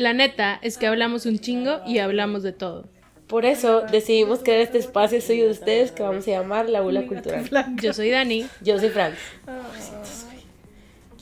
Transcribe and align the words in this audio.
La 0.00 0.14
neta 0.14 0.58
es 0.62 0.78
que 0.78 0.86
hablamos 0.86 1.26
un 1.26 1.38
chingo 1.40 1.82
y 1.86 1.98
hablamos 1.98 2.42
de 2.42 2.52
todo. 2.52 2.86
Por 3.26 3.44
eso 3.44 3.82
decidimos 3.82 4.38
crear 4.38 4.60
este 4.62 4.78
espacio 4.78 5.20
suyo 5.20 5.44
de 5.44 5.50
ustedes 5.50 5.92
que 5.92 6.02
vamos 6.02 6.26
a 6.26 6.30
llamar 6.30 6.70
La 6.70 6.80
Bula 6.80 7.06
Cultural. 7.06 7.44
Yo 7.82 7.92
soy 7.92 8.08
Dani. 8.08 8.46
Yo 8.62 8.78
soy 8.78 8.88
Frank. 8.88 9.12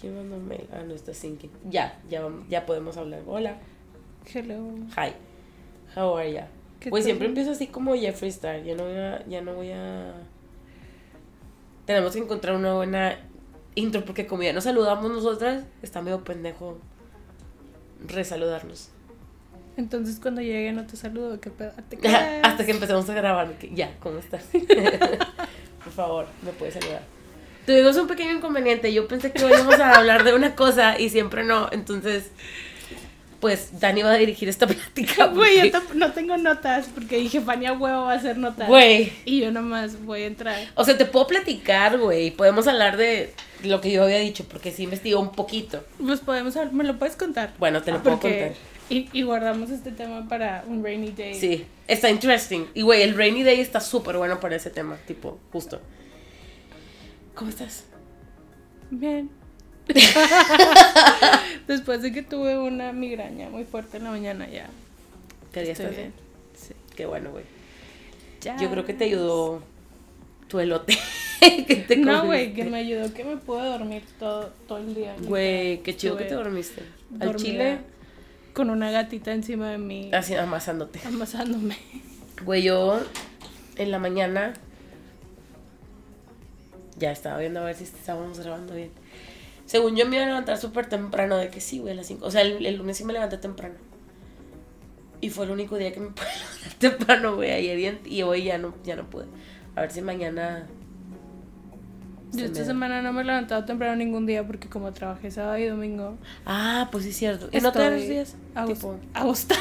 ¿Quién 0.01 0.15
mandó 0.15 0.37
mail? 0.39 0.69
Ah, 0.73 0.85
no 0.87 0.95
está 0.95 1.13
sinking. 1.13 1.51
Ya, 1.69 1.99
ya, 2.09 2.23
ya 2.49 2.67
podemos 2.67 2.97
hablar. 2.97 3.23
Hola. 3.27 3.57
Hello. 4.33 4.73
Hi. 4.97 5.13
How 5.97 6.17
are 6.17 6.33
ya? 6.33 6.49
¿Qué 6.79 6.91
Pues 6.91 7.03
tal? 7.03 7.07
siempre 7.07 7.27
empiezo 7.27 7.51
así 7.51 7.67
como 7.67 7.97
Jeffree 7.97 8.31
Star. 8.31 8.63
Ya 8.63 8.77
no 8.77 8.85
voy 8.85 8.97
a. 8.97 9.27
Ya 9.27 9.41
no 9.41 9.55
voy 9.55 9.73
a. 9.73 10.15
Tenemos 11.85 12.13
que 12.13 12.21
encontrar 12.21 12.55
una 12.55 12.75
buena 12.75 13.19
intro 13.75 14.05
porque 14.05 14.29
como 14.29 14.45
ya 14.45 14.53
nos 14.53 14.63
saludamos 14.63 15.11
nosotras, 15.11 15.65
está 15.83 16.01
medio 16.01 16.23
pendejo 16.23 16.79
resaludarnos. 18.07 18.91
Entonces 19.77 20.19
cuando 20.21 20.41
llegue 20.41 20.73
no 20.73 20.87
te 20.87 20.97
saludo, 20.97 21.41
¿qué 21.41 21.51
pedo? 21.51 21.73
¿Te 21.89 22.09
Hasta 22.43 22.65
que 22.67 22.73
empezamos 22.73 23.09
a 23.09 23.15
grabar. 23.15 23.53
que 23.59 23.75
Ya, 23.75 23.97
¿cómo 24.01 24.19
estás? 24.19 24.45
Por 25.85 25.93
favor, 25.93 26.27
me 26.43 26.51
puedes 26.53 26.75
saludar. 26.75 27.03
Tuvimos 27.65 27.97
un 27.97 28.09
pequeño 28.09 28.33
inconveniente. 28.33 28.93
Yo 28.93 29.07
pensé 29.07 29.31
que 29.31 29.47
íbamos 29.47 29.79
a 29.79 29.93
hablar 29.99 30.25
de 30.25 30.35
una 30.35 30.57
cosa 30.57 30.99
y 30.99 31.11
siempre 31.11 31.45
no. 31.45 31.69
Entonces, 31.71 32.31
pues 33.41 33.79
Dani 33.81 34.03
va 34.03 34.13
a 34.13 34.17
dirigir 34.19 34.49
esta 34.49 34.67
plática. 34.69 35.27
Güey, 35.27 35.71
yo 35.71 35.81
porque- 35.81 35.95
no 35.99 36.13
tengo 36.13 36.37
notas 36.37 36.89
porque 36.95 37.19
dije 37.19 37.41
Fania 37.41 37.73
huevo 37.73 38.05
va 38.07 38.13
a 38.13 38.17
hacer 38.17 38.37
notas. 38.39 38.69
Güey. 38.69 39.13
Y 39.25 39.41
yo 39.41 39.53
nomás 39.53 40.03
voy 40.05 40.23
a 40.23 40.27
entrar. 40.27 40.57
O 40.75 40.85
sea, 40.85 40.97
te 40.99 41.05
puedo 41.05 41.27
platicar, 41.27 41.99
güey. 41.99 42.31
Podemos 42.33 42.67
hablar 42.67 42.97
de 42.97 43.33
lo 43.63 43.81
que 43.81 43.91
yo 43.93 44.03
había 44.05 44.19
dicho, 44.19 44.45
porque 44.49 44.73
sí 44.73 44.85
investigó 44.85 45.21
un 45.21 45.33
poquito. 45.33 45.85
Pues 46.05 46.21
podemos 46.21 46.57
hablar, 46.57 46.73
me 46.73 46.85
lo 46.85 46.99
puedes 46.99 47.17
contar. 47.17 47.53
Bueno, 47.59 47.83
te 47.83 47.93
lo 47.93 48.03
puedo 48.03 48.19
Porque- 48.19 48.39
contar. 48.41 48.57
Y, 48.91 49.07
y 49.13 49.23
guardamos 49.23 49.69
este 49.69 49.93
tema 49.93 50.27
para 50.29 50.65
un 50.67 50.83
rainy 50.83 51.11
day. 51.11 51.35
Sí, 51.35 51.67
está 51.87 52.09
interesting. 52.09 52.65
Y, 52.73 52.81
güey, 52.81 53.03
el 53.03 53.15
Rainy 53.19 53.43
Day 53.45 53.61
está 53.61 53.81
súper 53.81 54.17
bueno 54.17 54.41
para 54.41 54.57
ese 54.57 54.71
tema, 54.71 54.97
tipo, 55.07 55.39
justo. 55.53 55.79
¿Cómo 57.35 57.51
estás? 57.51 57.85
Bien. 58.91 59.29
Después 61.67 62.03
de 62.03 62.13
que 62.13 62.23
tuve 62.23 62.59
una 62.59 62.93
migraña 62.93 63.49
muy 63.49 63.65
fuerte 63.65 63.97
en 63.99 64.05
la 64.05 64.11
mañana 64.11 64.49
ya. 64.49 64.69
¿Qué 65.53 65.63
día 65.63 65.73
Estoy 65.73 65.87
estás? 65.87 65.99
bien. 65.99 66.13
Sí. 66.55 66.75
Qué 66.97 67.07
bueno, 67.07 67.31
güey. 67.31 67.45
Yo 68.61 68.71
creo 68.71 68.85
que 68.85 68.95
te 68.95 69.05
ayudó 69.05 69.63
tu 70.49 70.61
elote. 70.61 70.97
que 71.41 71.77
te 71.77 71.97
No, 71.97 72.27
güey, 72.27 72.55
que 72.55 72.65
me 72.65 72.79
ayudó, 72.79 73.13
que 73.13 73.25
me 73.25 73.37
pude 73.37 73.65
dormir 73.65 74.03
todo, 74.19 74.53
todo 74.67 74.79
el 74.79 74.95
día. 74.95 75.15
Güey, 75.21 75.83
qué 75.83 75.97
chido 75.97 76.17
que 76.17 76.25
te 76.25 76.35
dormiste. 76.35 76.83
Al 77.21 77.37
chile, 77.37 77.79
Con 78.55 78.71
una 78.71 78.91
gatita 78.91 79.33
encima 79.33 79.71
de 79.71 79.79
mí, 79.79 80.11
así 80.13 80.35
amasándote. 80.35 81.01
amasándome. 81.07 81.77
Güey, 82.45 82.63
yo 82.63 83.01
en 83.77 83.91
la 83.91 83.99
mañana 83.99 84.55
ya 86.97 87.13
estaba 87.13 87.39
viendo 87.39 87.61
a 87.61 87.65
ver 87.65 87.77
si 87.77 87.85
estábamos 87.85 88.39
grabando 88.41 88.75
bien. 88.75 88.91
Según 89.69 89.97
yo 89.97 90.07
me 90.07 90.17
iba 90.17 90.25
a 90.25 90.29
levantar 90.29 90.57
súper 90.57 90.87
temprano, 90.87 91.37
de 91.37 91.51
que 91.51 91.61
sí, 91.61 91.79
güey, 91.79 91.93
a 91.93 91.97
las 91.97 92.07
5. 92.07 92.25
O 92.25 92.31
sea, 92.31 92.41
el, 92.41 92.65
el 92.65 92.77
lunes 92.77 92.97
sí 92.97 93.05
me 93.05 93.13
levanté 93.13 93.37
temprano. 93.37 93.75
Y 95.21 95.29
fue 95.29 95.45
el 95.45 95.51
único 95.51 95.77
día 95.77 95.93
que 95.93 96.01
me 96.01 96.07
pude 96.11 96.25
levantar 96.27 96.73
temprano, 96.79 97.37
güey, 97.37 97.51
ayer 97.51 98.01
y, 98.07 98.23
hoy 98.23 98.45
ya 98.45 98.57
no, 98.57 98.75
ya 98.83 98.97
no 98.97 99.05
pude. 99.11 99.27
A 99.77 99.83
ver 99.83 99.91
si 99.91 100.01
mañana... 100.01 100.67
Yo 102.33 102.47
esta 102.47 102.65
semana 102.65 103.03
no 103.03 103.13
me 103.13 103.21
he 103.21 103.25
levantado 103.25 103.67
temprano 103.67 103.97
ningún 103.97 104.25
día 104.25 104.47
porque 104.47 104.71
como 104.71 104.91
trabajé 104.93 105.31
sábado 105.31 105.59
y 105.59 105.67
domingo, 105.67 106.17
Ah, 106.47 106.89
pues 106.91 107.05
sí, 107.05 107.13
cierto. 107.13 107.51
¿Y 107.53 107.61
no 107.61 107.71
das 107.71 107.93
los 107.93 108.09
días? 108.09 108.37
agostada. 108.55 109.61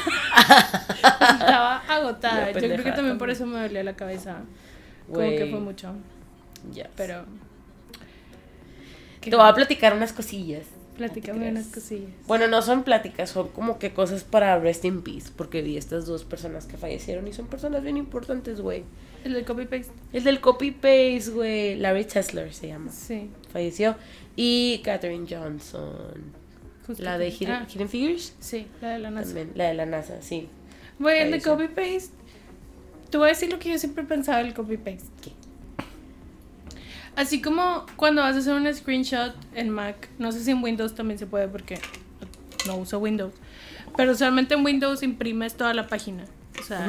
Estaba 1.40 1.76
agotada. 1.88 2.50
Yo 2.52 2.60
creo 2.60 2.84
que 2.84 2.92
también 2.92 3.18
por 3.18 3.28
eso 3.28 3.44
me 3.44 3.60
dolía 3.60 3.84
la 3.84 3.94
cabeza. 3.94 4.40
Como 5.06 5.20
que 5.20 5.48
fue 5.50 5.60
mucho. 5.60 5.92
ya. 6.72 6.88
Pero. 6.96 7.26
Te 9.20 9.34
voy 9.36 9.46
a 9.46 9.54
platicar 9.54 9.94
unas 9.94 10.12
cosillas. 10.12 10.64
Platícame 10.96 11.50
unas 11.50 11.66
cosillas. 11.68 12.10
Bueno, 12.26 12.48
no 12.48 12.60
son 12.60 12.82
pláticas, 12.82 13.30
son 13.30 13.48
como 13.50 13.78
que 13.78 13.92
cosas 13.92 14.24
para 14.24 14.58
rest 14.58 14.84
in 14.84 15.02
peace, 15.02 15.30
porque 15.36 15.62
vi 15.62 15.76
estas 15.76 16.06
dos 16.06 16.24
personas 16.24 16.66
que 16.66 16.76
fallecieron 16.76 17.28
y 17.28 17.32
son 17.32 17.46
personas 17.46 17.82
bien 17.82 17.96
importantes, 17.96 18.60
güey. 18.60 18.82
El 19.24 19.32
de 19.34 19.44
copy 19.44 19.66
paste. 19.66 19.92
El 20.12 20.24
del 20.24 20.40
copy 20.40 20.72
paste, 20.72 21.22
güey, 21.32 21.76
Larry 21.76 22.04
Tesler 22.04 22.52
se 22.52 22.68
llama, 22.68 22.90
Sí. 22.90 23.30
falleció. 23.52 23.94
Y 24.34 24.80
Katherine 24.84 25.26
Johnson, 25.28 26.32
justo 26.86 27.02
la 27.02 27.16
de 27.18 27.28
Hidden, 27.30 27.50
ah, 27.52 27.66
Hidden 27.72 27.88
Figures, 27.88 28.34
Sí, 28.40 28.66
la 28.80 28.90
de 28.90 28.98
la 28.98 29.10
NASA. 29.10 29.26
también, 29.26 29.52
la 29.54 29.68
de 29.68 29.74
la 29.74 29.86
NASA, 29.86 30.20
sí. 30.20 30.48
Güey, 30.98 31.20
el 31.20 31.30
de 31.30 31.40
Falleció. 31.40 31.52
copy 31.52 31.68
paste. 31.68 32.14
Te 33.10 33.18
voy 33.18 33.26
a 33.26 33.28
decir 33.30 33.50
lo 33.52 33.58
que 33.60 33.70
yo 33.70 33.78
siempre 33.78 34.02
pensaba 34.02 34.38
del 34.42 34.52
copy 34.52 34.76
paste. 34.78 35.04
¿Qué? 35.22 35.30
Así 37.16 37.40
como 37.42 37.84
cuando 37.96 38.22
vas 38.22 38.36
a 38.36 38.38
hacer 38.38 38.54
un 38.54 38.72
screenshot 38.72 39.34
en 39.54 39.70
Mac, 39.70 40.08
no 40.18 40.30
sé 40.32 40.42
si 40.44 40.50
en 40.52 40.62
Windows 40.62 40.94
también 40.94 41.18
se 41.18 41.26
puede 41.26 41.48
porque 41.48 41.80
no 42.66 42.76
uso 42.76 42.98
Windows, 42.98 43.34
pero 43.96 44.12
usualmente 44.12 44.54
en 44.54 44.64
Windows 44.64 45.02
imprimes 45.02 45.56
toda 45.56 45.74
la 45.74 45.86
página. 45.86 46.24
O 46.60 46.62
sea, 46.62 46.86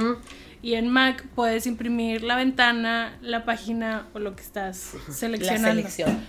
y 0.62 0.74
en 0.74 0.90
Mac 0.90 1.26
puedes 1.36 1.66
imprimir 1.68 2.24
la 2.24 2.36
ventana, 2.36 3.18
la 3.22 3.46
página 3.46 4.08
o 4.14 4.20
lo 4.20 4.36
que 4.36 4.42
estás 4.42 4.94
La 5.08 5.14
seleccionando. 5.14 5.70
selección. 5.70 6.20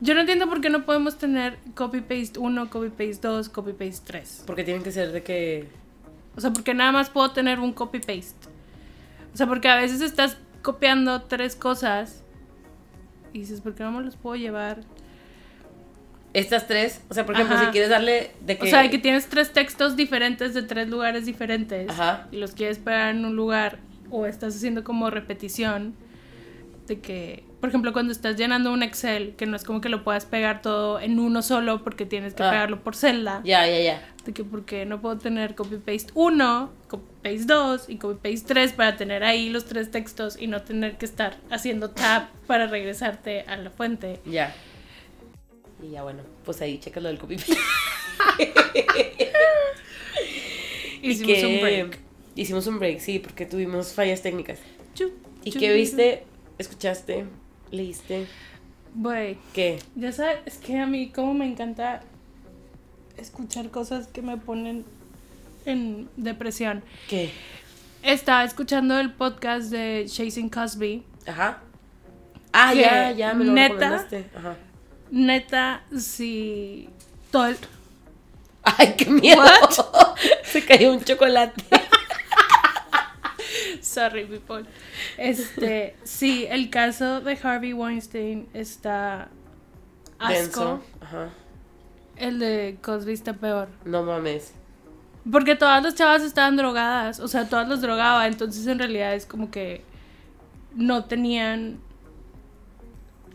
Yo 0.00 0.14
no 0.14 0.20
entiendo 0.20 0.48
por 0.48 0.62
qué 0.62 0.70
no 0.70 0.86
podemos 0.86 1.18
tener 1.18 1.58
copy 1.74 2.00
paste 2.00 2.38
1, 2.38 2.70
copy 2.70 2.88
paste 2.88 3.18
2, 3.20 3.48
copy 3.50 3.72
paste 3.72 4.00
3. 4.06 4.44
Porque 4.46 4.64
tienen 4.64 4.82
que 4.82 4.92
ser 4.92 5.12
de 5.12 5.22
que... 5.22 5.68
O 6.36 6.40
sea, 6.40 6.52
porque 6.52 6.72
nada 6.72 6.90
más 6.90 7.10
puedo 7.10 7.32
tener 7.32 7.60
un 7.60 7.74
copy 7.74 7.98
paste. 7.98 8.48
O 9.34 9.36
sea, 9.36 9.46
porque 9.46 9.68
a 9.68 9.76
veces 9.76 10.00
estás 10.00 10.38
copiando 10.62 11.22
tres 11.22 11.54
cosas 11.54 12.22
y 13.32 13.40
dices, 13.40 13.60
¿por 13.60 13.74
qué 13.74 13.82
no 13.84 13.92
me 13.92 14.02
los 14.02 14.16
puedo 14.16 14.36
llevar? 14.36 14.80
Estas 16.32 16.68
tres, 16.68 17.02
o 17.08 17.14
sea, 17.14 17.26
por 17.26 17.34
ejemplo, 17.34 17.56
Ajá. 17.56 17.64
si 17.66 17.70
quieres 17.72 17.90
darle 17.90 18.30
de 18.46 18.56
que... 18.56 18.66
O 18.68 18.70
sea, 18.70 18.88
que 18.88 18.98
tienes 18.98 19.26
tres 19.28 19.52
textos 19.52 19.96
diferentes 19.96 20.54
de 20.54 20.62
tres 20.62 20.88
lugares 20.88 21.26
diferentes 21.26 21.90
Ajá. 21.90 22.28
y 22.30 22.36
los 22.36 22.52
quieres 22.52 22.78
pegar 22.78 23.10
en 23.16 23.24
un 23.24 23.34
lugar 23.34 23.78
o 24.10 24.26
estás 24.26 24.54
haciendo 24.54 24.84
como 24.84 25.10
repetición 25.10 25.94
de 26.86 27.00
que, 27.00 27.42
por 27.60 27.68
ejemplo, 27.68 27.92
cuando 27.92 28.12
estás 28.12 28.36
llenando 28.36 28.72
un 28.72 28.84
Excel, 28.84 29.34
que 29.36 29.46
no 29.46 29.56
es 29.56 29.64
como 29.64 29.80
que 29.80 29.88
lo 29.88 30.04
puedas 30.04 30.24
pegar 30.24 30.62
todo 30.62 31.00
en 31.00 31.18
uno 31.18 31.42
solo 31.42 31.82
porque 31.82 32.06
tienes 32.06 32.34
que 32.34 32.44
Ah. 32.44 32.50
pegarlo 32.50 32.80
por 32.84 32.94
celda. 32.94 33.40
Ya, 33.44 33.66
ya, 33.66 33.80
ya. 33.80 34.02
De 34.24 34.32
que 34.32 34.44
porque 34.44 34.86
no 34.86 35.00
puedo 35.00 35.18
tener 35.18 35.56
copy 35.56 35.76
paste 35.78 36.12
1, 37.24 37.30
copy 37.32 37.36
paste 37.36 37.44
2 37.52 37.88
y 37.88 37.96
copy 37.96 38.14
paste 38.32 38.46
3 38.48 38.72
para 38.72 38.96
tener 38.96 39.22
ahí 39.24 39.48
los 39.50 39.64
tres 39.66 39.90
textos 39.90 40.36
y 40.40 40.46
no 40.46 40.62
tener 40.62 40.96
que 40.98 41.04
estar 41.06 41.36
haciendo 41.50 41.90
tab 41.90 42.28
para 42.46 42.66
regresarte 42.66 43.42
a 43.42 43.56
la 43.56 43.70
fuente. 43.70 44.20
Ya. 44.26 44.54
Y 45.82 45.90
ya, 45.92 46.02
bueno, 46.02 46.22
pues 46.44 46.60
ahí 46.62 46.78
checa 46.78 47.00
lo 47.00 47.08
del 47.08 47.18
copy 47.18 47.36
paste. 47.36 47.56
Hicimos 51.02 51.34
que- 51.38 51.46
un 51.46 51.60
break. 51.60 51.98
Hicimos 52.36 52.66
un 52.66 52.78
break, 52.78 53.00
sí, 53.00 53.18
porque 53.18 53.44
tuvimos 53.46 53.92
fallas 53.92 54.22
técnicas. 54.22 54.58
¿Y 55.44 55.52
qué 55.52 55.72
viste? 55.72 56.24
¿Escuchaste? 56.58 57.24
¿Leíste? 57.70 58.26
Güey, 58.94 59.38
¿Qué? 59.54 59.78
ya 59.94 60.12
sabes, 60.12 60.38
es 60.46 60.58
que 60.58 60.76
a 60.78 60.86
mí 60.86 61.10
como 61.10 61.32
me 61.32 61.46
encanta 61.46 62.02
escuchar 63.16 63.70
cosas 63.70 64.08
que 64.08 64.20
me 64.20 64.36
ponen 64.36 64.84
en 65.64 66.08
depresión. 66.16 66.82
¿Qué? 67.08 67.30
Estaba 68.02 68.44
escuchando 68.44 68.98
el 68.98 69.12
podcast 69.12 69.70
de 69.70 70.06
Chasing 70.08 70.48
Cosby. 70.48 71.04
Ajá. 71.26 71.62
Ah, 72.52 72.74
ya, 72.74 73.12
ya, 73.12 73.34
me 73.34 73.44
lo 73.44 73.52
neta-. 73.52 74.06
Ajá. 74.36 74.56
Neta, 75.10 75.82
si 75.96 76.88
todo 77.30 77.46
el... 77.46 77.56
Ay, 78.62 78.94
qué 78.96 79.06
miedo. 79.06 79.42
What? 79.42 80.16
Se 80.44 80.64
cayó 80.64 80.92
un 80.92 81.02
chocolate. 81.02 81.62
Sorry, 83.80 84.24
people. 84.26 84.64
Este, 85.16 85.96
sí, 86.04 86.46
el 86.48 86.70
caso 86.70 87.20
de 87.20 87.38
Harvey 87.42 87.72
Weinstein 87.72 88.48
está 88.54 89.28
asco. 90.18 90.30
Denso. 90.32 90.82
Ajá. 91.00 91.30
El 92.16 92.38
de 92.38 92.78
Cosby 92.82 93.12
está 93.12 93.32
peor. 93.32 93.68
No 93.84 94.02
mames. 94.02 94.54
Porque 95.30 95.56
todas 95.56 95.82
las 95.82 95.94
chavas 95.94 96.22
estaban 96.22 96.56
drogadas, 96.56 97.20
o 97.20 97.28
sea, 97.28 97.48
todas 97.48 97.68
los 97.68 97.80
drogaba, 97.80 98.26
entonces 98.26 98.66
en 98.66 98.78
realidad 98.78 99.14
es 99.14 99.26
como 99.26 99.50
que 99.50 99.82
no 100.74 101.04
tenían 101.04 101.78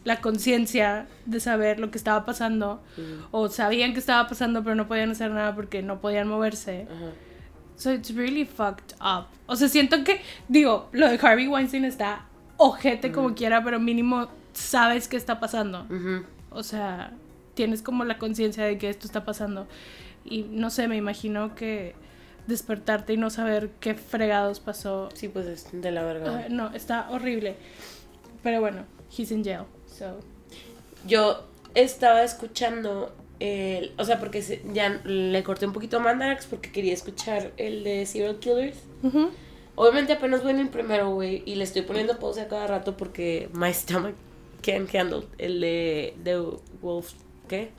la 0.03 0.21
conciencia 0.21 1.07
de 1.25 1.39
saber 1.39 1.79
lo 1.79 1.91
que 1.91 1.97
estaba 1.97 2.25
pasando, 2.25 2.81
o 3.31 3.49
sabían 3.49 3.93
que 3.93 3.99
estaba 3.99 4.27
pasando, 4.27 4.63
pero 4.63 4.75
no 4.75 4.87
podían 4.87 5.11
hacer 5.11 5.31
nada 5.31 5.53
porque 5.55 5.81
no 5.81 5.99
podían 5.99 6.27
moverse. 6.27 6.87
Ajá. 6.89 7.11
So 7.77 7.91
it's 7.91 8.13
really 8.15 8.45
fucked 8.45 8.95
up. 9.01 9.27
O 9.47 9.55
sea, 9.55 9.67
siento 9.67 10.03
que, 10.03 10.21
digo, 10.47 10.89
lo 10.93 11.09
de 11.09 11.19
Harvey 11.21 11.47
Weinstein 11.47 11.85
está 11.85 12.25
ojete 12.57 13.11
como 13.11 13.35
quiera, 13.35 13.63
pero 13.63 13.79
mínimo 13.79 14.29
sabes 14.53 15.07
qué 15.07 15.17
está 15.17 15.39
pasando. 15.39 15.85
O 16.51 16.63
sea, 16.63 17.11
tienes 17.53 17.81
como 17.81 18.05
la 18.05 18.17
conciencia 18.17 18.63
de 18.63 18.77
que 18.77 18.89
esto 18.89 19.05
está 19.05 19.25
pasando. 19.25 19.67
Y 20.25 20.43
no 20.43 20.69
sé, 20.69 20.87
me 20.87 20.97
imagino 20.97 21.55
que 21.55 21.95
despertarte 22.47 23.13
y 23.13 23.17
no 23.17 23.29
saber 23.29 23.69
qué 23.79 23.95
fregados 23.95 24.59
pasó. 24.59 25.09
Sí, 25.13 25.27
pues 25.27 25.45
es 25.47 25.69
de 25.71 25.91
la 25.91 26.03
verga. 26.03 26.45
Ah, 26.45 26.49
no, 26.49 26.73
está 26.73 27.09
horrible. 27.11 27.55
Pero 28.43 28.59
bueno, 28.61 28.85
he's 29.15 29.31
in 29.31 29.43
jail. 29.43 29.63
So. 29.87 30.19
Yo 31.07 31.45
estaba 31.75 32.23
escuchando 32.23 33.15
el, 33.39 33.93
o 33.97 34.03
sea, 34.03 34.19
porque 34.19 34.61
ya 34.73 35.01
le 35.03 35.43
corté 35.43 35.67
un 35.67 35.73
poquito 35.73 35.97
a 35.97 35.99
Mandarax 35.99 36.47
porque 36.47 36.71
quería 36.71 36.93
escuchar 36.93 37.51
el 37.57 37.83
de 37.83 38.05
Serial 38.05 38.39
Killers. 38.39 38.77
Ujú. 39.03 39.29
Obviamente 39.75 40.13
apenas 40.13 40.41
voy 40.41 40.51
en 40.51 40.59
el 40.59 40.69
primero, 40.69 41.13
güey, 41.13 41.43
y 41.45 41.55
le 41.55 41.65
estoy 41.65 41.81
poniendo 41.81 42.17
pausa 42.17 42.43
a 42.43 42.47
cada 42.47 42.65
rato 42.65 42.95
porque 42.95 43.49
my 43.53 43.73
stomach 43.73 44.15
can't 44.61 44.93
handle 44.95 45.27
el 45.37 45.59
de 45.59 46.15
The 46.23 46.37
Wolf, 46.81 47.11
¿qué? 47.49 47.71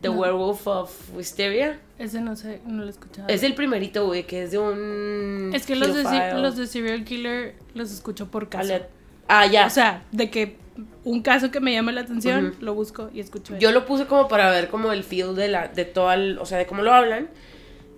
The 0.00 0.08
No. 0.08 0.14
Werewolf 0.14 0.66
of 0.66 1.14
Wisteria. 1.14 1.80
Ese 1.98 2.20
no 2.20 2.36
sé, 2.36 2.60
no 2.66 2.82
lo 2.82 2.86
he 2.86 2.90
escuchado. 2.90 3.28
Es 3.28 3.42
el 3.42 3.54
primerito, 3.54 4.06
güey, 4.06 4.26
que 4.26 4.42
es 4.42 4.50
de 4.50 4.58
un 4.58 5.50
Es 5.54 5.64
que 5.64 5.74
los 5.76 5.94
de, 5.94 6.34
los 6.34 6.56
de 6.56 6.66
Serial 6.66 7.04
Killer 7.04 7.54
los 7.74 7.90
escucho 7.92 8.30
por 8.30 8.48
caso. 8.48 8.74
Ale- 8.74 8.86
Ah, 9.28 9.46
ya. 9.46 9.66
O 9.66 9.70
sea, 9.70 10.04
de 10.12 10.30
que 10.30 10.56
un 11.04 11.22
caso 11.22 11.50
que 11.50 11.58
me 11.60 11.72
llama 11.72 11.90
la 11.92 12.02
atención, 12.02 12.54
lo 12.60 12.74
busco 12.74 13.10
y 13.12 13.20
escucho. 13.20 13.54
eso. 13.54 13.60
Yo 13.60 13.72
lo 13.72 13.86
puse 13.86 14.06
como 14.06 14.28
para 14.28 14.50
ver 14.50 14.68
como 14.68 14.92
el 14.92 15.02
feel 15.02 15.34
de 15.34 15.48
la 15.48 15.68
de 15.68 15.84
todo 15.86 16.12
el, 16.12 16.38
o 16.38 16.44
sea, 16.46 16.58
de 16.58 16.66
cómo 16.66 16.82
lo 16.82 16.92
hablan 16.92 17.28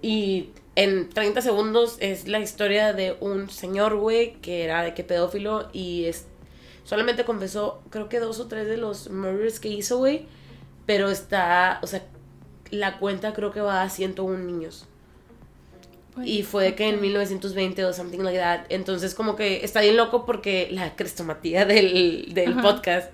y 0.01 0.51
en 0.77 1.09
30 1.11 1.43
segundos 1.43 1.97
es 2.01 2.29
la 2.29 2.39
historia 2.39 2.93
de 2.93 3.17
un 3.21 3.51
señor, 3.51 3.97
güey, 3.97 4.35
que 4.41 4.63
era 4.63 4.83
de 4.85 4.95
que 4.95 5.03
pedófilo 5.03 5.69
y 5.73 6.05
es 6.05 6.27
solamente 6.85 7.25
confesó 7.25 7.83
creo 7.91 8.09
que 8.09 8.21
dos 8.21 8.39
o 8.39 8.47
tres 8.47 8.69
de 8.69 8.77
los 8.77 9.11
murders 9.11 9.59
que 9.61 9.69
hizo, 9.69 9.99
güey, 9.99 10.27
pero 10.89 11.11
está, 11.11 11.81
o 11.83 11.87
sea, 11.87 12.03
la 12.71 12.99
cuenta 12.99 13.35
creo 13.35 13.53
que 13.53 13.61
va 13.61 13.83
a 13.83 13.91
101 13.91 14.39
niños. 14.39 14.87
Pues, 16.15 16.27
Y 16.27 16.43
fue 16.45 16.65
de 16.65 16.75
que 16.75 16.89
en 16.89 16.95
ok. 16.97 17.01
1920 17.03 17.85
o 17.85 17.93
something 17.93 18.21
like 18.21 18.39
that. 18.39 18.61
Entonces, 18.71 19.15
como 19.15 19.37
que 19.37 19.63
está 19.65 19.83
bien 19.83 19.99
loco 19.99 20.25
porque 20.25 20.69
la 20.71 20.97
crestomatía 20.97 21.67
del, 21.67 22.33
del 22.33 22.53
Ajá. 22.53 22.63
podcast, 22.63 23.13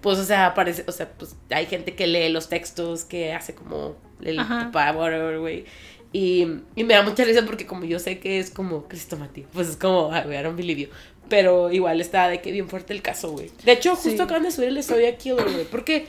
pues, 0.00 0.18
o 0.20 0.24
sea, 0.24 0.46
aparece, 0.46 0.84
o 0.86 0.92
sea, 0.92 1.10
pues 1.10 1.34
hay 1.50 1.66
gente 1.66 1.96
que 1.96 2.06
lee 2.06 2.28
los 2.28 2.48
textos, 2.48 3.04
que 3.04 3.32
hace 3.32 3.52
como 3.56 3.96
el 4.22 4.38
Ajá. 4.38 4.70
papá, 4.72 4.96
whatever, 4.96 5.40
güey. 5.40 5.64
Y, 6.12 6.46
y 6.76 6.84
me 6.84 6.94
da 6.94 7.02
mucha 7.02 7.24
risa 7.24 7.44
porque 7.44 7.66
como 7.66 7.84
yo 7.84 7.98
sé 7.98 8.20
que 8.20 8.38
es 8.38 8.50
como 8.50 8.86
crestomatía, 8.88 9.44
pues 9.52 9.68
es 9.68 9.76
como, 9.76 10.10
ay, 10.12 10.22
güey, 10.24 10.38
I 10.38 10.42
don't 10.44 10.56
believe 10.56 10.82
you. 10.82 10.88
Pero 11.28 11.70
igual 11.72 12.00
está 12.00 12.28
de 12.28 12.40
que 12.40 12.52
bien 12.52 12.68
fuerte 12.68 12.94
el 12.94 13.02
caso, 13.02 13.32
güey. 13.32 13.50
De 13.64 13.72
hecho, 13.72 13.90
justo 13.96 14.08
Sí. 14.10 14.18
acaban 14.20 14.44
de 14.44 14.50
subir 14.52 14.68
el 14.68 14.82
Zodiac 14.82 15.18
Killer, 15.18 15.44
güey. 15.44 15.64
Porque 15.66 16.06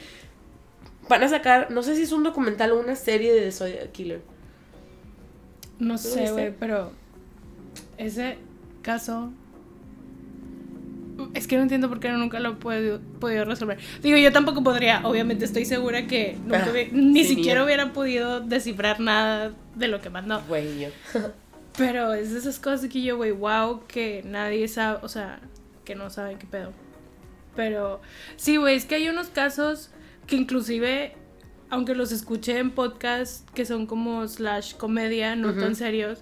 van 1.10 1.24
a 1.24 1.28
sacar, 1.28 1.72
no 1.72 1.84
sé 1.84 1.96
si 1.96 2.04
es 2.04 2.12
un 2.14 2.24
documental 2.24 2.72
o 2.72 2.80
una 2.80 2.96
serie 2.96 3.34
de 3.34 3.42
The 3.42 3.52
Zodiac 3.52 3.92
Killer. 3.92 4.22
No 5.80 5.98
sé, 5.98 6.32
güey, 6.32 6.54
pero 6.58 6.92
ese 7.98 8.38
caso... 8.82 9.32
Es 11.34 11.48
que 11.48 11.58
no 11.58 11.64
entiendo 11.64 11.90
por 11.90 12.00
qué 12.00 12.10
nunca 12.12 12.40
lo 12.40 12.52
he 12.52 12.56
podido, 12.56 13.02
podido 13.20 13.44
resolver. 13.44 13.78
Digo, 14.02 14.18
yo 14.18 14.32
tampoco 14.32 14.64
podría, 14.64 15.02
obviamente 15.06 15.44
estoy 15.44 15.66
segura 15.66 16.08
que 16.08 16.38
nunca 16.44 16.64
Ah, 16.66 16.70
hubiera- 16.72 16.90
ni 16.94 17.24
sí, 17.26 17.36
siquiera 17.36 17.64
hubiera 17.66 17.92
podido 17.92 18.40
descifrar 18.40 19.02
nada 19.02 19.52
de 19.76 19.88
lo 19.90 20.00
que 20.00 20.10
mandó. 20.10 20.42
Güey, 20.48 20.80
yo. 20.80 20.90
Pero 21.78 22.14
es 22.14 22.32
de 22.32 22.40
esas 22.40 22.58
cosas 22.60 22.90
que 22.90 23.02
yo, 23.02 23.18
güey, 23.18 23.32
wow, 23.32 23.86
que 23.86 24.22
nadie 24.26 24.68
sabe, 24.70 25.00
o 25.02 25.10
sea, 25.10 25.42
que 25.84 25.94
no 25.94 26.10
saben 26.10 26.38
qué 26.38 26.48
pedo. 26.48 26.72
Pero 27.54 28.00
sí, 28.38 28.56
güey, 28.56 28.78
es 28.78 28.86
que 28.86 28.96
hay 28.96 29.10
unos 29.10 29.28
casos 29.28 29.92
que 30.30 30.36
inclusive, 30.36 31.14
aunque 31.70 31.96
los 31.96 32.12
escuché 32.12 32.60
en 32.60 32.72
podcast 32.72 33.50
que 33.52 33.66
son 33.66 33.86
como 33.86 34.28
slash 34.28 34.76
comedia, 34.76 35.36
no 35.36 35.54
tan 35.54 35.76
serios, 35.76 36.20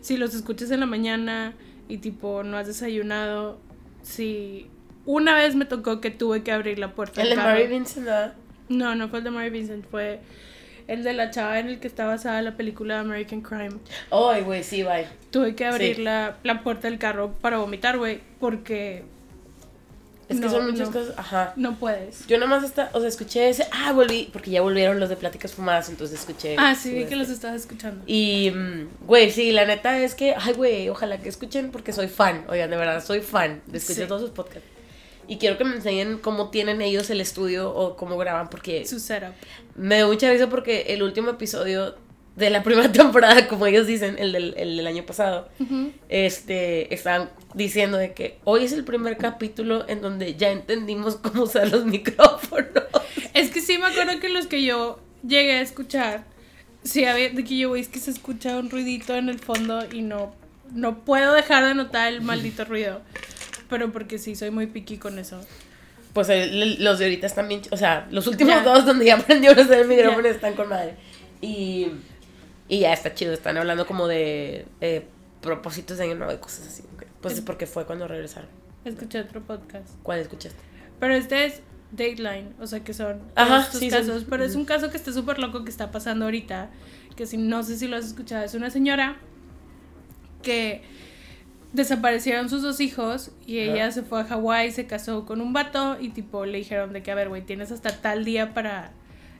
si 0.00 0.16
los 0.16 0.34
escuchas 0.34 0.70
en 0.70 0.80
la 0.80 0.86
mañana 0.86 1.54
y 1.88 1.98
tipo 1.98 2.42
no 2.42 2.56
has 2.58 2.66
desayunado, 2.66 3.58
si 4.02 4.68
una 5.04 5.34
vez 5.34 5.54
me 5.54 5.64
tocó 5.64 6.00
que 6.00 6.10
tuve 6.10 6.42
que 6.42 6.52
abrir 6.52 6.78
la 6.78 6.92
puerta 6.94 7.22
El 7.22 7.30
de. 7.30 7.36
Mary 7.36 7.66
Vincent. 7.66 8.08
No, 8.68 8.94
no 8.94 9.08
fue 9.08 9.18
el 9.18 9.24
de 9.24 9.30
Mary 9.30 9.50
Vincent, 9.50 9.84
fue 9.90 10.20
el 10.88 11.02
de 11.02 11.12
la 11.12 11.30
chava 11.30 11.58
en 11.58 11.68
el 11.68 11.80
que 11.80 11.86
está 11.88 12.06
basada 12.06 12.42
la 12.42 12.56
película 12.56 13.00
American 13.00 13.40
Crime. 13.40 13.76
Ay, 14.10 14.42
güey, 14.42 14.62
sí, 14.62 14.82
bye. 14.82 15.06
Tuve 15.30 15.54
que 15.54 15.64
abrir 15.64 15.96
Sí. 15.96 16.02
la, 16.02 16.36
la 16.44 16.62
puerta 16.62 16.88
del 16.88 16.98
carro 16.98 17.32
para 17.40 17.58
vomitar, 17.58 17.98
güey, 17.98 18.20
porque 18.40 19.04
Es 20.28 20.40
que 20.40 20.46
No, 20.46 20.50
son 20.50 20.70
muchas 20.70 20.88
no. 20.90 21.00
cosas. 21.00 21.14
Ajá. 21.16 21.52
no 21.56 21.76
puedes. 21.76 22.26
Yo 22.26 22.36
nomás 22.38 22.64
hasta, 22.64 22.90
o 22.94 22.98
sea, 23.00 23.08
escuché 23.08 23.48
ese. 23.48 23.64
Ah, 23.70 23.92
volví, 23.92 24.28
porque 24.32 24.50
ya 24.50 24.60
volvieron 24.60 24.98
los 24.98 25.08
de 25.08 25.16
pláticas 25.16 25.52
fumadas, 25.54 25.88
entonces 25.88 26.18
escuché. 26.18 26.56
Ah, 26.58 26.74
sí, 26.74 26.92
vi 26.92 27.04
que 27.04 27.14
los 27.14 27.28
este. 27.28 27.34
estabas 27.34 27.60
escuchando. 27.60 28.02
Y, 28.06 28.50
mm, 28.50 29.06
güey, 29.06 29.30
sí, 29.30 29.52
la 29.52 29.64
neta 29.66 29.98
es 30.00 30.14
que, 30.16 30.34
ay, 30.36 30.52
güey, 30.54 30.88
ojalá 30.88 31.18
que 31.18 31.28
escuchen 31.28 31.70
porque 31.70 31.92
soy 31.92 32.08
fan. 32.08 32.44
Oigan, 32.48 32.70
de 32.70 32.76
verdad, 32.76 33.04
soy 33.04 33.20
fan 33.20 33.62
de 33.66 33.78
escuchar 33.78 34.02
Sí. 34.04 34.08
todos 34.08 34.22
sus 34.22 34.30
podcasts. 34.30 34.68
Y 35.28 35.38
quiero 35.38 35.58
que 35.58 35.64
me 35.64 35.74
enseñen 35.76 36.18
cómo 36.18 36.50
tienen 36.50 36.80
ellos 36.80 37.10
el 37.10 37.20
estudio 37.20 37.72
o 37.74 37.96
cómo 37.96 38.16
graban, 38.16 38.48
porque 38.48 38.84
Su 38.86 38.98
setup. 39.00 39.32
me 39.74 39.96
dio 39.96 40.08
mucha 40.08 40.30
risa 40.30 40.48
porque 40.48 40.86
el 40.88 41.02
último 41.02 41.30
episodio 41.30 41.96
de 42.36 42.50
la 42.50 42.62
primera 42.62 42.90
temporada, 42.92 43.48
como 43.48 43.66
ellos 43.66 43.86
dicen, 43.86 44.16
el 44.18 44.32
del, 44.32 44.54
el 44.56 44.76
del 44.76 44.86
año 44.86 45.04
pasado, 45.04 45.48
Ujú. 45.58 45.90
este, 46.08 46.92
estaban 46.94 47.30
diciendo 47.54 47.96
de 47.98 48.12
que 48.12 48.38
hoy 48.44 48.64
es 48.64 48.72
el 48.72 48.84
primer 48.84 49.16
capítulo 49.16 49.84
en 49.88 50.00
donde 50.02 50.34
ya 50.36 50.50
entendimos 50.50 51.16
cómo 51.22 51.42
usar 51.44 51.68
los 51.70 51.84
micrófonos. 51.86 52.70
Es 53.34 53.50
que 53.50 53.60
sí 53.60 53.78
me 53.78 53.86
acuerdo 53.86 54.20
que 54.20 54.28
los 54.28 54.46
que 54.46 54.62
yo 54.62 55.00
llegué 55.26 55.52
a 55.52 55.60
escuchar, 55.60 56.24
sí 56.84 57.04
había, 57.04 57.30
de 57.30 57.42
que 57.44 57.56
yo, 57.58 57.74
es 57.76 57.88
que 57.88 57.98
se 57.98 58.10
escucha 58.10 58.56
un 58.58 58.70
ruidito 58.70 59.14
en 59.16 59.28
el 59.28 59.38
fondo 59.38 59.84
y 59.92 60.02
no, 60.02 60.34
no 60.72 61.04
puedo 61.04 61.32
dejar 61.32 61.64
de 61.64 61.74
notar 61.74 62.12
el 62.12 62.20
maldito 62.22 62.64
ruido. 62.64 63.00
Pero 63.68 63.90
porque 63.92 64.18
sí, 64.18 64.36
soy 64.36 64.50
muy 64.50 64.66
piqui 64.68 64.96
con 64.98 65.18
eso. 65.18 65.40
Pues 66.12 66.28
el- 66.28 66.82
los 66.84 66.98
de 66.98 67.06
ahorita 67.06 67.26
están 67.26 67.48
bien, 67.48 67.62
o 67.70 67.76
sea, 67.76 68.06
los 68.10 68.26
últimos 68.26 68.62
dos 68.64 68.86
donde 68.86 69.06
ya 69.06 69.16
aprendió 69.18 69.50
a 69.50 69.54
usar 69.54 69.80
el 69.80 69.88
micrófono 69.88 70.28
están 70.28 70.54
con 70.54 70.68
madre. 70.68 70.94
Y, 71.42 71.88
y 72.68 72.80
ya 72.80 72.92
está 72.92 73.14
chido, 73.14 73.32
están 73.32 73.56
hablando 73.56 73.86
como 73.86 74.06
de 74.08 74.66
eh, 74.80 75.06
propósitos 75.40 75.98
de 75.98 76.04
año 76.04 76.14
nuevo 76.16 76.32
y 76.32 76.38
cosas 76.38 76.66
así. 76.66 76.82
Pues 77.20 77.34
es 77.34 77.40
porque 77.40 77.66
fue 77.66 77.84
cuando 77.86 78.06
regresaron. 78.08 78.48
Escuché 78.84 79.20
otro 79.20 79.40
podcast. 79.42 79.88
¿Cuál 80.02 80.20
escuchaste? 80.20 80.58
Pero 81.00 81.14
este 81.14 81.44
es 81.46 81.60
Dateline, 81.92 82.50
o 82.60 82.66
sea 82.66 82.80
que 82.84 82.94
son 82.94 83.20
Ajá, 83.34 83.60
estos 83.62 83.80
sí, 83.80 83.90
son- 83.90 84.00
casos. 84.00 84.24
Pero 84.28 84.44
es 84.44 84.54
un 84.54 84.64
caso 84.64 84.90
que 84.90 84.96
está 84.96 85.12
súper 85.12 85.38
loco 85.38 85.64
que 85.64 85.70
está 85.70 85.90
pasando 85.90 86.24
ahorita. 86.26 86.70
Que 87.16 87.26
si 87.26 87.36
no 87.38 87.62
sé 87.62 87.78
si 87.78 87.88
lo 87.88 87.96
has 87.96 88.06
escuchado, 88.06 88.44
es 88.44 88.54
una 88.54 88.70
señora 88.70 89.16
que 90.42 90.82
desaparecieron 91.72 92.48
sus 92.48 92.62
dos 92.62 92.80
hijos 92.80 93.30
y 93.46 93.58
ella 93.58 93.90
se 93.90 94.02
fue 94.02 94.20
a 94.20 94.24
Hawái, 94.24 94.70
se 94.72 94.86
casó 94.86 95.26
con 95.26 95.40
un 95.40 95.52
vato 95.52 95.96
y 96.00 96.10
tipo 96.10 96.46
le 96.46 96.58
dijeron 96.58 96.92
de 96.92 97.02
que 97.02 97.10
a 97.10 97.14
ver, 97.14 97.28
güey, 97.28 97.42
tienes 97.42 97.70
hasta 97.72 98.00
tal 98.00 98.24
día 98.24 98.54
para 98.54 98.92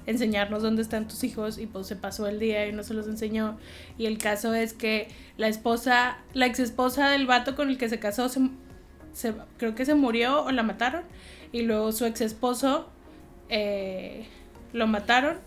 enseñarnos 0.07 0.63
dónde 0.63 0.83
están 0.83 1.09
tus 1.09 1.25
hijos 1.25 1.59
y 1.59 1.67
pues 1.67 1.87
se 1.87 1.97
pasó 1.97 2.27
el 2.29 2.39
día 2.39 2.67
y 2.67 2.73
no 2.73 2.83
se 2.83 2.95
los 2.95 3.07
enseñó 3.09 3.59
y 3.99 4.07
el 4.07 4.19
caso 4.19 4.55
es 4.55 4.73
que 4.73 5.09
la 5.37 5.49
esposa, 5.49 6.19
la 6.33 6.47
ex 6.47 6.61
esposa 6.61 7.09
del 7.11 7.27
vato 7.27 7.57
con 7.57 7.69
el 7.71 7.77
que 7.79 7.89
se 7.89 7.99
casó 7.99 8.29
se, 8.29 8.41
se- 9.13 9.35
creo 9.59 9.75
que 9.75 9.85
se 9.85 9.95
murió 9.95 10.45
o 10.45 10.53
la 10.53 10.63
mataron 10.63 11.03
y 11.53 11.63
luego 11.63 11.91
su 11.93 12.05
ex 12.07 12.21
esposo 12.21 12.89
eh, 13.49 14.27
lo 14.73 14.87
mataron 14.87 15.39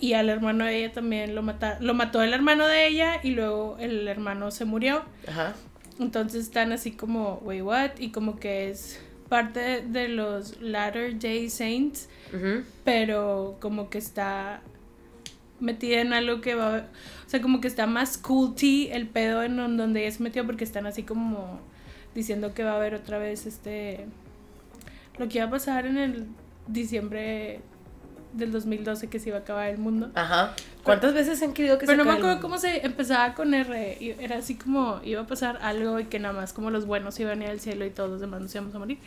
y 0.00 0.14
al 0.14 0.28
hermano 0.28 0.64
de 0.64 0.78
ella 0.78 0.92
también 0.92 1.34
lo 1.34 1.42
mataron, 1.42 1.86
lo 1.86 1.94
mató 1.94 2.22
el 2.22 2.32
hermano 2.34 2.66
de 2.66 2.86
ella 2.88 3.20
y 3.22 3.30
luego 3.30 3.76
el 3.78 4.08
hermano 4.08 4.50
se 4.50 4.64
murió 4.64 5.04
Ajá. 5.28 5.54
entonces 6.00 6.44
están 6.44 6.72
así 6.72 6.92
como, 6.92 7.34
wait, 7.44 7.62
what? 7.62 7.90
Y 7.98 8.10
como 8.10 8.38
que 8.40 8.70
es 8.70 9.00
parte 9.32 9.80
de 9.80 10.08
los 10.08 10.60
Latter 10.60 11.18
Day 11.18 11.48
Saints, 11.48 12.10
pero 12.84 13.56
como 13.60 13.88
que 13.88 13.96
está 13.96 14.60
metida 15.58 16.02
en 16.02 16.12
algo 16.12 16.42
que 16.42 16.54
va, 16.54 16.88
o 17.26 17.28
sea, 17.30 17.40
como 17.40 17.60
que 17.62 17.68
está 17.68 17.86
más 17.86 18.18
culty 18.18 18.88
el 18.92 19.06
pedo 19.06 19.42
en 19.42 19.56
don- 19.56 19.76
donde 19.78 20.02
ella 20.02 20.10
se 20.14 20.22
metió 20.22 20.44
porque 20.44 20.64
están 20.64 20.86
así 20.86 21.02
como 21.02 21.60
diciendo 22.14 22.52
que 22.52 22.62
va 22.62 22.72
a 22.72 22.76
haber 22.76 22.94
otra 22.94 23.16
vez 23.18 23.46
este, 23.46 24.04
lo 25.18 25.28
que 25.28 25.38
iba 25.38 25.46
a 25.46 25.50
pasar 25.50 25.86
en 25.86 25.96
el 25.96 26.26
diciembre 26.66 27.60
del 28.32 28.52
2012 28.52 29.08
que 29.08 29.18
se 29.18 29.28
iba 29.28 29.38
a 29.38 29.40
acabar 29.40 29.68
el 29.68 29.78
mundo. 29.78 30.10
Ajá. 30.14 30.54
¿Cuántas 30.82 31.14
veces 31.14 31.40
han 31.42 31.52
querido 31.52 31.78
que 31.78 31.86
Pero 31.86 31.98
no 31.98 32.04
me 32.04 32.10
acabe 32.10 32.24
el 32.24 32.38
acuerdo 32.38 32.42
cómo 32.42 32.58
se 32.58 32.84
empezaba 32.84 33.34
con 33.34 33.54
R. 33.54 33.98
y 34.00 34.10
Era 34.18 34.38
así 34.38 34.56
como 34.56 35.00
iba 35.04 35.20
a 35.20 35.26
pasar 35.26 35.58
algo 35.62 36.00
y 36.00 36.06
que 36.06 36.18
nada 36.18 36.34
más 36.34 36.52
como 36.52 36.70
los 36.70 36.86
buenos 36.86 37.18
iban 37.20 37.40
a 37.40 37.44
ir 37.44 37.50
al 37.50 37.60
cielo 37.60 37.84
y 37.84 37.90
todos 37.90 38.10
los 38.10 38.20
demás 38.20 38.40
nos 38.40 38.52
íbamos 38.54 38.74
a 38.74 38.78
morir. 38.78 38.98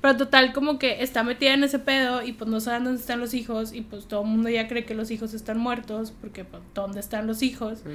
Pero 0.00 0.16
total, 0.16 0.52
como 0.52 0.78
que 0.78 1.02
está 1.02 1.22
metida 1.22 1.54
en 1.54 1.62
ese 1.62 1.78
pedo 1.78 2.22
y 2.22 2.32
pues 2.32 2.50
no 2.50 2.58
saben 2.58 2.84
dónde 2.84 3.00
están 3.00 3.20
los 3.20 3.34
hijos 3.34 3.72
y 3.72 3.82
pues 3.82 4.06
todo 4.06 4.22
el 4.22 4.26
mundo 4.26 4.48
ya 4.48 4.66
cree 4.66 4.84
que 4.84 4.94
los 4.94 5.10
hijos 5.12 5.32
están 5.34 5.58
muertos 5.58 6.12
porque 6.20 6.44
pues 6.44 6.62
¿dónde 6.74 6.98
están 6.98 7.26
los 7.28 7.42
hijos? 7.42 7.80
Ujú. 7.80 7.92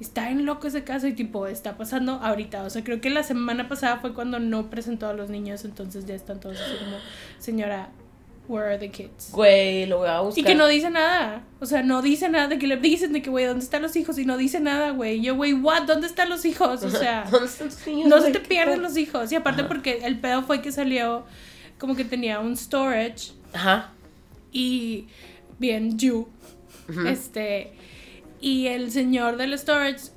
Está 0.00 0.30
en 0.30 0.46
loco 0.46 0.68
ese 0.68 0.84
caso 0.84 1.08
y 1.08 1.12
tipo 1.12 1.46
está 1.46 1.76
pasando 1.76 2.12
ahorita. 2.14 2.62
O 2.62 2.70
sea, 2.70 2.82
creo 2.84 3.00
que 3.00 3.10
la 3.10 3.22
semana 3.22 3.68
pasada 3.68 3.98
fue 3.98 4.14
cuando 4.14 4.38
no 4.38 4.70
presentó 4.70 5.08
a 5.08 5.12
los 5.12 5.28
niños, 5.28 5.64
entonces 5.64 6.06
ya 6.06 6.14
están 6.14 6.40
todos 6.40 6.58
así 6.58 6.84
como, 6.84 6.96
señora, 7.38 7.90
Where 8.48 8.66
are 8.66 8.78
the 8.78 8.90
kids? 8.90 9.30
Güey, 9.30 9.84
lo 9.86 9.98
voy 9.98 10.08
a 10.08 10.20
buscar. 10.20 10.42
Y 10.42 10.46
que 10.46 10.54
no 10.54 10.66
dice 10.66 10.88
nada. 10.90 11.44
O 11.60 11.66
sea, 11.66 11.82
no 11.82 12.00
dice 12.00 12.30
nada. 12.30 12.48
De 12.48 12.58
que 12.58 12.66
le 12.66 12.78
dicen 12.78 13.12
de 13.12 13.20
que, 13.20 13.28
güey, 13.28 13.44
¿dónde 13.44 13.62
están 13.62 13.82
los 13.82 13.94
hijos? 13.94 14.18
Y 14.18 14.24
no 14.24 14.38
dice 14.38 14.58
nada, 14.58 14.90
güey. 14.90 15.20
Yo, 15.20 15.36
güey, 15.36 15.52
¿what? 15.52 15.82
¿Dónde 15.82 16.06
están 16.06 16.30
los 16.30 16.46
hijos? 16.46 16.82
O 16.82 16.90
sea, 16.90 17.24
¿Dónde 17.30 17.46
están 17.46 17.68
tus 17.68 17.86
niños, 17.86 18.08
no 18.08 18.22
se 18.22 18.30
te 18.30 18.40
¿Qué 18.40 18.48
pierden 18.48 18.80
los 18.80 18.96
hijos. 18.96 19.30
Y 19.32 19.34
aparte 19.34 19.64
porque 19.64 20.00
el 20.04 20.18
pedo 20.18 20.42
fue 20.42 20.62
que 20.62 20.72
salió 20.72 21.24
como 21.78 21.94
que 21.94 22.04
tenía 22.04 22.40
un 22.40 22.56
storage 22.56 23.32
Ajá. 23.52 23.92
y 24.50 25.08
bien 25.58 25.98
Jew. 25.98 26.26
Este, 27.06 27.72
y 28.40 28.68
el 28.68 28.90
señor 28.90 29.36
del 29.36 29.58
storage 29.58 30.10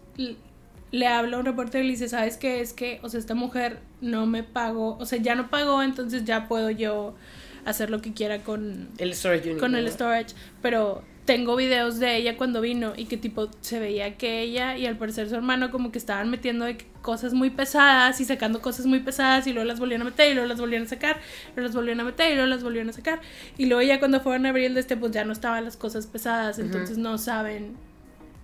le 0.91 1.07
habla 1.07 1.37
a 1.37 1.39
un 1.39 1.45
reportero 1.45 1.83
y 1.83 1.87
le 1.87 1.93
dice, 1.93 2.07
¿sabes 2.07 2.37
qué? 2.37 2.61
Es 2.61 2.71
que, 2.73 2.99
o 3.03 3.09
sea, 3.09 3.19
esta 3.19 3.35
mujer 3.35 3.79
no 3.99 4.25
me 4.25 4.43
pagó, 4.43 4.97
o 4.97 5.05
sea, 5.05 5.19
ya 5.19 5.35
no 5.35 5.49
pagó, 5.49 5.83
entonces 5.83 6.23
ya 6.23 6.47
puedo 6.47 6.69
yo 6.69 7.15
hacer 7.65 7.89
lo 7.89 8.01
que 8.01 8.13
quiera 8.13 8.39
con, 8.39 8.89
El 8.97 9.13
storage 9.13 9.49
unit. 9.49 9.59
con 9.59 9.75
storage, 9.87 10.35
pero 10.61 11.03
tengo 11.25 11.55
videos 11.55 11.99
de 11.99 12.17
ella 12.17 12.35
cuando 12.35 12.61
vino 12.61 12.93
y 12.97 13.05
que 13.05 13.15
tipo 13.15 13.49
se 13.61 13.79
veía 13.79 14.17
que 14.17 14.41
ella 14.41 14.75
y 14.77 14.87
al 14.87 14.97
parecer 14.97 15.29
su 15.29 15.35
hermano 15.35 15.69
como 15.69 15.91
que 15.91 15.99
estaban 15.99 16.29
metiendo 16.29 16.65
de 16.65 16.77
cosas 17.01 17.33
muy 17.33 17.51
pesadas 17.51 18.19
y 18.19 18.25
sacando 18.25 18.61
cosas 18.61 18.85
muy 18.85 18.99
pesadas 18.99 19.45
y 19.45 19.53
luego 19.53 19.67
las 19.67 19.79
volvían 19.79 20.01
a 20.01 20.05
meter 20.05 20.31
y 20.31 20.33
luego 20.33 20.49
las 20.49 20.59
volvían 20.59 20.83
a 20.83 20.87
sacar, 20.87 21.19
luego 21.55 21.67
las 21.67 21.75
volvían 21.75 21.99
a 21.99 22.03
meter 22.03 22.31
y 22.31 22.35
luego 22.35 22.49
las 22.49 22.63
volvían 22.63 22.89
a 22.89 22.93
sacar 22.93 23.21
y 23.57 23.67
luego 23.67 23.81
ya 23.83 23.99
cuando 23.99 24.19
fueron 24.19 24.45
a 24.45 24.49
abrir 24.49 24.65
el 24.65 24.73
de 24.73 24.79
este 24.79 24.97
pues 24.97 25.11
ya 25.11 25.23
no 25.23 25.31
estaban 25.31 25.63
las 25.63 25.77
cosas 25.77 26.07
pesadas, 26.07 26.57
entonces 26.57 26.97
no 26.97 27.17
saben 27.17 27.75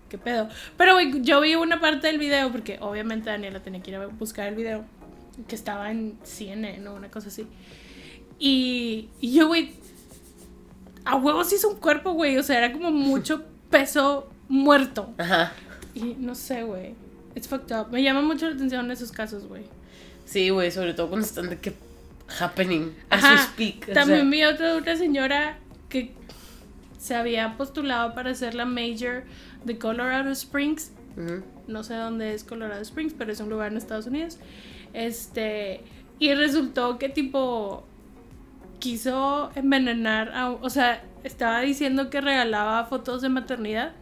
qué 0.07 0.17
pedo. 0.17 0.47
Pero 0.77 1.00
yo 1.01 1.41
vi 1.41 1.55
una 1.55 1.79
parte 1.79 2.07
del 2.07 2.19
video 2.19 2.51
porque 2.51 2.77
obviamente 2.79 3.29
Daniela 3.29 3.62
tenía 3.62 3.81
que 3.81 3.91
ir 3.91 3.97
a 3.97 4.05
buscar 4.05 4.47
el 4.47 4.55
video 4.55 4.86
que 5.47 5.55
estaba 5.55 5.91
en 5.91 6.17
CNN 6.24 6.88
o 6.88 6.95
una 6.95 7.09
cosa 7.09 7.29
así. 7.29 7.47
Y, 8.39 9.10
y 9.20 9.34
yo, 9.34 9.48
güey, 9.48 9.72
a 11.06 11.15
huevos 11.15 11.51
hizo 11.53 11.70
un 11.70 11.77
cuerpo, 11.77 12.12
güey. 12.13 12.38
O 12.38 12.44
sea, 12.44 12.58
era 12.58 12.74
como 12.74 12.91
mucho 12.91 13.44
peso 13.70 14.29
muerto. 14.48 15.13
Ajá. 15.17 15.53
Y 15.94 16.15
no 16.20 16.36
sé, 16.36 16.63
güey. 16.63 16.94
It's 17.36 17.48
fucked 17.48 17.75
up. 17.75 17.91
Me 17.91 18.03
llama 18.03 18.22
mucho 18.22 18.48
la 18.50 18.56
atención 18.56 18.89
esos 18.91 19.12
casos, 19.12 19.48
güey. 19.48 19.63
Sí, 20.25 20.50
güey, 20.50 20.72
sobre 20.72 20.94
todo 20.94 21.08
cuando 21.08 21.25
están 21.25 21.50
de 21.50 21.60
que 21.60 21.74
happening 22.39 22.94
as 23.10 23.24
Ajá. 23.24 23.34
we 23.36 23.41
speak. 23.41 23.94
También 23.94 24.29
vi 24.29 24.44
otra, 24.44 24.75
otra 24.75 24.96
señora 24.98 25.58
que 25.89 26.12
se 27.00 27.15
había 27.15 27.56
postulado 27.58 28.13
para 28.13 28.34
ser 28.36 28.53
la 28.53 28.65
major 28.65 29.24
de 29.63 29.77
Colorado 29.77 30.29
Springs. 30.32 30.91
No 31.67 31.84
sé 31.84 31.96
dónde 31.96 32.34
es 32.34 32.44
Colorado 32.44 32.82
Springs, 32.82 33.13
pero 33.17 33.32
es 33.32 33.39
un 33.39 33.50
lugar 33.50 33.72
en 33.72 33.77
Estados 33.77 34.08
Unidos. 34.08 34.38
Este. 34.94 35.82
Y 36.20 36.34
resultó 36.34 36.98
que 36.98 37.10
tipo 37.10 37.86
quiso 38.79 39.51
envenenar 39.55 40.31
a, 40.34 40.51
o 40.51 40.69
sea, 40.69 41.03
estaba 41.24 41.62
diciendo 41.62 42.10
que 42.10 42.22
regalaba 42.22 42.86
fotos 42.86 43.22
de 43.22 43.29
maternidad. 43.29 43.93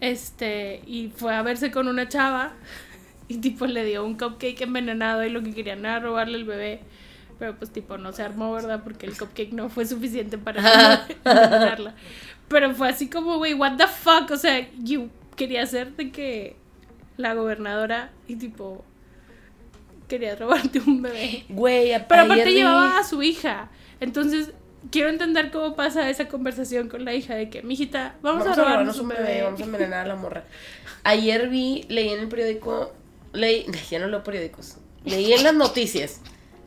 Este, 0.00 0.82
y 0.86 1.08
fue 1.14 1.34
a 1.34 1.42
verse 1.42 1.70
con 1.72 1.88
una 1.88 2.08
chava 2.08 2.52
y 3.28 3.38
tipo 3.38 3.66
le 3.66 3.84
dio 3.84 4.04
un 4.04 4.16
cupcake 4.16 4.60
envenenado 4.62 5.24
y 5.24 5.30
lo 5.30 5.42
que 5.42 5.52
querían 5.52 5.80
era 5.80 6.00
robarle 6.00 6.38
el 6.38 6.44
bebé. 6.44 6.80
Pero 7.38 7.56
pues 7.56 7.72
tipo 7.72 7.98
no 7.98 8.12
se 8.12 8.22
armó, 8.22 8.52
¿verdad? 8.52 8.82
Porque 8.82 9.06
el 9.06 9.16
cupcake 9.16 9.52
no 9.52 9.68
fue 9.68 9.86
suficiente 9.86 10.38
para 10.38 10.60
envenenarla. 11.24 11.94
Pero 12.48 12.74
fue 12.74 12.88
así 12.88 13.08
como, 13.08 13.38
güey, 13.38 13.54
what 13.54 13.76
the 13.76 13.86
fuck? 13.86 14.30
O 14.30 14.36
sea, 14.36 14.68
you 14.78 15.10
quería 15.38 15.64
ser 15.66 15.94
de 15.94 16.10
que 16.10 16.56
la 17.16 17.32
gobernadora 17.34 18.10
y 18.26 18.36
tipo 18.36 18.84
quería 20.08 20.34
robarte 20.34 20.80
un 20.80 21.02
bebé. 21.02 21.44
Güey, 21.48 21.90
Pero 22.08 22.22
aparte 22.22 22.52
llevaba 22.52 22.98
a 22.98 23.04
su 23.04 23.22
hija. 23.22 23.70
Entonces, 24.00 24.52
quiero 24.90 25.08
entender 25.08 25.50
cómo 25.50 25.76
pasa 25.76 26.08
esa 26.10 26.28
conversación 26.28 26.88
con 26.88 27.04
la 27.04 27.14
hija 27.14 27.34
de 27.34 27.50
que, 27.50 27.62
mijita, 27.62 28.16
vamos, 28.22 28.46
a 28.46 28.54
robarnos 28.54 28.98
un 28.98 29.08
bebé. 29.08 29.42
vamos 29.42 29.60
a 29.60 29.64
envenenar 29.64 30.04
a 30.04 30.08
la 30.08 30.16
morra. 30.16 30.44
Ayer 31.04 31.48
vi, 31.48 31.84
leí 31.88 32.08
en 32.08 32.20
el 32.20 32.28
periódico, 32.28 32.92
leí, 33.32 33.66
ya 33.90 33.98
no 33.98 34.08
leo 34.08 34.22
periódicos, 34.24 34.76
leí 35.04 35.32
en 35.32 35.42
las 35.44 35.54
noticias, 35.54 36.20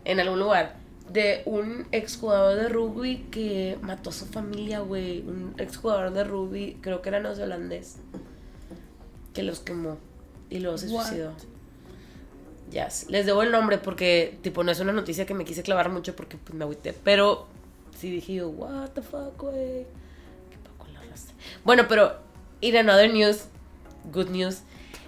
en 0.06 0.20
algún 0.20 0.40
lugar, 0.40 0.76
de 1.12 1.42
un 1.46 1.88
exjugador 1.92 2.58
de 2.58 2.70
rugby 2.70 3.26
que 3.32 3.78
mató 3.82 4.12
a 4.12 4.14
su 4.14 4.26
familia, 4.26 4.80
güey. 4.80 5.20
Un 5.22 5.56
exjugador 5.58 6.14
de 6.14 6.24
rugby, 6.24 6.78
creo 6.82 7.02
que 7.02 7.10
era 7.10 7.20
neozelandés, 7.20 7.98
que 9.34 9.44
los 9.44 9.60
quemó 9.60 9.98
y 10.50 10.60
luego 10.60 10.78
se 10.78 10.88
What? 10.88 11.06
suicidó. 11.06 11.34
Sí. 12.72 13.06
les 13.10 13.26
debo 13.26 13.44
el 13.44 13.52
nombre 13.52 13.78
porque, 13.78 14.38
tipo, 14.42 14.64
no 14.64 14.72
es 14.72 14.80
una 14.80 14.94
noticia 14.94 15.26
que 15.26 15.34
me 15.34 15.46
quise 15.46 15.64
clavar 15.64 15.90
mucho 15.90 16.16
porque 16.16 16.38
pues, 16.38 16.54
me 16.56 16.64
agüité. 16.64 16.94
Pero 17.04 17.48
sí 17.98 18.10
dije 18.10 18.36
yo, 18.36 18.50
what 18.50 18.90
the 18.92 19.02
fuck, 19.02 19.38
güey. 19.40 19.86
Qué 20.50 20.58
poco 20.64 20.90
la 20.94 21.02
raza. 21.02 21.34
Bueno, 21.64 21.88
pero, 21.88 22.18
in 22.62 22.78
another 22.78 23.12
news, 23.12 23.46
good 24.12 24.30
news, 24.30 24.64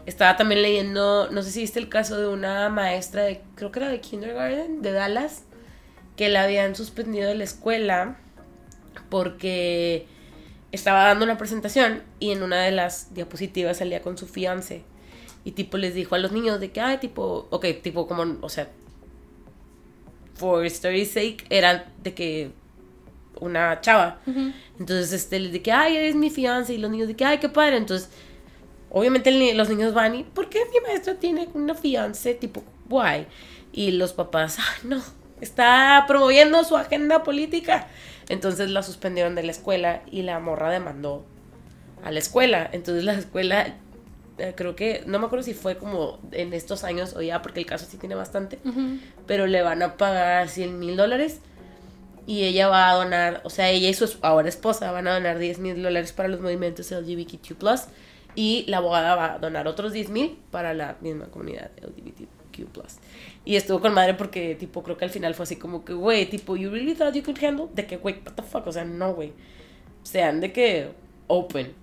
estaba 0.05 0.36
también 0.36 0.62
leyendo, 0.62 1.29
no 1.32 1.41
sé 1.41 1.51
si 1.51 1.62
viste 1.62 1.79
el 1.79 1.89
caso 1.89 2.20
de 2.20 2.27
una 2.27 2.70
maestra 2.70 3.24
de, 3.24 3.41
creo 3.55 3.72
que 3.72 3.79
era 3.79 3.89
de 3.89 4.01
kindergarten, 4.01 4.82
de 4.82 4.91
Dallas, 4.91 5.43
que 6.17 6.29
la 6.29 6.43
habían 6.43 6.75
suspendido 6.75 7.29
de 7.29 7.36
la 7.36 7.43
escuela 7.43 8.17
porque 9.10 10.08
estaba 10.72 11.05
dando 11.05 11.25
una 11.25 11.38
presentación 11.38 12.03
y 12.20 12.32
en 12.32 12.43
una 12.43 12.62
de 12.63 12.72
las 12.72 13.13
diapositivas 13.13 13.77
salía 13.77 14.01
con 14.01 14.17
su 14.17 14.27
fiance. 14.27 14.84
Y 15.46 15.52
tipo 15.52 15.78
les 15.78 15.94
dijo 15.94 16.16
a 16.16 16.20
los 16.20 16.32
niños 16.32 16.60
de 16.60 16.72
que, 16.72 16.82
ay, 16.82 16.98
tipo, 16.98 17.48
ok, 17.50 17.66
tipo 17.82 18.08
como, 18.08 18.38
o 18.42 18.50
sea, 18.50 18.70
for 20.36 20.66
story's 20.66 21.12
sake, 21.12 21.46
era 21.50 21.92
de 22.02 22.14
que 22.14 22.52
una 23.40 23.82
chava. 23.82 24.20
Entonces, 24.80 25.12
este, 25.12 25.40
les 25.40 25.52
de 25.52 25.62
que, 25.62 25.72
ay, 25.72 25.98
eres 25.98 26.16
mi 26.16 26.30
fiance. 26.30 26.74
Y 26.74 26.78
los 26.78 26.90
niños 26.92 27.08
de 27.08 27.16
que, 27.16 27.26
ay, 27.26 27.40
qué 27.40 27.50
padre. 27.50 27.78
Entonces, 27.78 28.10
obviamente 28.90 29.30
el 29.30 29.58
los 29.58 29.70
niños 29.70 29.94
van 29.94 30.16
y, 30.16 30.24
¿por 30.24 30.50
qué 30.50 30.60
mi 30.72 30.80
maestra 30.80 31.16
tiene 31.16 31.50
una 31.54 31.76
fiance 31.76 32.34
tipo 32.36 32.64
guay? 32.88 33.28
Y 33.74 33.92
los 33.92 34.14
papás, 34.14 34.58
ah, 34.60 34.76
no, 34.84 35.02
está 35.42 36.06
promoviendo 36.08 36.64
su 36.64 36.78
agenda 36.78 37.24
política. 37.24 37.88
Entonces 38.30 38.70
la 38.70 38.84
suspendieron 38.84 39.36
de 39.36 39.44
la 39.44 39.52
escuela 39.52 40.02
y 40.10 40.22
la 40.22 40.40
morra 40.40 40.70
demandó 40.70 41.26
a 42.04 42.12
la 42.12 42.20
escuela. 42.20 42.70
Entonces 42.72 43.04
la 43.04 43.14
escuela, 43.14 43.76
eh, 44.38 44.54
creo 44.56 44.75
que, 44.75 45.04
no 45.06 45.20
me 45.20 45.25
acuerdo 45.25 45.44
si 45.44 45.54
fue 45.54 45.78
como 45.78 46.20
en 46.32 46.54
estos 46.54 46.84
años 46.84 47.16
o 47.16 47.22
ya, 47.22 47.42
porque 47.42 47.60
el 47.60 47.66
caso 47.66 47.86
sí 47.90 47.98
tiene 47.98 48.16
bastante, 48.16 48.60
Ujú. 48.66 48.98
pero 49.28 49.48
le 49.48 49.62
van 49.62 49.82
a 49.82 49.98
pagar 49.98 50.50
100 50.50 50.80
mil 50.80 50.96
dólares 50.96 51.40
y 52.25 52.44
ella 52.44 52.68
va 52.68 52.90
a 52.90 52.96
donar, 52.96 53.42
o 53.44 53.50
sea, 53.50 53.70
ella 53.70 53.90
y 53.90 53.94
su 53.94 54.18
ahora 54.22 54.48
esposa 54.50 54.92
van 54.92 55.08
a 55.08 55.13
donar 55.13 55.40
10 55.40 55.60
mil 55.60 55.82
dólares 55.82 56.13
para 56.13 56.30
los 56.30 56.40
movimientos 56.40 56.92
LGBTQ+, 56.92 57.56
y 58.36 58.66
la 58.68 58.78
abogada 58.78 59.16
va 59.16 59.34
a 59.34 59.40
donar 59.40 59.68
otros 59.68 59.94
10 59.94 60.10
mil 60.10 60.40
para 60.50 60.74
la 60.74 60.98
misma 61.02 61.28
comunidad 61.28 61.72
LGBTQ+. 61.82 62.28
Y 63.46 63.56
estuvo 63.56 63.80
con 63.82 63.94
madre 63.94 64.13
porque, 64.13 64.56
tipo, 64.56 64.84
creo 64.84 64.98
que 64.98 65.06
al 65.06 65.12
final 65.12 65.34
fue 65.36 65.44
así 65.44 65.56
como 65.56 65.84
que, 65.84 65.94
güey, 65.94 66.28
tipo, 66.28 66.56
you 66.56 66.70
really 66.70 66.94
thought 66.94 67.13
you 67.13 67.24
could 67.24 67.44
handle? 67.44 67.68
De 67.74 67.86
que, 67.86 67.98
güey, 67.98 68.22
what 68.25 68.34
the 68.34 68.44
fuck, 68.44 68.68
o 68.68 68.72
sea, 68.72 68.86
no, 68.86 69.13
güey. 69.13 69.34
Sean 70.04 70.40
de 70.40 70.52
que 70.52 70.92
open. 71.28 71.74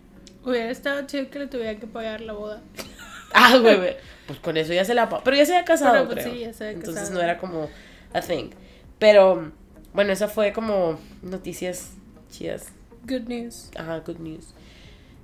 Hubiera 0.44 0.70
estado 0.70 1.06
chido 1.06 1.28
que 1.30 1.38
le 1.40 1.46
tuviera 1.46 1.78
que 1.78 1.86
pagar 1.86 2.20
la 2.20 2.32
boda. 2.32 2.60
Ah, 3.32 3.56
güey. 3.58 3.96
Pues 4.26 4.40
con 4.40 4.56
eso 4.56 4.72
ya 4.72 4.84
se 4.84 4.92
la 4.92 5.08
pa- 5.08 5.22
Pero 5.22 5.36
ya 5.36 5.46
se 5.46 5.52
había 5.54 5.64
casado, 5.64 5.92
Pero, 5.92 6.06
pues, 6.08 6.24
creo. 6.24 6.34
sí, 6.34 6.40
ya 6.40 6.52
se 6.52 6.64
había 6.64 6.76
Entonces 6.78 7.02
casado. 7.02 7.18
no 7.18 7.22
era 7.24 7.38
como 7.38 7.68
a 8.12 8.20
thing. 8.20 8.50
Pero, 8.98 9.52
bueno, 9.94 10.12
esa 10.12 10.26
fue 10.26 10.52
como 10.52 10.98
noticias 11.22 11.92
chidas. 12.28 12.72
Good 13.06 13.28
news. 13.28 13.70
Ajá, 13.76 14.00
good 14.00 14.18
news. 14.18 14.52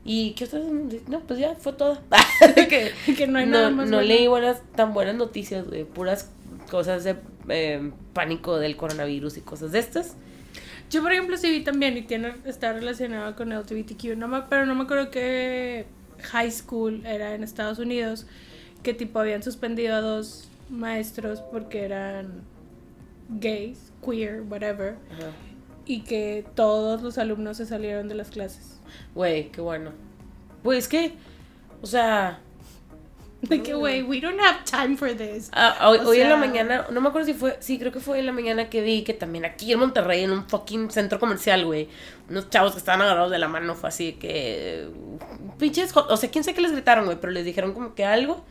¿Y 0.04 0.34
qué 0.34 0.44
otras? 0.44 0.62
No, 1.08 1.18
pues 1.18 1.40
ya 1.40 1.56
fue 1.56 1.72
toda. 1.72 2.00
que 2.54 2.92
Que 3.16 3.26
no 3.26 3.40
hay 3.40 3.46
no, 3.46 3.52
nada 3.58 3.70
más. 3.70 3.88
no 3.90 3.96
bueno. 3.96 4.02
leí 4.08 4.28
buenas, 4.28 4.62
tan 4.76 4.94
buenas 4.94 5.16
noticias, 5.16 5.66
güey. 5.66 5.82
Puras 5.82 6.30
cosas 6.70 7.02
de 7.02 7.16
eh, 7.48 7.90
pánico 8.12 8.56
del 8.60 8.76
coronavirus 8.76 9.36
y 9.38 9.40
cosas 9.40 9.72
de 9.72 9.80
estas. 9.80 10.14
Yo, 10.90 11.02
por 11.02 11.12
ejemplo, 11.12 11.36
sí 11.36 11.50
vi 11.50 11.64
también 11.64 11.96
y 11.96 12.02
tiene, 12.02 12.34
está 12.44 12.72
relacionado 12.72 13.34
con 13.34 13.50
LGBTQ, 13.50 14.16
no 14.16 14.28
me, 14.28 14.42
pero 14.42 14.66
no 14.66 14.74
me 14.74 14.84
acuerdo 14.84 15.10
qué 15.10 15.86
high 16.30 16.50
school 16.50 17.04
era 17.04 17.34
en 17.34 17.42
Estados 17.42 17.78
Unidos, 17.78 18.26
que 18.82 18.94
tipo 18.94 19.18
habían 19.18 19.42
suspendido 19.42 19.96
a 19.96 20.00
dos 20.00 20.48
maestros 20.70 21.40
porque 21.40 21.84
eran 21.84 22.42
gays, 23.28 23.92
queer, 24.04 24.42
whatever, 24.42 24.96
Ajá. 25.12 25.32
y 25.84 26.02
que 26.02 26.44
todos 26.54 27.02
los 27.02 27.18
alumnos 27.18 27.56
se 27.56 27.66
salieron 27.66 28.08
de 28.08 28.14
las 28.14 28.30
clases. 28.30 28.78
Güey, 29.14 29.50
qué 29.50 29.60
bueno. 29.60 29.90
Güey, 30.62 30.78
es 30.78 30.88
que, 30.88 31.14
o 31.82 31.86
sea, 31.86 32.40
De 33.42 33.62
que, 33.62 33.74
güey, 33.74 34.02
we 34.02 34.20
don't 34.20 34.40
have 34.40 34.64
time 34.64 34.96
for 34.96 35.12
this. 35.14 35.50
Ah, 35.52 35.88
hoy, 35.90 35.98
hoy 35.98 36.20
en 36.20 36.30
la 36.30 36.36
sea- 36.36 36.46
mañana, 36.46 36.86
no 36.90 37.00
me 37.00 37.08
acuerdo 37.10 37.26
si 37.26 37.34
fue, 37.34 37.56
sí, 37.60 37.78
creo 37.78 37.92
que 37.92 38.00
fue 38.00 38.18
en 38.18 38.26
la 38.26 38.32
mañana 38.32 38.70
que 38.70 38.80
vi 38.80 39.04
que 39.04 39.12
también 39.12 39.44
aquí 39.44 39.70
en 39.72 39.78
Monterrey, 39.78 40.24
en 40.24 40.30
un 40.30 40.48
fucking 40.48 40.90
centro 40.90 41.20
comercial, 41.20 41.64
güey, 41.66 41.88
unos 42.30 42.48
chavos 42.48 42.72
que 42.72 42.78
estaban 42.78 43.02
agarrados 43.02 43.30
de 43.30 43.38
la 43.38 43.46
mano, 43.48 43.74
fue 43.74 43.90
así 43.90 44.14
que, 44.14 44.88
pinches, 45.58 45.94
o 45.94 46.16
sea, 46.16 46.30
quién 46.30 46.44
sé 46.44 46.54
qué 46.54 46.62
les 46.62 46.72
gritaron, 46.72 47.04
güey, 47.04 47.18
pero 47.20 47.30
les 47.32 47.44
dijeron 47.44 47.72
como 47.74 47.94
que 47.94 48.04
algo, 48.06 48.42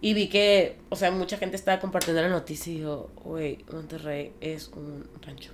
y 0.00 0.14
vi 0.14 0.28
que, 0.28 0.78
o 0.88 0.96
sea, 0.96 1.10
mucha 1.10 1.36
gente 1.36 1.54
estaba 1.56 1.78
compartiendo 1.78 2.22
la 2.22 2.28
noticia 2.28 2.72
y 2.72 2.80
yo, 2.80 3.10
güey, 3.22 3.58
Monterrey 3.70 4.32
es 4.40 4.68
un 4.68 5.06
rancho. 5.24 5.52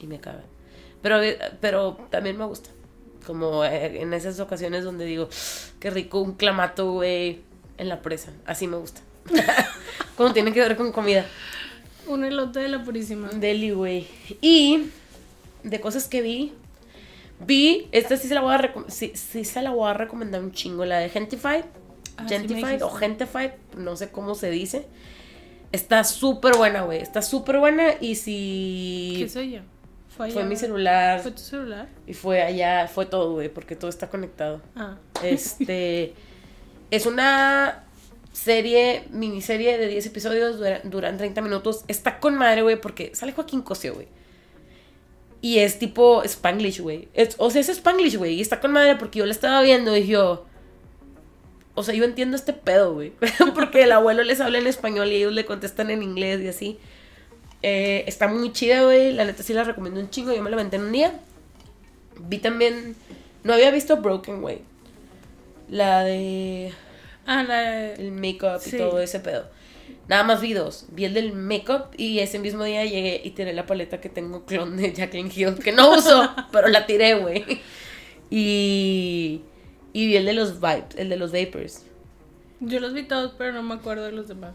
Y 0.00 0.06
me 0.06 0.20
caga. 0.20 0.44
Pero, 1.02 1.20
eh, 1.22 1.38
pero 1.60 1.98
también 2.10 2.36
me 2.38 2.44
gusta. 2.44 2.70
Como 3.26 3.64
eh, 3.64 4.00
en 4.02 4.14
esas 4.14 4.38
ocasiones 4.38 4.84
donde 4.84 5.04
digo, 5.06 5.28
qué 5.80 5.90
rico 5.90 6.20
un 6.20 6.34
clamato, 6.34 6.92
güey, 6.92 7.40
en 7.80 7.88
la 7.88 8.02
presa. 8.02 8.30
Así 8.46 8.66
me 8.66 8.76
gusta. 8.76 9.00
Como 10.16 10.32
tiene 10.32 10.52
que 10.52 10.60
ver 10.60 10.76
con 10.76 10.92
comida. 10.92 11.24
Un 12.06 12.24
elote 12.24 12.60
de 12.60 12.68
la 12.68 12.84
purísima. 12.84 13.28
Deli, 13.28 13.70
güey. 13.70 14.06
Y 14.40 14.90
de 15.62 15.80
cosas 15.80 16.06
que 16.06 16.20
vi, 16.20 16.52
vi, 17.46 17.88
esta 17.92 18.16
sí 18.16 18.28
se 18.28 18.34
la 18.34 18.42
voy 18.42 18.54
a, 18.54 18.74
sí, 18.88 19.12
sí 19.14 19.44
se 19.44 19.62
la 19.62 19.70
voy 19.70 19.88
a 19.88 19.94
recomendar 19.94 20.42
un 20.42 20.52
chingo, 20.52 20.84
la 20.84 20.98
de 20.98 21.08
Gentified. 21.08 21.64
Ah, 22.16 22.26
sí 22.28 22.34
Gentified 22.34 22.82
o. 22.84 22.90
Gentified, 22.90 23.52
no 23.76 23.96
sé 23.96 24.10
cómo 24.10 24.34
se 24.34 24.50
dice. 24.50 24.86
Está 25.72 26.04
súper 26.04 26.56
buena, 26.56 26.82
güey. 26.82 27.00
Está 27.00 27.22
súper 27.22 27.58
buena 27.58 27.92
y 28.00 28.10
¿Qué 28.10 28.14
si 28.16 29.28
soy 29.28 29.52
yo? 29.52 29.60
Fue, 30.08 30.26
allá, 30.26 30.34
fue 30.34 30.44
mi 30.44 30.56
celular 30.56 31.20
¿Fue 31.20 31.30
tu 31.30 31.40
celular? 31.40 31.88
y 32.06 32.12
fue 32.12 32.42
allá, 32.42 32.88
fue 32.88 33.06
todo, 33.06 33.32
güey, 33.32 33.48
porque 33.48 33.76
todo 33.76 33.88
está 33.88 34.10
conectado. 34.10 34.60
Ah. 34.74 34.96
Este 35.22 36.14
es 36.90 37.06
una 37.06 37.84
serie, 38.32 39.04
miniserie 39.10 39.76
de 39.78 39.86
10 39.88 40.06
episodios, 40.06 40.58
dura- 40.58 40.80
duran 40.84 41.18
30 41.18 41.40
minutos. 41.42 41.84
Está 41.88 42.20
con 42.20 42.36
madre, 42.36 42.62
güey, 42.62 42.80
porque 42.80 43.12
sale 43.14 43.32
Joaquín 43.32 43.62
Cosio, 43.62 43.94
güey. 43.94 44.08
Y 45.42 45.58
es 45.60 45.78
tipo 45.78 46.22
Spanglish, 46.22 46.80
güey. 46.80 47.08
O 47.38 47.50
sea, 47.50 47.60
es 47.60 47.68
Spanglish, 47.70 48.16
güey. 48.16 48.34
Y 48.34 48.40
está 48.40 48.60
con 48.60 48.72
madre 48.72 48.96
porque 48.96 49.20
yo 49.20 49.26
la 49.26 49.32
estaba 49.32 49.62
viendo 49.62 49.96
y 49.96 50.06
yo. 50.06 50.44
O 51.74 51.82
sea, 51.82 51.94
yo 51.94 52.04
entiendo 52.04 52.36
este 52.36 52.52
pedo, 52.52 52.92
güey. 52.92 53.12
porque 53.54 53.82
el 53.84 53.92
abuelo 53.92 54.22
les 54.22 54.40
habla 54.40 54.58
en 54.58 54.66
español 54.66 55.08
y 55.08 55.14
ellos 55.16 55.32
le 55.32 55.46
contestan 55.46 55.90
en 55.90 56.02
inglés 56.02 56.40
y 56.42 56.48
así. 56.48 56.78
Eh, 57.62 58.04
está 58.06 58.28
muy 58.28 58.52
chida, 58.52 58.82
güey. 58.82 59.12
La 59.12 59.24
neta 59.24 59.42
sí 59.42 59.54
la 59.54 59.64
recomiendo 59.64 60.00
un 60.00 60.10
chingo. 60.10 60.32
Yo 60.34 60.42
me 60.42 60.50
la 60.50 60.56
aventé 60.56 60.76
en 60.76 60.84
un 60.84 60.92
día. 60.92 61.18
Vi 62.18 62.38
también. 62.38 62.94
No 63.42 63.54
había 63.54 63.70
visto 63.70 63.96
Broken, 63.96 64.42
güey. 64.42 64.58
La 65.70 66.02
de 66.04 66.72
Ah, 67.26 67.42
la. 67.44 67.92
el 67.94 68.12
make-up 68.12 68.60
y 68.66 68.76
todo 68.76 69.00
ese 69.00 69.20
pedo. 69.20 69.48
Nada 70.08 70.24
más 70.24 70.40
vi 70.40 70.52
dos. 70.52 70.86
Vi 70.90 71.04
el 71.04 71.14
del 71.14 71.32
make-up 71.32 71.86
y 71.96 72.18
ese 72.18 72.38
mismo 72.40 72.64
día 72.64 72.84
llegué 72.84 73.20
y 73.24 73.30
tiré 73.30 73.52
la 73.52 73.66
paleta 73.66 74.00
que 74.00 74.08
tengo 74.08 74.44
clon 74.46 74.76
de 74.76 74.92
Jacqueline 74.92 75.30
Hill, 75.34 75.54
que 75.62 75.72
no 75.72 75.92
uso, 75.96 76.28
pero 76.52 76.68
la 76.68 76.86
tiré, 76.86 77.14
güey. 77.14 77.44
Y, 78.30 79.42
y 79.92 80.06
vi 80.06 80.16
el 80.16 80.24
de 80.26 80.32
los 80.32 80.60
vibes, 80.60 80.96
el 80.96 81.08
de 81.08 81.16
los 81.16 81.32
vapors. 81.32 81.84
Yo 82.60 82.78
los 82.80 82.92
vi 82.92 83.04
todos, 83.04 83.32
pero 83.38 83.52
no 83.52 83.62
me 83.62 83.74
acuerdo 83.74 84.04
de 84.04 84.12
los 84.12 84.28
demás. 84.28 84.54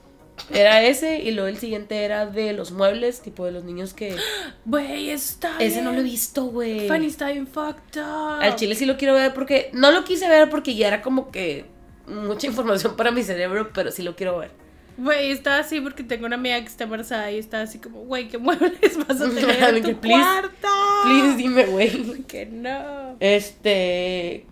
Era 0.51 0.83
ese 0.83 1.19
y 1.19 1.31
luego 1.31 1.47
el 1.47 1.57
siguiente 1.57 2.03
era 2.03 2.25
de 2.25 2.53
los 2.53 2.71
muebles, 2.71 3.21
tipo 3.21 3.45
de 3.45 3.51
los 3.51 3.63
niños 3.63 3.93
que... 3.93 4.15
Güey, 4.65 5.09
está. 5.09 5.57
Ese 5.59 5.81
no 5.81 5.91
lo 5.91 5.99
he 5.99 6.03
visto, 6.03 6.45
güey. 6.45 6.87
Fanny 6.87 7.07
está 7.07 7.29
bien 7.29 7.47
fucked 7.47 7.99
up. 7.99 8.41
Al 8.41 8.55
chile 8.55 8.75
sí 8.75 8.85
lo 8.85 8.97
quiero 8.97 9.13
ver 9.13 9.33
porque... 9.33 9.69
No 9.73 9.91
lo 9.91 10.03
quise 10.03 10.27
ver 10.27 10.49
porque 10.49 10.75
ya 10.75 10.87
era 10.87 11.01
como 11.01 11.31
que 11.31 11.65
mucha 12.07 12.47
información 12.47 12.95
para 12.95 13.11
mi 13.11 13.23
cerebro, 13.23 13.71
pero 13.73 13.91
sí 13.91 14.03
lo 14.03 14.15
quiero 14.15 14.37
ver. 14.37 14.51
Güey, 14.97 15.31
está 15.31 15.59
así 15.59 15.81
porque 15.81 16.03
tengo 16.03 16.25
una 16.25 16.35
amiga 16.35 16.59
que 16.61 16.67
está 16.67 16.85
embarazada 16.85 17.29
y 17.31 17.37
está 17.37 17.61
así 17.61 17.79
como, 17.79 18.01
güey, 18.05 18.29
¿qué 18.29 18.37
muebles 18.37 18.97
vas 19.07 19.19
a 19.19 19.29
tener 19.29 19.75
en 19.75 19.83
tu 19.83 19.99
please, 19.99 20.21
cuarto? 20.21 20.67
Please 21.03 21.35
dime, 21.35 21.65
güey. 21.65 22.23
Que 22.27 22.45
no. 22.45 23.17
Este. 23.19 24.45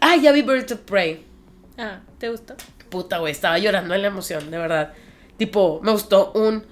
Ah, 0.00 0.16
ya 0.16 0.32
vi 0.32 0.42
Birds 0.42 0.72
of 0.72 0.80
Prey. 0.80 1.24
Ah, 1.78 2.00
¿te 2.18 2.30
gustó? 2.30 2.54
Puta, 2.88 3.18
güey, 3.18 3.32
estaba 3.32 3.58
llorando 3.58 3.94
en 3.94 4.02
la 4.02 4.08
emoción, 4.08 4.50
de 4.50 4.58
verdad. 4.58 4.92
Tipo, 5.36 5.80
me 5.82 5.92
gustó 5.92 6.32
un 6.32 6.64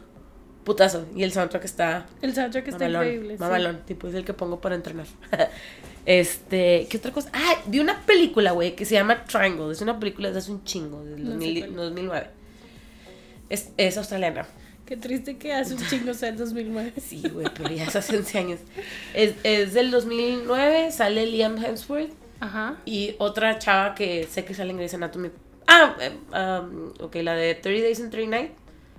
putazo. 0.65 1.07
Y 1.15 1.23
el 1.23 1.33
soundtrack 1.33 1.65
está. 1.65 2.07
El 2.21 2.35
soundtrack 2.35 2.69
está 2.69 2.79
mamalón, 2.79 3.03
increíble. 3.03 3.37
sí. 3.37 3.41
Mamalón, 3.41 3.81
tipo, 3.85 4.09
es 4.09 4.15
el 4.15 4.25
que 4.25 4.33
pongo 4.35 4.61
para 4.61 4.75
entrenar. 4.75 5.07
este, 6.07 6.87
¿qué 6.89 6.97
otra 6.99 7.13
cosa? 7.13 7.31
Ah, 7.33 7.55
vi 7.67 7.81
una 7.81 8.01
película, 8.03 8.53
güey, 8.53 8.75
que 8.77 8.85
se 8.85 8.95
llama 8.95 9.25
Triangle. 9.25 9.73
Es 9.73 9.81
una 9.81 9.99
película 9.99 10.31
de 10.31 10.39
hace 10.39 10.51
un 10.53 10.65
chingo, 10.65 11.05
del 11.05 11.25
No 11.25 11.31
sé 11.31 11.37
2000 11.37 11.61
cuál. 11.61 11.77
2009. 11.77 12.27
Es, 13.49 13.71
es 13.77 13.97
australiana. 13.99 14.47
Qué 14.87 14.97
triste 14.97 15.37
que 15.37 15.53
hace 15.55 15.75
un 15.75 15.87
chingo 15.87 16.15
sea 16.15 16.31
el 16.31 16.37
2009. 16.37 16.93
Sí, 17.01 17.23
güey, 17.33 17.47
pero 17.55 17.71
ya 17.75 17.85
es 17.85 17.97
hace 17.97 18.17
11 18.17 18.39
años. 18.39 18.61
Es, 19.15 19.35
es 19.43 19.75
del 19.75 19.91
2009, 19.91 20.93
sale 20.93 21.27
Liam 21.27 21.63
Hemsworth. 21.63 22.13
Ajá. 22.41 22.77
Y 22.85 23.15
otra 23.19 23.59
chava 23.59 23.95
que 23.95 24.27
sé 24.31 24.45
que 24.45 24.55
sale 24.55 24.71
en 24.71 24.77
Grey's 24.79 24.95
Anatomy. 24.95 25.31
Ah, 25.75 25.97
eh, 26.01 26.13
um, 26.61 26.93
ok, 27.01 27.17
la 27.23 27.35
de 27.35 27.55
30 27.55 27.83
Days 27.85 28.01
and 28.01 28.11
30 28.11 28.31
Nights. 28.37 28.53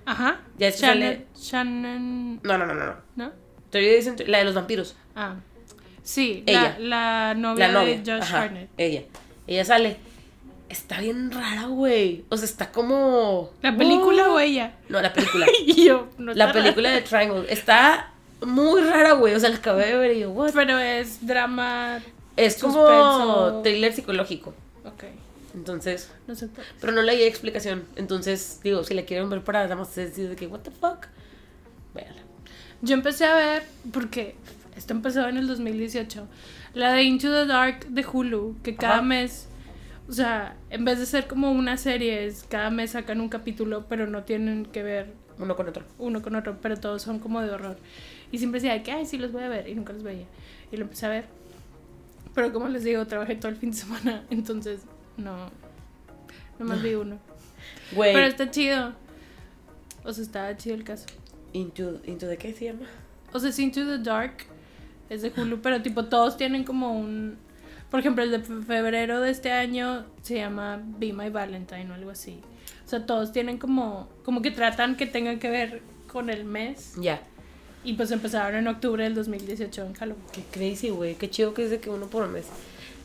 Ajá. 0.06 0.40
Ya 0.58 0.68
es 0.68 0.80
Shannon, 0.80 1.24
Shannon. 1.36 2.40
No, 2.42 2.58
no, 2.58 2.66
no, 2.66 2.74
no. 2.74 2.86
no. 2.86 2.94
¿No? 3.16 3.32
30 3.70 3.90
Days 3.92 4.06
and 4.08 4.16
30 4.16 4.30
la 4.32 4.38
de 4.38 4.44
los 4.44 4.54
vampiros. 4.54 4.96
Ah. 5.14 5.36
Sí, 6.02 6.42
Ella. 6.46 6.76
La, 6.78 7.28
la 7.32 7.34
novia, 7.34 7.68
La 7.68 7.80
novia. 7.80 7.98
de 7.98 8.12
Josh 8.12 8.22
ajá, 8.22 8.42
Hartnett. 8.42 8.68
Ella. 8.76 9.02
Ella 9.46 9.64
sale. 9.64 9.96
Está 10.68 11.00
bien 11.00 11.30
rara, 11.30 11.66
güey. 11.66 12.24
O 12.30 12.36
sea, 12.36 12.44
está 12.46 12.72
como. 12.72 13.50
¿La 13.62 13.76
película 13.76 14.28
Uh. 14.28 14.34
o 14.34 14.40
ella? 14.40 14.74
No, 14.88 15.00
la 15.00 15.12
película. 15.12 15.46
Yo, 15.76 16.08
no 16.18 16.34
la 16.34 16.52
película 16.52 16.90
de 16.90 17.00
Triangle. 17.02 17.46
Está 17.50 18.12
muy 18.44 18.82
rara, 18.82 19.12
güey. 19.12 19.34
O 19.34 19.40
sea, 19.40 19.50
la 19.50 19.56
acabé 19.56 19.86
de 19.86 19.96
ver 19.96 20.16
y 20.16 20.20
yo, 20.20 20.30
what? 20.32 20.50
Pero 20.52 20.78
es 20.78 21.24
drama. 21.26 22.00
Es 22.36 22.58
como 22.60 22.74
suspenso. 22.74 23.60
thriller 23.62 23.92
psicológico. 23.92 24.52
Ok. 24.84 25.04
Entonces. 25.54 26.10
No 26.26 26.34
sé. 26.34 26.48
por- 26.48 26.64
Pero 26.80 26.92
no 26.92 27.02
leí 27.02 27.22
explicación. 27.22 27.84
Entonces, 27.96 28.60
digo, 28.62 28.82
si 28.84 28.94
la 28.94 29.04
quieren 29.04 29.30
ver 29.30 29.42
para 29.44 29.62
nada 29.62 29.76
más 29.76 29.94
decir 29.94 30.28
de 30.28 30.36
que, 30.36 30.46
what 30.46 30.60
the 30.60 30.70
fuck. 30.70 31.06
Véanla. 31.94 32.22
Yo 32.82 32.94
empecé 32.94 33.24
a 33.26 33.36
ver, 33.36 33.62
porque 33.92 34.34
esto 34.76 34.92
empezó 34.92 35.26
en 35.28 35.36
el 35.36 35.46
2018, 35.46 36.26
la 36.74 36.92
de 36.92 37.04
Into 37.04 37.28
the 37.30 37.46
Dark 37.46 37.86
de 37.88 38.04
Hulu, 38.04 38.56
que 38.62 38.74
cada 38.74 38.94
Ajá. 38.94 39.02
mes, 39.02 39.46
o 40.08 40.12
sea, 40.12 40.56
en 40.70 40.84
vez 40.84 40.98
de 40.98 41.06
ser 41.06 41.26
como 41.28 41.52
una 41.52 41.76
serie, 41.76 42.26
es 42.26 42.44
cada 42.48 42.70
mes 42.70 42.90
sacan 42.90 43.20
un 43.20 43.28
capítulo, 43.28 43.86
pero 43.88 44.06
no 44.08 44.24
tienen 44.24 44.66
que 44.66 44.82
ver 44.82 45.12
Uno 45.38 45.54
con 45.56 45.68
otro. 45.68 45.84
uno 45.98 46.20
con 46.20 46.34
otro, 46.34 46.58
pero 46.60 46.76
todos 46.76 47.00
son 47.00 47.20
como 47.20 47.40
de 47.40 47.50
horror. 47.50 47.78
Y 48.32 48.38
siempre 48.38 48.60
decía 48.60 48.82
que, 48.82 48.90
ay, 48.90 49.06
sí, 49.06 49.16
los 49.18 49.30
voy 49.30 49.44
a 49.44 49.48
ver, 49.48 49.68
y 49.68 49.74
nunca 49.76 49.92
los 49.92 50.02
veía. 50.02 50.26
Y 50.72 50.76
lo 50.76 50.82
empecé 50.82 51.06
a 51.06 51.10
ver. 51.10 51.24
Pero 52.34 52.52
como 52.52 52.68
les 52.68 52.82
digo, 52.82 53.06
trabajé 53.06 53.36
todo 53.36 53.50
el 53.50 53.56
fin 53.56 53.70
de 53.70 53.76
semana, 53.76 54.24
entonces 54.30 54.80
no, 55.16 55.50
nomás 56.58 56.82
vi 56.82 56.94
uno. 56.94 57.18
Güey. 57.92 58.12
Pero 58.12 58.26
está 58.26 58.50
chido. 58.50 58.92
O 60.04 60.12
sea, 60.12 60.22
estaba 60.24 60.56
chido 60.56 60.74
el 60.76 60.84
caso. 60.84 61.06
Into, 61.52 62.00
into 62.04 62.26
the 62.28 62.36
qué 62.36 62.52
se 62.52 62.66
llama? 62.66 62.86
O 63.32 63.38
sea, 63.40 63.50
es 63.50 63.58
Into 63.58 63.80
the 63.86 63.98
Dark 63.98 64.44
es 65.10 65.22
de 65.22 65.32
Hulu, 65.36 65.60
pero 65.60 65.82
tipo 65.82 66.06
todos 66.06 66.36
tienen 66.36 66.64
como 66.64 66.98
un... 66.98 67.36
Por 67.90 68.00
ejemplo, 68.00 68.24
el 68.24 68.30
de 68.30 68.40
fe- 68.40 68.62
febrero 68.66 69.20
de 69.20 69.30
este 69.30 69.52
año 69.52 70.04
se 70.22 70.36
llama 70.36 70.80
Be 70.98 71.12
My 71.12 71.30
Valentine 71.30 71.90
o 71.90 71.94
algo 71.94 72.10
así. 72.10 72.40
O 72.84 72.88
sea, 72.88 73.04
todos 73.06 73.30
tienen 73.32 73.58
como... 73.58 74.08
Como 74.24 74.42
que 74.42 74.50
tratan 74.50 74.96
que 74.96 75.06
tengan 75.06 75.38
que 75.38 75.50
ver 75.50 75.82
con 76.08 76.30
el 76.30 76.44
mes. 76.44 76.94
Ya. 77.00 77.20
Y 77.84 77.92
pues 77.94 78.10
empezaron 78.10 78.56
en 78.56 78.66
octubre 78.68 79.04
del 79.04 79.14
2018 79.14 79.84
en 79.84 79.94
Halloween. 79.94 80.24
Qué 80.32 80.42
crazy, 80.50 80.88
güey. 80.90 81.14
Qué 81.16 81.28
chido 81.30 81.52
que 81.54 81.64
es 81.64 81.70
de 81.70 81.80
que 81.80 81.90
uno 81.90 82.06
por 82.06 82.26
mes. 82.28 82.46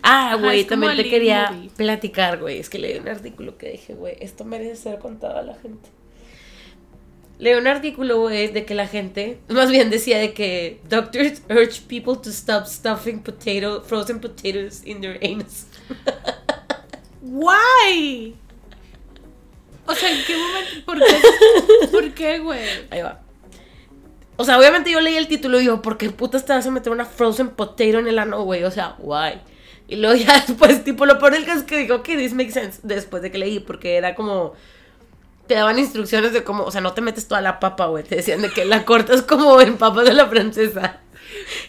Ah, 0.01 0.37
güey, 0.39 0.63
también 0.65 0.95
te 0.95 1.09
quería 1.09 1.51
Movie. 1.51 1.69
platicar, 1.75 2.39
güey. 2.39 2.59
Es 2.59 2.69
que 2.69 2.79
leí 2.79 2.97
un 2.97 3.07
artículo 3.07 3.57
que 3.57 3.71
dije, 3.71 3.93
güey, 3.93 4.15
esto 4.19 4.45
merece 4.45 4.75
ser 4.75 4.99
contado 4.99 5.37
a 5.37 5.41
la 5.41 5.55
gente. 5.55 5.89
Leí 7.37 7.53
un 7.53 7.67
artículo, 7.67 8.19
güey, 8.19 8.49
de 8.49 8.65
que 8.65 8.75
la 8.75 8.87
gente, 8.87 9.39
más 9.47 9.71
bien 9.71 9.89
decía 9.89 10.17
de 10.17 10.33
que 10.33 10.81
doctors 10.89 11.41
urge 11.49 11.81
people 11.87 12.15
to 12.21 12.29
stop 12.29 12.65
stuffing 12.65 13.21
potato, 13.21 13.81
frozen 13.81 14.19
potatoes 14.19 14.85
in 14.85 14.99
their 14.99 15.17
anus. 15.23 15.65
¡Why! 17.21 18.35
O 19.85 19.95
sea, 19.95 20.11
¿en 20.11 20.25
qué 20.25 20.35
momento? 20.37 20.85
¿Por 20.85 20.99
qué? 20.99 21.87
¿Por 21.91 22.13
qué, 22.13 22.39
güey? 22.39 22.59
Ahí 22.89 23.01
va. 23.01 23.21
O 24.35 24.43
sea, 24.45 24.57
obviamente 24.57 24.91
yo 24.91 25.01
leí 25.01 25.15
el 25.15 25.27
título 25.27 25.57
y 25.57 25.61
digo, 25.61 25.81
¿por 25.81 25.97
qué 25.97 26.09
putas 26.09 26.45
te 26.45 26.53
vas 26.53 26.65
a 26.65 26.71
meter 26.71 26.91
una 26.91 27.05
frozen 27.05 27.49
potato 27.49 27.99
en 27.99 28.07
el 28.07 28.19
ano, 28.19 28.43
güey? 28.43 28.63
O 28.63 28.71
sea, 28.71 28.95
why? 28.99 29.41
Y 29.89 29.95
luego 29.97 30.15
ya 30.15 30.39
después, 30.45 30.83
tipo, 30.85 31.05
lo 31.05 31.17
peor 31.19 31.33
del 31.33 31.45
caso 31.45 31.59
es 31.59 31.65
que 31.65 31.77
digo, 31.79 31.95
ok, 31.97 32.05
this 32.05 32.33
makes 32.33 32.51
sense. 32.51 32.79
Después 32.83 33.21
de 33.23 33.31
que 33.31 33.37
leí, 33.37 33.59
porque 33.59 33.95
era 33.97 34.15
como. 34.15 34.53
Te 35.47 35.55
daban 35.55 35.79
instrucciones 35.79 36.31
de 36.31 36.43
cómo, 36.43 36.63
o 36.63 36.71
sea, 36.71 36.79
no 36.81 36.93
te 36.93 37.01
metes 37.01 37.27
toda 37.27 37.41
la 37.41 37.59
papa, 37.59 37.87
güey. 37.87 38.03
Te 38.03 38.17
decían 38.17 38.41
de 38.41 38.49
que 38.51 38.65
la 38.65 38.85
cortas 38.85 39.23
como 39.23 39.59
en 39.61 39.77
papas 39.77 40.05
de 40.05 40.13
la 40.13 40.27
francesa. 40.27 40.99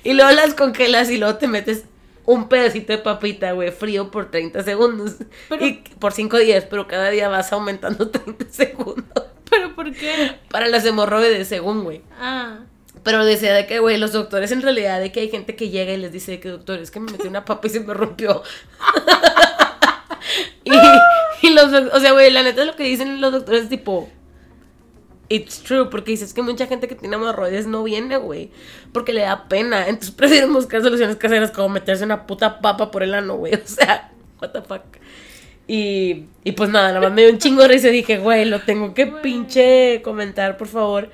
Y 0.05 0.15
luego 0.15 0.31
las 0.33 0.55
congelas 0.55 1.11
y 1.11 1.19
luego 1.19 1.37
te 1.37 1.47
metes 1.47 1.85
un 2.25 2.49
pedacito 2.49 2.93
de 2.95 2.99
papita, 2.99 3.53
güey, 3.53 3.71
frío 3.73 4.11
por 4.11 4.31
30 4.31 4.63
segundos. 4.63 5.17
Pero- 5.51 5.67
y 5.67 5.83
por 5.99 6.13
5 6.13 6.39
días, 6.39 6.65
pero 6.69 6.87
cada 6.87 7.11
día 7.11 7.29
vas 7.29 7.53
aumentando 7.53 8.09
30 8.11 8.47
segundos. 8.51 9.25
¿Pero 9.51 9.75
por 9.75 9.93
qué? 9.93 10.37
Para 10.51 10.69
las 10.69 10.85
hemorroides, 10.87 11.47
según, 11.49 11.85
güey. 11.85 12.01
Ah. 12.19 12.61
Pero 13.03 13.25
decía 13.25 13.55
de 13.55 13.67
que, 13.67 13.79
güey, 13.79 13.97
los 13.97 14.13
doctores 14.13 14.53
en 14.53 14.63
realidad, 14.63 15.01
de 15.01 15.11
que 15.11 15.21
hay 15.21 15.31
gente 15.31 15.57
que 15.57 15.71
llega 15.71 15.93
y 15.93 15.97
les 15.97 16.13
dice 16.13 16.33
de 16.33 16.41
que, 16.41 16.51
doctor, 16.51 16.79
es 16.79 16.91
que 16.91 17.01
me 17.01 17.13
metí 17.13 17.27
una 17.27 17.45
papa 17.45 17.67
y 17.67 17.71
se 17.71 17.81
me 17.81 17.95
rompió. 17.95 18.43
y, 20.65 20.73
y 21.43 21.51
los 21.51 21.73
o 21.73 22.01
sea, 22.01 22.13
güey, 22.13 22.31
la 22.31 22.43
neta 22.43 22.65
lo 22.65 22.77
que 22.77 22.85
dicen 22.85 23.21
los 23.21 23.33
doctores 23.33 23.65
es 23.65 23.69
tipo, 23.69 24.09
it's 25.31 25.63
true, 25.63 25.87
porque 25.87 26.11
dices 26.11 26.35
que 26.35 26.43
mucha 26.43 26.67
gente 26.67 26.89
que 26.89 26.95
tiene 26.95 27.17
hemorroides 27.17 27.67
no 27.67 27.83
viene, 27.83 28.19
güey, 28.19 28.51
porque 28.93 29.15
le 29.15 29.23
da 29.23 29.49
pena. 29.49 29.89
Entonces 29.89 30.11
prefieren 30.17 30.53
buscar 30.53 30.83
soluciones 30.83 31.17
caseras 31.17 31.51
como 31.51 31.71
meterse 31.71 32.05
una 32.05 32.27
puta 32.27 32.61
papa 32.61 32.91
por 32.91 33.03
el 33.03 33.15
ano, 33.15 33.37
güey. 33.37 33.55
O 33.65 33.67
sea, 33.67 34.13
what 34.43 34.51
the 34.51 34.61
fuck. 34.61 34.83
Y, 35.67 36.25
y 36.43 36.53
pues 36.53 36.69
nada, 36.69 36.89
nada 36.89 37.01
más 37.01 37.13
me 37.13 37.23
dio 37.23 37.31
un 37.31 37.39
chingo 37.39 37.63
de 37.63 37.69
risa 37.69 37.89
y 37.89 37.93
dije, 37.93 38.19
güey, 38.19 38.45
lo 38.45 38.61
tengo 38.61 38.93
que 38.93 39.07
pinche 39.07 40.03
comentar, 40.03 40.57
por 40.57 40.67
favor. 40.67 41.11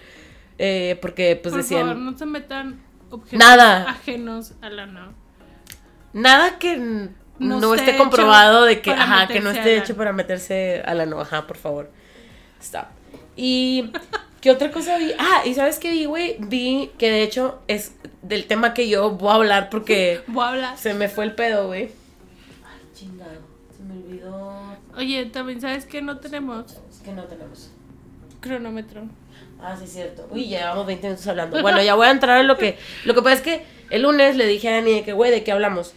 Eh, 0.59 0.99
porque 1.03 1.37
pues 1.43 1.53
Por 1.53 1.63
decían, 1.63 1.83
favor, 1.89 1.97
no 1.97 2.17
se 2.19 2.27
metan 2.27 2.81
objetos 3.11 3.39
Nada. 3.39 3.91
ajenos 3.91 4.53
a 4.63 4.71
la 4.71 4.87
no. 4.87 5.13
nada 6.13 6.59
que 6.59 6.77
no, 6.79 7.11
No 7.61 7.75
esté 7.75 7.91
esté 7.91 7.99
comprobado 8.03 8.65
de 8.65 8.81
que, 8.81 8.91
ajá, 8.91 9.27
que 9.29 9.41
no 9.41 9.51
esté 9.51 9.77
hecho 9.77 9.97
para 9.97 10.13
meterse 10.13 10.83
a 10.87 10.95
la 10.95 11.05
no, 11.07 11.21
ajá, 11.21 11.47
por 11.47 11.57
favor. 11.59 11.91
Stop. 12.61 12.87
Y, 13.37 13.91
¿qué 14.41 14.51
otra 14.51 14.71
cosa 14.71 14.97
vi? 14.97 15.13
Ah, 15.19 15.43
y 15.45 15.53
¿sabes 15.53 15.79
qué 15.79 15.91
vi, 15.91 16.07
güey? 16.07 16.37
Vi 16.41 16.91
que 16.97 17.11
de 17.11 17.23
hecho 17.23 17.61
es 17.69 17.95
del 18.23 18.47
tema 18.47 18.73
que 18.73 18.89
yo 18.89 19.11
voy 19.11 19.31
a 19.31 19.35
hablar 19.35 19.69
porque 19.69 20.23
Voy 20.27 20.43
a 20.45 20.49
hablar. 20.49 20.79
se 20.79 20.95
me 20.95 21.11
fue 21.11 21.25
el 21.27 21.35
pedo, 21.35 21.67
güey. 21.67 21.91
Ay, 22.65 22.81
chingado, 22.95 23.41
se 23.77 23.83
me 23.83 23.93
olvidó. 23.95 24.77
Oye, 24.97 25.27
también 25.27 25.61
sabes 25.61 25.85
que 25.85 26.01
no 26.01 26.17
tenemos 26.19 26.79
Es 26.91 27.01
que 27.05 27.13
no 27.13 27.25
tenemos. 27.25 27.71
cronómetro. 28.41 29.03
Ah, 29.61 29.77
sí, 29.79 29.87
cierto. 29.87 30.27
Uy, 30.31 30.49
ya 30.49 30.61
llevamos 30.61 30.87
20 30.87 31.07
minutos 31.07 31.27
hablando. 31.27 31.61
Bueno, 31.63 31.83
ya 31.83 31.95
voy 31.95 32.07
a 32.07 32.11
entrar 32.11 32.41
en 32.41 32.47
lo 32.47 32.57
que. 32.57 32.79
Lo 33.05 33.15
que 33.15 33.23
pasa 33.23 33.37
es 33.37 33.43
que 33.43 33.63
el 33.91 34.03
lunes 34.03 34.37
le 34.37 34.47
dije 34.47 34.69
a 34.69 34.73
Dani 34.73 34.93
de 34.93 35.03
que, 35.03 35.13
güey, 35.13 35.31
¿de 35.31 35.43
qué 35.43 35.53
hablamos? 35.53 35.95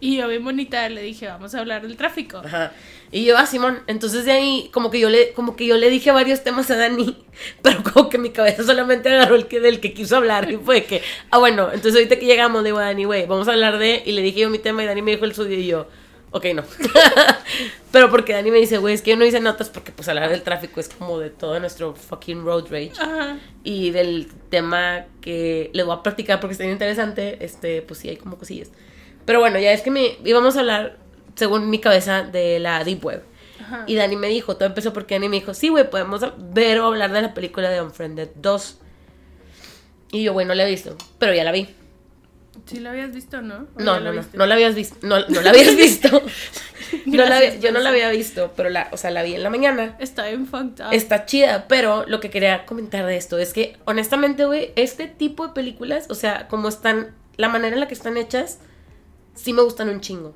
Y 0.00 0.18
yo 0.18 0.28
bien 0.28 0.44
bonita 0.44 0.86
le 0.88 1.02
dije, 1.02 1.28
vamos 1.28 1.54
a 1.54 1.60
hablar 1.60 1.82
del 1.82 1.96
tráfico. 1.96 2.38
Ajá. 2.44 2.72
Y 3.10 3.24
yo 3.24 3.38
a 3.38 3.46
Simón, 3.46 3.78
entonces 3.86 4.24
de 4.24 4.32
ahí 4.32 4.70
como 4.72 4.90
que 4.90 4.98
yo 4.98 5.08
le 5.08 5.32
como 5.32 5.54
que 5.56 5.66
yo 5.66 5.76
le 5.76 5.88
dije 5.88 6.10
varios 6.10 6.42
temas 6.42 6.70
a 6.70 6.76
Dani, 6.76 7.16
pero 7.62 7.82
como 7.82 8.08
que 8.08 8.18
mi 8.18 8.30
cabeza 8.30 8.64
solamente 8.64 9.08
agarró 9.08 9.36
el 9.36 9.46
que 9.46 9.60
del 9.60 9.80
que 9.80 9.94
quiso 9.94 10.16
hablar 10.16 10.50
y 10.50 10.56
fue 10.56 10.84
que, 10.84 11.00
ah 11.30 11.38
bueno, 11.38 11.68
entonces 11.72 11.94
ahorita 11.94 12.18
que 12.18 12.26
llegamos 12.26 12.62
le 12.62 12.70
digo 12.70 12.78
a 12.78 12.86
Dani, 12.86 13.04
güey, 13.04 13.26
vamos 13.26 13.46
a 13.48 13.52
hablar 13.52 13.78
de 13.78 14.02
y 14.04 14.12
le 14.12 14.22
dije 14.22 14.40
yo 14.40 14.50
mi 14.50 14.58
tema 14.58 14.82
y 14.82 14.86
Dani 14.86 15.00
me 15.00 15.12
dijo 15.12 15.24
el 15.24 15.34
suyo 15.34 15.54
y 15.54 15.66
yo, 15.66 15.86
ok, 16.34 16.46
no. 16.52 16.64
pero 17.92 18.10
porque 18.10 18.32
Dani 18.32 18.50
me 18.50 18.58
dice, 18.58 18.78
güey, 18.78 18.92
es 18.92 19.02
que 19.02 19.12
yo 19.12 19.16
no 19.16 19.24
hice 19.24 19.38
notas 19.38 19.70
porque 19.70 19.92
pues 19.92 20.08
hablar 20.08 20.28
del 20.30 20.42
tráfico 20.42 20.80
es 20.80 20.88
como 20.88 21.20
de 21.20 21.30
todo 21.30 21.60
nuestro 21.60 21.94
fucking 21.94 22.44
road 22.44 22.64
rage 22.70 22.92
Ajá. 22.98 23.38
y 23.62 23.92
del 23.92 24.26
tema 24.50 25.06
que 25.20 25.70
le 25.72 25.84
voy 25.84 25.94
a 25.94 26.02
practicar 26.02 26.40
porque 26.40 26.52
está 26.52 26.64
bien 26.64 26.72
interesante, 26.72 27.38
este, 27.44 27.82
pues 27.82 28.00
sí 28.00 28.08
hay 28.08 28.16
como 28.16 28.36
cosillas. 28.36 28.70
Pero 29.24 29.38
bueno, 29.38 29.60
ya 29.60 29.72
es 29.72 29.82
que 29.82 29.92
me 29.92 30.18
íbamos 30.24 30.56
a 30.56 30.60
hablar, 30.60 30.98
según 31.36 31.70
mi 31.70 31.78
cabeza, 31.78 32.24
de 32.24 32.58
la 32.58 32.82
Deep 32.82 33.04
Web. 33.04 33.22
Ajá. 33.60 33.84
Y 33.86 33.94
Dani 33.94 34.16
me 34.16 34.26
dijo, 34.26 34.56
todo 34.56 34.66
empezó 34.66 34.92
porque 34.92 35.14
Dani 35.14 35.28
me 35.28 35.36
dijo, 35.36 35.54
sí, 35.54 35.68
güey, 35.68 35.88
podemos 35.88 36.20
ver 36.52 36.80
o 36.80 36.86
hablar 36.86 37.12
de 37.12 37.22
la 37.22 37.32
película 37.32 37.70
de 37.70 37.80
Unfriended 37.80 38.30
2. 38.34 38.78
Y 40.10 40.24
yo, 40.24 40.32
güey, 40.32 40.46
no 40.46 40.54
la 40.54 40.66
he 40.66 40.70
visto, 40.70 40.96
pero 41.20 41.32
ya 41.32 41.44
la 41.44 41.52
vi. 41.52 41.68
¿Sí 42.66 42.80
la 42.80 42.90
habías 42.90 43.12
visto, 43.12 43.42
no? 43.42 43.66
¿O 43.76 43.80
No, 43.80 44.00
no, 44.00 44.12
no, 44.12 44.24
no 44.32 44.46
la 44.46 44.54
habías 44.54 44.74
visto, 44.74 44.96
no, 45.02 45.18
no 45.28 45.40
la 45.42 45.50
habías 45.50 45.76
visto. 45.76 46.22
no 47.06 47.24
la, 47.24 47.54
yo 47.56 47.72
no 47.72 47.80
la 47.80 47.90
había 47.90 48.08
visto, 48.10 48.52
pero 48.56 48.70
la, 48.70 48.88
o 48.92 48.96
sea, 48.96 49.10
la 49.10 49.22
vi 49.22 49.34
en 49.34 49.42
la 49.42 49.50
mañana. 49.50 49.96
Está 49.98 50.26
bien 50.26 50.46
fucked 50.46 50.84
up. 50.84 50.92
Está 50.92 51.26
chida, 51.26 51.68
pero 51.68 52.06
lo 52.06 52.20
que 52.20 52.30
quería 52.30 52.64
comentar 52.64 53.04
de 53.04 53.16
esto 53.16 53.38
es 53.38 53.52
que, 53.52 53.76
honestamente, 53.84 54.44
güey, 54.46 54.72
este 54.76 55.06
tipo 55.08 55.46
de 55.46 55.52
películas, 55.52 56.06
o 56.08 56.14
sea, 56.14 56.48
como 56.48 56.68
están, 56.68 57.14
la 57.36 57.48
manera 57.48 57.74
en 57.74 57.80
la 57.80 57.88
que 57.88 57.94
están 57.94 58.16
hechas, 58.16 58.60
sí 59.34 59.52
me 59.52 59.62
gustan 59.62 59.88
un 59.90 60.00
chingo. 60.00 60.34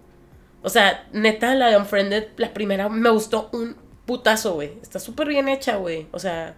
O 0.63 0.69
sea, 0.69 1.07
neta, 1.13 1.55
la 1.55 1.69
de 1.69 1.77
Unfriended, 1.77 2.29
la 2.37 2.53
primera, 2.53 2.89
me 2.89 3.11
gustó 3.11 3.49
un 3.53 3.77
putazo, 4.05 4.55
güey. 4.55 4.73
Está 4.83 4.99
súper 4.99 5.29
bien 5.29 5.49
hecha, 5.49 5.77
güey. 5.77 6.09
O 6.13 6.19
sea, 6.19 6.57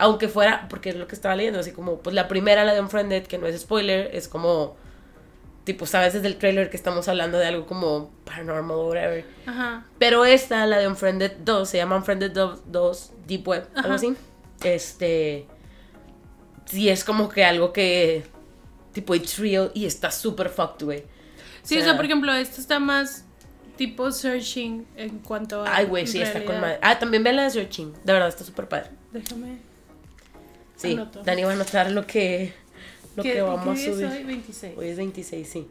aunque 0.00 0.28
fuera, 0.28 0.66
porque 0.68 0.88
es 0.88 0.96
lo 0.96 1.06
que 1.06 1.14
estaba 1.14 1.36
leyendo, 1.36 1.60
así 1.60 1.72
como, 1.72 1.98
pues 1.98 2.14
la 2.14 2.26
primera, 2.26 2.64
la 2.64 2.72
de 2.72 2.80
Unfriended, 2.80 3.26
que 3.26 3.36
no 3.36 3.46
es 3.46 3.60
spoiler, 3.60 4.10
es 4.14 4.28
como, 4.28 4.76
tipo, 5.64 5.84
sabes 5.84 6.14
desde 6.14 6.26
el 6.26 6.36
trailer 6.36 6.70
que 6.70 6.76
estamos 6.78 7.06
hablando 7.06 7.38
de 7.38 7.46
algo 7.46 7.66
como 7.66 8.10
paranormal 8.24 8.76
o 8.76 8.88
whatever. 8.88 9.26
Ajá. 9.44 9.84
Pero 9.98 10.24
esta, 10.24 10.64
la 10.64 10.78
de 10.78 10.88
Unfriended 10.88 11.32
2, 11.44 11.68
se 11.68 11.76
llama 11.76 11.96
Unfriended 11.96 12.32
2, 12.32 12.60
2 12.66 13.12
Deep 13.26 13.46
Web, 13.46 13.68
algo 13.74 13.88
Ajá. 13.88 13.94
así. 13.96 14.16
Este. 14.64 15.46
Sí, 16.64 16.88
es 16.88 17.04
como 17.04 17.28
que 17.28 17.44
algo 17.44 17.72
que. 17.72 18.24
Tipo, 18.92 19.14
it's 19.14 19.38
real 19.38 19.70
y 19.74 19.84
está 19.84 20.10
súper 20.10 20.48
fucked, 20.48 20.84
güey. 20.84 21.04
Sí, 21.62 21.78
o 21.78 21.84
sea, 21.84 21.94
por 21.94 22.06
ejemplo, 22.06 22.32
esto 22.32 22.58
está 22.60 22.80
más 22.80 23.26
tipo 23.76 24.10
searching 24.10 24.86
en 24.96 25.18
cuanto 25.18 25.62
a. 25.62 25.76
Ay, 25.76 25.84
güey, 25.84 26.06
sí, 26.06 26.22
está 26.22 26.42
con 26.44 26.58
madre. 26.58 26.78
Ah, 26.80 26.98
también 26.98 27.22
ve 27.22 27.34
la 27.34 27.42
de 27.44 27.50
Searching. 27.50 27.92
De 28.02 28.12
verdad, 28.14 28.28
está 28.28 28.44
súper 28.44 28.66
padre. 28.66 28.90
Déjame. 29.12 29.69
Sí, 30.80 30.92
Anoto. 30.92 31.22
Dani 31.22 31.42
va 31.44 31.50
a 31.50 31.54
anotar 31.54 31.90
lo 31.90 32.06
que. 32.06 32.52
Lo 33.16 33.22
¿Qué- 33.22 33.32
que 33.34 33.42
vamos 33.42 33.78
a 33.78 33.82
subir. 33.82 34.06
hoy? 34.06 34.24
26. 34.24 34.78
Hoy 34.78 34.88
es 34.88 34.96
26, 34.96 35.48
sí. 35.48 35.66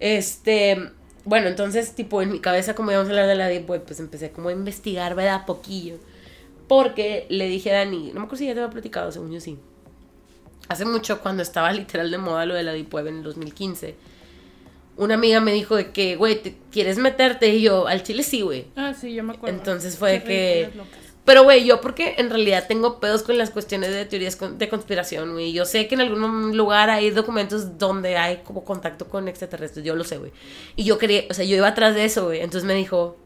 Este, 0.00 0.90
bueno, 1.24 1.48
entonces, 1.48 1.94
tipo, 1.94 2.22
en 2.22 2.32
mi 2.32 2.40
cabeza, 2.40 2.74
como 2.74 2.90
íbamos 2.90 3.08
a 3.08 3.10
hablar 3.10 3.28
de 3.28 3.34
la 3.36 3.46
Deep 3.48 3.68
Web, 3.70 3.84
pues 3.86 4.00
empecé 4.00 4.30
como 4.32 4.48
a 4.48 4.52
investigar, 4.52 5.14
¿verdad? 5.14 5.46
Poquillo. 5.46 5.96
Porque 6.66 7.26
le 7.28 7.46
dije 7.48 7.70
a 7.72 7.78
Dani, 7.84 8.08
no 8.08 8.20
me 8.20 8.26
acuerdo 8.26 8.36
si 8.38 8.46
ya 8.46 8.54
te 8.54 8.60
había 8.60 8.70
platicado, 8.72 9.12
según 9.12 9.30
yo 9.32 9.40
sí. 9.40 9.58
Hace 10.68 10.84
mucho, 10.84 11.20
cuando 11.20 11.42
estaba 11.42 11.72
literal 11.72 12.10
de 12.10 12.18
moda 12.18 12.46
lo 12.46 12.54
de 12.54 12.62
la 12.62 12.72
Deep 12.72 12.92
Web 12.94 13.08
en 13.08 13.16
el 13.18 13.22
2015, 13.22 13.94
una 14.96 15.14
amiga 15.14 15.40
me 15.40 15.52
dijo 15.52 15.76
de 15.76 15.90
que, 15.92 16.16
güey, 16.16 16.42
¿te 16.42 16.56
¿quieres 16.70 16.98
meterte? 16.98 17.48
Y 17.54 17.62
yo, 17.62 17.86
al 17.86 18.02
chile 18.02 18.22
sí, 18.22 18.40
güey. 18.40 18.66
Ah, 18.76 18.94
sí, 18.98 19.14
yo 19.14 19.22
me 19.22 19.34
acuerdo. 19.34 19.56
Entonces 19.56 19.98
fue 19.98 20.22
que-. 20.22 20.70
Pero, 21.24 21.44
güey, 21.44 21.64
yo 21.64 21.80
porque 21.80 22.16
en 22.18 22.30
realidad 22.30 22.66
tengo 22.66 22.98
pedos 22.98 23.22
con 23.22 23.38
las 23.38 23.50
cuestiones 23.50 23.90
de 23.90 24.04
teorías 24.06 24.38
de 24.58 24.68
conspiración, 24.68 25.32
güey. 25.32 25.52
Yo 25.52 25.64
sé 25.64 25.86
que 25.86 25.94
en 25.94 26.00
algún 26.00 26.56
lugar 26.56 26.90
hay 26.90 27.10
documentos 27.10 27.78
donde 27.78 28.16
hay 28.16 28.38
como 28.38 28.64
contacto 28.64 29.06
con 29.08 29.28
extraterrestres, 29.28 29.84
yo 29.84 29.94
lo 29.94 30.02
sé, 30.02 30.18
güey. 30.18 30.32
Y 30.74 30.82
yo 30.84 30.98
quería, 30.98 31.24
o 31.30 31.34
sea, 31.34 31.44
yo 31.44 31.56
iba 31.56 31.68
atrás 31.68 31.94
de 31.94 32.04
eso, 32.04 32.24
güey. 32.24 32.40
Entonces 32.40 32.64
me 32.66 32.74
dijo 32.74 33.16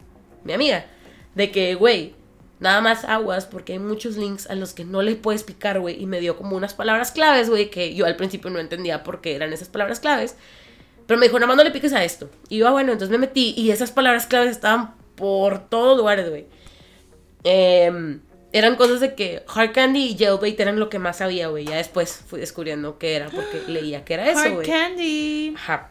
mi 0.44 0.52
amiga, 0.52 0.87
de 1.35 1.50
que, 1.50 1.74
güey, 1.74 2.14
nada 2.61 2.82
más 2.82 3.04
aguas 3.04 3.46
porque 3.46 3.74
hay 3.74 3.78
muchos 3.78 4.16
links 4.16 4.48
a 4.48 4.54
los 4.54 4.74
que 4.74 4.85
no 4.85 5.00
le 5.00 5.16
puedes 5.16 5.42
picar, 5.42 5.80
güey. 5.80 6.00
Y 6.00 6.04
me 6.04 6.20
dio 6.20 6.37
como 6.37 6.54
unas 6.54 6.74
palabras 6.74 7.12
claves, 7.12 7.48
güey, 7.48 7.70
que 7.70 7.94
yo 7.94 8.04
al 8.04 8.16
principio 8.16 8.50
no 8.50 8.59
entendía 8.59 9.04
por 9.04 9.22
qué 9.22 9.35
eran 9.35 9.54
esas 9.54 9.68
palabras 9.68 10.00
claves. 10.00 10.37
Pero 11.06 11.18
me 11.18 11.26
dijo, 11.26 11.38
nada 11.38 11.46
más 11.46 11.56
no 11.56 11.64
le 11.64 11.70
piques 11.70 11.94
a 11.94 12.04
esto. 12.04 12.28
Y 12.48 12.59
yo, 12.59 12.68
ah, 12.68 12.72
bueno, 12.72 12.92
entonces 12.92 13.11
me 13.11 13.18
metí 13.18 13.54
y 13.56 13.70
esas 13.70 13.90
palabras 13.90 14.26
claves 14.26 14.50
estaban 14.50 14.94
por 15.14 15.68
todos 15.68 15.96
lugares, 15.96 16.28
güey. 16.28 16.46
Em, 17.44 18.20
eran 18.53 18.77
cosas 18.77 19.01
de 19.01 19.14
que 19.14 19.42
Hard 19.46 19.72
Candy 19.72 20.01
y 20.07 20.16
Jailbait 20.18 20.59
eran 20.59 20.79
lo 20.81 20.88
que 20.88 20.99
más 20.99 21.18
sabía, 21.18 21.49
güey. 21.49 21.64
Ya 21.66 21.77
después 21.77 22.22
fui 22.27 22.40
descubriendo 22.40 22.99
qué 22.99 23.16
era 23.16 23.29
porque 23.31 23.62
leía 23.68 24.05
que 24.05 24.14
era 24.14 24.31
eso, 24.31 24.40
Hard 24.40 24.55
güey. 24.55 24.66
Candy. 24.66 25.55
Ajá. 25.57 25.90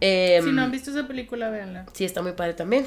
Si 0.00 0.40
no 0.50 0.62
han 0.62 0.70
visto 0.72 0.90
esa 0.90 1.06
película, 1.06 1.48
véanla. 1.50 1.86
Sí, 1.92 2.04
está 2.04 2.22
muy 2.22 2.32
padre 2.32 2.54
también. 2.54 2.86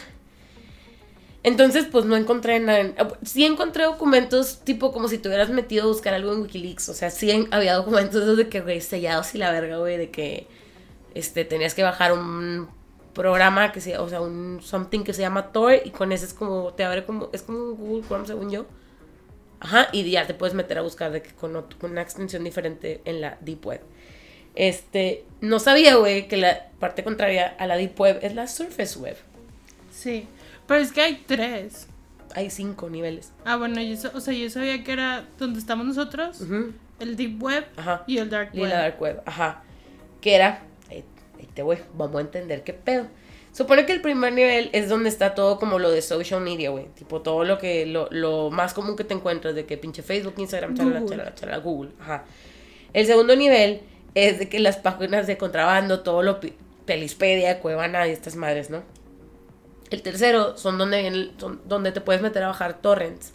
Entonces, 1.44 1.86
pues 1.92 2.06
no 2.06 2.16
encontré 2.18 2.60
nada. 2.60 2.92
ah, 2.98 3.08
Sí 3.24 3.46
encontré 3.46 3.84
documentos, 3.86 4.62
tipo 4.64 4.92
como 4.92 5.08
si 5.08 5.18
te 5.20 5.28
hubieras 5.30 5.50
metido 5.50 5.84
a 5.84 5.88
buscar 5.88 6.14
algo 6.14 6.34
en 6.34 6.42
Wikileaks. 6.42 6.90
O 6.90 6.94
sea, 6.94 7.12
sí 7.12 7.48
había 7.52 7.76
documentos 7.76 8.36
de 8.36 8.50
que, 8.50 8.62
güey, 8.62 8.82
sellados 8.82 9.34
y 9.36 9.38
la 9.38 9.52
verga, 9.52 9.78
güey, 9.78 9.96
de 9.98 10.10
que 10.10 10.48
este, 11.14 11.46
tenías 11.46 11.74
que 11.76 11.84
bajar 11.84 12.14
un 12.14 12.68
programa 13.16 13.72
que 13.72 13.82
se, 13.82 13.98
o 13.98 14.08
sea, 14.08 14.22
un 14.22 14.60
something 14.62 15.00
que 15.04 15.14
se 15.14 15.22
llama 15.24 15.52
Tor 15.52 15.74
y 15.84 15.90
con 15.90 16.12
ese 16.12 16.26
es 16.26 16.34
como, 16.36 16.74
te 16.74 16.84
abre 16.84 17.04
como, 17.06 17.30
es 17.34 17.42
como 17.42 17.58
un 17.58 17.76
Google 17.78 18.08
Chrome 18.08 18.28
según 18.28 18.52
yo. 18.52 18.66
Ajá, 19.60 19.88
y 19.92 20.08
ya 20.12 20.28
te 20.28 20.36
puedes 20.36 20.54
meter 20.54 20.78
a 20.78 20.82
buscar 20.82 21.12
de 21.12 21.24
que 21.24 21.32
con, 21.32 21.54
ot- 21.56 21.76
con 21.80 21.90
una 21.92 22.02
extensión 22.04 22.44
diferente 22.44 23.02
en 23.06 23.22
la 23.22 23.38
Deep 23.42 23.66
Web. 23.66 23.82
Este, 24.54 25.26
no 25.42 25.60
sabía, 25.60 25.96
güey, 25.96 26.28
que 26.28 26.38
la 26.38 26.68
parte 26.80 27.04
contraria 27.04 27.56
a 27.58 27.66
la 27.68 27.76
Deep 27.78 28.00
Web 28.00 28.20
es 28.22 28.36
la 28.36 28.48
Surface 28.48 29.00
Web. 29.00 29.18
Sí. 29.92 30.28
Pero 30.68 30.82
es 30.82 30.92
que 30.92 31.02
hay 31.02 31.24
tres. 31.26 31.88
Hay 32.34 32.50
cinco 32.50 32.90
niveles. 32.90 33.32
Ah, 33.46 33.56
bueno, 33.56 33.82
yo, 33.82 33.96
o 34.14 34.20
sea, 34.20 34.34
yo 34.34 34.50
sabía 34.50 34.84
que 34.84 34.92
era 34.92 35.26
donde 35.40 35.58
estamos 35.60 35.86
nosotros, 35.86 36.42
Ujú, 36.42 36.74
el 37.00 37.16
Deep 37.16 37.42
Web 37.42 37.66
Ajá. 37.78 38.04
y 38.08 38.18
el 38.18 38.30
Dark 38.30 38.50
Y 38.54 38.60
Web. 38.62 38.70
la 38.70 38.78
Dark 38.80 39.02
Web, 39.02 39.22
ajá. 39.26 39.64
Que 40.22 40.36
era, 40.36 40.62
ahí, 41.46 41.50
te 41.54 41.62
voy, 41.64 41.78
vamos 41.94 42.18
a 42.18 42.22
entender 42.22 42.64
qué 42.64 42.74
pedo. 42.74 43.08
Supone 43.54 43.86
que 43.86 43.94
el 43.94 44.02
primer 44.02 44.34
nivel 44.34 44.70
es 44.74 44.90
donde 44.90 45.08
está 45.10 45.34
todo 45.34 45.58
como 45.60 45.80
lo 45.80 45.90
de 45.90 46.02
social 46.02 46.42
media, 46.42 46.72
güey. 46.72 46.88
Tipo 46.96 47.22
todo 47.22 47.46
lo 47.46 47.58
que, 47.58 47.86
lo, 47.86 48.10
lo 48.12 48.50
más 48.52 48.74
común 48.74 48.98
que 48.98 49.06
te 49.06 49.14
encuentras 49.14 49.56
de 49.56 49.66
que 49.66 49.78
pinche 49.78 50.02
Facebook, 50.04 50.34
Instagram, 50.38 50.76
chalala, 50.76 51.00
Google. 51.00 51.16
chalala, 51.16 51.36
chalala, 51.36 51.58
Google, 51.60 51.92
ajá. 52.02 52.26
El 52.92 53.06
segundo 53.06 53.36
nivel 53.36 53.82
es 54.14 54.40
de 54.40 54.50
que 54.50 54.60
las 54.60 54.76
páginas 54.78 55.26
de 55.28 55.38
contrabando, 55.38 56.02
todo 56.02 56.22
lo 56.22 56.40
Pelispedia, 56.86 57.60
Cuevana 57.62 58.08
y 58.08 58.12
estas 58.12 58.36
madres, 58.36 58.70
¿no? 58.70 58.84
El 59.90 60.02
tercero 60.02 60.58
son 60.58 60.78
donde, 60.78 61.02
viene- 61.02 61.32
son 61.38 61.62
donde 61.66 61.92
te 61.92 62.02
puedes 62.02 62.22
meter 62.22 62.44
a 62.44 62.48
bajar 62.48 62.82
torrents. 62.82 63.34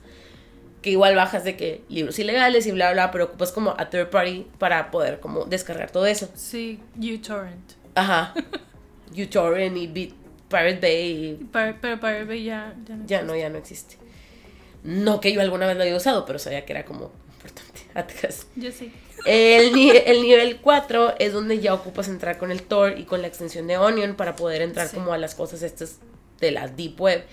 Que 0.83 0.91
igual 0.91 1.15
bajas 1.15 1.45
de 1.45 1.57
que 1.57 1.83
libros 1.89 2.19
ilegales 2.19 2.67
y 2.67 2.73
bla, 2.73 2.93
bla, 2.93 3.11
pero 3.11 3.25
ocupas 3.25 3.53
como 3.53 3.75
a 3.77 3.91
third 3.91 4.09
party 4.11 4.47
para 4.59 4.91
poder 4.91 5.21
como 5.21 5.45
descargar 5.45 5.91
todo 5.91 6.07
eso. 6.07 6.29
Sí, 6.35 6.81
uTorrent. 6.99 7.73
Ajá. 7.95 8.35
uTorrent 9.17 9.77
y 9.77 9.87
Bit- 9.89 10.15
Pirate 10.49 10.81
Bay 10.81 11.39
y 11.41 11.45
Pero 11.53 11.79
Pirate 11.81 12.25
Bay 12.25 12.45
ya, 12.45 12.75
ya 12.87 12.97
no 12.97 13.07
ya 13.07 13.23
no, 13.23 13.37
ya 13.37 13.49
no 13.49 13.59
existe. 13.59 13.97
No 14.83 15.21
que 15.21 15.33
yo 15.33 15.41
alguna 15.41 15.67
vez 15.67 15.77
lo 15.77 15.83
haya 15.83 15.95
usado, 15.97 16.25
pero 16.25 16.39
sabía 16.39 16.65
que 16.65 16.73
era 16.73 16.85
como 16.85 17.13
importante. 17.35 17.81
Yo 18.57 18.71
sí. 18.73 18.93
El, 19.27 19.75
el 20.07 20.23
nivel 20.23 20.59
4 20.61 21.15
es 21.19 21.33
donde 21.33 21.59
ya 21.61 21.75
ocupas 21.75 22.09
entrar 22.09 22.39
con 22.39 22.51
el 22.51 22.63
Tor 22.63 22.99
y 22.99 23.05
con 23.05 23.21
la 23.21 23.27
extensión 23.29 23.67
de 23.67 23.77
Onion 23.79 24.15
para 24.15 24.37
poder 24.37 24.63
entrar 24.63 24.89
Sí. 24.89 24.97
como 24.97 25.13
a 25.13 25.19
las 25.19 25.35
cosas 25.35 25.63
estas 25.63 25.99
de 26.41 26.51
la 26.53 26.69
Deep 26.69 27.01
Web. 27.01 27.25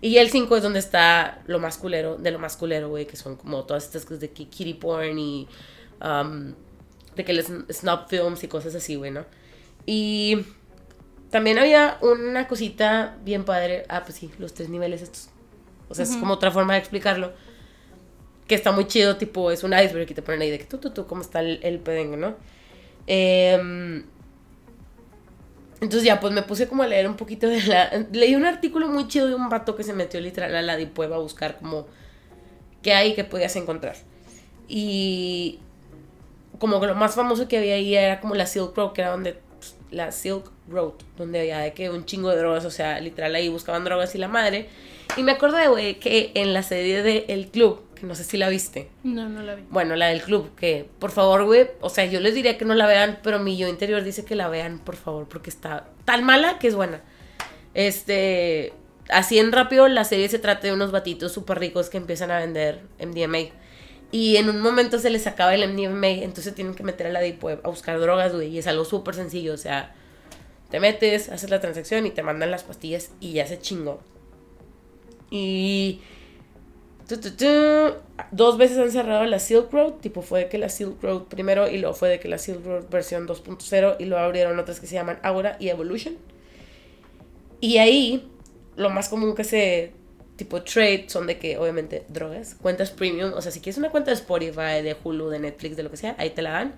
Y 0.00 0.16
el 0.18 0.30
5 0.30 0.56
es 0.56 0.62
donde 0.62 0.78
está 0.80 1.42
lo 1.46 1.58
más 1.58 1.78
culero, 1.78 2.16
de 2.16 2.30
lo 2.30 2.38
más 2.38 2.56
culero, 2.56 2.88
güey, 2.88 3.06
que 3.06 3.16
son 3.16 3.36
como 3.36 3.64
todas 3.64 3.84
estas 3.84 4.04
cosas 4.04 4.20
de 4.20 4.30
ki- 4.30 4.46
kitty 4.46 4.74
porn 4.74 5.18
y 5.18 5.48
um, 6.02 6.54
de 7.14 7.24
que 7.24 7.32
les 7.32 7.46
snap 7.72 8.08
films 8.08 8.42
y 8.44 8.48
cosas 8.48 8.74
así, 8.74 8.96
güey, 8.96 9.10
¿no? 9.10 9.24
Y 9.86 10.44
también 11.30 11.58
había 11.58 11.98
una 12.02 12.48
cosita 12.48 13.16
bien 13.24 13.44
padre. 13.44 13.84
Ah, 13.88 14.02
pues 14.04 14.16
sí, 14.16 14.30
los 14.38 14.52
tres 14.52 14.68
niveles 14.68 15.02
estos. 15.02 15.30
O 15.88 15.94
sea, 15.94 16.04
es 16.04 16.10
Ujú. 16.10 16.20
como 16.20 16.34
otra 16.34 16.50
forma 16.50 16.74
de 16.74 16.80
explicarlo. 16.80 17.32
Que 18.46 18.54
está 18.54 18.72
muy 18.72 18.86
chido, 18.86 19.16
tipo, 19.16 19.50
es 19.50 19.64
un 19.64 19.72
iceberg 19.72 20.10
y 20.10 20.14
te 20.14 20.22
ponen 20.22 20.42
ahí 20.42 20.50
de 20.50 20.58
que 20.58 20.64
tú, 20.64 20.78
tú, 20.78 20.90
tú, 20.90 21.06
cómo 21.06 21.22
está 21.22 21.40
el, 21.40 21.58
el 21.62 21.80
pedengue, 21.80 22.16
¿no? 22.16 22.36
Em, 23.06 24.04
entonces 25.80 26.04
ya, 26.04 26.20
pues 26.20 26.32
me 26.32 26.42
puse 26.42 26.68
como 26.68 26.82
a 26.82 26.86
leer 26.86 27.08
un 27.08 27.16
poquito 27.16 27.48
de 27.48 27.62
la... 27.64 28.06
Leí 28.12 28.34
un 28.34 28.44
artículo 28.46 28.88
muy 28.88 29.08
chido 29.08 29.28
de 29.28 29.34
un 29.34 29.48
vato 29.48 29.76
que 29.76 29.82
se 29.82 29.92
metió 29.92 30.20
literal 30.20 30.54
a 30.54 30.62
la 30.62 30.76
Deep 30.76 30.98
a 31.12 31.18
buscar 31.18 31.58
como 31.58 31.86
qué 32.82 32.94
hay 32.94 33.14
que 33.14 33.24
podías 33.24 33.54
encontrar. 33.56 33.96
Y 34.68 35.58
como 36.58 36.80
que 36.80 36.86
lo 36.86 36.94
más 36.94 37.14
famoso 37.14 37.46
que 37.48 37.58
había 37.58 37.74
ahí 37.74 37.94
era 37.94 38.20
como 38.20 38.34
la 38.34 38.46
Silk 38.46 38.76
Road, 38.76 38.92
que 38.92 39.02
era 39.02 39.10
donde... 39.10 39.38
La 39.90 40.12
Silk 40.12 40.50
Road, 40.68 40.94
donde 41.16 41.40
había 41.40 41.58
de 41.58 41.72
que 41.72 41.90
un 41.90 42.04
chingo 42.04 42.30
de 42.30 42.38
drogas, 42.38 42.64
o 42.64 42.70
sea, 42.70 43.00
literal 43.00 43.34
ahí 43.34 43.48
buscaban 43.48 43.84
drogas 43.84 44.14
y 44.14 44.18
la 44.18 44.28
madre. 44.28 44.68
Y 45.16 45.22
me 45.22 45.32
acordé, 45.32 45.68
güey, 45.68 45.98
que 46.00 46.32
en 46.34 46.52
la 46.52 46.62
serie 46.62 47.02
de 47.02 47.26
El 47.28 47.46
Club, 47.48 47.80
que 47.94 48.04
no 48.06 48.14
sé 48.14 48.24
si 48.24 48.36
la 48.36 48.48
viste, 48.48 48.88
No, 49.04 49.28
no 49.28 49.42
la 49.42 49.54
vi. 49.54 49.62
bueno, 49.70 49.96
la 49.96 50.08
del 50.08 50.20
club, 50.22 50.54
que 50.56 50.86
por 50.98 51.10
favor, 51.10 51.44
güey, 51.44 51.68
o 51.80 51.88
sea, 51.88 52.04
yo 52.04 52.20
les 52.20 52.34
diría 52.34 52.58
que 52.58 52.64
no 52.66 52.74
la 52.74 52.86
vean, 52.86 53.20
pero 53.22 53.38
mi 53.38 53.56
yo 53.56 53.68
interior 53.68 54.02
dice 54.04 54.24
que 54.24 54.34
la 54.34 54.48
vean, 54.48 54.78
por 54.80 54.96
favor, 54.96 55.26
porque 55.28 55.48
está 55.48 55.86
tan 56.04 56.22
mala 56.24 56.58
que 56.58 56.68
es 56.68 56.74
buena. 56.74 57.00
Este, 57.72 58.72
así 59.08 59.38
en 59.38 59.52
rápido, 59.52 59.88
la 59.88 60.04
serie 60.04 60.28
se 60.28 60.38
trata 60.38 60.66
de 60.66 60.72
unos 60.72 60.90
batitos 60.92 61.32
súper 61.32 61.58
ricos 61.58 61.88
que 61.88 61.96
empiezan 61.98 62.30
a 62.30 62.38
vender 62.38 62.80
MDMA. 62.98 63.50
Y 64.16 64.38
en 64.38 64.48
un 64.48 64.62
momento 64.62 64.98
se 64.98 65.10
les 65.10 65.26
acaba 65.26 65.54
el 65.54 65.70
MDMA, 65.70 66.08
entonces 66.24 66.54
tienen 66.54 66.74
que 66.74 66.82
meter 66.82 67.06
a 67.06 67.10
la 67.10 67.20
Web 67.20 67.60
a 67.62 67.68
buscar 67.68 68.00
drogas, 68.00 68.32
güey, 68.32 68.48
y 68.48 68.58
es 68.58 68.66
algo 68.66 68.86
súper 68.86 69.14
sencillo, 69.14 69.52
o 69.52 69.58
sea, 69.58 69.94
te 70.70 70.80
metes, 70.80 71.28
haces 71.28 71.50
la 71.50 71.60
transacción 71.60 72.06
y 72.06 72.10
te 72.10 72.22
mandan 72.22 72.50
las 72.50 72.64
pastillas 72.64 73.10
y 73.20 73.34
ya 73.34 73.46
se 73.46 73.58
chingó. 73.58 74.00
Y 75.30 76.00
Tu, 77.06 77.18
tu, 77.20 77.30
tu. 77.32 77.46
Dos 78.32 78.56
veces 78.56 78.78
han 78.78 78.90
cerrado 78.90 79.26
la 79.26 79.38
Silk 79.38 79.70
Road, 79.70 79.92
tipo 80.00 80.22
fue 80.22 80.40
de 80.44 80.48
que 80.48 80.56
la 80.56 80.70
Silk 80.70 81.02
Road 81.02 81.24
primero 81.24 81.68
y 81.68 81.76
luego 81.76 81.94
fue 81.94 82.08
de 82.08 82.18
que 82.18 82.28
la 82.28 82.38
Silk 82.38 82.64
Road 82.64 82.84
versión 82.90 83.28
2.0 83.28 83.96
y 83.98 84.06
luego 84.06 84.24
abrieron 84.24 84.58
otras 84.58 84.80
que 84.80 84.86
se 84.86 84.94
llaman 84.94 85.18
Aura 85.22 85.56
y 85.60 85.68
Evolution. 85.68 86.16
Y 87.60 87.78
ahí 87.78 88.26
lo 88.76 88.88
más 88.88 89.10
común 89.10 89.34
que 89.34 89.44
se 89.44 89.92
tipo 90.36 90.62
trade 90.62 91.06
son 91.08 91.26
de 91.26 91.38
que 91.38 91.58
obviamente 91.58 92.04
drogas, 92.08 92.54
cuentas 92.60 92.90
premium, 92.90 93.32
o 93.34 93.40
sea, 93.40 93.50
si 93.52 93.60
quieres 93.60 93.78
una 93.78 93.90
cuenta 93.90 94.10
de 94.10 94.16
Spotify, 94.16 94.82
de 94.82 94.96
Hulu, 95.02 95.28
de 95.30 95.38
Netflix, 95.38 95.76
de 95.76 95.82
lo 95.82 95.90
que 95.90 95.96
sea, 95.96 96.14
ahí 96.18 96.30
te 96.30 96.42
la 96.42 96.50
dan. 96.50 96.74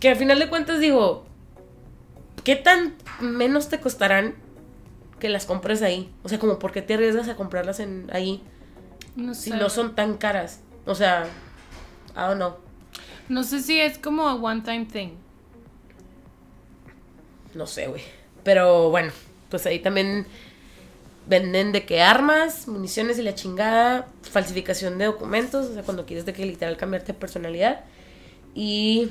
Que 0.00 0.08
al 0.10 0.16
final 0.16 0.38
de 0.38 0.48
cuentas 0.48 0.80
digo, 0.80 1.24
¿qué 2.44 2.56
tan 2.56 2.94
menos 3.20 3.68
te 3.68 3.78
costarán 3.80 4.34
que 5.20 5.28
las 5.28 5.46
compres 5.46 5.82
ahí? 5.82 6.12
O 6.24 6.28
sea, 6.28 6.38
como 6.40 6.58
por 6.58 6.72
qué 6.72 6.82
te 6.82 6.94
arriesgas 6.94 7.28
a 7.28 7.36
comprarlas 7.36 7.78
en 7.78 8.08
ahí 8.12 8.42
No 9.14 9.34
si 9.34 9.50
sé. 9.50 9.56
no 9.56 9.70
son 9.70 9.94
tan 9.94 10.16
caras. 10.16 10.60
O 10.84 10.96
sea, 10.96 11.26
I 12.16 12.20
don't 12.20 12.36
know. 12.36 12.56
No 13.28 13.44
sé 13.44 13.60
si 13.62 13.80
es 13.80 13.98
como 13.98 14.28
a 14.28 14.34
one 14.34 14.62
time 14.62 14.86
thing. 14.86 15.10
No 17.54 17.66
sé, 17.66 17.86
güey. 17.86 18.02
Pero 18.42 18.90
bueno, 18.90 19.12
pues 19.48 19.64
ahí 19.66 19.78
también 19.78 20.26
venden 21.26 21.72
de 21.72 21.84
que 21.86 22.00
armas, 22.02 22.66
municiones 22.68 23.18
y 23.18 23.22
la 23.22 23.34
chingada, 23.34 24.08
falsificación 24.22 24.98
de 24.98 25.04
documentos, 25.06 25.66
o 25.70 25.74
sea, 25.74 25.82
cuando 25.82 26.04
quieres 26.06 26.26
de 26.26 26.32
que 26.32 26.44
literal 26.44 26.76
cambiarte 26.76 27.12
de 27.12 27.18
personalidad. 27.18 27.80
Y 28.54 29.08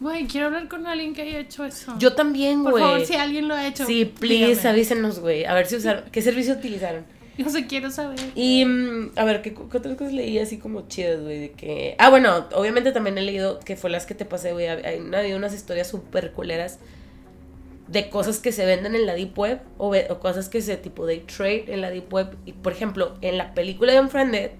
Güey, 0.00 0.26
quiero 0.26 0.46
hablar 0.46 0.68
con 0.68 0.86
alguien 0.86 1.14
que 1.14 1.22
haya 1.22 1.38
hecho 1.38 1.64
eso. 1.64 1.94
yo 1.98 2.14
también, 2.14 2.62
Por 2.64 2.72
güey. 2.72 2.82
favor, 2.84 3.06
si 3.06 3.14
alguien 3.14 3.48
lo 3.48 3.54
ha 3.54 3.66
hecho. 3.66 3.86
Sí, 3.86 4.04
please, 4.04 4.46
dígame. 4.48 4.68
avísenos, 4.70 5.18
güey. 5.20 5.44
A 5.44 5.54
ver 5.54 5.66
si 5.66 5.76
usaron, 5.76 6.04
qué 6.10 6.22
servicio 6.22 6.54
utilizaron. 6.54 7.04
No 7.38 7.48
sé, 7.48 7.66
quiero 7.66 7.90
saber. 7.90 8.18
Y, 8.34 8.64
mm, 8.66 9.12
a 9.16 9.24
ver, 9.24 9.40
¿qué, 9.40 9.54
qué 9.54 9.76
otras 9.78 9.96
cosas 9.96 10.12
leí 10.12 10.38
así 10.38 10.58
como 10.58 10.88
chidas, 10.88 11.20
güey? 11.22 11.38
De 11.38 11.50
que... 11.52 11.94
Ah, 11.98 12.10
bueno, 12.10 12.46
obviamente 12.54 12.92
también 12.92 13.16
he 13.16 13.22
leído, 13.22 13.60
que 13.60 13.76
fue 13.76 13.88
las 13.88 14.04
que 14.04 14.14
te 14.14 14.24
pasé, 14.26 14.52
güey. 14.52 14.66
Hay 14.66 14.98
una- 14.98 15.22
unas 15.36 15.54
historias 15.54 15.88
súper 15.88 16.32
culeras 16.32 16.78
de 17.90 18.08
cosas 18.08 18.38
que 18.38 18.52
se 18.52 18.64
venden 18.64 18.94
en 18.94 19.04
la 19.04 19.14
Deep 19.14 19.36
Web 19.36 19.60
o, 19.76 19.92
cosas 20.20 20.48
que 20.48 20.62
se 20.62 20.76
tipo 20.76 21.06
de 21.06 21.18
trade 21.18 21.64
en 21.68 21.80
la 21.80 21.90
Deep 21.90 22.12
Web. 22.12 22.36
Y, 22.46 22.52
por 22.52 22.72
ejemplo, 22.72 23.16
en 23.20 23.36
la 23.36 23.52
película 23.52 23.92
de 23.92 24.00
Unfriended, 24.00 24.52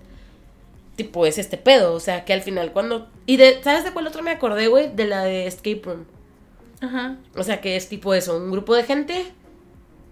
tipo, 0.96 1.24
es 1.26 1.38
este 1.38 1.56
pedo. 1.56 1.94
O 1.94 2.00
sea, 2.00 2.24
que 2.24 2.32
al 2.32 2.42
final 2.42 2.72
cuando... 2.72 3.08
Y 3.26 3.36
de, 3.36 3.62
¿sabes 3.62 3.84
de 3.84 3.92
cuál 3.92 4.08
otro 4.08 4.22
me 4.22 4.32
acordé, 4.32 4.66
güey? 4.66 4.92
De 4.94 5.06
la 5.06 5.22
de 5.22 5.46
Escape 5.46 5.80
Room. 5.84 6.06
Ajá. 6.80 7.18
O 7.36 7.44
sea, 7.44 7.60
que 7.60 7.76
es 7.76 7.88
tipo 7.88 8.14
eso, 8.14 8.36
un 8.36 8.50
grupo 8.50 8.74
de 8.74 8.82
gente 8.82 9.26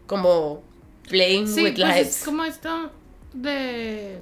como 0.06 0.62
playing 1.08 1.48
Sí, 1.48 1.64
with 1.64 1.74
pues 1.74 1.88
lives. 1.88 2.18
es 2.18 2.24
como 2.24 2.44
esto 2.44 2.92
de 3.32 4.18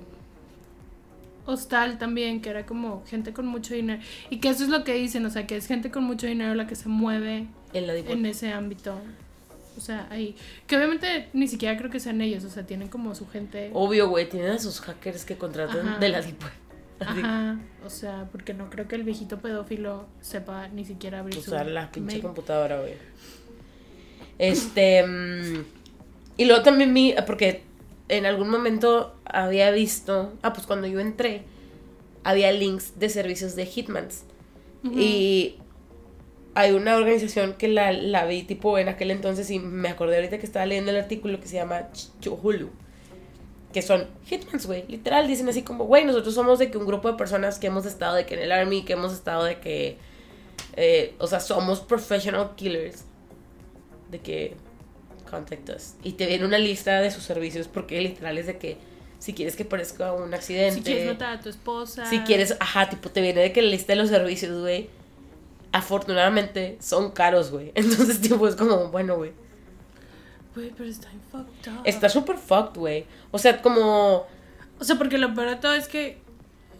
hostal 1.47 1.99
también, 1.99 2.41
que 2.41 2.51
era 2.51 2.67
como 2.67 3.05
gente 3.07 3.33
con 3.33 3.47
mucho 3.47 3.75
dinero. 3.75 4.03
Y 4.31 4.39
que 4.39 4.49
eso 4.49 4.65
es 4.65 4.69
lo 4.71 4.85
que 4.85 4.95
dicen, 4.95 5.25
o 5.25 5.31
sea, 5.31 5.47
que 5.47 5.57
es 5.57 5.67
gente 5.67 5.91
con 5.91 6.05
mucho 6.05 6.27
dinero 6.27 6.55
la 6.55 6.67
que 6.67 6.75
se 6.75 6.89
mueve 6.89 7.47
En 7.73 7.87
la 7.87 7.97
en 7.97 8.27
ese 8.27 8.53
ámbito. 8.53 9.01
O 9.77 9.81
sea, 9.81 10.07
ahí. 10.11 10.35
Que 10.67 10.77
obviamente 10.77 11.29
ni 11.33 11.49
siquiera 11.49 11.77
creo 11.77 11.91
que 11.91 12.01
sean 12.01 12.21
ellos, 12.21 12.45
o 12.45 12.51
sea, 12.51 12.67
tienen 12.67 12.89
como 12.89 13.15
su 13.15 13.29
gente. 13.29 13.71
Obvio, 13.75 14.09
güey, 14.09 14.29
tienen 14.29 14.53
a 14.53 14.59
sus 14.59 14.81
hackers 14.81 15.25
que 15.25 15.37
contratan 15.37 15.89
Ajá. 15.89 15.99
de 15.99 16.09
la 16.09 16.23
Deep 16.23 16.39
Ajá. 17.01 17.59
O 17.85 17.91
sea, 17.91 18.27
porque 18.33 18.55
no 18.55 18.71
creo 18.71 18.89
que 18.89 18.97
el 18.97 19.03
viejito 19.05 19.39
pedófilo 19.39 20.07
sepa 20.23 20.69
ni 20.69 20.85
siquiera 20.87 21.21
abrir 21.21 21.35
su 21.35 21.51
Usar 21.51 21.67
la 21.67 21.91
pinche 21.93 22.13
mail. 22.15 22.23
computadora, 22.23 22.81
güey. 22.81 22.95
Este. 24.39 25.07
mm, 25.07 25.65
y 26.39 26.45
luego 26.47 26.63
también 26.63 26.93
vi, 26.93 27.15
porque 27.27 27.63
en 28.09 28.27
algún 28.27 28.49
momento 28.49 29.15
había 29.25 29.71
visto. 29.71 30.33
Ah, 30.43 30.53
pues 30.53 30.67
cuando 30.67 30.87
yo 30.87 31.01
entré, 31.01 31.43
había 32.25 32.53
links 32.53 32.99
de 32.99 33.09
servicios 33.09 33.57
de 33.57 33.67
Hitmans. 33.67 34.25
Y 34.95 35.57
hay 36.55 36.73
una 36.73 36.97
organización 36.97 37.55
que 37.55 37.67
la, 37.67 37.93
la 37.93 38.25
vi 38.25 38.45
tipo 38.45 38.79
en 38.79 38.89
aquel 38.89 39.11
entonces 39.11 39.51
y 39.51 39.59
me 39.59 39.89
acordé 39.89 40.17
ahorita 40.17 40.39
que 40.39 40.47
estaba 40.47 40.65
leyendo 40.65 40.93
el 40.93 40.97
artículo 40.97 41.41
que 41.41 41.49
se 41.49 41.57
llama 41.57 41.89
Chuhulu. 42.21 42.71
Que 43.73 43.83
son 43.83 44.07
hitmans, 44.31 44.67
güey. 44.67 44.85
Literal, 44.87 45.27
dicen 45.27 45.49
así 45.49 45.63
como, 45.63 45.85
güey, 45.85 46.05
nosotros 46.05 46.35
somos 46.35 46.59
de 46.59 46.71
que 46.71 46.79
un 46.79 46.87
grupo 46.87 47.11
de 47.11 47.19
personas 47.19 47.59
que 47.59 47.67
hemos 47.67 47.85
estado 47.85 48.15
de 48.15 48.27
que 48.27 48.35
en 48.35 48.41
el 48.41 48.53
army, 48.53 48.85
que 48.85 48.93
hemos 48.93 49.13
estado 49.13 49.45
de 49.45 49.59
que, 49.59 49.99
eh, 50.77 51.15
o 51.19 51.27
sea, 51.27 51.41
somos 51.41 51.81
professional 51.81 52.53
killers. 52.57 53.05
De 54.11 54.21
que, 54.21 54.57
contact 55.27 55.69
us. 55.71 55.95
Y 56.03 56.13
te 56.13 56.27
viene 56.27 56.45
una 56.45 56.59
lista 56.59 57.01
de 57.01 57.11
sus 57.11 57.25
servicios 57.25 57.69
porque 57.69 58.01
literal 58.01 58.39
es 58.39 58.47
de 58.47 58.57
que, 58.59 58.79
si 59.19 59.35
quieres 59.35 59.57
que 59.57 59.65
parezca 59.65 60.13
un 60.13 60.33
accidente. 60.33 60.77
Si 60.77 60.83
quieres 60.83 61.07
matar 61.07 61.37
a 61.37 61.41
tu 61.41 61.49
esposa. 61.49 62.07
Si 62.07 62.21
quieres, 62.21 62.57
ajá, 62.61 62.89
tipo, 62.89 63.11
te 63.11 63.21
viene 63.21 63.41
de 63.41 63.53
que 63.53 63.63
la 63.63 63.71
lista 63.71 63.93
de 63.93 63.97
los 63.99 64.09
servicios, 64.09 64.61
güey. 64.61 64.89
Afortunadamente 65.73 66.79
son 66.81 67.11
caros, 67.11 67.51
güey. 67.51 67.73
Entonces, 67.75 68.21
tipo, 68.21 68.47
es 68.49 68.57
como, 68.57 68.89
bueno, 68.89 69.17
güey. 69.17 69.33
Güey, 70.55 70.71
pero 70.77 70.89
está 70.89 71.09
fucked 71.31 71.73
up. 71.73 71.81
Está 71.85 72.09
súper 72.09 72.37
fucked, 72.39 72.79
güey. 72.79 73.05
O 73.31 73.39
sea, 73.39 73.61
como. 73.61 74.27
O 74.79 74.85
sea, 74.85 74.97
porque 74.97 75.19
lo 75.19 75.35
peor 75.35 75.51
de 75.51 75.57
todo 75.57 75.75
es 75.75 75.89
que. 75.89 76.19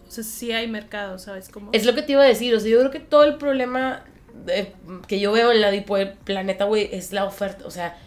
O 0.07 0.11
sea, 0.11 0.23
sí 0.23 0.51
hay 0.51 0.67
mercado, 0.67 1.19
¿sabes? 1.19 1.49
Como. 1.49 1.69
Es 1.73 1.85
lo 1.85 1.93
que 1.93 2.01
te 2.01 2.13
iba 2.13 2.23
a 2.23 2.27
decir. 2.27 2.55
O 2.55 2.59
sea, 2.59 2.71
yo 2.71 2.79
creo 2.79 2.91
que 2.91 2.99
todo 2.99 3.23
el 3.23 3.35
problema 3.37 4.03
de- 4.45 4.73
que 5.07 5.19
yo 5.19 5.31
veo 5.31 5.51
en 5.51 5.61
la 5.61 5.69
Deep 5.69 5.89
Web 5.89 6.15
planeta, 6.23 6.65
güey, 6.65 6.89
es 6.91 7.11
la 7.13 7.25
oferta. 7.25 7.67
O 7.67 7.71
sea, 7.71 7.97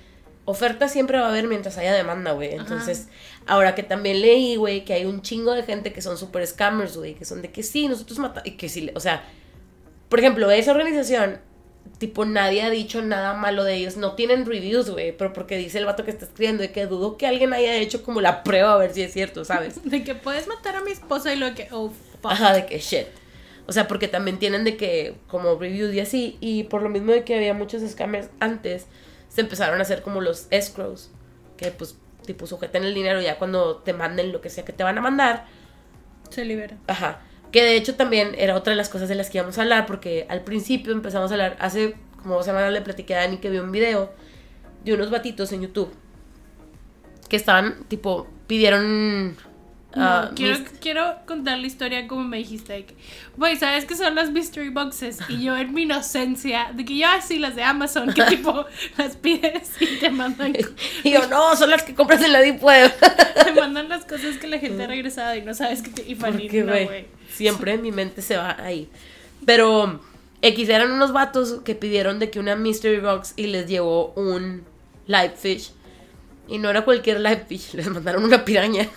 oferta 0.50 0.88
siempre 0.88 1.18
va 1.18 1.26
a 1.26 1.28
haber 1.30 1.46
mientras 1.48 1.78
haya 1.78 1.92
demanda, 1.92 2.32
güey. 2.32 2.54
Ajá. 2.54 2.62
Entonces, 2.62 3.08
ahora 3.46 3.74
que 3.74 3.82
también 3.82 4.20
leí, 4.20 4.56
güey, 4.56 4.84
que 4.84 4.92
hay 4.92 5.04
un 5.04 5.22
chingo 5.22 5.52
de 5.52 5.62
gente 5.62 5.92
que 5.92 6.02
son 6.02 6.18
super 6.18 6.46
scammers, 6.46 6.96
güey, 6.96 7.14
que 7.14 7.24
son 7.24 7.42
de 7.42 7.50
que 7.50 7.62
sí, 7.62 7.88
nosotros 7.88 8.18
matamos. 8.18 8.46
Y 8.46 8.52
que 8.52 8.68
sí, 8.68 8.90
o 8.94 9.00
sea, 9.00 9.24
por 10.08 10.18
ejemplo, 10.18 10.50
esa 10.50 10.72
organización, 10.72 11.40
tipo, 11.98 12.24
nadie 12.24 12.62
ha 12.62 12.70
dicho 12.70 13.02
nada 13.02 13.34
malo 13.34 13.64
de 13.64 13.74
ellos. 13.76 13.96
No 13.96 14.14
tienen 14.14 14.46
reviews, 14.46 14.90
güey, 14.90 15.16
pero 15.16 15.32
porque 15.32 15.56
dice 15.56 15.78
el 15.78 15.84
vato 15.84 16.04
que 16.04 16.10
está 16.10 16.24
escribiendo, 16.24 16.62
de 16.62 16.72
que 16.72 16.86
dudo 16.86 17.16
que 17.16 17.26
alguien 17.26 17.52
haya 17.52 17.76
hecho 17.76 18.02
como 18.02 18.20
la 18.20 18.42
prueba 18.42 18.74
a 18.74 18.76
ver 18.78 18.92
si 18.92 19.02
es 19.02 19.12
cierto, 19.12 19.44
¿sabes? 19.44 19.82
De 19.88 20.02
que 20.02 20.14
puedes 20.14 20.46
matar 20.46 20.76
a 20.76 20.82
mi 20.82 20.90
esposa 20.90 21.32
y 21.32 21.36
lo 21.36 21.54
que. 21.54 21.68
Oh, 21.70 21.90
fuck. 21.90 22.32
Ajá, 22.32 22.52
de 22.54 22.66
que 22.66 22.78
shit. 22.78 23.06
O 23.66 23.72
sea, 23.72 23.86
porque 23.86 24.08
también 24.08 24.38
tienen 24.40 24.64
de 24.64 24.76
que 24.76 25.14
como 25.28 25.56
reviews 25.56 25.94
y 25.94 26.00
así. 26.00 26.36
Y 26.40 26.64
por 26.64 26.82
lo 26.82 26.88
mismo 26.88 27.12
de 27.12 27.22
que 27.22 27.36
había 27.36 27.54
muchos 27.54 27.88
scammers 27.88 28.28
antes, 28.40 28.86
se 29.30 29.40
empezaron 29.40 29.78
a 29.78 29.82
hacer 29.82 30.02
como 30.02 30.20
los 30.20 30.46
escrows. 30.50 31.10
Que 31.56 31.70
pues, 31.70 31.96
tipo 32.26 32.46
sujeten 32.46 32.84
el 32.84 32.92
dinero 32.92 33.22
ya 33.22 33.38
cuando 33.38 33.76
te 33.76 33.94
manden 33.94 34.32
lo 34.32 34.42
que 34.42 34.50
sea 34.50 34.64
que 34.66 34.74
te 34.74 34.84
van 34.84 34.98
a 34.98 35.00
mandar. 35.00 35.46
Se 36.28 36.44
libera. 36.44 36.76
Ajá. 36.86 37.22
Que 37.50 37.64
de 37.64 37.76
hecho 37.76 37.94
también 37.94 38.34
era 38.36 38.54
otra 38.54 38.72
de 38.72 38.76
las 38.76 38.88
cosas 38.88 39.08
de 39.08 39.14
las 39.14 39.30
que 39.30 39.38
íbamos 39.38 39.56
a 39.58 39.62
hablar, 39.62 39.86
porque 39.86 40.26
al 40.28 40.42
principio 40.42 40.92
empezamos 40.92 41.30
a 41.30 41.34
hablar, 41.34 41.56
hace 41.58 41.96
como 42.22 42.34
dos 42.34 42.44
semanas 42.44 42.72
le 42.72 42.82
platiqué 42.82 43.14
a 43.14 43.20
Dani 43.20 43.38
que 43.38 43.50
vio 43.50 43.62
un 43.62 43.72
video 43.72 44.12
de 44.84 44.94
unos 44.94 45.10
batitos 45.10 45.50
en 45.52 45.62
YouTube 45.62 45.92
que 47.28 47.36
estaban, 47.36 47.84
tipo, 47.88 48.26
pidieron... 48.46 49.36
No, 49.94 50.04
ah, 50.04 50.30
quiero, 50.36 50.56
quiero 50.80 51.16
contar 51.26 51.58
la 51.58 51.66
historia 51.66 52.06
como 52.06 52.22
me 52.22 52.36
dijiste. 52.36 52.72
de 52.72 52.84
que, 52.86 52.94
Güey, 53.36 53.56
¿sabes 53.56 53.84
qué 53.86 53.96
son 53.96 54.14
las 54.14 54.30
mystery 54.30 54.68
boxes? 54.68 55.18
Y 55.28 55.42
yo 55.42 55.56
en 55.56 55.74
mi 55.74 55.82
inocencia, 55.82 56.70
de 56.72 56.84
que 56.84 56.96
yo 56.96 57.08
así 57.08 57.40
las 57.40 57.56
de 57.56 57.64
Amazon, 57.64 58.12
que 58.12 58.22
tipo 58.28 58.66
las 58.96 59.16
pides 59.16 59.72
y 59.80 59.98
te 59.98 60.10
mandan, 60.10 60.54
Y 61.02 61.10
yo, 61.12 61.26
no, 61.26 61.56
son 61.56 61.70
las 61.70 61.82
que 61.82 61.94
compras 61.94 62.22
en 62.22 62.32
la 62.32 62.40
Deep 62.40 62.62
Web. 62.62 62.92
te 63.44 63.52
mandan 63.52 63.88
las 63.88 64.04
cosas 64.04 64.36
que 64.36 64.46
la 64.46 64.58
gente 64.58 64.84
ha 64.84 64.86
regresado 64.86 65.34
y 65.34 65.42
no 65.42 65.54
sabes 65.54 65.82
que 65.82 65.90
te... 65.90 66.08
Y 66.08 66.14
Porque, 66.14 66.62
no, 66.62 66.72
güey, 66.72 66.84
güey. 66.84 67.06
siempre 67.32 67.76
mi 67.76 67.90
mente 67.90 68.22
se 68.22 68.36
va 68.36 68.56
ahí. 68.62 68.88
Pero 69.44 70.00
X 70.42 70.68
eran 70.68 70.92
unos 70.92 71.12
vatos 71.12 71.62
que 71.64 71.74
pidieron 71.74 72.20
de 72.20 72.30
que 72.30 72.38
una 72.38 72.54
mystery 72.54 73.00
box 73.00 73.34
y 73.36 73.48
les 73.48 73.68
llegó 73.68 74.12
un 74.14 74.62
live 75.06 75.34
fish. 75.36 75.72
Y 76.46 76.58
no 76.58 76.70
era 76.70 76.84
cualquier 76.84 77.20
live 77.20 77.44
fish, 77.48 77.74
les 77.74 77.88
mandaron 77.88 78.22
una 78.24 78.44
piraña. 78.44 78.88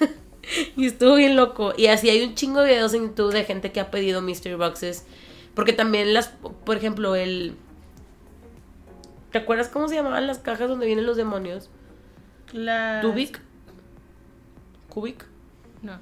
y 0.75 0.85
estuvo 0.85 1.15
bien 1.15 1.35
loco. 1.35 1.73
Y 1.77 1.87
así 1.87 2.09
hay 2.09 2.23
un 2.23 2.35
chingo 2.35 2.61
de 2.61 2.71
videos 2.73 2.93
en 2.93 3.07
YouTube 3.07 3.33
de 3.33 3.43
gente 3.45 3.71
que 3.71 3.79
ha 3.79 3.91
pedido 3.91 4.21
mystery 4.21 4.55
boxes. 4.55 5.05
Porque 5.55 5.73
también 5.73 6.13
las, 6.13 6.29
por 6.65 6.77
ejemplo, 6.77 7.15
el... 7.15 7.55
¿Te 9.31 9.39
acuerdas 9.39 9.67
cómo 9.69 9.87
se 9.87 9.95
llamaban 9.95 10.27
las 10.27 10.39
cajas 10.39 10.69
donde 10.69 10.85
vienen 10.85 11.05
los 11.05 11.17
demonios? 11.17 11.69
Las- 12.51 13.01
¿Tubic? 13.01 13.39
¿Cubic? 14.89 15.25
No. 15.81 15.99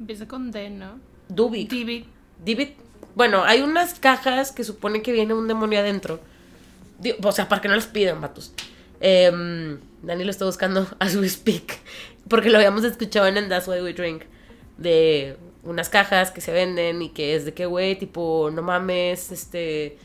Empieza 0.00 0.26
con 0.26 0.50
D, 0.50 0.70
¿no? 0.70 0.98
Dubik. 1.28 1.70
Divi. 1.70 2.06
Divit. 2.44 2.76
Bueno, 3.14 3.44
hay 3.44 3.62
unas 3.62 3.98
cajas 3.98 4.52
que 4.52 4.64
supone 4.64 5.02
que 5.02 5.12
viene 5.12 5.34
un 5.34 5.48
demonio 5.48 5.80
adentro. 5.80 6.20
O 7.22 7.32
sea, 7.32 7.48
para 7.48 7.60
que 7.60 7.68
no 7.68 7.74
las 7.74 7.86
pidan, 7.86 8.20
vatos. 8.20 8.52
Em, 9.00 9.78
Dani 10.02 10.24
lo 10.24 10.30
está 10.30 10.44
buscando 10.44 10.86
as 10.98 11.16
we 11.16 11.28
speak. 11.28 11.78
Porque 12.28 12.50
lo 12.50 12.58
habíamos 12.58 12.84
escuchado 12.84 13.26
en 13.26 13.38
And 13.38 13.48
That's 13.48 13.66
Why 13.68 13.80
We 13.80 13.92
Drink. 13.94 14.22
De 14.76 15.36
unas 15.62 15.88
cajas 15.88 16.30
que 16.30 16.40
se 16.40 16.52
venden 16.52 17.02
y 17.02 17.10
que 17.10 17.34
es 17.34 17.44
de 17.44 17.52
que, 17.54 17.66
güey, 17.66 17.96
tipo, 17.98 18.50
no 18.52 18.62
mames, 18.62 19.32
este. 19.32 19.98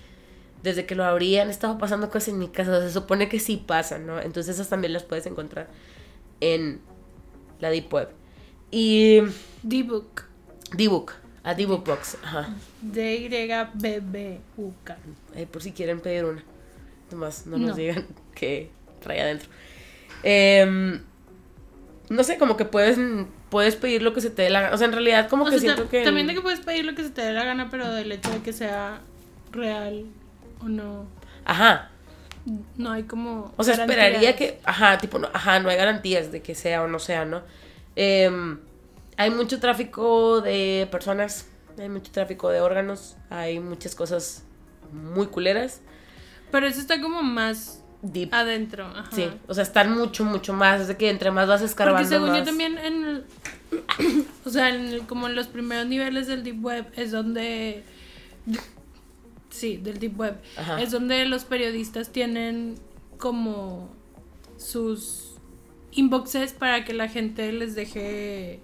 Desde 0.63 0.85
que 0.85 0.95
lo 0.95 1.03
abrí 1.03 1.37
han 1.37 1.49
estado 1.49 1.77
pasando 1.77 2.09
cosas 2.09 2.29
en 2.29 2.39
mi 2.39 2.47
casa. 2.47 2.71
O 2.71 2.79
sea, 2.79 2.87
se 2.87 2.93
supone 2.93 3.27
que 3.29 3.39
sí 3.39 3.57
pasan, 3.57 4.07
¿no? 4.07 4.21
Entonces 4.21 4.55
esas 4.55 4.69
también 4.69 4.93
las 4.93 5.03
puedes 5.03 5.25
encontrar 5.25 5.67
en 6.39 6.79
la 7.59 7.69
Deep 7.69 7.93
Web. 7.93 8.09
Y. 8.71 9.19
D-Book. 9.61 10.23
D-Book. 10.75 11.11
A 11.43 11.53
D-Book 11.53 11.83
Box. 11.85 12.17
Ajá. 12.23 12.55
D-Y-B-B-U-K. 13.73 14.97
Ahí 15.35 15.45
por 15.45 15.61
si 15.61 15.71
quieren 15.73 15.99
pedir 15.99 16.25
una. 16.25 16.43
Nomás 17.11 17.45
no 17.45 17.57
No. 17.57 17.67
nos 17.67 17.75
digan 17.75 18.07
que 18.35 18.69
trae 19.01 19.21
adentro. 19.21 19.49
Em, 20.23 21.01
no 22.09 22.23
sé, 22.23 22.37
como 22.37 22.57
que 22.57 22.65
puedes, 22.65 22.97
puedes 23.49 23.75
pedir 23.75 24.01
lo 24.01 24.13
que 24.13 24.21
se 24.21 24.29
te 24.29 24.43
dé 24.43 24.49
la 24.49 24.61
gana. 24.61 24.75
O 24.75 24.77
sea, 24.77 24.87
en 24.87 24.93
realidad 24.93 25.29
como 25.29 25.43
O 25.43 25.45
que 25.45 25.59
sea, 25.59 25.59
siento 25.59 25.89
que... 25.89 26.03
También 26.03 26.27
de 26.27 26.33
que 26.33 26.41
puedes 26.41 26.59
pedir 26.59 26.85
lo 26.85 26.95
que 26.95 27.03
se 27.03 27.09
te 27.09 27.21
dé 27.21 27.33
la 27.33 27.45
gana, 27.45 27.69
pero 27.69 27.91
del 27.91 28.11
hecho 28.11 28.29
de 28.29 28.41
que 28.41 28.53
sea 28.53 29.01
real 29.51 30.05
o 30.59 30.67
no. 30.67 31.05
Ajá. 31.45 31.89
No 32.75 32.91
hay 32.91 33.03
como. 33.03 33.53
O 33.55 33.63
sea, 33.63 33.77
garantías. 33.77 33.97
esperaría 33.97 34.35
que... 34.35 34.59
Ajá, 34.65 34.97
tipo, 34.97 35.17
no, 35.17 35.29
ajá, 35.31 35.59
no 35.61 35.69
hay 35.69 35.77
garantías 35.77 36.31
de 36.31 36.41
que 36.41 36.55
sea 36.55 36.83
o 36.83 36.87
no 36.87 36.99
sea, 36.99 37.23
¿no? 37.23 37.41
Em, 37.95 38.59
hay 39.15 39.29
mucho 39.29 39.59
tráfico 39.59 40.41
de 40.41 40.87
personas, 40.91 41.47
hay 41.77 41.87
mucho 41.87 42.11
tráfico 42.11 42.49
de 42.49 42.59
órganos, 42.59 43.15
hay 43.29 43.59
muchas 43.59 43.95
cosas 43.95 44.43
muy 44.91 45.27
culeras. 45.27 45.81
Pero 46.51 46.67
eso 46.67 46.81
está 46.81 46.99
como 46.99 47.23
más 47.23 47.82
Deep. 48.03 48.29
adentro. 48.33 48.85
Ajá. 48.85 49.09
Sí, 49.11 49.25
o 49.47 49.53
sea, 49.53 49.63
están 49.63 49.97
mucho, 49.97 50.23
mucho 50.25 50.53
más. 50.53 50.81
Es 50.81 50.87
de 50.89 50.97
que 50.97 51.09
entre 51.09 51.31
más 51.31 51.47
vas 51.47 51.61
escarbando 51.61 52.07
Porque 52.07 52.15
según 52.15 52.37
yo 52.37 52.43
también 52.43 52.77
en 52.77 53.03
el- 53.05 53.25
o 54.45 54.49
sea, 54.49 54.69
en 54.75 54.87
el- 54.87 55.01
como 55.07 55.27
en 55.27 55.35
los 55.35 55.47
primeros 55.47 55.87
niveles 55.87 56.27
del 56.27 56.43
Deep 56.43 56.63
Web 56.63 56.85
es 56.95 57.11
donde 57.11 57.83
sí, 59.49 59.77
del 59.77 59.99
Deep 59.99 60.19
Web, 60.19 60.37
Ajá. 60.57 60.81
es 60.81 60.91
donde 60.91 61.25
los 61.25 61.45
periodistas 61.45 62.09
tienen 62.11 62.75
como 63.17 63.89
sus 64.57 65.35
inboxes 65.91 66.53
para 66.53 66.83
que 66.85 66.93
la 66.93 67.07
gente 67.07 67.51
les 67.51 67.75
deje 67.75 68.61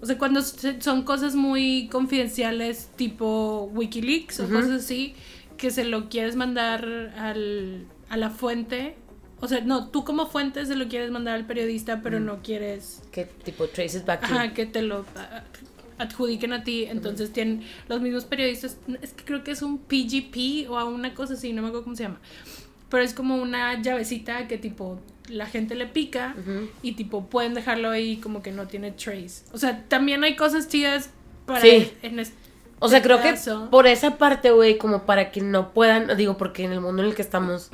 o 0.00 0.06
sea, 0.06 0.18
cuando 0.18 0.42
son 0.42 1.02
cosas 1.02 1.34
muy 1.34 1.88
confidenciales 1.90 2.90
tipo 2.96 3.70
Wikileaks 3.72 4.38
o 4.40 4.48
cosas 4.50 4.70
así, 4.70 5.14
que 5.56 5.70
se 5.70 5.84
lo 5.84 6.10
quieres 6.10 6.36
mandar 6.36 6.84
al, 7.18 7.86
a 8.14 8.16
la 8.16 8.30
fuente. 8.30 8.96
O 9.40 9.48
sea, 9.48 9.60
no, 9.60 9.88
tú 9.88 10.04
como 10.04 10.26
fuente 10.26 10.64
se 10.64 10.76
lo 10.76 10.88
quieres 10.88 11.10
mandar 11.10 11.34
al 11.34 11.46
periodista, 11.46 12.00
pero 12.02 12.18
no 12.20 12.40
quieres 12.42 13.02
que 13.12 13.24
tipo 13.24 13.66
traces 13.68 14.06
back 14.06 14.20
to 14.26 14.34
ajá, 14.34 14.54
que 14.54 14.64
te 14.64 14.80
lo 14.82 15.04
adjudiquen 15.98 16.52
a 16.52 16.64
ti. 16.64 16.84
Entonces 16.84 17.32
tienen 17.32 17.62
los 17.88 18.00
mismos 18.00 18.24
periodistas, 18.24 18.78
es 19.02 19.12
que 19.12 19.24
creo 19.24 19.44
que 19.44 19.50
es 19.50 19.62
un 19.62 19.78
PGP 19.78 20.70
o 20.70 20.84
una 20.86 21.14
cosa 21.14 21.34
así, 21.34 21.52
no 21.52 21.62
me 21.62 21.68
acuerdo 21.68 21.84
cómo 21.84 21.96
se 21.96 22.04
llama. 22.04 22.20
Pero 22.88 23.02
es 23.02 23.12
como 23.14 23.36
una 23.36 23.80
llavecita 23.82 24.46
que 24.48 24.56
tipo 24.58 25.00
la 25.28 25.46
gente 25.46 25.74
le 25.74 25.86
pica 25.86 26.34
Ujú. 26.38 26.68
y 26.82 26.92
tipo 26.92 27.26
pueden 27.26 27.54
dejarlo 27.54 27.90
ahí 27.90 28.18
como 28.18 28.42
que 28.42 28.52
no 28.52 28.66
tiene 28.66 28.92
trace. 28.92 29.44
O 29.52 29.58
sea, 29.58 29.84
también 29.88 30.22
hay 30.24 30.36
cosas 30.36 30.68
chidas 30.68 31.10
para 31.46 31.60
Sí. 31.60 31.92
en 32.02 32.18
este 32.20 32.36
O 32.78 32.88
sea, 32.88 33.02
creo 33.02 33.20
que 33.20 33.30
caso. 33.30 33.68
por 33.70 33.86
esa 33.86 34.16
parte, 34.18 34.50
güey, 34.50 34.78
como 34.78 35.04
para 35.06 35.32
que 35.32 35.40
no 35.40 35.72
puedan, 35.72 36.16
digo, 36.16 36.36
porque 36.36 36.64
en 36.64 36.72
el 36.72 36.80
mundo 36.80 37.02
en 37.02 37.08
el 37.08 37.14
que 37.14 37.22
estamos 37.22 37.70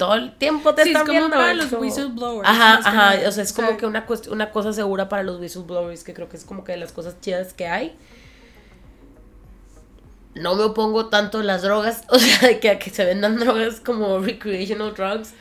todo 0.00 0.14
el 0.14 0.32
tiempo 0.36 0.74
te 0.74 0.82
Sí, 0.84 0.88
es 0.88 0.94
están 0.96 1.06
como 1.06 1.18
viendo. 1.18 1.36
para 1.36 1.52
es 1.52 1.56
los 1.58 1.66
como- 1.66 1.82
whistleblowers, 1.82 2.48
Ajá, 2.48 2.74
ajá, 2.82 3.28
o 3.28 3.32
sea, 3.32 3.44
es 3.44 3.52
como 3.52 3.76
que 3.76 3.84
una, 3.86 4.06
una 4.30 4.50
cosa 4.50 4.72
segura 4.72 5.08
para 5.08 5.22
los 5.22 5.38
whistleblowers, 5.38 6.02
que 6.04 6.14
creo 6.14 6.28
que 6.28 6.36
es 6.38 6.44
como 6.44 6.64
que 6.64 6.72
de 6.72 6.78
las 6.78 6.90
cosas 6.92 7.20
chidas 7.20 7.52
que 7.52 7.66
hay. 7.68 7.96
No 10.34 10.54
me 10.54 10.62
opongo 10.62 11.06
tanto 11.06 11.38
a 11.40 11.42
las 11.42 11.62
drogas, 11.62 12.04
o 12.08 12.18
sea, 12.18 12.48
de 12.48 12.60
que 12.60 12.70
a 12.70 12.78
que 12.78 12.90
se 12.90 13.04
vendan 13.04 13.36
drogas 13.38 13.80
como 13.80 14.18
recreational 14.20 14.94
drugs. 14.94 15.34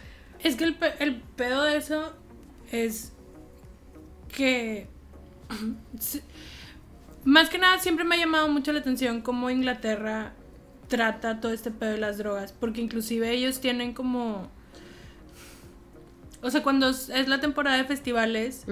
Es 0.43 0.56
que 0.56 0.63
el, 0.65 0.76
pe- 0.76 0.95
el 1.00 1.15
pedo 1.22 1.63
de 1.63 1.78
eso 1.78 2.13
es 2.72 3.12
que 4.36 4.88
más 7.24 7.50
que 7.50 7.58
nada 7.58 7.80
siempre 7.80 8.04
me 8.06 8.15
ha 8.15 8.19
llamado 8.19 8.48
mucho 8.48 8.72
la 8.72 8.80
atención 8.80 9.22
cómo 9.22 9.50
Inglaterra 9.50 10.34
trata 10.89 11.39
todo 11.39 11.54
este 11.54 11.71
pedo 11.71 11.91
de 11.91 11.99
las 11.99 12.17
drogas, 12.17 12.52
porque 12.52 12.82
inclusive 12.82 13.32
ellos 13.32 13.62
tienen 13.62 13.93
como 13.93 14.49
o 16.41 16.49
sea, 16.49 16.63
cuando 16.63 16.89
es 16.89 17.28
la 17.28 17.39
temporada 17.39 17.78
de 17.78 17.84
festivales, 17.84 18.65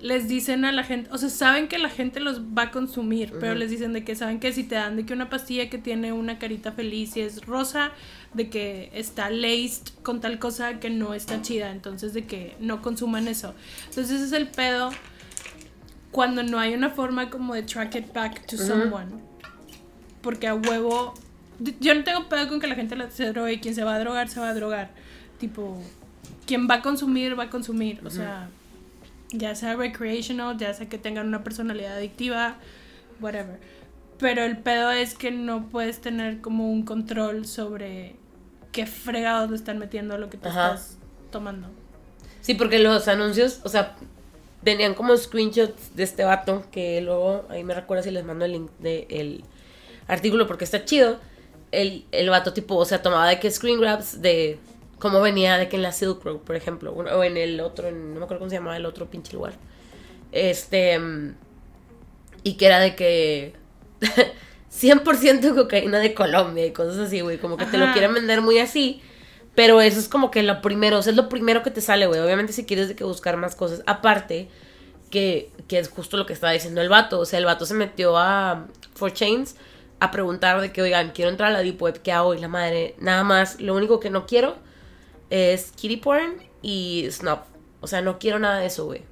les 0.00 0.28
dicen 0.28 0.64
a 0.64 0.70
la 0.70 0.84
gente, 0.84 1.10
o 1.12 1.18
sea, 1.18 1.28
saben 1.28 1.66
que 1.66 1.78
la 1.78 1.88
gente 1.88 2.20
los 2.20 2.40
va 2.40 2.64
a 2.64 2.70
consumir, 2.70 3.32
pero 3.40 3.54
les 3.54 3.70
dicen 3.70 3.92
de 3.92 4.04
que 4.04 4.14
saben 4.14 4.38
que 4.38 4.52
si 4.52 4.62
te 4.62 4.76
dan 4.76 4.96
de 4.96 5.04
que 5.04 5.12
una 5.12 5.28
pastilla 5.28 5.68
que 5.70 5.78
tiene 5.78 6.12
una 6.12 6.38
carita 6.38 6.70
feliz 6.70 7.16
y 7.16 7.22
es 7.22 7.44
rosa, 7.46 7.90
de 8.32 8.48
que 8.48 8.90
está 8.92 9.30
laced 9.30 9.88
con 10.02 10.20
tal 10.20 10.38
cosa 10.38 10.78
que 10.78 10.90
no 10.90 11.14
está 11.14 11.42
chida, 11.42 11.70
entonces 11.70 12.14
de 12.14 12.26
que 12.26 12.54
no 12.60 12.80
consuman 12.80 13.26
eso. 13.26 13.54
Entonces 13.88 14.16
ese 14.16 14.24
es 14.26 14.32
el 14.32 14.46
pedo 14.46 14.90
cuando 16.12 16.44
no 16.44 16.60
hay 16.60 16.74
una 16.74 16.90
forma 16.90 17.28
como 17.28 17.54
de 17.54 17.64
track 17.64 17.96
it 17.96 18.12
back 18.12 18.46
to 18.46 18.56
someone. 18.56 19.27
Porque 20.22 20.48
a 20.48 20.54
huevo 20.54 21.14
yo 21.80 21.94
no 21.94 22.04
tengo 22.04 22.28
pedo 22.28 22.48
con 22.48 22.60
que 22.60 22.66
la 22.66 22.74
gente 22.74 22.96
se 23.10 23.26
drogue, 23.32 23.60
quien 23.60 23.74
se 23.74 23.84
va 23.84 23.94
a 23.94 23.98
drogar 23.98 24.28
se 24.28 24.40
va 24.40 24.50
a 24.50 24.54
drogar. 24.54 24.90
Tipo, 25.38 25.80
quien 26.46 26.68
va 26.68 26.76
a 26.76 26.82
consumir 26.82 27.38
va 27.38 27.44
a 27.44 27.50
consumir, 27.50 28.00
o 28.04 28.10
sea, 28.10 28.48
ya 29.30 29.54
sea 29.54 29.76
recreational, 29.76 30.56
ya 30.56 30.72
sea 30.74 30.88
que 30.88 30.98
tengan 30.98 31.26
una 31.26 31.44
personalidad 31.44 31.96
adictiva, 31.96 32.56
whatever. 33.20 33.58
Pero 34.18 34.42
el 34.42 34.58
pedo 34.58 34.90
es 34.90 35.14
que 35.14 35.30
no 35.30 35.68
puedes 35.68 36.00
tener 36.00 36.40
como 36.40 36.70
un 36.70 36.84
control 36.84 37.46
sobre 37.46 38.16
qué 38.72 38.86
fregados 38.86 39.50
le 39.50 39.56
están 39.56 39.78
metiendo 39.78 40.14
a 40.14 40.18
lo 40.18 40.28
que 40.28 40.38
te 40.38 40.48
Ajá. 40.48 40.74
estás 40.74 40.98
tomando. 41.30 41.68
Sí, 42.40 42.54
porque 42.54 42.78
los 42.78 43.06
anuncios, 43.08 43.60
o 43.64 43.68
sea, 43.68 43.94
tenían 44.64 44.94
como 44.94 45.16
screenshots 45.16 45.94
de 45.94 46.02
este 46.02 46.24
vato, 46.24 46.64
que 46.72 47.00
luego, 47.00 47.44
ahí 47.48 47.62
me 47.62 47.74
recuerda 47.74 48.02
si 48.02 48.10
les 48.10 48.24
mando 48.24 48.44
el 48.44 48.52
link 48.52 48.70
del 48.80 49.44
artículo 50.08 50.46
porque 50.48 50.64
está 50.64 50.84
chido. 50.84 51.20
El, 51.70 52.04
el 52.12 52.30
vato 52.30 52.52
tipo, 52.54 52.76
o 52.76 52.84
sea, 52.84 53.02
tomaba 53.02 53.28
de 53.28 53.38
que 53.38 53.50
screen 53.50 53.80
grabs 53.80 54.20
de 54.22 54.58
cómo 54.98 55.20
venía 55.20 55.56
de 55.58 55.68
que 55.68 55.76
en 55.76 55.82
la 55.82 55.92
Silk 55.92 56.24
Road, 56.24 56.38
por 56.38 56.56
ejemplo, 56.56 56.92
o 56.92 57.22
en 57.24 57.36
el 57.36 57.60
otro, 57.60 57.86
en- 57.88 58.14
no 58.14 58.20
me 58.20 58.24
acuerdo 58.24 58.40
cómo 58.40 58.50
se 58.50 58.56
llamaba 58.56 58.76
el 58.76 58.86
otro 58.86 59.08
pinche 59.10 59.34
lugar. 59.34 59.52
Este, 60.32 60.98
y 62.42 62.54
que 62.56 62.66
era 62.66 62.78
de 62.80 62.94
que 62.94 63.54
100% 64.70 65.54
cocaína 65.54 65.98
de 65.98 66.14
Colombia 66.14 66.66
y 66.66 66.72
cosas 66.72 66.98
así, 66.98 67.20
güey, 67.20 67.38
como 67.38 67.56
que 67.56 67.66
te 67.66 67.78
lo 67.78 67.84
Ajá. 67.84 67.92
quieren 67.92 68.14
vender 68.14 68.40
muy 68.40 68.58
así, 68.58 69.02
Pero 69.54 69.80
eso 69.82 70.00
es 70.00 70.08
como 70.08 70.30
que 70.30 70.42
lo 70.44 70.62
primero, 70.62 70.98
o 70.98 71.02
sea, 71.02 71.10
es 71.12 71.16
lo 71.18 71.28
primero 71.28 71.62
que 71.64 71.70
te 71.72 71.82
sale, 71.82 72.06
güey. 72.06 72.20
Obviamente 72.20 72.54
si 72.54 72.64
quieres 72.66 72.88
de 72.88 72.96
que 72.96 73.04
buscar 73.04 73.36
más 73.38 73.56
cosas. 73.56 73.82
Aparte, 73.86 74.48
que, 75.10 75.50
que 75.68 75.78
es 75.80 75.88
justo 75.90 76.16
lo 76.16 76.26
que 76.26 76.32
estaba 76.34 76.52
diciendo 76.54 76.80
el 76.82 76.88
vato. 76.90 77.20
O 77.20 77.26
sea, 77.26 77.40
el 77.40 77.44
vato 77.46 77.66
se 77.66 77.74
metió 77.74 78.16
a 78.18 78.66
For 78.94 79.12
Chains 79.12 79.56
a 80.00 80.10
preguntar 80.10 80.60
de 80.60 80.72
que, 80.72 80.82
oigan, 80.82 81.10
quiero 81.10 81.30
entrar 81.30 81.50
a 81.50 81.52
la 81.52 81.60
Deep 81.60 81.80
Web, 81.80 82.02
¿qué 82.02 82.12
hago? 82.12 82.34
Y 82.34 82.38
la 82.38 82.48
madre, 82.48 82.94
nada 82.98 83.24
más, 83.24 83.60
lo 83.60 83.74
único 83.74 84.00
que 84.00 84.10
no 84.10 84.26
quiero 84.26 84.56
es 85.30 85.72
kitty 85.72 85.96
porn 85.96 86.42
y 86.62 87.08
snuff. 87.10 87.40
O 87.80 87.86
sea, 87.86 88.00
no 88.00 88.18
quiero 88.18 88.38
nada 88.38 88.58
de 88.58 88.66
eso, 88.66 88.86
güey. 88.86 89.02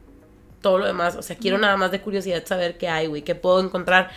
Todo 0.60 0.78
lo 0.78 0.86
demás, 0.86 1.16
o 1.16 1.22
sea, 1.22 1.36
quiero 1.36 1.58
nada 1.58 1.76
más 1.76 1.90
de 1.90 2.00
curiosidad 2.00 2.44
saber 2.46 2.78
qué 2.78 2.88
hay, 2.88 3.06
güey, 3.06 3.22
qué 3.22 3.34
puedo 3.34 3.60
encontrar, 3.60 4.10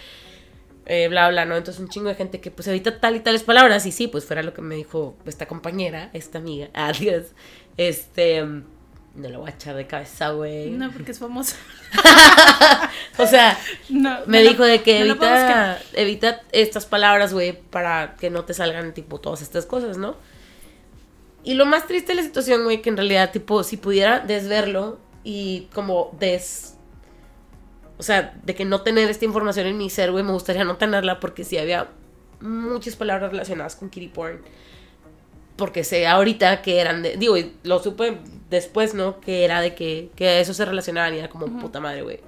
eh, 0.85 1.07
bla, 1.07 1.29
bla, 1.29 1.45
¿no? 1.45 1.55
Entonces 1.55 1.81
un 1.81 1.89
chingo 1.89 2.09
de 2.09 2.15
gente 2.15 2.41
que 2.41 2.49
pues 2.49 2.67
evita 2.67 2.99
tal 2.99 3.15
y 3.15 3.19
tales 3.19 3.43
palabras 3.43 3.85
y 3.85 3.91
sí, 3.91 4.07
pues 4.07 4.25
fuera 4.25 4.41
lo 4.41 4.53
que 4.53 4.61
me 4.61 4.75
dijo 4.75 5.15
esta 5.25 5.47
compañera, 5.47 6.09
esta 6.13 6.39
amiga, 6.39 6.69
adiós, 6.73 7.33
este... 7.77 8.45
No 9.15 9.27
lo 9.29 9.39
voy 9.39 9.49
a 9.49 9.53
echar 9.53 9.75
de 9.75 9.87
cabeza, 9.87 10.29
güey. 10.31 10.69
No, 10.69 10.91
porque 10.91 11.11
es 11.11 11.19
famosa. 11.19 11.55
o 13.17 13.25
sea, 13.25 13.57
No, 13.89 14.19
me 14.27 14.43
no 14.43 14.49
dijo 14.49 14.63
de 14.63 14.81
que 14.81 14.99
no 15.03 15.13
evita, 15.13 15.79
evita 15.93 16.41
estas 16.51 16.85
palabras, 16.85 17.33
güey, 17.33 17.53
para 17.53 18.15
que 18.15 18.29
no 18.29 18.45
te 18.45 18.53
salgan, 18.53 18.93
tipo, 18.93 19.19
todas 19.19 19.41
estas 19.41 19.65
cosas, 19.65 19.97
¿no? 19.97 20.15
Y 21.43 21.55
lo 21.55 21.65
más 21.65 21.87
triste 21.87 22.11
de 22.13 22.17
la 22.17 22.23
situación, 22.23 22.63
güey, 22.63 22.81
que 22.81 22.89
en 22.89 22.97
realidad, 22.97 23.31
tipo, 23.31 23.63
si 23.63 23.77
pudiera 23.77 24.19
desverlo 24.19 24.99
y 25.23 25.67
como 25.73 26.15
des... 26.19 26.75
O 27.97 28.03
sea, 28.03 28.33
de 28.43 28.55
que 28.55 28.63
no 28.63 28.81
tener 28.81 29.09
esta 29.09 29.25
información 29.25 29.67
en 29.67 29.77
mi 29.77 29.89
ser, 29.89 30.11
güey, 30.11 30.23
me 30.23 30.31
gustaría 30.31 30.63
no 30.63 30.77
tenerla 30.77 31.19
porque 31.19 31.43
sí 31.43 31.57
había 31.57 31.89
muchas 32.39 32.95
palabras 32.95 33.31
relacionadas 33.31 33.75
con 33.75 33.89
kitty 33.89 34.07
porn. 34.07 34.41
Porque 35.59 35.83
sé 35.83 36.07
ahorita 36.07 36.63
que 36.63 36.79
eran 36.79 37.03
de... 37.03 37.17
Digo, 37.17 37.37
y 37.37 37.53
lo 37.63 37.83
supe 37.83 38.17
después, 38.49 38.95
¿no? 38.95 39.19
Que 39.19 39.45
era 39.45 39.61
de 39.61 39.75
que, 39.75 40.09
que 40.15 40.39
eso 40.39 40.55
se 40.55 40.65
relacionaban 40.65 41.13
y 41.13 41.19
era 41.19 41.29
como 41.29 41.45
puta 41.59 41.79
madre, 41.79 42.01
güey. 42.01 42.19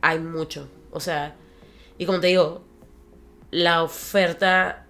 Hay 0.00 0.20
mucho. 0.20 0.68
O 0.92 1.00
sea, 1.00 1.34
y 1.98 2.06
como 2.06 2.20
te 2.20 2.28
digo, 2.28 2.62
la 3.50 3.82
oferta, 3.82 4.86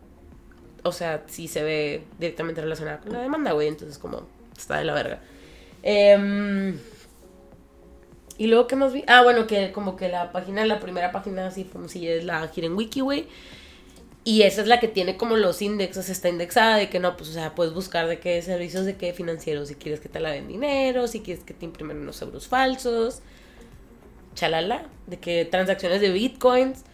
o 0.82 0.92
sea, 0.92 1.24
sí 1.26 1.48
se 1.48 1.62
ve 1.62 2.04
directamente 2.18 2.60
relacionada 2.60 2.98
con 2.98 3.12
la 3.12 3.20
demanda, 3.20 3.52
güey. 3.52 3.68
Entonces, 3.68 3.98
como, 3.98 4.26
está 4.56 4.78
de 4.78 4.84
la 4.84 4.94
verga. 4.94 5.20
Em, 5.82 6.78
y 8.36 8.46
luego, 8.46 8.66
¿qué 8.66 8.76
más 8.76 8.92
vi? 8.92 9.04
Ah, 9.06 9.22
bueno, 9.22 9.46
que 9.46 9.72
como 9.72 9.96
que 9.96 10.08
la 10.08 10.32
página, 10.32 10.66
la 10.66 10.80
primera 10.80 11.12
página 11.12 11.46
así 11.46 11.64
como 11.64 11.88
si 11.88 12.08
es 12.08 12.24
la 12.24 12.50
Hidden 12.54 12.74
Wiki, 12.74 13.00
güey. 13.00 13.26
Y 14.28 14.42
esa 14.42 14.60
es 14.60 14.66
la 14.66 14.78
que 14.78 14.88
tiene 14.88 15.16
como 15.16 15.38
los 15.38 15.62
indexos, 15.62 16.10
está 16.10 16.28
indexada 16.28 16.76
de 16.76 16.90
que 16.90 17.00
no, 17.00 17.16
pues, 17.16 17.30
o 17.30 17.32
sea, 17.32 17.54
puedes 17.54 17.72
buscar 17.72 18.06
de 18.08 18.20
qué 18.20 18.42
servicios, 18.42 18.84
de 18.84 18.94
qué 18.94 19.14
financieros, 19.14 19.68
si 19.68 19.74
quieres 19.74 20.00
que 20.00 20.10
te 20.10 20.20
la 20.20 20.30
den 20.30 20.48
dinero, 20.48 21.08
si 21.08 21.20
quieres 21.20 21.42
que 21.44 21.54
te 21.54 21.64
imprimen 21.64 21.96
unos 21.96 22.20
euros 22.20 22.46
falsos, 22.46 23.22
chalala, 24.34 24.86
de 25.06 25.18
que 25.18 25.46
transacciones 25.46 26.02
de 26.02 26.10
bitcoins, 26.10 26.84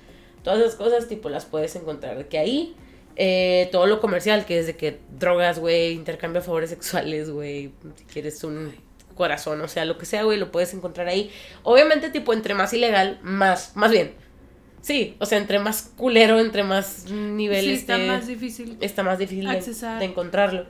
todas 0.44 0.60
esas 0.60 0.76
cosas, 0.76 1.08
tipo, 1.08 1.28
las 1.28 1.44
puedes 1.44 1.74
encontrar 1.74 2.16
de 2.18 2.28
que 2.28 2.38
ahí. 2.38 2.76
Eh, 3.16 3.68
todo 3.72 3.86
lo 3.86 4.00
comercial, 4.00 4.46
que 4.46 4.60
es 4.60 4.68
de 4.68 4.76
que 4.76 5.00
drogas, 5.18 5.58
güey, 5.58 5.90
intercambio 5.90 6.40
de 6.40 6.46
favores 6.46 6.70
sexuales, 6.70 7.30
güey, 7.30 7.72
si 7.96 8.04
quieres 8.04 8.44
un 8.44 8.72
corazón, 9.16 9.60
o 9.60 9.66
sea, 9.66 9.84
lo 9.84 9.98
que 9.98 10.06
sea, 10.06 10.22
güey, 10.22 10.38
lo 10.38 10.52
puedes 10.52 10.72
encontrar 10.72 11.08
ahí. 11.08 11.32
Obviamente, 11.64 12.10
tipo, 12.10 12.32
entre 12.32 12.54
más 12.54 12.72
ilegal, 12.72 13.18
más, 13.24 13.74
más 13.74 13.90
bien. 13.90 14.22
Sí, 14.84 15.16
o 15.18 15.24
sea, 15.24 15.38
entre 15.38 15.58
más 15.58 15.90
culero, 15.96 16.38
entre 16.38 16.62
más 16.62 17.10
nivel 17.10 17.64
Sí, 17.64 17.72
está 17.72 17.96
más 17.96 18.26
difícil. 18.26 18.76
está 18.82 19.02
más 19.02 19.18
difícil 19.18 19.48
de, 19.48 20.04
encontrarlo. 20.04 20.66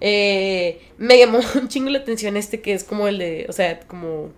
Eh, 0.00 0.80
me 0.96 1.18
llamó 1.18 1.40
un 1.54 1.68
chingo 1.68 1.90
la 1.90 1.98
atención 1.98 2.38
este 2.38 2.62
que 2.62 2.72
es 2.72 2.84
como 2.84 3.06
el 3.06 3.18
de, 3.18 3.44
o 3.50 3.52
sea, 3.52 3.80
como 3.80 4.30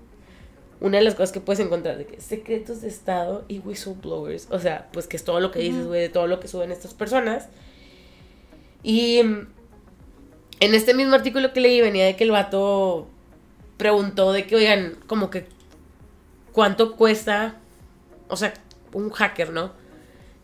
una 0.80 0.98
de 0.98 1.04
las 1.04 1.14
cosas 1.14 1.30
que 1.30 1.38
puedes 1.38 1.64
encontrar, 1.64 1.98
de 1.98 2.06
que 2.06 2.20
secretos 2.20 2.80
de 2.80 2.88
Estado 2.88 3.44
y 3.46 3.60
whistleblowers, 3.60 4.48
o 4.50 4.58
sea, 4.58 4.88
pues 4.92 5.06
que 5.06 5.16
es 5.16 5.22
todo 5.22 5.38
lo 5.38 5.52
que 5.52 5.60
dices, 5.60 5.86
güey, 5.86 6.00
de 6.00 6.08
todo 6.08 6.26
lo 6.26 6.40
que 6.40 6.48
suben 6.48 6.72
estas 6.72 6.92
personas. 6.92 7.48
Y 8.82 9.18
en 9.18 9.46
este 10.58 10.94
mismo 10.94 11.14
artículo 11.14 11.52
que 11.52 11.60
leí 11.60 11.80
venía 11.80 12.06
de 12.06 12.16
que 12.16 12.24
el 12.24 12.32
vato 12.32 13.06
preguntó 13.76 14.32
de 14.32 14.48
que, 14.48 14.56
oigan, 14.56 14.98
como 15.06 15.30
que, 15.30 15.46
¿cuánto 16.50 16.96
cuesta, 16.96 17.60
o 18.26 18.36
sea, 18.36 18.52
un 18.96 19.10
hacker, 19.10 19.50
¿no? 19.52 19.72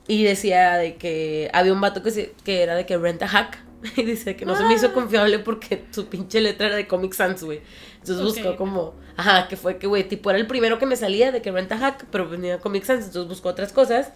Y 0.09 0.25
decía 0.25 0.77
de 0.77 0.97
que 0.97 1.49
había 1.53 1.73
un 1.73 1.81
vato 1.81 2.03
que, 2.03 2.11
se- 2.11 2.33
que 2.45 2.63
era 2.63 2.75
de 2.75 2.87
que 2.87 2.97
renta 2.99 3.27
hack. 3.29 3.59
Y 3.97 4.05
dice 4.05 4.37
que 4.37 4.45
no 4.47 4.55
se 4.57 4.63
me 4.65 4.75
hizo 4.75 4.93
confiable 4.93 5.41
porque 5.41 5.85
su 5.91 6.07
pinche 6.07 6.41
letra 6.41 6.69
era 6.69 6.77
de 6.77 6.87
Comic 6.87 7.15
Sans, 7.15 7.43
güey. 7.43 7.61
Entonces 7.99 8.25
buscó 8.25 8.51
Ok. 8.51 8.57
como, 8.57 8.95
ajá, 9.17 9.49
que 9.49 9.57
fue 9.57 9.79
que, 9.79 9.87
güey, 9.89 10.05
tipo 10.09 10.31
era 10.31 10.39
el 10.39 10.47
primero 10.47 10.79
que 10.79 10.87
me 10.87 10.95
salía 10.97 11.33
de 11.33 11.43
que 11.43 11.51
renta 11.51 11.77
hack, 11.79 12.07
pero 12.13 12.29
venía 12.29 12.59
Comic 12.61 12.85
Sans, 12.85 13.05
entonces 13.07 13.29
buscó 13.29 13.49
otras 13.49 13.73
cosas. 13.73 14.13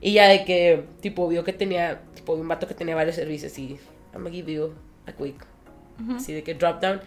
Y 0.00 0.12
ya 0.14 0.28
de 0.28 0.44
que, 0.44 0.84
tipo, 1.00 1.26
vio 1.28 1.42
que 1.44 1.52
tenía, 1.52 2.00
tipo, 2.14 2.34
un 2.34 2.46
vato 2.48 2.66
que 2.68 2.74
tenía 2.74 2.94
varios 2.94 3.16
servicios 3.16 3.56
y, 3.58 3.78
I'm 4.12 4.22
gonna 4.22 4.30
give 4.30 4.52
you 4.52 4.72
a 5.06 5.12
quick. 5.12 5.44
Ujú. 6.00 6.16
Así 6.16 6.32
de 6.32 6.42
que 6.44 6.54
drop 6.54 6.80
down. 6.80 7.00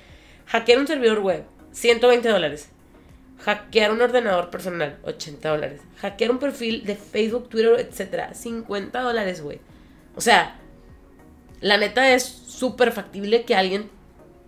Hackear 0.48 0.80
un 0.80 0.88
servidor 0.88 1.20
web, 1.20 1.44
120 1.72 2.28
dólares. 2.30 2.70
Hackear 3.40 3.92
un 3.92 4.02
ordenador 4.02 4.50
personal, 4.50 4.98
80 5.04 5.50
dólares. 5.50 5.82
Hackear 5.98 6.32
un 6.32 6.40
perfil 6.40 6.86
de 6.86 6.96
Facebook, 6.96 7.50
Twitter, 7.50 7.80
etcétera, 7.80 8.34
50 8.34 9.00
dólares, 9.02 9.42
güey. 9.42 9.60
O 10.16 10.22
sea, 10.22 10.56
la 11.62 11.78
neta 11.78 12.14
es 12.14 12.24
súper 12.24 12.92
factible 12.92 13.44
que 13.44 13.56
alguien 13.56 13.90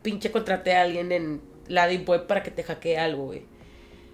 pinche 0.02 0.32
contrate 0.32 0.74
a 0.74 0.84
alguien 0.84 1.12
en 1.12 1.42
la 1.68 1.88
deep 1.88 2.08
web 2.08 2.28
para 2.28 2.44
que 2.44 2.52
te 2.52 2.64
hackee 2.64 2.98
algo, 2.98 3.26
güey. 3.26 3.44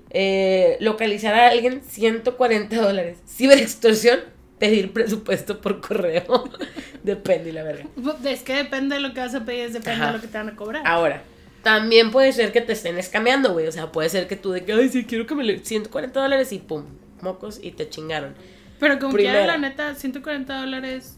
Eh, 0.09 0.77
localizar 0.79 1.33
a 1.33 1.49
alguien, 1.49 1.81
140 1.83 2.75
dólares. 2.75 3.19
Ciberextorsión, 3.27 4.19
pedir 4.59 4.93
presupuesto 4.93 5.59
por 5.61 5.81
correo. 5.81 6.49
Depende, 7.03 7.51
la 7.51 7.63
verdad. 7.63 7.85
Es 8.25 8.43
que 8.43 8.53
depende 8.53 8.95
de 8.95 9.01
lo 9.01 9.13
que 9.13 9.19
vas 9.19 9.35
a 9.35 9.43
pedir, 9.43 9.71
depende 9.71 10.01
Ajá. 10.01 10.07
de 10.07 10.13
lo 10.13 10.21
que 10.21 10.27
te 10.27 10.37
van 10.37 10.49
a 10.49 10.55
cobrar. 10.55 10.83
Ahora, 10.85 11.21
también 11.63 12.11
puede 12.11 12.31
ser 12.33 12.51
que 12.51 12.61
te 12.61 12.73
estén 12.73 12.97
escameando, 12.97 13.53
güey. 13.53 13.65
O 13.67 13.71
sea, 13.71 13.91
puede 13.91 14.09
ser 14.09 14.27
que 14.27 14.35
tú 14.35 14.51
de 14.51 14.63
que, 14.63 14.73
ay, 14.73 14.89
sí, 14.89 15.05
quiero 15.05 15.25
que 15.25 15.33
me 15.35 15.43
le 15.43 15.59
140 15.63 16.21
dólares 16.21 16.51
y 16.51 16.59
pum, 16.59 16.83
mocos 17.21 17.59
y 17.61 17.71
te 17.71 17.89
chingaron. 17.89 18.35
Pero 18.79 18.99
como 18.99 19.13
Primera. 19.13 19.39
quiera, 19.39 19.53
la 19.53 19.57
neta, 19.57 19.95
140 19.95 20.59
dólares. 20.59 21.17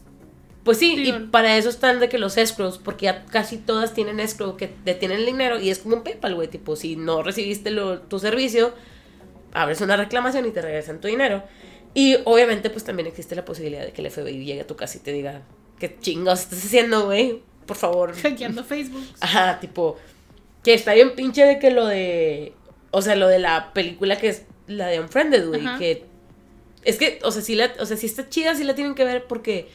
Pues 0.64 0.78
sí, 0.78 0.96
Digo- 0.96 1.18
y 1.18 1.26
para 1.28 1.56
eso 1.56 1.68
están 1.68 2.00
de 2.00 2.08
que 2.08 2.18
los 2.18 2.36
escrows, 2.36 2.78
porque 2.78 3.04
ya 3.06 3.24
casi 3.26 3.56
todas 3.58 3.92
tienen 3.94 4.18
escrow 4.20 4.56
que 4.56 4.66
te 4.68 4.94
tienen 4.94 5.18
el 5.20 5.26
dinero 5.26 5.60
y 5.60 5.70
es 5.70 5.78
como 5.80 5.96
un 5.96 6.02
PayPal, 6.04 6.34
güey. 6.34 6.48
Tipo, 6.48 6.74
si 6.76 6.96
no 6.96 7.22
recibiste 7.22 7.70
lo- 7.70 8.00
tu 8.00 8.18
servicio, 8.18 8.72
abres 9.52 9.80
una 9.80 9.96
reclamación 9.96 10.46
y 10.46 10.50
te 10.50 10.62
regresan 10.62 11.00
tu 11.00 11.08
dinero. 11.08 11.42
Y 11.94 12.16
obviamente, 12.24 12.68
pues 12.70 12.84
también 12.84 13.06
existe 13.06 13.34
la 13.36 13.44
posibilidad 13.44 13.84
de 13.84 13.92
que 13.92 14.02
el 14.02 14.10
FBI 14.10 14.44
llegue 14.44 14.60
a 14.62 14.66
tu 14.66 14.76
casa 14.76 14.98
y 14.98 15.00
te 15.00 15.12
diga, 15.12 15.42
¿qué 15.78 15.96
chingados 15.98 16.40
estás 16.40 16.64
haciendo, 16.64 17.06
güey? 17.06 17.42
Por 17.64 17.76
favor, 17.76 18.12
Hackeando 18.22 18.62
Facebook. 18.64 19.04
Ajá, 19.20 19.58
tipo, 19.60 19.96
que 20.66 20.74
está 20.74 20.94
bien 20.94 21.14
pinche 21.14 21.44
de 21.44 21.60
que 21.60 21.70
lo 21.70 21.86
de, 21.86 22.52
o 22.90 23.00
sea, 23.00 23.14
lo 23.14 23.28
de 23.28 23.38
la 23.38 23.72
película 23.72 24.18
que 24.18 24.30
es 24.30 24.46
la 24.66 24.88
de 24.88 24.98
Unfriended, 24.98 25.46
güey, 25.46 25.64
Ajá. 25.64 25.78
que 25.78 26.04
es 26.82 26.98
que, 26.98 27.20
o 27.22 27.30
sea, 27.30 27.40
sí 27.40 27.54
la, 27.54 27.72
o 27.78 27.86
sea, 27.86 27.96
sí 27.96 28.06
está 28.06 28.28
chida, 28.28 28.52
sí 28.56 28.64
la 28.64 28.74
tienen 28.74 28.96
que 28.96 29.04
ver 29.04 29.28
porque 29.28 29.68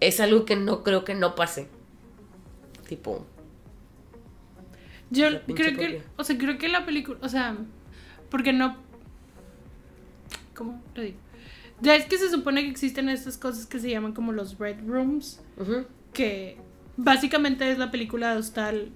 es 0.00 0.18
algo 0.18 0.46
que 0.46 0.56
no 0.56 0.82
creo 0.82 1.04
que 1.04 1.14
no 1.14 1.36
pase. 1.36 1.68
Tipo, 2.88 3.24
Yo 5.10 5.28
creo 5.46 5.78
que, 5.78 5.94
copia. 5.98 6.02
o 6.16 6.24
sea, 6.24 6.36
creo 6.38 6.58
que 6.58 6.68
la 6.68 6.84
película, 6.84 7.18
o 7.22 7.28
sea, 7.28 7.56
porque 8.30 8.52
no, 8.52 8.76
¿cómo 10.56 10.82
lo 10.96 11.02
digo? 11.02 11.18
Ya 11.80 11.94
es 11.94 12.06
que 12.06 12.18
se 12.18 12.32
supone 12.32 12.62
que 12.64 12.68
existen 12.68 13.08
estas 13.08 13.38
cosas 13.38 13.66
que 13.66 13.78
se 13.78 13.90
llaman 13.90 14.12
como 14.12 14.32
los 14.32 14.58
red 14.58 14.78
rooms, 14.84 15.40
ujú, 15.56 15.86
que 16.12 16.56
básicamente 16.96 17.70
es 17.70 17.78
la 17.78 17.92
película 17.92 18.32
de 18.32 18.38
hostal, 18.38 18.90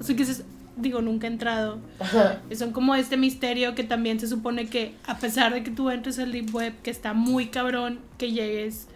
o 0.00 0.02
sea, 0.02 0.16
que 0.16 0.22
es, 0.22 0.44
digo, 0.76 1.02
nunca 1.02 1.26
he 1.26 1.30
entrado, 1.30 1.78
ajá, 1.98 2.40
son 2.56 2.72
como 2.72 2.94
este 2.94 3.16
misterio 3.16 3.74
que 3.74 3.84
también 3.84 4.20
se 4.20 4.28
supone 4.28 4.68
que 4.68 4.94
a 5.06 5.18
pesar 5.18 5.52
de 5.54 5.62
que 5.62 5.70
tú 5.70 5.90
entres 5.90 6.18
al 6.18 6.32
deep 6.32 6.54
web, 6.54 6.74
que 6.82 6.90
está 6.90 7.14
muy 7.14 7.46
cabrón, 7.46 8.00
que 8.16 8.32
llegues 8.32 8.88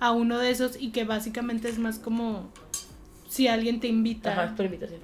a 0.00 0.12
uno 0.12 0.38
de 0.38 0.50
esos 0.50 0.80
y 0.80 0.90
que 0.90 1.04
básicamente 1.04 1.68
es 1.68 1.78
más 1.78 1.98
como 1.98 2.50
si 3.28 3.48
alguien 3.48 3.80
te 3.80 3.88
invita. 3.88 4.32
ajá, 4.32 4.44
es 4.44 4.52
por 4.52 4.64
invitación. 4.64 5.00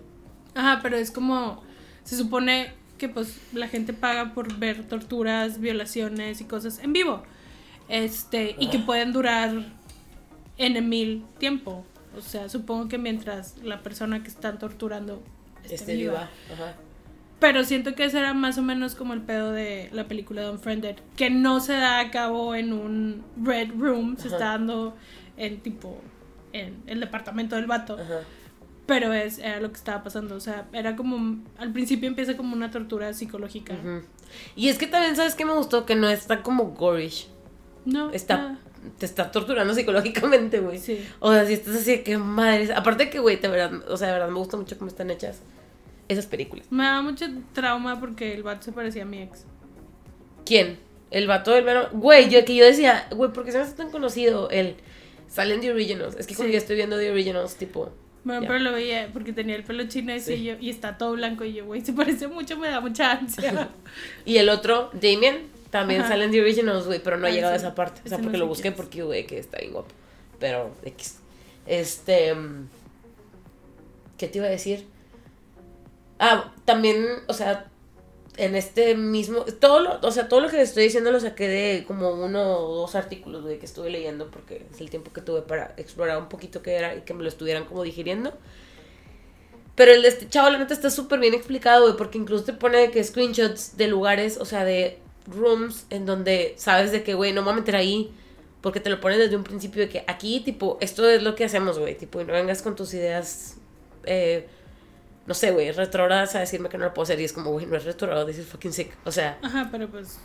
Ajá, 0.54 0.80
pero 0.82 0.96
es 0.96 1.10
como, 1.10 1.62
se 2.04 2.16
supone 2.16 2.72
que 2.98 3.08
pues 3.08 3.38
la 3.52 3.68
gente 3.68 3.92
paga 3.92 4.32
por 4.32 4.58
ver 4.58 4.86
torturas, 4.86 5.60
violaciones 5.60 6.40
y 6.40 6.44
cosas 6.44 6.78
en 6.78 6.92
vivo. 6.92 7.22
Este, 7.88 8.54
y 8.58 8.70
que 8.70 8.78
pueden 8.78 9.12
durar 9.12 9.50
en 10.56 10.88
mil 10.88 11.24
tiempo. 11.38 11.84
O 12.16 12.20
sea, 12.20 12.48
supongo 12.48 12.88
que 12.88 12.98
mientras 12.98 13.58
la 13.58 13.82
persona 13.82 14.22
que 14.22 14.28
están 14.28 14.58
torturando 14.58 15.22
esté, 15.62 15.74
Este 15.74 15.96
viva. 15.96 16.12
viva, 16.12 16.30
ajá. 16.54 16.74
Pero 17.38 17.64
siento 17.64 17.94
que 17.96 18.04
ese 18.04 18.18
era 18.20 18.34
más 18.34 18.56
o 18.58 18.62
menos 18.62 18.94
como 18.94 19.14
el 19.14 19.20
pedo 19.22 19.50
de 19.50 19.88
la 19.92 20.06
película 20.06 20.42
de 20.42 20.50
Unfriended, 20.50 20.96
que 21.16 21.28
no 21.28 21.58
se 21.60 21.72
da 21.72 21.98
a 21.98 22.10
cabo 22.10 22.54
en 22.54 22.72
un 22.72 23.24
red 23.42 23.70
room, 23.76 24.16
se 24.16 24.28
Ajá. 24.28 24.36
está 24.36 24.48
dando 24.50 24.96
en 25.36 25.60
tipo 25.60 26.00
en 26.52 26.82
el 26.86 27.00
departamento 27.00 27.56
del 27.56 27.66
vato. 27.66 27.94
Ajá. 27.94 28.20
Pero 28.86 29.12
es, 29.12 29.38
era 29.38 29.58
lo 29.60 29.70
que 29.70 29.76
estaba 29.76 30.02
pasando. 30.04 30.34
O 30.36 30.40
sea, 30.40 30.66
era 30.72 30.94
como. 30.96 31.42
Al 31.58 31.72
principio 31.72 32.08
empieza 32.08 32.36
como 32.36 32.54
una 32.54 32.70
tortura 32.70 33.12
psicológica. 33.14 33.74
Y 34.54 34.68
es 34.68 34.78
que 34.78 34.86
también, 34.86 35.16
¿sabes 35.16 35.34
qué 35.34 35.44
me 35.44 35.52
gustó? 35.54 35.86
Que 35.86 35.94
no 35.96 36.08
está 36.10 36.42
como 36.42 36.64
gorish. 36.72 37.28
No. 37.84 38.10
Está, 38.10 38.36
nada. 38.36 38.58
Te 38.98 39.06
está 39.06 39.30
torturando 39.30 39.74
psicológicamente, 39.74 40.60
güey. 40.60 40.78
Sí. 40.78 41.04
O 41.20 41.32
sea, 41.32 41.46
si 41.46 41.54
estás 41.54 41.76
así 41.76 41.90
de 41.92 42.02
que 42.02 42.18
madre. 42.18 42.72
Aparte 42.74 43.10
que, 43.10 43.18
güey, 43.18 43.36
de 43.36 43.48
verdad, 43.48 43.72
o 43.90 43.96
sea, 43.96 44.08
de 44.08 44.12
verdad 44.14 44.28
me 44.28 44.38
gusta 44.38 44.56
mucho 44.56 44.76
cómo 44.78 44.88
están 44.88 45.10
hechas 45.10 45.40
esas 46.08 46.26
películas. 46.26 46.66
Me 46.70 46.84
da 46.84 47.00
mucho 47.02 47.26
trauma 47.52 47.98
porque 48.00 48.34
el 48.34 48.42
vato 48.42 48.62
se 48.62 48.72
parecía 48.72 49.02
a 49.02 49.06
mi 49.06 49.22
ex. 49.22 49.44
¿Quién? 50.44 50.78
El 51.10 51.26
vato 51.26 51.50
del 51.52 51.64
verano. 51.64 51.88
Güey, 51.92 52.28
yo 52.30 52.44
que 52.44 52.54
yo 52.54 52.64
decía, 52.64 53.06
güey, 53.14 53.32
¿por 53.32 53.44
qué 53.44 53.52
se 53.52 53.58
me 53.58 53.64
hace 53.64 53.74
tan 53.74 53.90
conocido? 53.90 54.50
El 54.50 54.76
salen 55.28 55.60
de 55.60 55.70
Originals. 55.70 56.16
Es 56.18 56.26
que 56.26 56.34
cuando 56.34 56.48
Sí. 56.48 56.52
yo 56.54 56.58
estoy 56.58 56.76
viendo 56.76 56.96
The 56.98 57.10
Originals, 57.10 57.56
tipo. 57.56 57.90
Bueno, 58.24 58.42
Ya. 58.42 58.48
pero 58.48 58.60
lo 58.60 58.72
veía 58.72 59.08
porque 59.12 59.32
tenía 59.32 59.56
el 59.56 59.64
pelo 59.64 59.84
chino 59.88 60.12
ese 60.12 60.36
Sí. 60.36 60.42
y, 60.42 60.44
yo- 60.44 60.56
y 60.60 60.70
está 60.70 60.96
todo 60.96 61.12
blanco 61.12 61.44
y 61.44 61.54
yo, 61.54 61.64
güey, 61.66 61.80
se 61.80 61.92
parece 61.92 62.28
mucho, 62.28 62.56
me 62.56 62.68
da 62.68 62.80
mucha 62.80 63.12
ansia. 63.12 63.68
Y 64.24 64.36
el 64.36 64.48
otro, 64.48 64.90
Damien, 64.94 65.48
también 65.72 66.02
Ajá. 66.02 66.10
salen 66.10 66.30
de 66.30 66.40
Originals, 66.40 66.86
güey, 66.86 67.02
pero 67.02 67.16
no 67.18 67.26
ha 67.26 67.30
Ah, 67.30 67.32
llegado 67.32 67.54
a 67.54 67.56
esa 67.56 67.74
parte. 67.74 68.02
O 68.04 68.08
sea, 68.08 68.18
Ese 68.18 68.22
no 68.22 68.22
porque 68.22 68.38
sé 68.38 68.38
lo 68.38 68.46
busqué 68.46 68.68
es. 68.68 68.74
porque, 68.74 69.02
güey, 69.02 69.26
que 69.26 69.38
está 69.40 69.58
bien 69.58 69.72
guapo. 69.72 69.92
Pero, 70.38 70.72
X. 70.84 71.18
Este. 71.66 72.34
¿Qué 74.18 74.28
te 74.28 74.38
iba 74.38 74.46
a 74.46 74.50
decir? 74.50 74.86
Ah, 76.18 76.52
también, 76.64 77.04
o 77.26 77.32
sea, 77.34 77.70
en 78.36 78.54
este 78.54 78.94
mismo. 78.94 79.44
Todo 79.44 79.80
lo, 79.80 79.98
o 80.02 80.10
sea, 80.12 80.28
todo 80.28 80.40
lo 80.40 80.48
que 80.48 80.56
le 80.56 80.62
estoy 80.62 80.84
diciendo 80.84 81.10
lo 81.10 81.20
saqué 81.20 81.48
de 81.48 81.84
como 81.86 82.10
uno 82.12 82.58
o 82.58 82.76
dos 82.76 82.94
artículos, 82.94 83.42
güey, 83.42 83.58
que 83.58 83.66
estuve 83.66 83.90
leyendo 83.90 84.30
porque 84.30 84.66
es 84.72 84.80
el 84.80 84.90
tiempo 84.90 85.12
que 85.12 85.20
tuve 85.22 85.42
para 85.42 85.74
explorar 85.76 86.18
un 86.18 86.28
poquito 86.28 86.62
qué 86.62 86.74
era 86.74 86.94
y 86.94 87.00
que 87.02 87.14
me 87.14 87.22
lo 87.22 87.28
estuvieran 87.28 87.64
como 87.64 87.82
digiriendo. 87.82 88.32
Pero 89.74 89.92
el 89.92 90.02
de 90.02 90.08
este 90.08 90.28
chavo, 90.28 90.50
la 90.50 90.58
neta, 90.58 90.74
está 90.74 90.90
súper 90.90 91.18
bien 91.18 91.34
explicado, 91.34 91.84
güey, 91.84 91.96
porque 91.96 92.18
incluso 92.18 92.44
te 92.44 92.52
pone 92.52 92.90
que 92.90 93.02
screenshots 93.02 93.76
de 93.78 93.88
lugares, 93.88 94.36
o 94.36 94.44
sea, 94.44 94.64
de 94.64 94.98
rooms 95.26 95.86
en 95.90 96.06
donde 96.06 96.54
sabes 96.56 96.92
de 96.92 97.02
que, 97.02 97.14
güey, 97.14 97.32
no 97.32 97.42
me 97.42 97.46
voy 97.46 97.52
a 97.54 97.56
meter 97.56 97.76
ahí, 97.76 98.12
porque 98.60 98.80
te 98.80 98.90
lo 98.90 99.00
ponen 99.00 99.18
desde 99.18 99.36
un 99.36 99.44
principio 99.44 99.82
de 99.82 99.88
que 99.88 100.04
aquí, 100.06 100.40
tipo, 100.40 100.78
esto 100.80 101.08
es 101.08 101.22
lo 101.22 101.34
que 101.34 101.44
hacemos, 101.44 101.78
güey, 101.78 101.96
tipo, 101.96 102.20
y 102.20 102.24
no 102.24 102.32
vengas 102.32 102.62
con 102.62 102.76
tus 102.76 102.94
ideas, 102.94 103.56
eh, 104.04 104.46
no 105.26 105.34
sé, 105.34 105.50
güey, 105.50 105.70
retrógradas 105.72 106.34
a 106.34 106.40
decirme 106.40 106.68
que 106.68 106.78
no 106.78 106.84
lo 106.84 106.94
puedo 106.94 107.04
hacer, 107.04 107.20
y 107.20 107.24
es 107.24 107.32
como, 107.32 107.50
güey, 107.50 107.66
no 107.66 107.76
es 107.76 107.84
retrógrado, 107.84 108.26
this 108.26 108.38
is 108.38 108.46
fucking 108.46 108.72
sick, 108.72 108.96
o 109.04 109.12
sea, 109.12 109.38
Ajá, 109.42 109.68
pero 109.70 109.88
pues. 109.88 110.18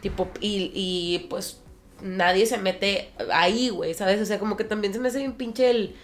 Tipo, 0.00 0.30
y, 0.40 0.70
y 0.74 1.26
pues 1.28 1.60
nadie 2.02 2.46
se 2.46 2.58
mete 2.58 3.12
ahí, 3.32 3.68
güey, 3.68 3.94
¿sabes? 3.94 4.20
O 4.20 4.26
sea, 4.26 4.38
como 4.38 4.56
que 4.56 4.64
también 4.64 4.92
se 4.92 4.98
me 4.98 5.08
hace 5.08 5.18
bien 5.18 5.34
pinche 5.34 5.70
el, 5.70 5.94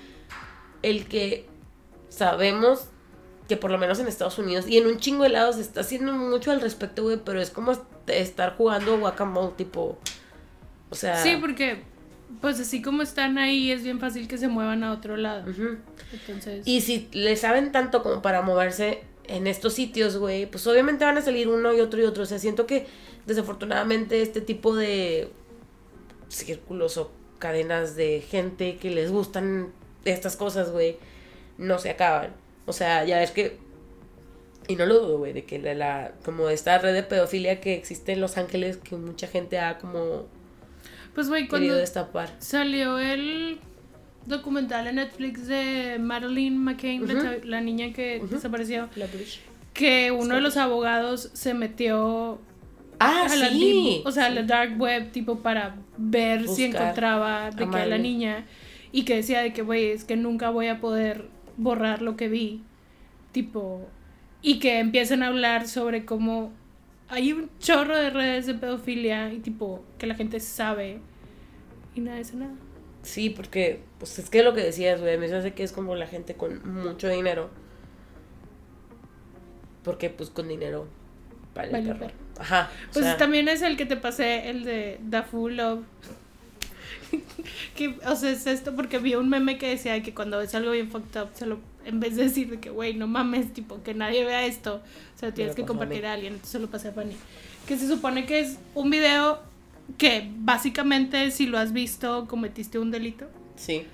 el 0.83 1.07
que 1.07 1.47
sabemos 2.09 2.89
que 3.49 3.57
por 3.57 3.71
lo 3.71 3.79
menos 3.79 3.99
en 3.99 4.07
Estados 4.09 4.39
Unidos 4.39 4.67
y 4.69 4.77
en 4.77 4.87
un 4.87 4.99
chingo 4.99 5.23
de 5.25 5.31
lados 5.31 5.57
se 5.57 5.63
está 5.63 5.81
haciendo 5.81 6.13
mucho 6.13 6.51
al 6.51 6.61
respecto, 6.61 7.03
güey, 7.03 7.19
pero 7.25 7.41
es 7.41 7.51
como 7.51 7.73
est- 7.73 7.83
estar 8.09 8.57
jugando 8.57 8.99
guacamole, 8.99 9.53
tipo, 9.57 9.99
o 10.91 10.95
sea... 10.95 11.23
Sí, 11.23 11.37
porque 11.41 11.83
pues 12.43 12.61
así 12.61 12.83
como 12.83 13.01
están 13.03 13.39
ahí 13.39 13.73
es 13.73 13.83
bien 13.83 14.01
fácil 14.01 14.29
que 14.29 14.37
se 14.37 14.49
muevan 14.49 14.85
a 14.85 14.93
otro 14.93 15.17
lado. 15.17 15.47
Entonces. 16.13 16.67
Y 16.67 16.83
si 16.83 17.09
le 17.13 17.37
saben 17.37 17.73
tanto 17.73 18.03
como 18.03 18.21
para 18.21 18.43
moverse 18.43 19.03
en 19.25 19.47
estos 19.47 19.73
sitios, 19.73 20.19
güey, 20.19 20.45
pues 20.45 20.67
obviamente 20.67 21.07
van 21.07 21.17
a 21.17 21.23
salir 21.23 21.49
uno 21.49 21.73
y 21.75 21.81
otro 21.81 22.01
y 22.03 22.05
otro. 22.05 22.25
O 22.25 22.27
sea, 22.27 22.39
siento 22.39 22.67
que 22.67 22.87
desafortunadamente 23.25 24.21
este 24.21 24.43
tipo 24.43 24.77
de 24.77 25.31
círculos 26.29 26.99
o 26.99 27.11
cadenas 27.39 27.97
de 27.97 28.21
gente 28.21 28.77
que 28.77 28.91
les 28.91 29.11
gustan 29.11 29.73
estas 30.05 30.37
cosas, 30.37 30.71
güey, 30.71 30.99
no 31.57 31.79
se 31.79 31.91
acaban. 31.91 32.33
O 32.69 32.73
sea, 32.73 33.05
ya 33.05 33.23
es 33.23 33.31
que... 33.31 33.57
Y 34.69 34.77
no 34.77 34.85
lo 34.85 34.99
dudo, 35.01 35.19
güey, 35.19 35.33
de 35.33 35.45
que 35.45 35.59
la, 35.59 35.73
la- 35.75 36.13
como 36.25 36.51
esta 36.51 36.77
red 36.79 36.93
de 36.95 37.03
pedofilia 37.03 37.61
que 37.61 37.75
existe 37.75 38.13
en 38.13 38.21
Los 38.21 38.37
Ángeles, 38.37 38.77
que 38.77 38.97
mucha 38.97 39.27
gente 39.27 39.59
ha 39.59 39.79
como 39.79 40.27
pues 41.15 41.29
güey, 41.29 41.49
cuando 41.49 41.75
destapar. 41.75 42.31
salió 42.39 42.99
el 42.99 43.59
documental 44.27 44.87
en 44.87 44.97
Netflix 44.97 45.47
de 45.47 45.97
Madeline 45.99 46.59
McCain, 46.59 47.03
la 47.45 47.61
niña 47.63 47.93
que 47.95 48.23
desapareció, 48.31 48.89
La 48.95 49.07
que 49.73 50.11
uno 50.13 50.35
de 50.35 50.41
los 50.43 50.57
abogados 50.59 51.31
se 51.33 51.55
metió 51.55 52.39
Ah, 53.01 53.27
a 53.31 53.37
la 53.37 53.49
sí. 53.49 54.01
deep- 54.05 54.07
o 54.07 54.13
sea, 54.13 54.29
Sí. 54.29 54.35
la 54.35 54.43
dark 54.43 54.79
web, 54.79 55.11
tipo 55.13 55.39
para 55.39 55.77
ver 55.97 56.47
si 56.49 56.67
Buscar 56.67 56.83
encontraba 56.83 57.51
de 57.53 57.65
a 57.65 57.71
que 57.71 57.77
a 57.79 57.87
la 57.87 57.97
niña 57.99 58.45
y 58.93 59.05
que 59.05 59.17
decía 59.17 59.41
de 59.41 59.53
que, 59.53 59.63
güey, 59.63 59.93
es 59.93 60.05
que 60.05 60.17
nunca 60.17 60.51
voy 60.51 60.67
a 60.67 60.81
poder 60.81 61.27
borrar 61.59 62.01
lo 62.01 62.17
que 62.17 62.29
vi, 62.29 62.63
tipo, 63.33 63.87
y 64.41 64.59
que 64.59 64.79
empiezan 64.79 65.23
a 65.23 65.27
hablar 65.27 65.69
sobre 65.69 66.05
cómo 66.07 66.53
hay 67.09 67.33
un 67.33 67.51
chorro 67.59 67.97
de 67.97 68.11
redes 68.11 68.47
de 68.47 68.55
pedofilia 68.55 69.33
y 69.33 69.41
tipo 69.41 69.85
que 69.99 70.07
la 70.07 70.15
gente 70.15 70.41
sabe 70.41 71.01
y 71.95 72.01
nadie 72.01 72.21
hace 72.23 72.37
nada. 72.37 72.55
Sí, 73.03 73.31
porque, 73.31 73.81
pues 73.99 74.19
es 74.19 74.29
que 74.31 74.43
lo 74.43 74.55
que 74.55 74.61
decías, 74.63 75.01
güey, 75.01 75.17
me 75.19 75.27
hace 75.27 75.53
que 75.55 75.63
es 75.63 75.73
como 75.73 75.95
la 75.95 76.07
gente 76.07 76.35
con 76.35 76.61
mucho 76.83 77.09
dinero. 77.09 77.51
Porque, 79.83 80.11
pues 80.11 80.31
con 80.31 80.49
dinero 80.49 80.87
vale, 81.55 81.73
Vale 81.73 81.87
perro. 81.87 81.99
perro. 82.01 82.15
Ajá. 82.39 82.71
o 82.91 82.93
Pues 82.93 83.05
sea, 83.05 83.17
también 83.17 83.49
es 83.49 83.63
el 83.63 83.77
que 83.77 83.87
te 83.87 83.97
pasé, 83.97 84.51
el 84.51 84.65
de 84.65 85.01
The 85.11 85.23
Full 85.23 85.55
Love. 85.57 85.85
que, 87.77 87.99
o 88.07 88.17
sea, 88.17 88.31
es 88.31 88.47
esto 88.47 88.75
porque 88.75 88.99
vi 88.99 89.15
un 89.15 89.29
meme 89.29 89.59
que 89.59 89.69
decía 89.69 90.03
que 90.03 90.15
cuando 90.15 90.39
ves 90.39 90.55
algo 90.55 90.73
bien 90.73 90.91
fucked 90.91 91.21
up, 91.21 91.29
se 91.35 91.47
lo, 91.47 91.59
en 91.85 92.01
vez 92.01 92.17
de 92.17 92.25
decir 92.25 92.51
de 92.51 92.61
que, 92.61 92.71
güey, 92.71 92.95
no 92.95 93.07
mames, 93.07 93.53
tipo, 93.53 93.83
que 93.83 93.95
nadie 93.95 94.25
vea 94.25 94.47
esto, 94.47 94.83
o 95.17 95.19
sea, 95.19 95.33
tienes 95.33 95.55
que 95.55 95.63
a 95.63 95.67
compartir 95.67 96.03
mí. 96.03 96.07
a 96.07 96.13
alguien, 96.13 96.35
entonces 96.35 96.61
lo 96.61 96.69
pasé 96.69 96.89
a 96.89 96.93
Fanny. 96.93 97.17
Que 97.67 97.77
se 97.77 97.89
supone 97.89 98.27
que 98.27 98.41
es 98.41 98.59
un 98.75 98.91
video 98.91 99.41
que 99.97 100.31
básicamente, 100.39 101.31
si 101.31 101.47
lo 101.47 101.59
has 101.59 101.73
visto, 101.73 102.27
cometiste 102.29 102.79
un 102.79 102.91
delito. 102.91 103.27
Sí. 103.57 103.87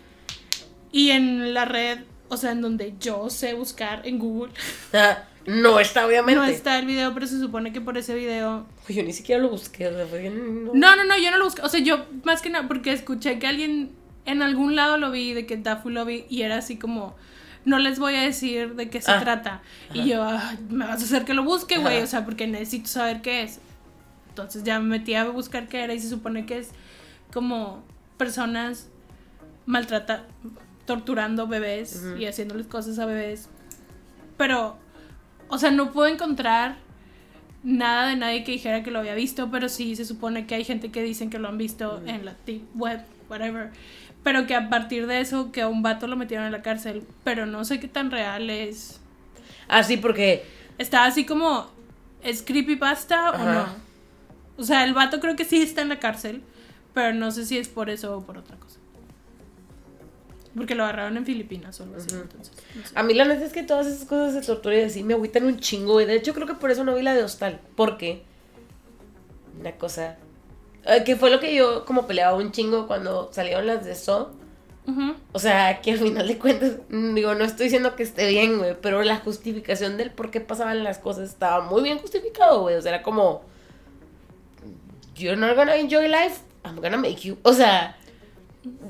Y 0.93 1.11
en 1.11 1.55
la 1.55 1.65
red, 1.65 2.01
o 2.29 2.37
sea, 2.37 2.53
en 2.53 2.61
donde 2.61 2.95
yo 3.01 3.31
sé 3.31 3.55
buscar 3.55 4.07
en 4.07 4.19
Google, 4.19 4.53
Ah, 4.93 5.25
no 5.47 5.79
está, 5.79 6.07
obviamente. 6.07 6.41
no 6.41 6.47
está 6.47 6.79
el 6.79 6.87
video, 6.87 7.12
pero 7.15 7.27
se 7.27 7.39
supone 7.39 7.73
que 7.73 7.81
por 7.81 7.99
ese 7.99 8.15
video 8.15 8.67
Yo 8.89 9.03
ni 9.03 9.12
siquiera 9.12 9.41
lo 9.41 9.49
busqué, 9.49 9.89
o 9.89 9.93
sea, 9.97 10.07
fue 10.07 10.20
bien, 10.20 10.64
no. 10.64 10.72
No, 10.74 10.97
no, 10.97 11.05
no, 11.05 11.16
yo 11.18 11.30
no 11.30 11.39
lo 11.39 11.45
busqué. 11.45 11.62
O 11.62 11.68
sea, 11.68 11.80
yo 11.80 12.05
más 12.24 12.43
que 12.43 12.51
nada 12.51 12.68
porque 12.68 12.93
escuché 12.93 13.39
que 13.39 13.47
alguien 13.47 13.93
en 14.26 14.43
algún 14.43 14.76
lado 14.76 14.99
lo 14.99 15.11
vi, 15.11 15.32
de 15.32 15.47
que 15.47 15.57
Dafu 15.57 15.89
lo 15.91 16.05
vi, 16.05 16.24
y 16.28 16.43
era 16.43 16.59
así 16.59 16.76
como, 16.76 17.14
no 17.64 17.78
les 17.78 17.99
voy 17.99 18.14
a 18.14 18.20
decir 18.22 18.74
de 18.74 18.91
qué 18.91 19.01
se 19.01 19.11
Ah, 19.11 19.20
trata. 19.20 19.62
ajá. 19.91 19.99
Y 19.99 20.09
yo, 20.11 20.22
"Ah, 20.22 20.55
me 20.68 20.87
vas 20.87 21.01
a 21.01 21.05
hacer 21.05 21.24
que 21.24 21.32
lo 21.35 21.45
busque, 21.45 21.78
güey, 21.78 22.03
o 22.03 22.07
sea, 22.07 22.24
porque 22.26 22.47
necesito 22.47 22.89
saber 22.89 23.22
qué 23.22 23.43
es. 23.43 23.59
Entonces 24.28 24.64
ya 24.64 24.78
me 24.80 24.99
metí 24.99 25.14
a 25.14 25.24
buscar 25.24 25.68
qué 25.68 25.82
era 25.85 25.95
y 25.95 26.01
se 26.01 26.09
supone 26.11 26.45
que 26.45 26.59
es 26.59 26.70
como 27.32 27.82
personas 28.18 28.89
maltrata, 29.66 30.26
torturando 30.87 31.47
bebés 31.47 32.03
y 32.18 32.26
haciéndoles 32.26 32.66
cosas 32.66 32.99
a 32.99 33.07
bebés. 33.07 33.49
Pero, 34.37 34.76
o 35.49 35.57
sea, 35.59 35.70
no 35.70 35.93
puedo 35.93 36.09
encontrar 36.09 36.76
nada 37.65 38.09
de 38.09 38.17
nadie 38.17 38.45
que 38.45 38.53
dijera 38.53 38.83
que 38.83 38.91
lo 38.91 39.01
había 39.01 39.15
visto, 39.15 39.51
pero 39.51 39.69
sí 39.69 39.97
se 39.97 40.05
supone 40.05 40.47
que 40.47 40.55
hay 40.55 40.65
gente 40.65 40.91
que 40.91 41.03
dicen 41.03 41.31
que 41.31 41.39
lo 41.39 41.49
han 41.49 41.59
visto 41.59 42.03
en 42.07 42.25
la 42.25 42.37
web, 42.75 43.01
whatever. 43.29 43.71
Pero 44.23 44.47
que 44.47 44.55
a 44.55 44.69
partir 44.69 45.07
de 45.07 45.21
eso, 45.21 45.51
que 45.51 45.62
a 45.62 45.69
un 45.69 45.83
vato 45.83 46.07
lo 46.07 46.17
metieron 46.17 46.47
en 46.47 46.53
la 46.53 46.62
cárcel, 46.62 47.03
pero 47.25 47.47
no 47.47 47.65
sé 47.65 47.81
qué 47.81 47.89
tan 47.89 48.11
real 48.11 48.49
es. 48.51 49.01
Ah, 49.69 49.83
sí, 49.83 49.97
porque. 49.97 50.45
Está 50.77 51.05
así 51.05 51.25
como, 51.25 51.71
¿es 52.23 52.43
creepypasta 52.43 53.31
o 53.31 53.39
no? 53.39 53.67
O 54.57 54.65
sea, 54.65 54.85
el 54.85 54.93
vato 54.93 55.21
creo 55.21 55.37
que 55.37 55.45
sí 55.45 55.62
está 55.62 55.83
en 55.83 55.89
la 55.89 56.01
cárcel, 56.01 56.43
pero 56.93 57.15
no 57.15 57.31
sé 57.31 57.47
si 57.47 57.59
es 57.59 57.69
por 57.69 57.91
eso 57.91 58.17
o 58.17 58.27
por 58.27 58.39
otra 58.39 58.57
cosa. 58.57 58.64
Porque 60.57 60.74
lo 60.74 60.84
agarraron 60.84 61.16
en 61.16 61.26
Filipinas 61.26 61.80
o 61.80 61.84
algo 61.84 61.96
así, 61.96 62.14
entonces. 62.14 62.55
no 62.76 62.86
sé. 62.86 62.92
A 62.94 63.02
mí 63.02 63.14
la 63.14 63.24
neta 63.24 63.44
es 63.44 63.52
que 63.52 63.62
todas 63.64 63.86
esas 63.86 64.07
cosas 64.07 64.34
de 64.34 64.42
tortura 64.42 64.76
y 64.76 64.82
así 64.82 65.02
me 65.02 65.14
agüitan 65.14 65.44
un 65.46 65.59
chingo, 65.59 65.94
güey. 65.94 66.07
De 66.07 66.14
hecho, 66.14 66.32
creo 66.34 66.46
que 66.46 66.55
por 66.55 66.70
eso 66.70 66.84
no 66.84 66.94
vi 66.94 67.02
la 67.02 67.14
de 67.14 67.22
Hostal. 67.24 67.61
Porque. 67.74 68.22
Una 69.59 69.72
cosa. 69.72 70.16
eh, 70.84 71.02
que 71.05 71.16
fue 71.16 71.30
lo 71.30 71.40
que 71.40 71.55
yo 71.55 71.84
como 71.84 72.07
peleaba 72.07 72.36
un 72.36 72.52
chingo 72.52 72.86
cuando 72.86 73.30
salieron 73.32 73.66
las 73.66 73.84
de 73.84 73.94
So. 73.94 74.32
O 75.32 75.38
sea, 75.38 75.80
que 75.80 75.92
al 75.92 75.98
final 75.98 76.28
de 76.28 76.36
cuentas, 76.38 76.72
mm, 76.90 77.14
digo, 77.14 77.34
no 77.34 77.44
estoy 77.44 77.64
diciendo 77.64 77.96
que 77.96 78.02
esté 78.02 78.28
bien, 78.28 78.59
güey, 78.59 78.76
pero 78.80 79.02
la 79.02 79.16
justificación 79.16 79.96
del 79.96 80.11
por 80.11 80.30
qué 80.30 80.40
pasaban 80.42 80.84
las 80.84 80.98
cosas 80.98 81.30
estaba 81.30 81.64
muy 81.64 81.82
bien 81.82 81.98
justificado, 81.98 82.61
güey. 82.61 82.76
O 82.76 82.82
sea, 82.82 82.94
era 82.96 83.02
como, 83.02 83.42
you're 85.16 85.36
not 85.38 85.57
gonna 85.57 85.74
enjoy 85.76 86.07
life, 86.07 86.42
I'm 86.64 86.76
gonna 86.76 86.98
make 86.98 87.16
you. 87.22 87.38
O 87.44 87.55
sea, 87.55 87.96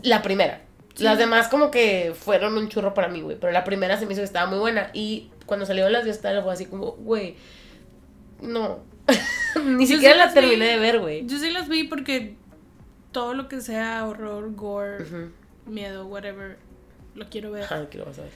la 0.03 0.21
primera. 0.21 0.63
Sí. 0.95 1.03
Las 1.05 1.19
demás 1.19 1.49
como 1.49 1.71
que 1.73 2.15
fueron 2.17 2.57
un 2.57 2.69
churro 2.69 2.95
para 2.95 3.09
mí, 3.09 3.21
güey, 3.21 3.37
pero 3.39 3.53
la 3.53 3.65
primera 3.65 3.99
se 3.99 4.07
me 4.07 4.13
hizo 4.13 4.21
que 4.21 4.27
estaba 4.27 4.49
muy 4.49 4.59
buena. 4.61 4.91
Y 4.93 5.31
cuando 5.47 5.67
salieron 5.67 5.93
las 5.93 6.05
de 6.05 6.13
Hostal 6.13 6.43
fue 6.43 6.53
así 6.53 6.67
como, 6.67 6.93
güey, 6.93 7.35
no. 8.41 8.79
Ni 9.65 9.87
Yo 9.87 9.95
siquiera 9.97 10.15
sí 10.15 10.19
la 10.19 10.27
vi. 10.29 10.35
terminé 10.35 10.67
de 10.67 10.79
ver, 10.79 11.01
güey. 11.01 11.27
Yo 11.27 11.39
sí 11.39 11.51
las 11.51 11.69
vi 11.69 11.85
porque 11.85 12.37
todo 13.13 13.35
lo 13.35 13.49
que 13.49 13.61
sea 13.61 14.07
horror, 14.07 14.55
gore, 14.55 15.03
Ujú. 15.03 15.31
miedo, 15.67 16.07
whatever, 16.07 16.59
lo 17.15 17.29
quiero 17.29 17.51
ver. 17.51 17.65
Ajá, 17.65 17.89
que 17.91 17.99
lo 17.99 18.05
vas 18.07 18.19
a 18.19 18.23
ver. 18.23 18.31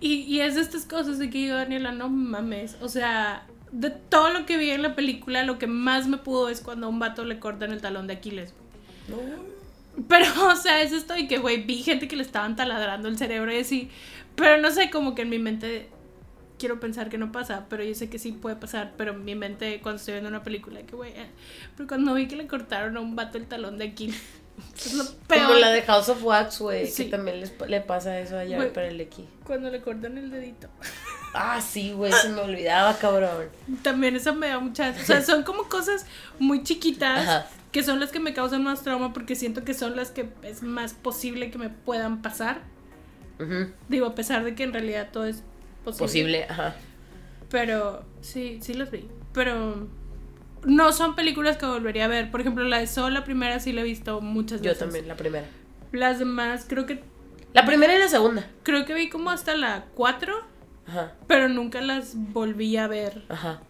Y, 0.00 0.22
y 0.22 0.40
es 0.40 0.54
de 0.56 0.60
estas 0.60 0.84
cosas 0.84 1.18
de 1.18 1.30
que 1.30 1.46
yo, 1.46 1.54
Daniela, 1.54 1.92
no 1.92 2.08
mames. 2.08 2.76
O 2.82 2.88
sea, 2.88 3.46
de 3.72 3.90
todo 3.90 4.30
lo 4.30 4.44
que 4.46 4.56
vi 4.58 4.70
en 4.70 4.82
la 4.82 4.94
película, 4.94 5.42
lo 5.42 5.58
que 5.58 5.66
más 5.66 6.06
me 6.06 6.18
pudo 6.18 6.48
es 6.48 6.60
cuando 6.60 6.86
a 6.86 6.90
un 6.90 6.98
vato 6.98 7.24
le 7.24 7.38
cortan 7.38 7.72
el 7.72 7.80
talón 7.80 8.06
de 8.06 8.14
Aquiles. 8.14 8.52
No. 9.08 9.16
Pero, 10.08 10.26
o 10.50 10.56
sea, 10.56 10.82
es 10.82 10.92
esto 10.92 11.16
y 11.16 11.26
que, 11.26 11.38
güey, 11.38 11.62
vi 11.62 11.82
gente 11.82 12.08
que 12.08 12.16
le 12.16 12.22
estaban 12.22 12.56
taladrando 12.56 13.08
el 13.08 13.18
cerebro 13.18 13.52
y 13.52 13.58
así. 13.58 13.90
Pero 14.34 14.58
no 14.58 14.70
sé, 14.70 14.90
como 14.90 15.14
que 15.14 15.22
en 15.22 15.30
mi 15.30 15.38
mente 15.38 15.88
quiero 16.58 16.80
pensar 16.80 17.08
que 17.08 17.18
no 17.18 17.32
pasa, 17.32 17.66
pero 17.68 17.82
yo 17.84 17.94
sé 17.94 18.08
que 18.10 18.18
sí 18.18 18.32
puede 18.32 18.56
pasar. 18.56 18.92
Pero 18.96 19.12
en 19.12 19.24
mi 19.24 19.34
mente, 19.34 19.80
cuando 19.80 19.98
estoy 19.98 20.14
viendo 20.14 20.28
una 20.28 20.42
película, 20.42 20.82
que, 20.82 20.94
güey, 20.96 21.12
eh, 21.12 21.26
pero 21.76 21.86
cuando 21.88 22.14
vi 22.14 22.28
que 22.28 22.36
le 22.36 22.46
cortaron 22.46 22.96
a 22.96 23.00
un 23.00 23.16
vato 23.16 23.38
el 23.38 23.46
talón 23.46 23.78
de 23.78 23.86
Aquiles, 23.86 24.20
es 24.76 24.94
lo 24.94 25.04
peor. 25.26 25.46
Como 25.46 25.54
la 25.58 25.70
de 25.70 25.82
House 25.82 26.08
of 26.08 26.22
Wax, 26.22 26.60
güey, 26.60 26.86
Sí. 26.86 27.04
que 27.04 27.10
también 27.10 27.40
les, 27.40 27.54
le 27.66 27.80
pasa 27.80 28.18
eso 28.20 28.36
para 28.74 28.88
el 28.88 29.00
X. 29.00 29.24
Cuando 29.44 29.70
le 29.70 29.80
cortan 29.80 30.18
el 30.18 30.30
dedito. 30.30 30.68
Ah, 31.34 31.60
sí, 31.60 31.92
güey, 31.92 32.12
se 32.12 32.28
me 32.30 32.40
olvidaba, 32.40 32.94
cabrón. 32.98 33.48
También 33.82 34.16
eso 34.16 34.34
me 34.34 34.48
da 34.48 34.58
mucha... 34.58 34.90
O 34.90 35.04
sea, 35.04 35.22
son 35.22 35.42
como 35.42 35.64
cosas 35.68 36.06
muy 36.38 36.62
chiquitas 36.62 37.20
Ajá. 37.28 37.46
que 37.72 37.82
son 37.82 38.00
las 38.00 38.10
que 38.10 38.20
me 38.20 38.32
causan 38.32 38.64
más 38.64 38.82
trauma 38.82 39.12
porque 39.12 39.34
siento 39.36 39.62
que 39.64 39.74
son 39.74 39.96
las 39.96 40.10
que 40.10 40.30
es 40.42 40.62
más 40.62 40.94
posible 40.94 41.50
que 41.50 41.58
me 41.58 41.68
puedan 41.68 42.22
pasar. 42.22 42.60
Ujú. 43.38 43.70
Digo, 43.88 44.06
a 44.06 44.14
pesar 44.14 44.44
de 44.44 44.54
que 44.54 44.62
en 44.62 44.72
realidad 44.72 45.10
todo 45.12 45.26
es 45.26 45.42
posible. 45.84 46.04
Posible, 46.06 46.46
ajá. 46.48 46.74
Pero 47.50 48.04
sí, 48.22 48.58
sí 48.62 48.72
las 48.74 48.90
vi. 48.90 49.06
Pero 49.34 49.88
no 50.64 50.92
son 50.92 51.14
películas 51.14 51.58
que 51.58 51.66
volvería 51.66 52.06
a 52.06 52.08
ver. 52.08 52.30
Por 52.30 52.40
ejemplo, 52.40 52.64
la 52.64 52.78
de 52.78 52.86
Sol, 52.86 53.12
la 53.12 53.24
primera 53.24 53.60
sí 53.60 53.72
la 53.72 53.82
he 53.82 53.84
visto 53.84 54.20
muchas 54.22 54.62
Yo 54.62 54.70
veces. 54.70 54.78
también, 54.78 55.06
la 55.06 55.16
primera. 55.16 55.46
Las 55.92 56.18
demás 56.18 56.64
creo 56.66 56.86
que 56.86 57.02
La 57.52 57.64
primera 57.66 57.94
y 57.94 57.98
la 57.98 58.08
segunda. 58.08 58.48
creo 58.62 58.84
que 58.86 58.94
vi 58.94 59.08
como 59.10 59.30
hasta 59.30 59.54
la 59.54 59.84
4, 59.94 60.34
Ajá, 60.86 61.12
pero 61.26 61.48
nunca 61.48 61.80
las 61.80 62.14
volví 62.14 62.76
a 62.76 62.86
ver. 62.86 63.24
ajá. 63.28 63.60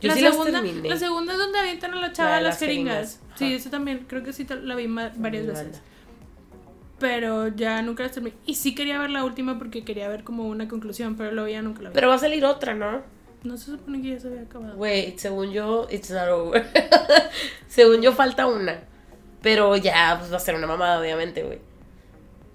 Yo 0.00 0.08
la 0.08 0.14
sí 0.14 0.20
segunda, 0.20 0.60
las 0.60 0.74
la 0.84 0.96
segunda 0.98 1.32
es 1.32 1.38
donde 1.38 1.58
avientan 1.58 1.94
a 1.94 1.96
la 1.96 2.12
chava 2.12 2.30
La 2.30 2.36
de 2.36 2.42
las 2.42 2.50
las 2.54 2.58
jeringas. 2.58 2.94
jeringas. 2.94 3.38
Sí, 3.38 3.54
esa 3.54 3.70
también, 3.70 4.04
creo 4.06 4.22
que 4.22 4.32
sí 4.32 4.46
la 4.62 4.74
vi 4.74 4.86
varias 4.88 5.16
Muy 5.16 5.30
veces. 5.54 5.80
Pero 6.98 7.48
ya 7.48 7.80
nunca 7.82 8.02
las 8.02 8.12
terminé. 8.12 8.36
Y 8.44 8.54
sí 8.54 8.74
quería 8.74 8.98
ver 8.98 9.10
la 9.10 9.24
última 9.24 9.58
porque 9.58 9.84
quería 9.84 10.08
ver 10.08 10.22
como 10.24 10.44
una 10.48 10.68
conclusión, 10.68 11.16
pero 11.16 11.32
luego 11.32 11.48
ya 11.48 11.62
nunca 11.62 11.82
la 11.82 11.88
vi. 11.90 11.94
Pero 11.94 12.08
va 12.08 12.14
a 12.14 12.18
salir 12.18 12.44
otra, 12.44 12.74
¿no? 12.74 13.02
no 13.46 13.56
se 13.56 13.66
supone 13.70 14.02
que 14.02 14.10
ya 14.10 14.20
se 14.20 14.28
había 14.28 14.42
acabado. 14.42 14.76
Güey, 14.76 15.16
según 15.18 15.52
yo, 15.52 15.86
it's 15.90 16.10
not 16.10 16.28
over. 16.28 16.66
según 17.68 18.02
yo, 18.02 18.12
falta 18.12 18.46
una. 18.46 18.80
Pero 19.40 19.76
ya, 19.76 20.16
pues 20.18 20.32
va 20.32 20.36
a 20.36 20.40
ser 20.40 20.56
una 20.56 20.66
mamada, 20.66 21.00
obviamente, 21.00 21.42
güey. 21.44 21.60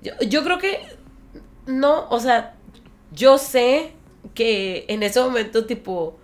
Yo, 0.04 0.14
yo 0.28 0.44
creo 0.44 0.58
que. 0.58 0.80
No, 1.68 2.08
o 2.10 2.20
sea, 2.20 2.56
yo 3.12 3.38
sé 3.38 3.94
que 4.34 4.86
en 4.88 5.04
ese 5.04 5.20
momento, 5.22 5.66
tipo, 5.66 6.18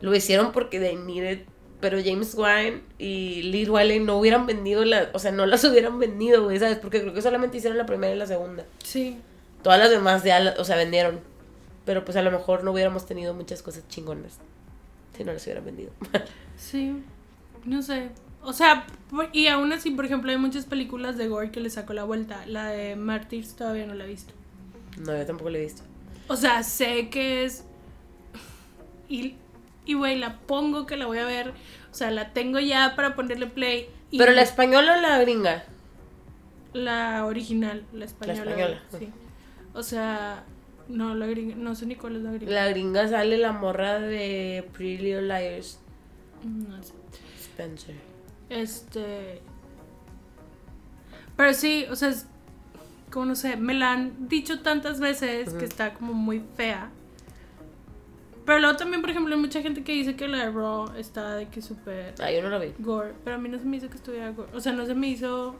lo 0.00 0.14
hicieron 0.14 0.52
porque 0.52 0.78
they 0.80 0.96
needed. 0.96 1.40
Pero 1.80 1.98
James 2.04 2.34
Wan 2.36 2.82
y 2.98 3.42
Lee 3.42 3.68
Wallen 3.68 4.06
no 4.06 4.16
hubieran 4.16 4.46
vendido 4.46 4.84
la. 4.84 5.10
O 5.14 5.18
sea, 5.18 5.32
no 5.32 5.46
las 5.46 5.64
hubieran 5.64 5.98
vendido, 5.98 6.44
güey, 6.44 6.58
¿sabes? 6.60 6.78
Porque 6.78 7.00
creo 7.00 7.12
que 7.12 7.22
solamente 7.22 7.56
hicieron 7.56 7.76
la 7.76 7.86
primera 7.86 8.14
y 8.14 8.18
la 8.18 8.26
segunda. 8.26 8.64
Sí. 8.84 9.18
Todas 9.64 9.78
las 9.80 9.90
demás 9.90 10.22
ya, 10.22 10.38
la- 10.38 10.54
o 10.58 10.64
sea, 10.64 10.76
vendieron. 10.76 11.20
Pero 11.84 12.04
pues 12.04 12.16
a 12.16 12.22
lo 12.22 12.30
mejor 12.30 12.62
no 12.62 12.70
hubiéramos 12.70 13.06
tenido 13.06 13.34
muchas 13.34 13.60
cosas 13.62 13.82
chingonas 13.88 14.38
si 15.16 15.24
no 15.24 15.32
las 15.32 15.42
hubieran 15.44 15.64
vendido. 15.64 15.90
Sí, 16.56 16.92
no 17.64 17.82
sé. 17.82 18.10
O 18.44 18.52
sea, 18.52 18.86
y 19.32 19.48
aún 19.48 19.72
así, 19.72 19.90
por 19.90 20.04
ejemplo, 20.04 20.30
hay 20.30 20.36
muchas 20.36 20.64
películas 20.64 21.16
de 21.16 21.26
Gore 21.26 21.50
que 21.50 21.58
le 21.58 21.70
sacó 21.70 21.92
la 21.92 22.04
vuelta. 22.04 22.46
La 22.46 22.68
de 22.68 22.94
Martyrs 22.94 23.56
todavía 23.56 23.84
no 23.86 23.94
la 23.94 24.04
he 24.04 24.08
visto. 24.08 24.32
No, 25.00 25.16
yo 25.16 25.26
tampoco 25.26 25.50
lo 25.50 25.58
he 25.58 25.62
visto. 25.62 25.82
O 26.28 26.36
sea, 26.36 26.62
sé 26.62 27.08
que 27.10 27.44
es... 27.44 27.64
Y, 29.08 29.34
y 29.84 29.94
güey, 29.94 30.18
la 30.18 30.38
pongo 30.38 30.86
que 30.86 30.96
la 30.96 31.06
voy 31.06 31.18
a 31.18 31.24
ver. 31.26 31.50
O 31.90 31.94
sea, 31.94 32.10
la 32.10 32.32
tengo 32.32 32.58
ya 32.58 32.94
para 32.96 33.14
ponerle 33.14 33.46
play. 33.46 33.88
Y 34.10 34.18
Pero 34.18 34.32
la 34.32 34.42
española 34.42 34.96
o 34.96 35.00
la 35.00 35.18
gringa. 35.18 35.64
La 36.72 37.26
original, 37.26 37.84
la 37.92 38.06
española. 38.06 38.50
española. 38.50 38.82
Sí. 38.98 39.10
O 39.74 39.82
sea, 39.82 40.44
no, 40.88 41.14
la 41.14 41.26
gringa, 41.26 41.54
no 41.56 41.74
sé 41.74 41.86
ni 41.86 41.96
cuál 41.96 42.16
es 42.16 42.22
la 42.22 42.32
gringa. 42.32 42.52
La 42.52 42.68
gringa 42.68 43.08
sale 43.08 43.36
la 43.38 43.52
morra 43.52 43.98
de 43.98 44.68
Pretty 44.72 45.02
Little 45.02 45.22
Liars, 45.22 45.78
No 46.44 46.82
sé. 46.82 46.92
Spencer. 47.38 47.94
Este. 48.48 49.42
Pero 51.36 51.52
sí, 51.54 51.86
o 51.90 51.96
sea, 51.96 52.08
es 52.08 52.26
como 53.12 53.26
no 53.26 53.36
sé, 53.36 53.56
me 53.56 53.74
la 53.74 53.92
han 53.92 54.28
dicho 54.28 54.60
tantas 54.60 54.98
veces 54.98 55.52
que 55.54 55.64
está 55.64 55.94
como 55.94 56.14
muy 56.14 56.42
fea. 56.56 56.90
Pero 58.44 58.58
luego 58.58 58.76
también, 58.76 59.00
por 59.02 59.10
ejemplo, 59.10 59.34
hay 59.34 59.40
mucha 59.40 59.62
gente 59.62 59.84
que 59.84 59.92
dice 59.92 60.16
que 60.16 60.26
la 60.26 60.38
de 60.38 60.50
Raw 60.50 60.94
está 60.96 61.36
de 61.36 61.46
que 61.48 61.62
súper 61.62 62.14
Ah, 62.20 62.30
yo 62.32 62.42
no 62.42 62.48
la 62.48 62.58
vi. 62.58 62.74
gore. 62.80 63.12
Pero 63.22 63.36
a 63.36 63.38
mí 63.38 63.48
no 63.48 63.58
se 63.58 63.64
me 63.64 63.76
hizo 63.76 63.88
que 63.88 63.96
estuviera 63.96 64.30
gore. 64.30 64.50
O 64.52 64.60
sea, 64.60 64.72
no 64.72 64.84
se 64.84 64.94
me 64.94 65.06
hizo 65.06 65.54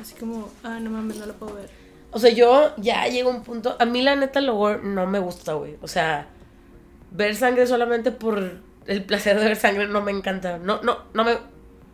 así 0.00 0.14
como, 0.14 0.48
ah, 0.62 0.78
no 0.80 0.90
mames, 0.90 1.18
no 1.18 1.26
la 1.26 1.34
puedo 1.34 1.56
ver. 1.56 1.68
O 2.12 2.18
sea, 2.18 2.30
yo 2.30 2.72
ya 2.78 3.06
llego 3.08 3.30
a 3.30 3.34
un 3.34 3.42
punto. 3.42 3.76
A 3.78 3.84
mí, 3.84 4.00
la 4.00 4.16
neta, 4.16 4.40
lo 4.40 4.54
gore 4.54 4.80
no 4.82 5.06
me 5.06 5.18
gusta, 5.18 5.52
güey. 5.54 5.76
O 5.82 5.88
sea, 5.88 6.26
ver 7.10 7.36
sangre 7.36 7.66
solamente 7.66 8.12
por 8.12 8.52
el 8.86 9.04
placer 9.04 9.38
de 9.38 9.44
ver 9.44 9.56
sangre 9.56 9.88
no 9.88 10.00
me 10.00 10.12
encanta. 10.12 10.56
No, 10.58 10.80
no, 10.82 11.00
no 11.12 11.24
me. 11.24 11.36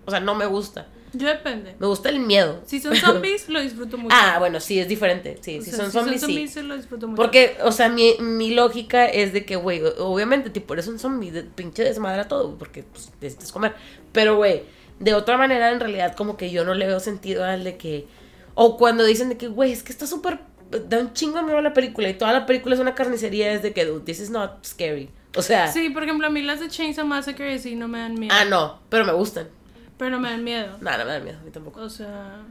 O 0.05 0.11
sea, 0.11 0.21
no 0.21 0.37
me 0.37 0.47
gusta. 0.47 0.87
Yo 1.15 1.29
depende. 1.29 1.77
Me 1.79 1.87
gusta 1.87 2.09
el 2.09 2.21
miedo. 2.21 2.63
Si 2.65 2.81
son 2.81 2.97
zombies, 2.97 3.49
lo 3.49 3.61
disfruto 3.61 3.99
mucho. 3.99 4.17
Ah, 4.19 4.37
bueno, 4.39 4.61
sí, 4.61 4.79
es 4.79 4.89
diferente. 4.89 5.39
Sí, 5.41 5.59
O 5.59 5.63
si 5.63 5.71
sea, 5.71 5.91
son 5.91 5.93
zombies, 5.93 6.23
sí. 6.23 6.49
se 6.49 6.63
lo 6.63 6.77
disfruto 6.77 7.07
mucho. 7.07 7.21
Porque, 7.21 7.57
o 7.63 7.73
sea, 7.73 7.89
mi, 7.89 8.15
mi 8.19 8.55
lógica 8.55 9.07
es 9.07 9.33
de 9.33 9.45
que, 9.45 9.57
güey, 9.57 9.83
obviamente, 9.99 10.49
tipo, 10.51 10.73
eres 10.73 10.89
un 10.89 10.99
zombie, 10.99 11.31
de, 11.31 11.43
pinche 11.43 11.85
desmadra 11.85 12.29
todo, 12.29 12.57
porque 12.57 12.83
pues, 12.85 13.11
necesitas 13.21 13.53
comer. 13.53 13.75
Pero, 14.13 14.37
güey, 14.37 14.63
de 15.01 15.15
otra 15.15 15.37
manera, 15.37 15.71
en 15.71 15.81
realidad, 15.81 16.15
como 16.17 16.37
que 16.37 16.51
yo 16.51 16.65
no 16.65 16.75
le 16.75 16.87
veo 16.87 17.01
sentido 17.01 17.45
al 17.45 17.65
de 17.65 17.77
que. 17.77 18.07
O 18.55 18.77
cuando 18.77 19.05
dicen 19.05 19.29
de 19.29 19.37
que, 19.37 19.49
güey, 19.49 19.73
es 19.73 19.83
que 19.83 19.93
está 19.93 20.07
súper. 20.07 20.41
Da 20.89 20.99
un 20.99 21.13
chingo 21.13 21.37
de 21.37 21.43
miedo 21.43 21.61
la 21.61 21.75
película 21.75 22.09
y 22.09 22.15
toda 22.15 22.33
la 22.33 22.47
película 22.47 22.75
es 22.75 22.81
una 22.81 22.95
carnicería, 22.95 23.53
es 23.53 23.63
de 23.63 23.75
que, 23.75 23.85
dude, 23.85 24.05
this 24.05 24.21
is 24.21 24.31
not 24.31 24.65
scary. 24.65 25.11
O 25.37 25.43
sea. 25.43 25.69
Sí, 25.69 25.91
por 25.91 26.03
ejemplo, 26.05 26.27
a 26.27 26.31
mí 26.31 26.41
las 26.41 26.61
de 26.61 26.69
Chainsaw 26.69 27.07
Massacre 27.07 27.59
sí 27.59 27.75
no 27.75 27.89
me 27.89 27.99
dan 27.99 28.15
miedo. 28.15 28.35
Ah, 28.35 28.47
no, 28.47 28.81
pero 28.89 29.05
me 29.05 29.13
gustan. 29.13 29.49
Pero 30.03 30.17
no 30.17 30.21
me 30.21 30.31
dan 30.31 30.43
miedo. 30.43 30.79
Nada, 30.81 30.99
no 30.99 31.05
me 31.05 31.13
dan 31.13 31.23
miedo, 31.23 31.39
a 31.39 31.43
mí 31.45 31.51
tampoco. 31.53 31.81
O 31.81 31.89
sea. 31.89 32.43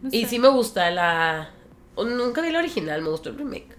no 0.00 0.08
Y 0.12 0.26
sí 0.26 0.38
me 0.38 0.46
gusta 0.46 0.88
la. 0.92 1.50
Nunca 1.96 2.40
vi 2.40 2.52
la 2.52 2.60
original, 2.60 3.02
me 3.02 3.08
gustó 3.08 3.30
el 3.30 3.38
remake. 3.38 3.76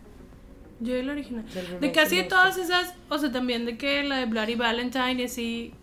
Yo 0.82 0.95
vi 0.95 1.01
la 1.01 1.13
original. 1.13 1.45
Remake 1.47 1.80
De 1.80 1.91
casi 1.93 2.24
todas 2.24 2.57
esas, 2.57 2.93
o 3.07 3.18
sea, 3.20 3.32
también 3.32 3.65
de 3.65 3.78
que 3.78 4.03
la 4.03 4.18
de 4.18 4.26
Bloody 4.26 4.55
Valentine 4.55 5.13
y 5.13 5.24
así, 5.24 5.74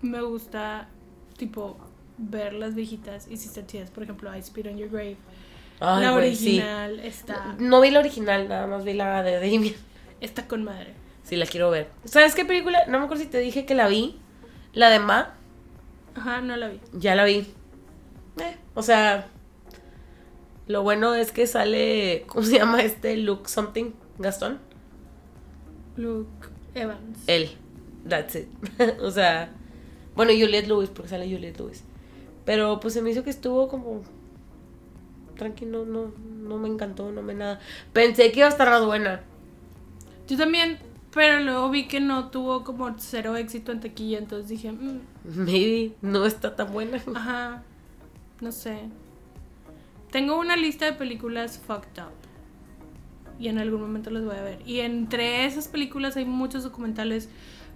me 0.00 0.22
gusta, 0.22 0.86
tipo, 1.36 1.76
ver 2.18 2.52
las 2.52 2.76
viejitas 2.76 3.26
y 3.28 3.36
si 3.36 3.48
están 3.48 3.66
chidas. 3.66 3.90
Por 3.90 4.04
ejemplo, 4.04 4.30
I 4.36 4.40
Spit 4.40 4.68
on 4.68 4.78
Your 4.78 4.90
Grave. 4.90 5.16
Ay, 5.80 6.04
la 6.04 6.10
sí. 6.10 6.16
original 6.16 7.00
está, 7.00 7.56
No 7.58 7.80
vi 7.80 7.90
la 7.90 7.98
original, 7.98 8.48
nada 8.48 8.68
más 8.68 8.84
vi 8.84 8.92
la 8.92 9.24
de 9.24 9.40
Damien. 9.40 9.74
está 10.20 10.46
con 10.46 10.62
madre. 10.62 10.94
Sí, 11.24 11.34
la 11.34 11.46
quiero 11.46 11.68
ver. 11.68 11.88
¿Sabes 12.04 12.36
qué 12.36 12.44
película? 12.44 12.78
No 12.86 13.00
me 13.00 13.06
acuerdo 13.06 13.24
si 13.24 13.28
te 13.28 13.40
dije 13.40 13.66
que 13.66 13.74
la 13.74 13.88
vi. 13.88 14.20
La 14.72 14.88
de 14.88 15.00
Ma, 15.00 15.34
Ajá, 16.14 16.40
no 16.40 16.56
la 16.56 16.68
vi. 16.68 16.80
ya 16.92 17.14
la 17.14 17.24
vi. 17.24 17.46
Eh, 18.38 18.56
o 18.74 18.82
sea, 18.82 19.28
lo 20.66 20.82
bueno 20.82 21.14
es 21.14 21.32
que 21.32 21.46
sale, 21.46 22.24
¿cómo 22.26 22.44
se 22.44 22.58
llama 22.58 22.82
este? 22.82 23.16
Luke 23.16 23.48
something, 23.48 23.92
Gastón. 24.18 24.58
Luke 25.96 26.48
Evans. 26.74 27.18
Él, 27.26 27.50
that's 28.08 28.36
it. 28.36 28.48
o 29.02 29.10
sea, 29.10 29.50
bueno, 30.14 30.32
Juliette 30.32 30.68
Lewis, 30.68 30.90
porque 30.90 31.08
sale 31.08 31.30
Juliette 31.30 31.58
Lewis. 31.58 31.84
Pero 32.44 32.80
pues 32.80 32.94
se 32.94 33.02
me 33.02 33.10
hizo 33.10 33.22
que 33.24 33.30
estuvo 33.30 33.68
como 33.68 34.02
tranquilo, 35.36 35.86
no, 35.86 36.12
no 36.18 36.58
me 36.58 36.68
encantó, 36.68 37.10
no 37.12 37.22
me 37.22 37.34
nada. 37.34 37.60
Pensé 37.92 38.30
que 38.30 38.40
iba 38.40 38.46
a 38.46 38.50
estar 38.50 38.68
más 38.68 38.84
buena. 38.84 39.22
Yo 40.28 40.36
también, 40.36 40.78
pero 41.12 41.40
luego 41.40 41.70
vi 41.70 41.86
que 41.88 42.00
no 42.00 42.28
tuvo 42.30 42.62
como 42.64 42.94
cero 42.98 43.36
éxito 43.36 43.72
en 43.72 43.80
taquilla, 43.80 44.18
entonces 44.18 44.48
dije, 44.48 44.72
"Mm, 44.72 45.00
Maybe 45.24 45.92
no 46.02 46.24
está 46.26 46.54
tan 46.56 46.72
buena. 46.72 47.02
ajá, 47.14 47.62
no 48.40 48.52
sé. 48.52 48.80
Tengo 50.10 50.38
una 50.38 50.56
lista 50.56 50.86
de 50.86 50.92
películas 50.94 51.58
fucked 51.66 52.02
up. 52.02 52.12
Y 53.38 53.48
en 53.48 53.58
algún 53.58 53.80
momento 53.80 54.10
las 54.10 54.24
voy 54.24 54.36
a 54.36 54.42
ver. 54.42 54.60
Y 54.66 54.80
entre 54.80 55.46
esas 55.46 55.66
películas 55.68 56.16
hay 56.16 56.24
muchos 56.26 56.62
documentales 56.62 57.28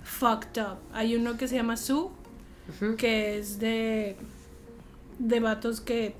fucked 0.02 0.60
up. 0.60 0.78
Hay 0.92 1.16
uno 1.16 1.36
que 1.36 1.48
se 1.48 1.54
llama 1.56 1.76
Sue, 1.76 2.08
que 2.98 3.38
es 3.38 3.58
de, 3.60 4.16
de 5.18 5.40
vatos 5.40 5.80
que 5.80 6.14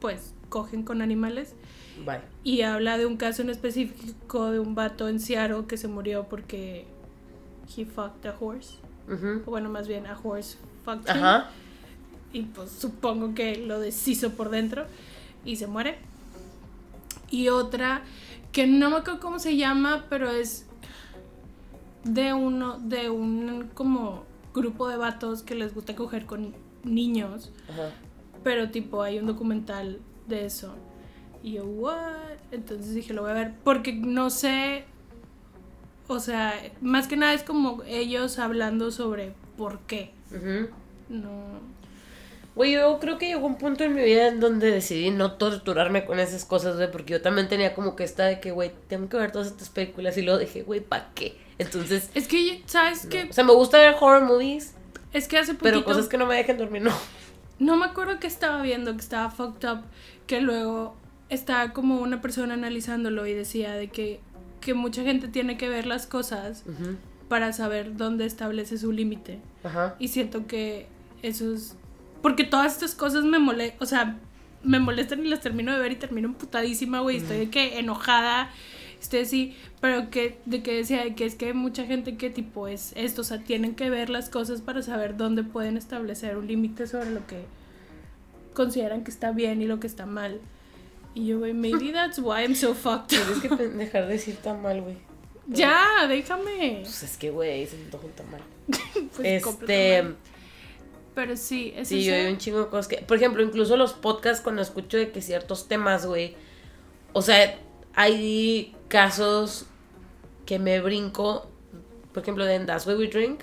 pues 0.00 0.34
cogen 0.48 0.82
con 0.82 1.02
animales. 1.02 1.54
Bye. 2.04 2.20
Y 2.44 2.62
habla 2.62 2.98
de 2.98 3.06
un 3.06 3.16
caso 3.16 3.42
en 3.42 3.50
específico 3.50 4.50
de 4.50 4.58
un 4.58 4.74
vato 4.74 5.08
en 5.08 5.20
Seattle 5.20 5.64
que 5.66 5.76
se 5.76 5.88
murió 5.88 6.24
porque 6.28 6.86
he 7.76 7.84
fucked 7.84 8.28
a 8.28 8.34
horse. 8.38 8.76
Bueno, 9.46 9.68
más 9.70 9.88
bien 9.88 10.06
a 10.06 10.18
horse 10.22 10.58
fucked 10.84 11.08
him. 11.08 11.22
Ajá. 11.22 11.50
y 12.32 12.42
pues 12.42 12.70
supongo 12.70 13.34
que 13.34 13.56
lo 13.56 13.80
deshizo 13.80 14.30
por 14.30 14.50
dentro 14.50 14.84
y 15.44 15.56
se 15.56 15.66
muere. 15.66 15.98
Y 17.30 17.48
otra 17.48 18.02
que 18.52 18.66
no 18.66 18.90
me 18.90 18.96
acuerdo 18.96 19.20
cómo 19.20 19.38
se 19.38 19.56
llama, 19.56 20.06
pero 20.08 20.30
es 20.30 20.66
de 22.04 22.32
uno, 22.32 22.78
de 22.78 23.10
un 23.10 23.70
como 23.74 24.24
grupo 24.54 24.88
de 24.88 24.96
vatos 24.96 25.42
que 25.42 25.54
les 25.54 25.74
gusta 25.74 25.94
coger 25.94 26.26
con 26.26 26.54
niños. 26.84 27.50
Ajá. 27.70 27.90
Pero 28.44 28.70
tipo, 28.70 29.02
hay 29.02 29.18
un 29.18 29.26
documental 29.26 30.00
de 30.26 30.46
eso. 30.46 30.74
Y 31.42 31.52
yo, 31.52 31.64
¿what? 31.64 31.94
Entonces 32.50 32.94
dije, 32.94 33.12
lo 33.12 33.22
voy 33.22 33.30
a 33.30 33.34
ver. 33.34 33.52
Porque 33.64 33.92
no 33.92 34.30
sé. 34.30 34.84
O 36.08 36.20
sea, 36.20 36.54
más 36.80 37.06
que 37.06 37.16
nada 37.16 37.34
es 37.34 37.42
como 37.42 37.82
ellos 37.86 38.38
hablando 38.38 38.90
sobre 38.90 39.34
por 39.56 39.80
qué. 39.80 40.10
No. 41.08 41.30
Güey, 42.54 42.72
yo 42.72 42.98
creo 42.98 43.18
que 43.18 43.26
llegó 43.28 43.46
un 43.46 43.56
punto 43.56 43.84
en 43.84 43.94
mi 43.94 44.02
vida 44.02 44.26
en 44.28 44.40
donde 44.40 44.70
decidí 44.72 45.10
no 45.10 45.32
torturarme 45.34 46.04
con 46.04 46.18
esas 46.18 46.44
cosas, 46.44 46.74
güey, 46.76 46.90
porque 46.90 47.12
yo 47.12 47.22
también 47.22 47.46
tenía 47.48 47.72
como 47.72 47.94
que 47.94 48.02
esta 48.02 48.24
de 48.24 48.40
que, 48.40 48.50
güey, 48.50 48.72
tengo 48.88 49.08
que 49.08 49.16
ver 49.16 49.30
todas 49.30 49.46
estas 49.48 49.68
películas 49.68 50.16
y 50.16 50.22
luego 50.22 50.40
dije, 50.40 50.62
güey, 50.64 50.80
¿para 50.80 51.10
qué? 51.14 51.38
Entonces, 51.58 52.10
Es 52.14 52.26
que, 52.26 52.62
¿sabes 52.66 53.04
no. 53.04 53.10
qué? 53.10 53.28
o 53.30 53.32
sea, 53.32 53.44
me 53.44 53.52
gusta 53.52 53.78
ver 53.78 53.94
horror 54.00 54.24
movies, 54.24 54.74
Es 55.12 55.28
que 55.28 55.38
hace 55.38 55.52
poquito. 55.52 55.64
pero 55.64 55.84
cosas 55.84 56.08
que 56.08 56.18
no 56.18 56.26
me 56.26 56.34
dejen 56.34 56.58
dormir, 56.58 56.82
no. 56.82 56.92
No 57.60 57.76
me 57.76 57.86
acuerdo 57.86 58.18
que 58.18 58.26
estaba 58.26 58.60
viendo, 58.62 58.92
que 58.94 59.00
estaba 59.02 59.30
fucked 59.30 59.68
up, 59.68 59.82
que 60.26 60.40
luego 60.40 60.96
estaba 61.28 61.72
como 61.72 62.00
una 62.00 62.20
persona 62.20 62.54
analizándolo 62.54 63.26
y 63.26 63.32
decía 63.32 63.74
de 63.74 63.88
que, 63.88 64.20
que 64.60 64.74
mucha 64.74 65.02
gente 65.02 65.28
tiene 65.28 65.56
que 65.56 65.68
ver 65.68 65.86
las 65.86 66.06
cosas 66.06 66.64
para 67.28 67.52
saber 67.52 67.96
dónde 67.96 68.24
establece 68.24 68.78
su 68.78 68.92
límite. 68.92 69.38
Ajá. 69.64 69.96
Y 69.98 70.08
siento 70.08 70.46
que 70.46 70.86
eso 71.22 71.52
es... 71.52 71.76
Porque 72.22 72.44
todas 72.44 72.72
estas 72.72 72.94
cosas 72.94 73.24
me 73.24 73.38
molestan, 73.38 73.78
o 73.80 73.86
sea, 73.86 74.16
me 74.64 74.80
molestan 74.80 75.24
y 75.24 75.28
las 75.28 75.40
termino 75.40 75.72
de 75.72 75.78
ver 75.78 75.92
y 75.92 75.96
termino 75.96 76.28
emputadísima, 76.28 77.00
güey. 77.00 77.18
Estoy 77.18 77.38
de 77.38 77.50
que 77.50 77.78
enojada, 77.78 78.50
estoy 79.00 79.20
así, 79.20 79.56
pero 79.80 80.10
que 80.10 80.38
de 80.46 80.62
que 80.62 80.74
decía 80.74 81.04
de 81.04 81.14
que 81.14 81.24
es 81.26 81.36
que 81.36 81.46
hay 81.46 81.54
mucha 81.54 81.84
gente 81.84 82.16
que 82.16 82.30
tipo 82.30 82.66
es 82.66 82.92
esto, 82.96 83.20
o 83.20 83.24
sea, 83.24 83.38
tienen 83.38 83.74
que 83.74 83.90
ver 83.90 84.10
las 84.10 84.28
cosas 84.28 84.60
para 84.60 84.82
saber 84.82 85.16
dónde 85.16 85.44
pueden 85.44 85.76
establecer 85.76 86.36
un 86.36 86.48
límite 86.48 86.86
sobre 86.86 87.10
lo 87.10 87.26
que 87.26 87.44
consideran 88.54 89.04
que 89.04 89.10
está 89.10 89.30
bien 89.30 89.62
y 89.62 89.66
lo 89.66 89.78
que 89.78 89.86
está 89.86 90.06
mal. 90.06 90.40
Y 91.14 91.26
yo, 91.26 91.38
güey, 91.38 91.52
maybe 91.52 91.92
that's 91.92 92.18
why 92.18 92.42
I'm 92.42 92.54
so 92.54 92.74
fucked 92.74 93.08
Tienes 93.08 93.40
que 93.40 93.48
dejar 93.68 94.06
de 94.06 94.12
decir 94.14 94.36
tan 94.36 94.62
mal, 94.62 94.80
güey. 94.80 94.96
ya, 95.46 96.06
déjame. 96.08 96.80
Pues 96.82 97.02
es 97.02 97.16
que, 97.16 97.30
güey, 97.30 97.66
se 97.66 97.76
me 97.76 97.84
antoja 97.84 98.06
un 98.06 98.12
tamal. 98.12 98.40
Pues, 99.16 99.44
este. 99.46 100.14
Pero 101.14 101.36
sí, 101.36 101.72
es 101.76 101.88
sí, 101.88 102.04
yo 102.04 102.14
hay 102.14 102.26
un 102.26 102.38
chingo 102.38 102.60
de 102.60 102.68
cosas 102.68 102.86
que, 102.86 102.98
por 102.98 103.16
ejemplo, 103.16 103.42
incluso 103.42 103.76
los 103.76 103.92
podcasts 103.92 104.40
cuando 104.42 104.62
escucho 104.62 104.96
de 104.96 105.10
que 105.10 105.20
ciertos 105.20 105.66
temas, 105.66 106.06
güey, 106.06 106.36
o 107.12 107.22
sea, 107.22 107.58
hay 107.94 108.76
casos 108.86 109.66
que 110.46 110.60
me 110.60 110.80
brinco, 110.80 111.50
por 112.12 112.22
ejemplo, 112.22 112.44
de 112.44 112.60
That's 112.60 112.86
Way 112.86 112.96
We 112.96 113.08
Drink, 113.08 113.40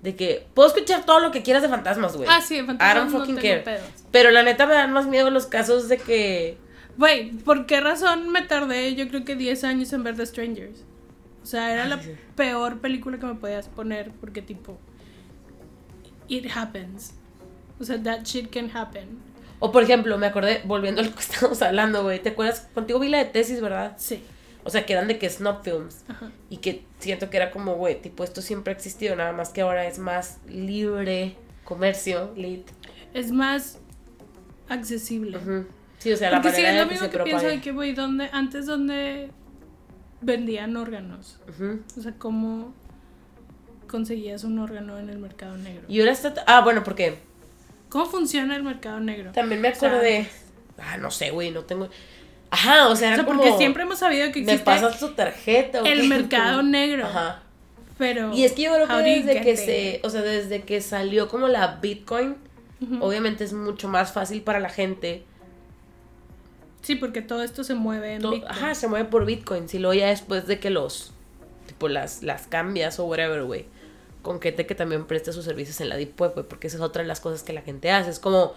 de 0.00 0.16
que 0.16 0.46
puedo 0.54 0.68
escuchar 0.68 1.04
todo 1.04 1.20
lo 1.20 1.30
que 1.30 1.42
quieras 1.42 1.62
de 1.62 1.68
fantasmas, 1.68 2.16
güey. 2.16 2.28
Ah, 2.30 2.40
sí, 2.40 2.56
I 2.56 2.62
fantasmas 2.64 2.94
don't 2.94 3.12
no 3.12 3.18
fucking 3.18 3.36
tengo 3.36 3.48
care. 3.48 3.60
pedos. 3.60 3.90
Pero 4.10 4.30
la 4.30 4.42
neta 4.42 4.66
me 4.66 4.72
dan 4.74 4.92
más 4.92 5.06
miedo 5.06 5.30
los 5.30 5.44
casos 5.46 5.88
de 5.88 5.98
que 5.98 6.56
Güey, 6.96 7.32
¿por 7.32 7.66
qué 7.66 7.80
razón 7.80 8.30
me 8.30 8.42
tardé 8.42 8.94
yo 8.94 9.08
creo 9.08 9.24
que 9.24 9.36
10 9.36 9.64
años 9.64 9.92
en 9.92 10.04
ver 10.04 10.16
The 10.16 10.26
Strangers? 10.26 10.84
O 11.42 11.46
sea, 11.46 11.72
era 11.72 11.86
la 11.86 12.00
peor 12.36 12.80
película 12.80 13.18
que 13.18 13.26
me 13.26 13.34
podías 13.34 13.68
poner 13.68 14.12
porque 14.20 14.42
tipo... 14.42 14.78
It 16.28 16.46
happens. 16.54 17.14
O 17.78 17.84
sea, 17.84 18.02
that 18.02 18.22
shit 18.24 18.50
can 18.50 18.70
happen. 18.74 19.18
o 19.58 19.70
por 19.70 19.82
ejemplo, 19.82 20.16
me 20.16 20.26
acordé 20.26 20.62
volviendo 20.64 21.02
a 21.02 21.04
lo 21.04 21.12
que 21.12 21.20
estábamos 21.20 21.60
hablando, 21.60 22.02
güey, 22.02 22.22
¿te 22.22 22.30
acuerdas? 22.30 22.68
Contigo 22.72 22.98
vi 22.98 23.08
la 23.08 23.18
de 23.18 23.26
tesis, 23.26 23.60
¿verdad? 23.60 23.94
Sí. 23.98 24.22
O 24.64 24.70
sea, 24.70 24.86
que 24.86 24.94
eran 24.94 25.06
de 25.08 25.18
que 25.18 25.28
snob 25.28 25.62
films. 25.62 26.04
Ajá. 26.08 26.30
Y 26.48 26.58
que 26.58 26.84
siento 26.98 27.28
que 27.28 27.36
era 27.36 27.50
como, 27.50 27.74
güey, 27.74 28.00
tipo, 28.00 28.24
esto 28.24 28.40
siempre 28.40 28.72
ha 28.72 28.76
existido, 28.76 29.14
nada 29.14 29.32
más 29.32 29.50
que 29.50 29.60
ahora 29.60 29.86
es 29.86 29.98
más 29.98 30.38
libre 30.48 31.36
comercio, 31.64 32.32
lit. 32.36 32.66
Es 33.12 33.30
más 33.30 33.78
accesible. 34.68 35.36
Ujú. 35.36 35.66
Sí, 36.04 36.12
o 36.12 36.18
sea, 36.18 36.30
la 36.30 36.42
Porque 36.42 36.54
sí, 36.56 36.62
manera 36.62 36.72
es 36.74 36.82
lo 36.82 36.88
que 36.88 36.94
mismo 36.96 37.06
se 37.06 37.12
que 37.16 37.24
pienso 37.24 37.46
de 37.46 37.60
que, 37.62 37.72
güey, 37.72 37.94
¿dónde, 37.94 38.28
antes 38.30 38.66
donde 38.66 39.30
vendían 40.20 40.76
órganos? 40.76 41.38
Ujú. 41.48 41.80
O 41.98 42.00
sea, 42.02 42.12
¿cómo 42.18 42.74
conseguías 43.86 44.44
un 44.44 44.58
órgano 44.58 44.98
en 44.98 45.08
el 45.08 45.16
mercado 45.18 45.56
negro? 45.56 45.80
Y 45.88 46.00
ahora 46.00 46.12
está... 46.12 46.34
Ah, 46.46 46.60
bueno, 46.60 46.84
porque 46.84 47.20
¿Cómo 47.88 48.04
funciona 48.04 48.54
el 48.54 48.62
mercado 48.62 49.00
negro? 49.00 49.32
también 49.32 49.62
me 49.62 49.70
O 49.70 49.74
sea, 49.74 49.88
acordé... 49.88 50.28
Ah, 50.76 50.98
no 50.98 51.10
sé, 51.10 51.30
güey, 51.30 51.50
no 51.50 51.62
tengo... 51.62 51.88
Ajá, 52.50 52.88
o 52.88 52.96
sea, 52.96 53.08
O 53.08 53.12
era 53.14 53.16
sea, 53.16 53.24
como... 53.24 53.40
porque 53.40 53.56
siempre 53.56 53.84
hemos 53.84 53.98
sabido 53.98 54.26
que 54.30 54.40
Me 54.42 54.52
existe 54.52 54.62
pasas 54.66 55.00
tu 55.00 55.08
tarjeta. 55.14 55.82
¿o 55.82 55.86
el 55.86 56.02
qué? 56.02 56.08
mercado 56.08 56.62
negro. 56.62 57.06
Ajá. 57.06 57.40
Pero. 57.96 58.30
Y 58.34 58.44
es 58.44 58.52
que 58.52 58.60
yo 58.64 58.74
creo 58.74 58.88
que 58.88 58.94
desde 58.94 59.40
que 59.40 59.56
se... 59.56 60.00
O 60.04 60.10
sea, 60.10 60.20
desde 60.20 60.64
que 60.64 60.82
salió 60.82 61.28
como 61.28 61.48
la 61.48 61.76
Bitcoin, 61.76 62.36
Ujú. 62.82 63.02
obviamente 63.02 63.44
es 63.44 63.54
mucho 63.54 63.88
más 63.88 64.12
fácil 64.12 64.42
para 64.42 64.60
la 64.60 64.68
gente 64.68 65.24
Sí, 66.84 66.94
porque 66.94 67.22
todo 67.22 67.42
esto 67.42 67.64
se 67.64 67.74
mueve 67.74 68.14
en 68.14 68.22
Bitcoin. 68.22 68.44
Ajá, 68.46 68.74
se 68.74 68.86
mueve 68.88 69.08
por 69.08 69.24
Bitcoin. 69.26 69.68
Si 69.68 69.78
luego 69.78 69.94
ya 69.94 70.06
después 70.08 70.46
de 70.46 70.60
que 70.60 70.70
los, 70.70 71.12
tipo, 71.66 71.88
las, 71.88 72.22
las 72.22 72.46
cambias 72.46 72.98
o 73.00 73.06
whatever, 73.06 73.42
güey. 73.44 73.64
Con 74.22 74.40
gente 74.40 74.64
que 74.66 74.74
también 74.74 75.06
preste 75.06 75.32
sus 75.32 75.44
servicios 75.44 75.80
en 75.80 75.88
la 75.88 75.96
Deep 75.96 76.20
Web, 76.20 76.32
güey. 76.34 76.46
Porque 76.46 76.66
esa 76.68 76.76
es 76.76 76.82
otra 76.82 77.02
de 77.02 77.08
las 77.08 77.20
cosas 77.20 77.42
que 77.42 77.52
la 77.52 77.62
gente 77.62 77.90
hace. 77.90 78.10
Es 78.10 78.18
como, 78.20 78.52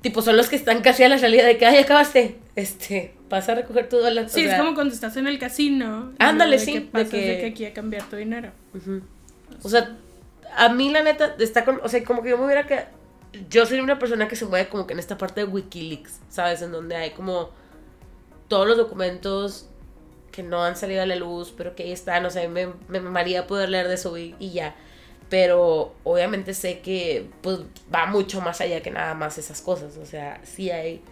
tipo, 0.00 0.20
son 0.22 0.36
los 0.36 0.48
que 0.48 0.56
están 0.56 0.82
casi 0.82 1.02
a 1.02 1.08
la 1.08 1.18
salida 1.18 1.44
de 1.46 1.56
que, 1.58 1.66
ay, 1.66 1.76
acabaste. 1.78 2.36
Este, 2.56 3.14
vas 3.28 3.48
a 3.48 3.54
recoger 3.54 3.88
tu 3.88 3.98
dólar. 3.98 4.28
Sí, 4.30 4.40
o 4.40 4.44
es 4.44 4.50
sea, 4.50 4.58
como 4.58 4.74
cuando 4.74 4.92
estás 4.94 5.16
en 5.16 5.26
el 5.26 5.38
casino. 5.38 6.12
Ándale, 6.18 6.58
de 6.58 6.64
sí, 6.64 6.72
Que 6.72 6.80
de 6.80 6.86
pasas 6.86 7.10
de 7.12 7.18
que- 7.20 7.40
que... 7.40 7.46
aquí 7.46 7.64
a 7.66 7.72
cambiar 7.74 8.02
tu 8.08 8.16
dinero. 8.16 8.50
ujú. 8.74 9.02
O 9.62 9.68
sea, 9.68 9.96
a 10.56 10.68
mí 10.70 10.90
la 10.90 11.02
neta 11.02 11.34
está 11.38 11.64
con, 11.64 11.80
o 11.82 11.88
sea, 11.88 12.02
como 12.04 12.22
que 12.22 12.30
yo 12.30 12.38
me 12.38 12.44
hubiera 12.46 12.66
que 12.66 12.84
yo 13.50 13.66
soy 13.66 13.80
una 13.80 13.98
persona 13.98 14.28
que 14.28 14.36
se 14.36 14.46
mueve 14.46 14.68
como 14.68 14.86
que 14.86 14.94
en 14.94 14.98
esta 14.98 15.18
parte 15.18 15.44
de 15.44 15.46
WikiLeaks, 15.46 16.20
¿sabes? 16.28 16.62
En 16.62 16.72
donde 16.72 16.96
hay 16.96 17.10
como 17.10 17.50
todos 18.48 18.66
los 18.66 18.76
documentos 18.76 19.68
que 20.32 20.42
no 20.42 20.62
han 20.62 20.76
salido 20.76 21.02
a 21.02 21.06
la 21.06 21.16
luz, 21.16 21.52
pero 21.56 21.74
que 21.74 21.84
ahí 21.84 21.92
están, 21.92 22.26
o 22.26 22.30
sea, 22.30 22.46
me, 22.48 22.68
me 22.88 23.42
poder 23.44 23.68
leer 23.70 23.88
de 23.88 23.94
eso 23.94 24.16
y, 24.18 24.34
y 24.38 24.52
ya. 24.52 24.76
Pero 25.28 25.94
obviamente 26.04 26.54
sé 26.54 26.80
que 26.80 27.28
pues 27.40 27.60
va 27.92 28.06
mucho 28.06 28.40
más 28.40 28.60
allá 28.60 28.82
que 28.82 28.90
nada 28.90 29.14
más 29.14 29.38
esas 29.38 29.60
cosas, 29.60 29.96
o 29.96 30.06
sea, 30.06 30.40
sí 30.44 30.70
hay 30.70 31.02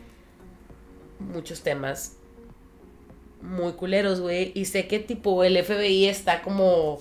muchos 1.19 1.63
temas 1.63 2.17
muy 3.41 3.73
culeros, 3.73 4.21
güey, 4.21 4.53
y 4.55 4.67
sé 4.67 4.87
que 4.87 4.99
tipo 4.99 5.43
el 5.43 5.63
FBI 5.63 6.07
está 6.07 6.43
como 6.43 7.01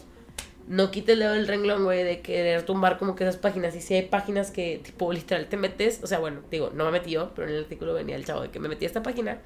no 0.67 0.91
quite 0.91 1.13
el 1.13 1.19
dedo 1.19 1.33
del 1.33 1.47
renglón, 1.47 1.83
güey, 1.83 2.03
de 2.03 2.21
querer 2.21 2.63
tumbar 2.63 2.97
como 2.97 3.15
que 3.15 3.23
esas 3.23 3.37
páginas. 3.37 3.75
Y 3.75 3.81
si 3.81 3.95
hay 3.95 4.03
páginas 4.03 4.51
que, 4.51 4.79
tipo, 4.83 5.11
literal 5.11 5.47
te 5.47 5.57
metes, 5.57 5.99
o 6.03 6.07
sea, 6.07 6.19
bueno, 6.19 6.41
digo, 6.49 6.71
no 6.73 6.85
me 6.85 6.91
metí 6.91 7.11
yo, 7.11 7.31
pero 7.35 7.47
en 7.49 7.55
el 7.55 7.63
artículo 7.63 7.93
venía 7.93 8.15
el 8.15 8.25
chavo 8.25 8.41
de 8.41 8.49
que 8.49 8.59
me 8.59 8.69
metí 8.69 8.85
a 8.85 8.87
esta 8.87 9.03
página. 9.03 9.39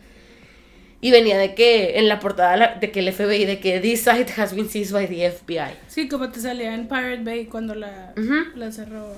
Y 1.00 1.12
venía 1.12 1.38
de 1.38 1.54
que, 1.54 2.00
en 2.00 2.08
la 2.08 2.20
portada, 2.20 2.76
de 2.80 2.92
que 2.92 3.00
el 3.02 3.12
FBI, 3.14 3.46
de 3.46 3.60
que 3.60 3.80
this 3.80 4.02
site 4.02 4.34
has 4.38 4.56
been 4.56 4.68
seized 4.70 4.94
by 4.94 5.08
the 5.08 5.30
FBI. 5.32 5.76
Sí, 5.88 6.08
como 6.08 6.30
te 6.30 6.40
salía 6.40 6.74
en 6.74 6.88
Pirate 6.88 7.24
Bay 7.24 7.46
cuando 7.46 7.76
la, 7.76 8.14
Ujú. 8.18 8.34
la 8.58 8.72
cerró. 8.72 9.14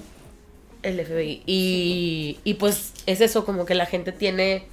El 0.84 1.00
FBI. 1.06 1.42
Y, 1.46 2.40
y 2.44 2.54
pues 2.56 2.94
es 3.06 3.22
eso, 3.22 3.46
como 3.46 3.66
que 3.66 3.76
la 3.76 3.86
gente 3.86 4.12
tiene. 4.12 4.64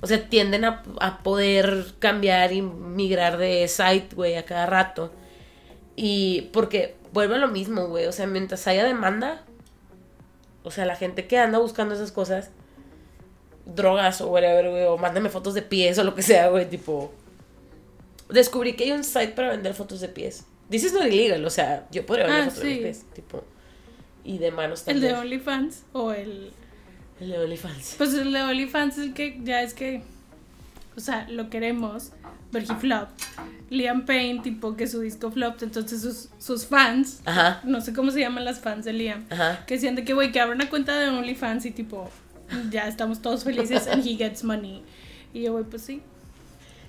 O 0.00 0.06
sea, 0.06 0.28
tienden 0.28 0.64
a, 0.64 0.82
a 1.00 1.18
poder 1.22 1.86
cambiar 1.98 2.52
y 2.52 2.62
migrar 2.62 3.36
de 3.38 3.66
site, 3.68 4.14
güey, 4.14 4.36
a 4.36 4.44
cada 4.44 4.66
rato. 4.66 5.12
Y 5.96 6.50
porque 6.52 6.96
vuelve 7.12 7.38
lo 7.38 7.48
mismo, 7.48 7.86
güey. 7.88 8.06
O 8.06 8.12
sea, 8.12 8.26
mientras 8.26 8.66
haya 8.66 8.84
demanda, 8.84 9.44
o 10.62 10.70
sea, 10.70 10.84
la 10.86 10.96
gente 10.96 11.26
que 11.26 11.38
anda 11.38 11.58
buscando 11.58 11.94
esas 11.94 12.12
cosas, 12.12 12.50
drogas 13.66 14.20
o 14.20 14.28
whatever, 14.28 14.70
güey, 14.70 14.84
o 14.84 14.98
mándame 14.98 15.28
fotos 15.30 15.54
de 15.54 15.62
pies 15.62 15.98
o 15.98 16.04
lo 16.04 16.14
que 16.14 16.22
sea, 16.22 16.48
güey, 16.48 16.68
tipo. 16.68 17.12
Descubrí 18.28 18.74
que 18.74 18.84
hay 18.84 18.92
un 18.92 19.04
site 19.04 19.28
para 19.28 19.50
vender 19.50 19.74
fotos 19.74 20.00
de 20.00 20.08
pies. 20.08 20.44
Dices 20.68 20.92
no 20.92 21.06
illegal, 21.06 21.44
o 21.44 21.50
sea, 21.50 21.86
yo 21.90 22.06
podría 22.06 22.26
vender 22.26 22.44
Ah, 22.44 22.50
fotos 22.50 22.64
de 22.64 22.76
pies, 22.76 23.04
tipo. 23.14 23.44
Y 24.24 24.38
de 24.38 24.50
manos 24.50 24.84
El 24.86 25.00
de 25.00 25.08
también. 25.10 25.26
OnlyFans 25.26 25.82
o 25.92 26.12
el... 26.12 26.50
El 27.20 27.30
de 27.30 27.38
OnlyFans. 27.38 27.94
Pues 27.98 28.14
el 28.14 28.32
de 28.32 28.42
OnlyFans 28.42 28.98
es 28.98 29.04
el 29.04 29.14
que 29.14 29.38
ya 29.42 29.62
es 29.62 29.74
que... 29.74 30.02
O 30.96 31.00
sea, 31.00 31.28
lo 31.28 31.50
queremos. 31.50 32.12
Pero 32.54 32.72
he 32.72 32.76
flop. 32.76 33.08
Liam 33.68 34.06
Payne, 34.06 34.40
tipo 34.42 34.76
que 34.76 34.86
su 34.86 35.00
disco 35.00 35.30
flopped. 35.30 35.62
Entonces 35.64 36.00
sus, 36.00 36.28
sus 36.38 36.64
fans... 36.66 37.20
Ajá, 37.26 37.60
No 37.64 37.80
sé 37.82 37.92
cómo 37.92 38.10
se 38.10 38.20
llaman 38.20 38.44
las 38.46 38.60
fans 38.60 38.84
de 38.86 38.94
Liam. 38.94 39.26
ajá. 39.28 39.64
Que 39.66 39.78
sienten 39.78 40.04
que, 40.06 40.14
güey, 40.14 40.32
que 40.32 40.40
abra 40.40 40.54
una 40.54 40.70
cuenta 40.70 40.98
de 40.98 41.08
OnlyFans 41.08 41.66
y 41.66 41.70
tipo... 41.72 42.08
Ya 42.70 42.86
estamos 42.88 43.20
todos 43.20 43.42
felices 43.44 43.86
and 43.88 44.06
he 44.06 44.16
gets 44.16 44.44
money. 44.44 44.82
Y 45.32 45.42
yo, 45.42 45.52
güey, 45.52 45.64
pues 45.64 45.82
sí. 45.82 46.00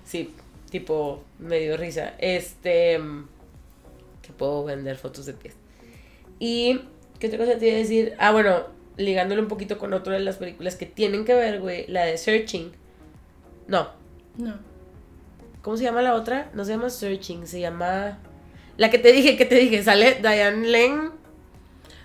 Sí, 0.05 0.31
tipo, 0.69 1.23
me 1.39 1.59
dio 1.59 1.77
risa. 1.77 2.13
Este. 2.19 2.99
mm, 2.99 3.25
Que 4.21 4.33
puedo 4.33 4.63
vender 4.65 4.97
fotos 4.97 5.25
de 5.25 5.33
pies. 5.33 5.55
Y. 6.39 6.81
¿Qué 7.19 7.27
otra 7.27 7.39
cosa 7.39 7.57
te 7.57 7.67
iba 7.67 7.75
a 7.75 7.79
decir? 7.79 8.13
Ah, 8.19 8.31
bueno, 8.33 8.63
ligándolo 8.97 9.41
un 9.41 9.47
poquito 9.47 9.77
con 9.79 9.93
otra 9.93 10.13
de 10.13 10.19
las 10.19 10.35
películas 10.35 10.75
que 10.75 10.85
tienen 10.85 11.23
que 11.23 11.33
ver, 11.33 11.61
güey, 11.61 11.87
la 11.87 12.03
de 12.03 12.17
Searching. 12.17 12.73
No. 13.67 13.89
No. 14.37 14.55
¿Cómo 15.65 15.77
se 15.77 15.83
llama 15.83 16.03
la 16.03 16.13
otra? 16.13 16.51
No 16.53 16.63
se 16.63 16.73
llama 16.73 16.91
Searching, 16.91 17.47
se 17.47 17.59
llama... 17.59 18.19
La 18.77 18.91
que 18.91 18.99
te 18.99 19.11
dije, 19.11 19.35
que 19.35 19.45
te 19.45 19.55
dije, 19.55 19.81
sale 19.81 20.19
Diane 20.21 20.67
Lane, 20.67 21.09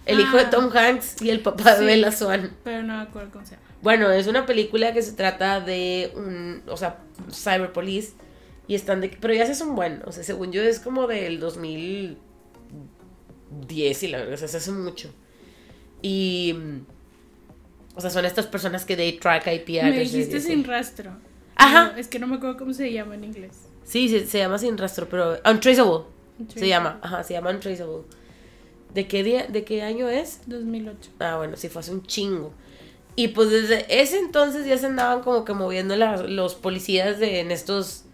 el 0.06 0.18
hijo 0.18 0.38
de 0.38 0.44
Ah. 0.44 0.50
Tom 0.50 0.70
Hanks 0.74 1.20
y 1.20 1.28
el 1.28 1.40
papá 1.40 1.74
Sí. 1.74 1.80
de 1.80 1.84
Bella 1.86 2.10
Swan. 2.10 2.56
Pero 2.64 2.82
no 2.82 2.96
me 2.96 3.02
acuerdo 3.02 3.30
cómo 3.32 3.44
se 3.44 3.56
llama. 3.56 3.62
Bueno, 3.82 4.10
es 4.10 4.26
una 4.28 4.46
película 4.46 4.94
que 4.94 5.02
se 5.02 5.12
trata 5.12 5.60
de 5.60 6.10
un, 6.16 6.62
o 6.68 6.76
sea, 6.78 7.00
cyberpolice 7.30 8.12
y 8.66 8.74
están 8.76 9.02
de, 9.02 9.10
pero 9.20 9.34
ya 9.34 9.44
se 9.44 9.52
es 9.52 9.60
un 9.60 9.76
buen, 9.76 10.00
o 10.06 10.12
sea, 10.12 10.24
según 10.24 10.52
yo 10.52 10.62
es 10.62 10.80
como 10.80 11.06
del 11.06 11.38
2010 11.38 12.16
y 14.02 14.08
la 14.08 14.18
verdad, 14.18 14.34
o 14.34 14.38
sea, 14.38 14.48
se 14.48 14.56
hace 14.56 14.70
mucho. 14.72 15.12
Y, 16.00 16.54
o 17.94 18.00
sea, 18.00 18.08
son 18.08 18.24
estas 18.24 18.46
personas 18.46 18.86
que 18.86 18.96
they 18.96 19.18
track 19.18 19.46
IP 19.48 19.82
Me 19.82 19.98
dijiste 19.98 20.40
sin 20.40 20.64
rastro. 20.64 21.12
Ajá. 21.60 21.92
No, 21.92 21.96
es 21.98 22.08
que 22.08 22.18
no 22.18 22.26
me 22.26 22.36
acuerdo 22.36 22.56
cómo 22.56 22.72
se 22.72 22.92
llama 22.92 23.14
en 23.14 23.24
inglés. 23.24 23.52
Sí, 23.84 24.08
se, 24.08 24.26
se 24.26 24.38
llama 24.38 24.58
sin 24.58 24.76
rastro, 24.78 25.08
pero 25.08 25.38
untraceable. 25.44 26.04
Se 26.36 26.42
Untraceable. 26.42 26.68
llama, 26.68 26.98
ajá, 27.02 27.22
se 27.24 27.34
llama 27.34 27.50
untraceable. 27.50 28.02
¿De 28.94 29.06
qué 29.06 29.22
día, 29.22 29.46
de 29.46 29.64
qué 29.64 29.82
año 29.82 30.08
es? 30.08 30.40
2008. 30.46 31.10
Ah, 31.20 31.36
bueno, 31.36 31.56
sí, 31.56 31.68
fue 31.68 31.80
hace 31.80 31.92
un 31.92 32.02
chingo. 32.04 32.52
Y 33.16 33.28
pues 33.28 33.50
desde 33.50 33.84
ese 34.00 34.18
entonces 34.18 34.66
ya 34.66 34.78
se 34.78 34.86
andaban 34.86 35.22
como 35.22 35.44
que 35.44 35.52
moviendo 35.52 35.96
la- 35.96 36.22
los 36.22 36.54
policías 36.54 37.18
de, 37.18 37.40
en 37.40 37.50
estos, 37.50 38.04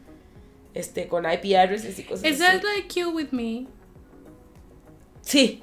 este, 0.75 1.07
con 1.09 1.25
IP 1.31 1.55
addresses 1.57 1.99
y 1.99 2.03
cosas 2.03 2.25
Esa 2.25 2.49
así. 2.49 2.57
es 2.59 2.65
la 2.65 2.71
de 2.73 2.87
Kill 2.87 3.07
With 3.09 3.29
Me. 3.31 3.67
Sí, 5.21 5.63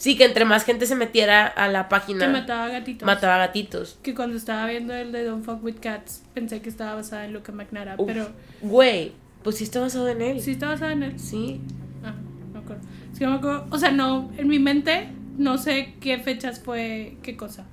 sí, 0.00 0.16
que 0.16 0.24
entre 0.24 0.44
más 0.46 0.64
gente 0.64 0.86
se 0.86 0.94
metiera 0.96 1.46
a 1.46 1.68
la 1.68 1.88
página, 1.90 2.26
Que 2.26 2.32
mataba 2.32 2.68
gatitos. 2.68 3.06
mataba 3.06 3.36
gatitos. 3.38 3.98
Que 4.02 4.14
cuando 4.14 4.36
estaba 4.36 4.66
viendo 4.66 4.94
el 4.94 5.12
de 5.12 5.24
Don't 5.24 5.44
Fuck 5.44 5.62
With 5.62 5.76
Cats, 5.80 6.22
pensé 6.34 6.60
que 6.62 6.68
estaba 6.70 6.94
basada 6.94 7.24
en 7.26 7.32
Luca 7.34 7.52
McNara. 7.52 7.94
Uf. 7.98 8.06
Pero 8.06 8.28
Güey, 8.62 9.12
pues 9.44 9.56
sí 9.58 9.64
está 9.64 9.80
basado 9.80 10.08
en 10.08 10.22
él. 10.22 10.40
sí 10.40 10.52
está 10.52 10.68
basada 10.68 10.92
en 10.92 11.02
él. 11.02 11.20
Sí. 11.20 11.60
Ah, 12.02 12.14
no 12.48 12.52
me 12.54 12.58
acuerdo. 12.58 12.82
Es 13.12 13.18
que 13.18 13.24
no 13.26 13.32
me 13.32 13.36
acuerdo. 13.38 13.66
O 13.70 13.78
sea, 13.78 13.90
no, 13.90 14.30
en 14.38 14.48
mi 14.48 14.58
mente 14.58 15.08
no 15.38 15.58
sé 15.58 15.94
qué 16.00 16.18
fechas 16.18 16.60
fue 16.60 17.16
qué 17.22 17.36
cosa. 17.36 17.66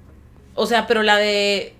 O 0.54 0.66
sea, 0.66 0.86
pero 0.88 1.04
la 1.04 1.18
de 1.18 1.74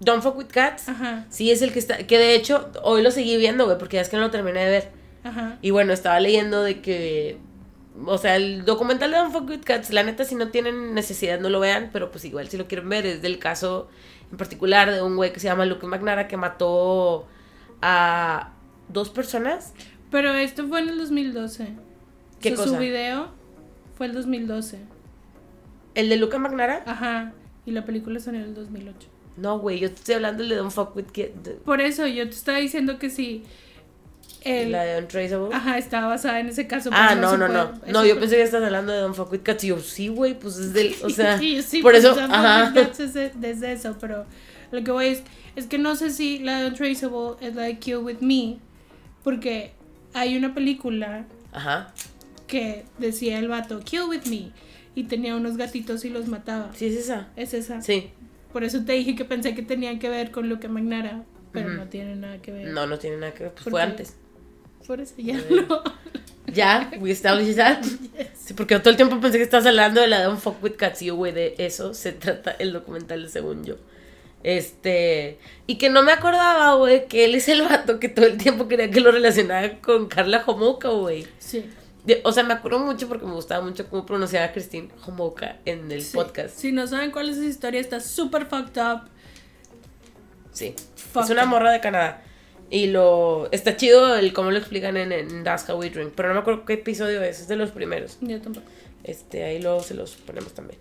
Don't 0.00 0.22
Fuck 0.22 0.36
With 0.38 0.46
Cats, 0.46 0.88
Ajá, 0.88 1.26
sí 1.28 1.50
es 1.50 1.60
el 1.62 1.72
que 1.72 1.78
está, 1.78 1.98
que 2.06 2.18
de 2.18 2.34
hecho 2.34 2.70
hoy 2.82 3.02
lo 3.02 3.10
seguí 3.10 3.36
viendo, 3.36 3.64
güey, 3.66 3.78
porque 3.78 3.96
ya 3.96 4.02
es 4.02 4.08
que 4.08 4.16
no 4.16 4.22
lo 4.22 4.30
terminé 4.30 4.60
de 4.64 4.70
ver. 4.70 4.90
ajá. 5.24 5.58
Y 5.62 5.70
bueno, 5.70 5.92
estaba 5.92 6.18
leyendo 6.20 6.62
de 6.62 6.80
que. 6.80 7.38
O 8.06 8.16
sea, 8.18 8.36
el 8.36 8.64
documental 8.64 9.10
de 9.10 9.18
Don't 9.18 9.32
Fuck 9.32 9.48
With 9.48 9.64
Cats, 9.64 9.90
la 9.90 10.02
neta, 10.02 10.24
si 10.24 10.34
no 10.34 10.48
tienen 10.48 10.94
necesidad, 10.94 11.38
no 11.40 11.50
lo 11.50 11.60
vean, 11.60 11.90
pero 11.92 12.10
pues 12.10 12.24
igual 12.24 12.48
si 12.48 12.56
lo 12.56 12.66
quieren 12.66 12.88
ver, 12.88 13.04
es 13.06 13.22
del 13.22 13.38
caso 13.38 13.88
en 14.30 14.38
particular 14.38 14.90
de 14.90 15.02
un 15.02 15.16
güey 15.16 15.32
que 15.32 15.40
se 15.40 15.46
llama 15.48 15.66
Luke 15.66 15.86
McNara 15.86 16.26
que 16.26 16.38
mató 16.38 17.26
a 17.82 18.52
dos 18.88 19.10
personas. 19.10 19.74
Pero 20.10 20.32
esto 20.34 20.66
fue 20.68 20.80
en 20.80 20.88
el 20.88 20.98
2012. 20.98 21.74
¿Qué 22.40 22.52
O 22.52 22.56
sea, 22.56 22.64
cosa? 22.64 22.76
Su 22.76 22.80
video 22.80 23.28
fue 23.96 24.06
el 24.06 24.14
2012. 24.14 24.78
¿El 25.94 26.08
de 26.08 26.16
Luke 26.16 26.38
McNara? 26.38 26.82
Ajá. 26.86 27.32
Y 27.66 27.72
la 27.72 27.84
película 27.84 28.18
salió 28.20 28.40
en 28.40 28.46
el 28.46 28.54
2008. 28.54 29.08
No, 29.36 29.58
güey, 29.58 29.78
yo 29.78 29.88
te 29.88 29.96
estoy 29.96 30.14
hablando 30.16 30.42
del 30.42 30.50
de 30.50 30.56
Don't 30.56 30.72
Fuck 30.72 30.96
With 30.96 31.06
Cats. 31.12 31.50
Por 31.64 31.80
eso 31.80 32.06
yo 32.06 32.24
te 32.24 32.34
estaba 32.34 32.58
diciendo 32.58 32.98
que 32.98 33.10
sí. 33.10 33.44
El, 34.44 34.72
La 34.72 34.82
de 34.84 34.98
Untraceable. 35.00 35.54
Ajá, 35.54 35.78
estaba 35.78 36.08
basada 36.08 36.40
en 36.40 36.48
ese 36.48 36.66
caso. 36.66 36.90
Ah, 36.92 37.14
no, 37.14 37.36
no, 37.36 37.46
puede- 37.46 37.58
no. 37.58 37.72
No, 38.00 38.04
yo 38.06 38.18
pensé 38.18 38.36
que 38.36 38.42
estás 38.42 38.62
hablando 38.62 38.92
de 38.92 38.98
Don't 38.98 39.14
Fuck 39.14 39.30
With 39.32 39.42
Cats. 39.42 39.64
Y 39.64 39.68
yo, 39.68 39.78
sí, 39.80 40.08
güey, 40.08 40.38
pues 40.38 40.56
es 40.56 40.72
del. 40.72 40.94
O 41.04 41.10
sea, 41.10 41.38
Sí, 41.38 41.62
sí, 41.62 41.80
por 41.82 41.92
pues, 41.92 42.04
eso. 42.04 42.18
Ajá. 42.20 42.72
Es 42.98 43.14
de- 43.14 43.30
desde 43.36 43.72
eso, 43.72 43.96
pero 44.00 44.26
lo 44.72 44.82
que 44.82 44.90
voy 44.90 45.06
es, 45.06 45.22
es 45.56 45.66
que 45.66 45.78
no 45.78 45.94
sé 45.96 46.10
si 46.10 46.38
la 46.40 46.60
de 46.60 46.66
Untraceable 46.68 47.36
es 47.40 47.54
la 47.54 47.62
de 47.62 47.78
Kill 47.78 47.98
With 47.98 48.18
Me, 48.20 48.58
porque 49.22 49.72
hay 50.14 50.36
una 50.36 50.54
película 50.54 51.24
Ajá. 51.52 51.92
que 52.46 52.84
decía 52.98 53.38
el 53.38 53.48
vato, 53.48 53.80
Kill 53.80 54.02
With 54.08 54.26
Me, 54.26 54.50
y 54.94 55.04
tenía 55.04 55.36
unos 55.36 55.56
gatitos 55.56 56.04
y 56.04 56.10
los 56.10 56.26
mataba. 56.28 56.70
Sí, 56.74 56.86
es 56.86 56.96
esa. 56.96 57.28
Es 57.36 57.54
esa. 57.54 57.80
Sí. 57.82 58.10
Por 58.52 58.64
eso 58.64 58.84
te 58.84 58.92
dije 58.92 59.14
que 59.14 59.24
pensé 59.24 59.54
que 59.54 59.62
tenían 59.62 59.98
que 59.98 60.08
ver 60.08 60.30
con 60.30 60.48
Luke 60.48 60.68
Magnara, 60.68 61.22
pero 61.52 61.68
no 61.70 61.86
tiene 61.86 62.16
nada 62.16 62.38
que 62.42 62.52
ver. 62.52 62.66
No, 62.68 62.86
no 62.86 62.98
tiene 62.98 63.16
nada 63.18 63.32
que 63.32 63.44
ver. 63.44 63.52
Pues 63.52 63.64
¿Por 63.64 63.70
fue 63.72 63.82
antes. 63.82 64.16
Por 64.86 65.00
eso 65.00 65.14
ya 65.18 65.34
no. 65.50 65.82
Ya, 66.46 66.90
we 67.00 67.10
established 67.10 67.56
that. 67.56 67.82
Sí, 68.34 68.54
porque 68.54 68.76
todo 68.80 68.90
el 68.90 68.96
tiempo 68.96 69.20
pensé 69.20 69.38
que 69.38 69.44
estás 69.44 69.64
hablando 69.66 70.00
de 70.00 70.08
la 70.08 70.20
de 70.20 70.28
un 70.28 70.36
fuck 70.38 70.62
with 70.62 70.72
cats 70.76 71.00
y 71.02 71.06
yo, 71.06 71.14
güey, 71.14 71.32
de 71.32 71.54
eso 71.58 71.94
se 71.94 72.10
trata 72.12 72.50
el 72.58 72.72
documental, 72.72 73.28
según 73.30 73.64
yo. 73.64 73.76
Este, 74.42 75.38
y 75.68 75.76
que 75.78 75.88
no 75.90 76.02
me 76.02 76.10
acordaba, 76.10 76.74
güey, 76.74 77.06
que 77.06 77.24
él 77.24 77.36
es 77.36 77.48
el 77.48 77.62
vato 77.62 78.00
que 78.00 78.08
todo 78.08 78.26
el 78.26 78.36
tiempo 78.38 78.66
quería 78.66 78.90
que 78.90 79.00
lo 79.00 79.12
relacionara 79.12 79.78
con 79.80 80.08
Carla 80.08 80.42
Homoka, 80.44 80.88
güey. 80.88 81.26
Sí. 81.38 81.64
De- 82.04 82.20
O 82.24 82.32
sea, 82.32 82.42
me 82.42 82.54
acuerdo 82.54 82.80
mucho 82.80 83.06
porque 83.06 83.24
me 83.24 83.32
gustaba 83.32 83.64
mucho 83.64 83.88
cómo 83.88 84.04
pronunciaba 84.04 84.46
a 84.46 84.52
Christine 84.52 84.88
Homoka 85.06 85.58
en 85.64 85.92
el 85.92 86.02
Sí. 86.02 86.16
podcast. 86.16 86.58
Si 86.58 86.72
no 86.72 86.88
saben 86.88 87.12
cuál 87.12 87.28
es 87.28 87.36
esa 87.36 87.46
historia, 87.46 87.80
está 87.80 88.00
súper 88.00 88.46
fucked 88.46 88.82
up. 88.82 89.02
Sí. 90.52 90.74
Es 91.22 91.30
una 91.30 91.44
morra 91.46 91.70
de 91.70 91.80
Canadá. 91.80 92.24
Y 92.72 92.86
lo. 92.86 93.50
Está 93.52 93.76
chido 93.76 94.16
el 94.16 94.32
cómo 94.32 94.50
lo 94.50 94.56
explican 94.56 94.96
en, 94.96 95.12
en 95.12 95.44
That's 95.44 95.68
How 95.68 95.78
We 95.78 95.90
Drink. 95.90 96.14
Pero 96.16 96.28
no 96.28 96.34
me 96.34 96.40
acuerdo 96.40 96.64
qué 96.64 96.72
episodio 96.72 97.22
es. 97.22 97.38
Es 97.38 97.48
de 97.48 97.56
los 97.56 97.70
primeros. 97.70 98.16
Yo 98.22 98.40
tampoco. 98.40 98.66
Este, 99.04 99.44
ahí 99.44 99.60
luego 99.60 99.82
se 99.82 99.92
los 99.92 100.12
ponemos 100.12 100.54
también. 100.54 100.80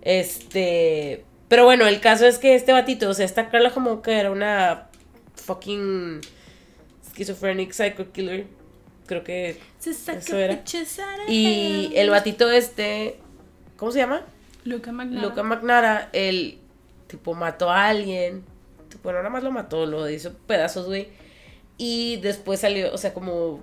Este. 0.00 1.24
Pero 1.48 1.64
bueno, 1.64 1.88
el 1.88 1.98
caso 1.98 2.24
es 2.24 2.38
que 2.38 2.54
este 2.54 2.72
batito, 2.72 3.08
o 3.08 3.14
sea, 3.14 3.24
esta 3.24 3.50
Carla 3.50 3.72
como 3.72 4.00
que 4.00 4.12
era 4.12 4.30
una 4.30 4.86
fucking 5.34 6.20
schizophrenic 7.10 7.72
psycho 7.72 8.12
killer. 8.12 8.46
Creo 9.06 9.24
que. 9.24 9.58
Se 9.80 9.90
Eso 9.90 10.38
era. 10.38 10.62
Y 11.26 11.90
el 11.96 12.10
batito 12.10 12.48
este. 12.48 13.18
¿Cómo 13.76 13.90
se 13.90 13.98
llama? 13.98 14.22
Luca 14.62 14.92
Magnara. 14.92 15.26
Luca 15.26 15.42
McNara, 15.42 16.10
el 16.12 16.58
tipo 17.08 17.34
mató 17.34 17.72
a 17.72 17.88
alguien. 17.88 18.44
Tipo, 18.88 19.10
no 19.10 19.18
nada 19.18 19.30
más 19.30 19.42
lo 19.42 19.50
mató, 19.50 19.84
lo 19.84 20.08
hizo 20.08 20.32
pedazos, 20.46 20.86
güey. 20.86 21.23
Y 21.76 22.18
después 22.18 22.60
salió, 22.60 22.92
o 22.92 22.98
sea, 22.98 23.14
como 23.14 23.62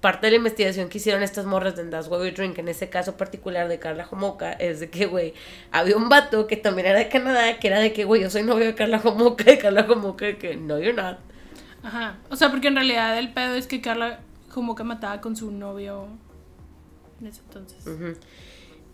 parte 0.00 0.26
de 0.26 0.32
la 0.32 0.36
investigación 0.36 0.88
que 0.88 0.98
hicieron 0.98 1.22
estas 1.22 1.46
morras 1.46 1.76
de 1.76 1.84
That's 1.84 2.08
Why 2.08 2.18
We 2.18 2.32
Drink, 2.32 2.58
en 2.58 2.68
ese 2.68 2.90
caso 2.90 3.16
particular 3.16 3.68
de 3.68 3.78
Carla 3.78 4.04
Jomoca, 4.04 4.52
es 4.52 4.80
de 4.80 4.90
que, 4.90 5.06
güey, 5.06 5.34
había 5.70 5.96
un 5.96 6.08
vato 6.08 6.46
que 6.46 6.56
también 6.56 6.88
era 6.88 6.98
de 6.98 7.08
Canadá, 7.08 7.58
que 7.58 7.68
era 7.68 7.78
de 7.78 7.92
que, 7.92 8.04
güey, 8.04 8.22
yo 8.22 8.30
soy 8.30 8.42
novio 8.42 8.66
de 8.66 8.74
Carla 8.74 8.98
Jomoca, 8.98 9.50
y 9.50 9.58
Carla 9.58 9.84
Jomoca, 9.84 10.36
que 10.38 10.56
no, 10.56 10.78
you're 10.78 10.92
not. 10.92 11.18
Ajá. 11.82 12.18
O 12.30 12.36
sea, 12.36 12.50
porque 12.50 12.68
en 12.68 12.74
realidad 12.76 13.18
el 13.18 13.32
pedo 13.32 13.54
es 13.54 13.66
que 13.66 13.80
Carla 13.80 14.20
que 14.76 14.84
mataba 14.84 15.20
con 15.20 15.34
su 15.34 15.50
novio 15.50 16.08
en 17.20 17.26
ese 17.26 17.40
entonces. 17.42 17.86
Ujú. 17.86 18.16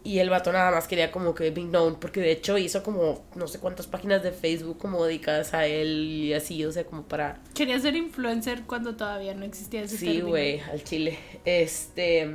Y 0.08 0.20
el 0.20 0.30
vato 0.30 0.50
nada 0.52 0.70
más 0.70 0.88
quería 0.88 1.12
como 1.12 1.34
que 1.34 1.50
be 1.50 1.64
known, 1.64 1.96
porque 1.96 2.20
de 2.20 2.32
hecho 2.32 2.56
hizo 2.56 2.82
como 2.82 3.26
no 3.34 3.46
sé 3.46 3.60
cuántas 3.60 3.86
páginas 3.86 4.22
de 4.22 4.32
Facebook 4.32 4.78
como 4.78 5.04
dedicadas 5.04 5.52
a 5.52 5.66
él 5.66 6.06
y 6.08 6.32
así, 6.32 6.64
o 6.64 6.72
sea, 6.72 6.84
como 6.84 7.02
para 7.02 7.42
Quería 7.54 7.78
ser 7.78 7.94
influencer 7.94 8.62
cuando 8.62 8.96
todavía 8.96 9.34
no 9.34 9.44
existía 9.44 9.82
ese 9.82 9.98
Sí, 9.98 10.22
güey, 10.22 10.60
al 10.60 10.82
chile. 10.82 11.18
Este. 11.44 12.26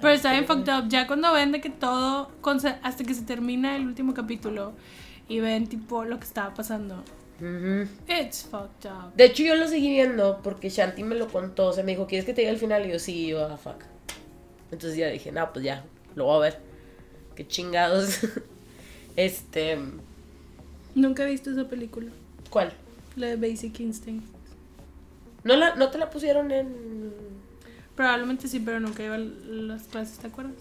Pero 0.00 0.12
está 0.12 0.32
bien 0.32 0.44
fucked 0.44 0.68
up. 0.68 0.88
Ya 0.88 1.06
cuando 1.06 1.32
ven 1.32 1.52
de 1.52 1.60
que 1.60 1.70
todo, 1.70 2.32
hasta 2.82 3.04
que 3.04 3.14
se 3.14 3.22
termina 3.22 3.76
el 3.76 3.86
último 3.86 4.12
capítulo 4.12 4.72
y 5.28 5.38
ven 5.38 5.68
tipo 5.68 6.02
lo 6.04 6.18
que 6.18 6.24
estaba 6.24 6.52
pasando. 6.54 7.04
It's 8.08 8.42
fucked 8.50 8.90
up. 8.90 9.14
De 9.14 9.26
hecho, 9.26 9.44
yo 9.44 9.54
lo 9.54 9.68
seguí 9.68 9.90
viendo 9.90 10.40
porque 10.42 10.70
Shanti 10.70 11.04
me 11.04 11.14
lo 11.14 11.28
contó. 11.28 11.68
O 11.68 11.72
sea, 11.72 11.84
me 11.84 11.92
dijo, 11.92 12.08
¿quieres 12.08 12.26
que 12.26 12.34
te 12.34 12.40
diga 12.40 12.50
el 12.50 12.58
final? 12.58 12.84
Y 12.84 12.90
yo, 12.90 12.98
sí, 12.98 13.28
yo, 13.28 13.46
ah, 13.46 13.56
fuck. 13.56 13.84
Entonces 14.72 14.98
ya 14.98 15.06
dije, 15.06 15.30
no, 15.30 15.52
pues 15.52 15.64
ya, 15.64 15.84
lo 16.14 16.24
voy 16.24 16.36
a 16.36 16.40
ver. 16.40 16.60
Qué 17.34 17.46
chingados. 17.46 18.20
este. 19.16 19.78
Nunca 20.94 21.24
he 21.24 21.30
visto 21.30 21.50
esa 21.50 21.68
película. 21.68 22.10
¿Cuál? 22.50 22.72
La 23.16 23.28
de 23.28 23.36
Basic 23.36 23.80
Instinct. 23.80 24.26
¿No, 25.44 25.56
la, 25.56 25.74
¿No 25.74 25.90
te 25.90 25.98
la 25.98 26.10
pusieron 26.10 26.50
en. 26.50 27.12
Probablemente 27.96 28.48
sí, 28.48 28.60
pero 28.60 28.80
nunca 28.80 29.02
iba 29.02 29.16
a 29.16 29.18
las 29.18 29.84
clases, 29.84 30.18
¿te 30.18 30.28
acuerdas? 30.28 30.54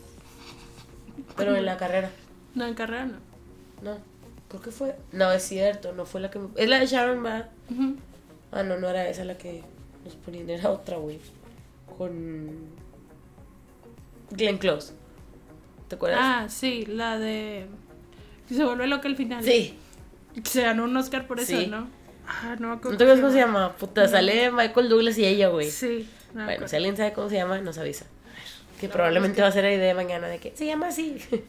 Pero 1.38 1.56
en 1.56 1.66
la 1.66 1.78
carrera? 1.78 2.10
No, 2.56 2.66
en 2.66 2.74
carrera 2.74 3.06
no. 3.06 3.18
No. 3.82 3.98
¿Por 4.50 4.62
qué 4.62 4.72
fue? 4.72 4.96
No, 5.14 5.32
es 5.32 5.44
cierto, 5.44 5.94
no 5.94 6.06
fue 6.06 6.20
la 6.20 6.30
que 6.30 6.40
me... 6.40 6.50
Es 6.58 6.68
la 6.68 6.80
de 6.80 6.88
Sharon 6.88 7.20
Ma. 7.20 7.48
Ujú. 7.70 7.96
Ah, 8.52 8.64
no, 8.64 8.78
no 8.78 8.90
era 8.90 9.08
esa 9.08 9.24
la 9.24 9.38
que 9.38 9.64
nos 10.04 10.16
ponían, 10.16 10.50
era 10.50 10.70
otra, 10.70 10.98
güey. 10.98 11.20
Con. 11.98 12.50
Glenn 14.32 14.58
Close. 14.58 14.94
¿Te 15.92 15.96
acuerdas? 15.96 16.20
Ah, 16.24 16.46
sí, 16.48 16.86
la 16.86 17.20
de... 17.20 17.66
Que 18.48 18.56
se 18.56 18.64
vuelve 18.64 18.88
loca 18.88 19.10
al 19.10 19.18
final. 19.18 19.44
sí. 19.44 19.78
Se 20.46 20.62
ganó 20.62 20.86
un 20.86 20.96
Oscar 20.96 21.28
por 21.28 21.42
eso, 21.42 21.60
Sí. 21.60 21.68
¿no? 21.68 21.90
Ah, 22.26 22.56
no 22.58 22.70
me 22.70 22.74
acuerdo. 22.76 22.92
¿No 22.94 22.98
te 22.98 23.04
acuerdas 23.04 23.20
cómo 23.20 23.34
se 23.34 23.40
llama? 23.40 23.74
Puta, 23.76 24.08
sale 24.08 24.50
Michael 24.52 24.88
Douglas 24.88 25.18
y 25.18 25.26
ella, 25.26 25.50
güey. 25.50 25.70
Sí. 25.70 26.08
no 26.34 26.46
Bueno, 26.46 26.70
si 26.70 26.78
alguien 26.78 26.96
sabe 26.96 27.12
cómo 27.12 27.28
se 27.28 27.36
llama, 27.36 27.60
nos 27.60 27.78
avisa. 27.78 28.06
Que 28.80 28.88
No, 28.88 28.94
probablemente 28.94 29.34
es 29.34 29.36
que- 29.36 29.42
va 29.42 29.48
a 29.50 29.52
ser 29.52 29.66
la 29.66 29.74
idea 29.74 29.94
mañana 29.94 30.30
de 30.30 30.40
que 30.40 30.56
se 30.56 30.66
llama 30.66 30.88
así. 30.88 31.18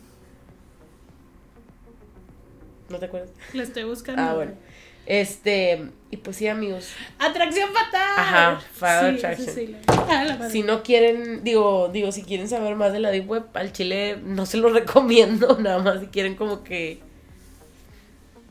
¿No 2.90 2.99
te 2.99 3.07
acuerdas? 3.07 3.30
La 3.55 3.62
estoy 3.62 3.84
buscando. 3.84 4.20
Ah, 4.22 4.34
bueno. 4.34 4.53
Este, 5.07 5.90
y 6.11 6.16
pues 6.18 6.36
sí, 6.36 6.46
amigos. 6.46 6.90
Atracción 7.18 7.70
fatal. 7.72 8.12
Ajá, 8.16 8.61
Fatal 8.72 9.11
Sí, 9.18 9.26
Attraction. 9.26 9.48
ese 9.48 9.66
sí, 9.66 9.76
la- 9.88 10.38
Ah. 10.40 10.48
Si 10.50 10.62
no 10.62 10.82
quieren, 10.82 11.42
digo, 11.42 11.88
digo, 11.92 12.12
si 12.12 12.22
quieren 12.22 12.48
saber 12.48 12.76
más 12.76 12.92
de 12.92 13.00
la 13.00 13.11
Deep 13.11 13.28
Web, 13.28 13.44
al 13.55 13.72
chile 13.72 14.18
no 14.22 14.46
se 14.46 14.59
lo 14.59 14.68
recomiendo, 14.72 15.59
nada 15.59 15.78
más 15.80 16.00
si 16.00 16.07
quieren 16.07 16.36
como 16.36 16.62
que 16.62 17.00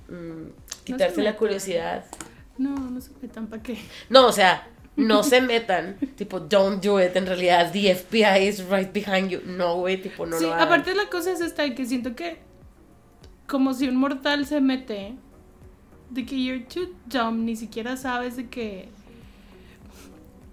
mm, 0.10 0.84
quitarse 0.84 1.16
se 1.16 1.22
la 1.24 1.36
curiosidad. 1.36 2.06
No, 2.58 2.76
no 2.76 3.00
se 3.02 3.12
metan 3.22 3.48
para 3.48 3.64
qué. 3.64 3.78
No, 4.10 4.28
o 4.28 4.32
sea, 4.32 4.68
no 4.96 5.24
se 5.24 5.42
metan, 5.42 5.98
tipo, 6.18 6.40
don't 6.40 6.84
do 6.84 7.02
it, 7.04 7.16
en 7.16 7.26
realidad, 7.26 7.72
the 7.72 7.96
FBI 7.96 8.48
is 8.48 8.66
right 8.70 8.92
behind 8.92 9.30
you. 9.30 9.40
No, 9.46 9.78
güey, 9.78 10.02
tipo, 10.02 10.26
no 10.26 10.38
sí, 10.38 10.44
lo 10.46 10.54
hagan. 10.54 10.68
aparte 10.68 10.94
la 10.96 11.08
cosa 11.10 11.32
es 11.32 11.42
esta 11.42 11.74
que 11.74 11.86
siento 11.86 12.16
que 12.16 12.40
como 13.48 13.74
si 13.74 13.88
un 13.88 13.96
mortal 13.98 14.46
se 14.46 14.62
mete 14.62 15.14
de 16.12 16.26
que 16.26 16.44
you're 16.44 16.64
too 16.66 16.90
dumb, 17.06 17.44
ni 17.46 17.56
siquiera 17.56 17.98
sabes 17.98 18.36
de 18.36 18.50
que 18.50 18.90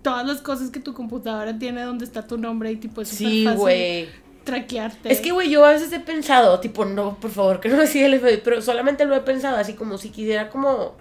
todas 0.03 0.27
las 0.27 0.41
cosas 0.41 0.71
que 0.71 0.81
tu 0.81 0.95
computadora 0.95 1.59
tiene 1.59 1.83
donde 1.83 2.05
está 2.05 2.27
tu 2.27 2.39
nombre 2.39 2.71
y 2.73 2.77
tipo 2.77 3.03
es 3.03 3.09
Sí, 3.09 3.47
güey. 3.57 4.09
traquearte. 4.45 5.13
Es 5.13 5.21
que, 5.21 5.33
güey, 5.33 5.51
yo 5.51 5.65
a 5.65 5.71
veces 5.73 5.93
he 5.93 6.01
pensado, 6.01 6.61
tipo, 6.61 6.85
no, 6.85 7.19
por 7.21 7.31
favor, 7.31 7.61
que 7.61 7.69
no 7.69 7.77
me 7.77 7.87
siga 7.87 8.07
el 8.07 8.19
FBI, 8.19 8.41
pero 8.43 8.63
solamente 8.63 9.05
lo 9.05 9.15
he 9.15 9.21
pensado 9.21 9.57
así 9.57 9.75
como 9.75 9.99
si 9.99 10.11
quisiera 10.11 10.49
como 10.49 10.95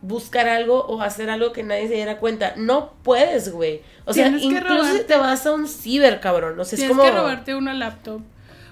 buscar 0.00 0.46
algo 0.48 0.84
o 0.86 1.02
hacer 1.02 1.28
algo 1.30 1.52
que 1.52 1.64
nadie 1.64 1.88
se 1.88 1.94
diera 1.94 2.18
cuenta. 2.18 2.54
No 2.56 2.92
puedes, 3.02 3.50
güey. 3.50 3.80
O 4.04 4.12
sea, 4.12 4.26
Tienes 4.26 4.44
incluso 4.44 4.96
si 4.96 5.04
te 5.04 5.16
vas 5.16 5.44
a 5.46 5.52
un 5.52 5.66
ciber, 5.66 6.20
cabrón. 6.20 6.60
O 6.60 6.64
sea, 6.64 6.78
es 6.78 6.88
como... 6.88 7.02
que 7.02 7.10
robarte 7.10 7.54
una 7.56 7.74
laptop 7.74 8.20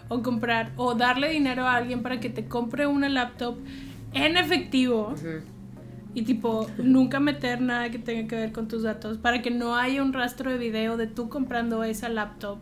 o 0.08 0.22
comprar 0.22 0.70
o 0.76 0.94
darle 0.94 1.30
dinero 1.30 1.66
a 1.66 1.74
alguien 1.74 2.02
para 2.02 2.20
que 2.20 2.30
te 2.30 2.46
compre 2.46 2.86
una 2.86 3.08
laptop 3.08 3.56
en 4.16 4.36
efectivo 4.36 5.14
y 6.14 6.22
tipo 6.22 6.66
nunca 6.78 7.20
meter 7.20 7.60
nada 7.60 7.90
que 7.90 7.98
tenga 7.98 8.26
que 8.26 8.36
ver 8.36 8.52
con 8.52 8.68
tus 8.68 8.82
datos 8.84 9.18
para 9.18 9.42
que 9.42 9.50
no 9.50 9.76
haya 9.76 10.02
un 10.02 10.14
rastro 10.14 10.50
de 10.50 10.56
video 10.56 10.96
de 10.96 11.06
tú 11.06 11.28
comprando 11.28 11.84
esa 11.84 12.08
laptop. 12.08 12.58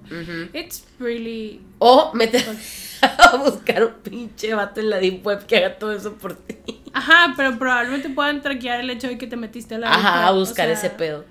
It's 0.53 0.85
really 0.99 1.61
O 1.79 2.13
meter 2.15 2.43
a 3.01 3.37
buscar 3.37 3.85
un 3.85 3.93
pinche 4.03 4.55
vato 4.55 4.81
en 4.81 4.91
la 4.91 4.99
deep 4.99 5.25
web 5.25 5.47
que 5.47 5.57
haga 5.57 5.79
todo 5.79 5.93
eso 5.93 6.15
por 6.15 6.35
ti. 6.35 6.57
Ajá, 6.93 7.35
pero 7.37 7.59
probablemente 7.59 8.09
puedan 8.09 8.41
traquear 8.43 8.81
el 8.81 8.91
hecho 8.91 9.09
de 9.09 9.19
que 9.19 9.27
te 9.27 9.37
metiste 9.37 9.77
a 9.77 9.79
la 9.79 9.93
Ajá, 9.95 10.27
a 10.27 10.33
o 10.33 10.41
buscar 10.41 10.67
sea, 10.67 10.75
ese 10.75 10.91
pedo. 10.91 11.25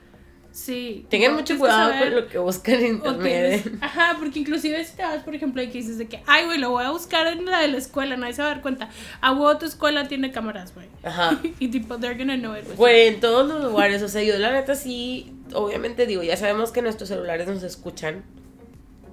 Sí. 0.54 1.08
Tengan 1.10 1.32
tipo, 1.32 1.42
mucho 1.42 1.58
cuidado 1.58 1.92
con 2.00 2.16
lo 2.16 2.28
que 2.28 2.38
buscan 2.38 2.76
en 2.76 2.86
internet. 2.98 3.64
tienes- 3.64 3.84
ajá, 3.84 4.18
porque 4.20 4.38
inclusive 4.38 4.86
si 4.86 4.96
te 4.96 5.02
vas, 5.02 5.24
por 5.24 5.34
ejemplo, 5.34 5.64
y 5.64 5.68
que 5.70 5.80
dices 5.80 5.98
de 5.98 6.08
que, 6.08 6.22
ay, 6.28 6.46
güey, 6.46 6.60
lo 6.60 6.70
voy 6.70 6.86
a 6.86 6.92
buscar 6.92 7.26
en 7.26 7.44
la 7.46 7.60
de 7.62 7.70
la 7.70 7.78
escuela, 7.80 8.16
nadie 8.18 8.34
se 8.36 8.44
va 8.44 8.50
a 8.50 8.52
dar 8.52 8.62
cuenta. 8.62 8.88
A 9.20 9.32
huevo 9.34 9.58
tu 9.58 9.66
escuela 9.66 10.08
tiene 10.08 10.32
cámaras, 10.32 10.76
güey. 10.76 10.86
Ajá. 11.02 11.40
y 11.60 11.70
tipo, 11.70 11.98
they're 11.98 12.16
gonna 12.16 12.38
know 12.38 12.56
it. 12.56 12.68
you. 12.68 12.76
Güey, 12.76 13.08
en 13.08 13.20
todos 13.20 13.48
los 13.48 13.64
lugares, 13.64 14.04
o 14.04 14.08
sea, 14.08 14.22
yo 14.22 14.38
la 14.38 14.52
neta 14.52 14.76
sí, 14.76 15.34
obviamente 15.54 16.06
digo, 16.06 16.22
ya 16.22 16.38
sabemos 16.38 16.72
que 16.72 16.84
nuestros 16.84 17.10
celulares 17.10 17.48
nos 17.48 17.64
escuchan. 17.64 18.24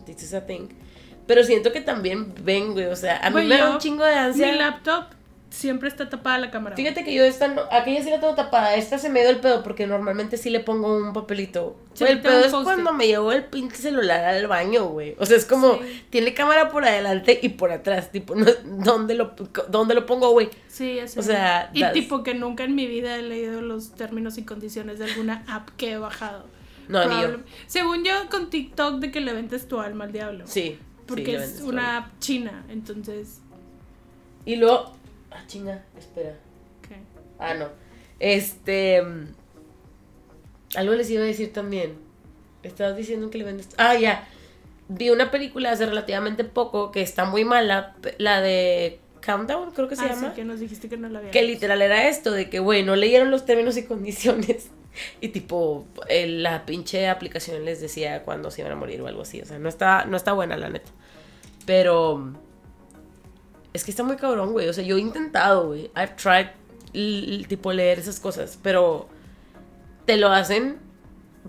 This 0.04 0.22
is 0.22 0.34
a 0.34 0.44
thing. 0.46 0.68
Pero 1.26 1.42
siento 1.44 1.72
que 1.72 1.80
también 1.80 2.34
ven, 2.42 2.72
güey, 2.74 2.84
o 2.86 2.96
sea, 2.96 3.16
a 3.18 3.30
mí 3.30 3.34
Güey, 3.34 3.48
me 3.48 3.56
da 3.56 3.70
un 3.70 3.78
chingo 3.78 4.04
de 4.04 4.14
ansia. 4.14 4.52
Mi 4.52 4.58
laptop 4.58 5.04
siempre 5.50 5.88
está 5.88 6.08
tapada 6.08 6.38
la 6.38 6.50
cámara. 6.50 6.76
Fíjate 6.76 7.04
que 7.04 7.12
yo 7.12 7.24
esta, 7.24 7.48
no, 7.48 7.62
aquella 7.72 8.02
sí 8.02 8.08
la 8.10 8.20
tengo 8.20 8.34
tapada, 8.34 8.76
esta 8.76 8.98
se 8.98 9.08
me 9.10 9.20
dio 9.20 9.30
el 9.30 9.40
pedo 9.40 9.62
porque 9.62 9.86
normalmente 9.86 10.36
sí 10.36 10.48
le 10.48 10.60
pongo 10.60 10.96
un 10.96 11.12
papelito. 11.12 11.76
Sí, 11.92 12.04
el 12.04 12.20
pedo 12.20 12.44
es 12.44 12.52
cuando 12.52 12.92
me 12.92 13.06
llevo 13.08 13.32
el 13.32 13.44
pinche 13.44 13.76
celular 13.76 14.24
al 14.24 14.46
baño, 14.46 14.86
güey. 14.86 15.16
O 15.18 15.26
sea, 15.26 15.36
es 15.36 15.44
como, 15.44 15.74
Sí. 15.74 16.04
tiene 16.08 16.34
cámara 16.34 16.70
por 16.70 16.84
adelante 16.84 17.38
y 17.42 17.50
por 17.50 17.72
atrás, 17.72 18.10
tipo, 18.12 18.34
no, 18.34 18.46
¿dónde, 18.64 19.14
lo, 19.14 19.34
¿dónde 19.68 19.94
lo 19.94 20.06
pongo, 20.06 20.30
güey? 20.30 20.48
Sí, 20.68 20.98
sé. 21.06 21.18
O 21.18 21.22
sea, 21.22 21.70
y 21.74 21.84
tipo 21.92 22.22
que 22.22 22.34
nunca 22.34 22.64
en 22.64 22.74
mi 22.74 22.86
vida 22.86 23.16
he 23.16 23.22
leído 23.22 23.60
los 23.60 23.92
términos 23.92 24.38
y 24.38 24.44
condiciones 24.44 24.98
de 24.98 25.06
alguna 25.06 25.44
app 25.48 25.68
que 25.76 25.92
he 25.92 25.98
bajado. 25.98 26.44
No, 26.88 27.04
ni 27.06 27.22
yo. 27.22 27.38
Según 27.66 28.04
yo, 28.04 28.12
con 28.30 28.50
TikTok 28.50 29.00
de 29.00 29.10
que 29.10 29.20
le 29.20 29.32
vendes 29.32 29.68
tu 29.68 29.80
alma 29.80 30.04
al 30.04 30.12
diablo. 30.12 30.44
Sí. 30.46 30.78
Porque 31.06 31.38
sí, 31.38 31.44
es 31.56 31.60
una 31.60 31.96
app 31.98 32.18
china, 32.20 32.64
entonces. 32.68 33.40
Y 34.44 34.56
luego, 34.56 34.92
ah, 35.30 35.42
chinga, 35.46 35.84
espera. 35.98 36.34
¿qué? 36.88 36.96
Ah, 37.38 37.54
no. 37.54 37.68
Este. 38.18 39.02
mm, 39.02 39.26
Algo 40.76 40.94
les 40.94 41.10
iba 41.10 41.22
a 41.22 41.26
decir 41.26 41.52
también. 41.52 41.94
Estabas 42.62 42.96
diciendo 42.96 43.30
que 43.30 43.38
le 43.38 43.44
vendes. 43.44 43.68
Ah, 43.78 43.96
ya. 43.96 44.26
Vi 44.88 45.10
una 45.10 45.30
película 45.30 45.70
hace 45.72 45.86
relativamente 45.86 46.44
poco 46.44 46.90
que 46.92 47.00
está 47.02 47.24
muy 47.24 47.44
mala. 47.44 47.96
La 48.18 48.40
de 48.40 49.00
Countdown, 49.24 49.70
creo 49.72 49.88
que 49.88 49.96
se 49.96 50.02
Ah, 50.04 50.08
llama. 50.08 50.28
sí, 50.30 50.34
que 50.36 50.44
nos 50.44 50.60
dijiste 50.60 50.88
que 50.88 50.96
no 50.96 51.08
la 51.08 51.20
había 51.20 51.30
Que 51.30 51.42
literal 51.42 51.80
era 51.82 52.08
esto: 52.08 52.30
de 52.32 52.50
que, 52.50 52.58
güey, 52.58 52.82
no 52.82 52.96
leyeron 52.96 53.30
los 53.30 53.44
términos 53.46 53.76
y 53.76 53.84
condiciones. 53.84 54.68
Y 55.20 55.28
tipo, 55.28 55.86
el- 56.08 56.42
la 56.42 56.66
pinche 56.66 57.08
aplicación 57.08 57.64
les 57.64 57.80
decía 57.80 58.24
cuándo 58.24 58.50
se 58.50 58.60
iban 58.62 58.72
a 58.72 58.76
morir 58.76 59.00
o 59.00 59.06
algo 59.06 59.22
así. 59.22 59.40
O 59.40 59.46
sea, 59.46 59.56
no 59.60 59.68
está, 59.68 60.04
no 60.04 60.16
está 60.16 60.32
buena, 60.32 60.56
la 60.56 60.68
neta. 60.68 60.90
Pero. 61.64 62.34
Es 63.72 63.84
que 63.84 63.90
está 63.90 64.02
muy 64.02 64.16
cabrón, 64.16 64.52
güey. 64.52 64.68
O 64.68 64.72
sea, 64.72 64.84
yo 64.84 64.96
he 64.96 65.00
intentado, 65.00 65.68
güey. 65.68 65.90
I've 65.96 66.14
tried, 66.16 66.48
tipo, 67.46 67.72
leer 67.72 67.98
esas 67.98 68.18
cosas. 68.18 68.58
Pero 68.62 69.08
te 70.06 70.16
lo 70.16 70.28
hacen 70.28 70.78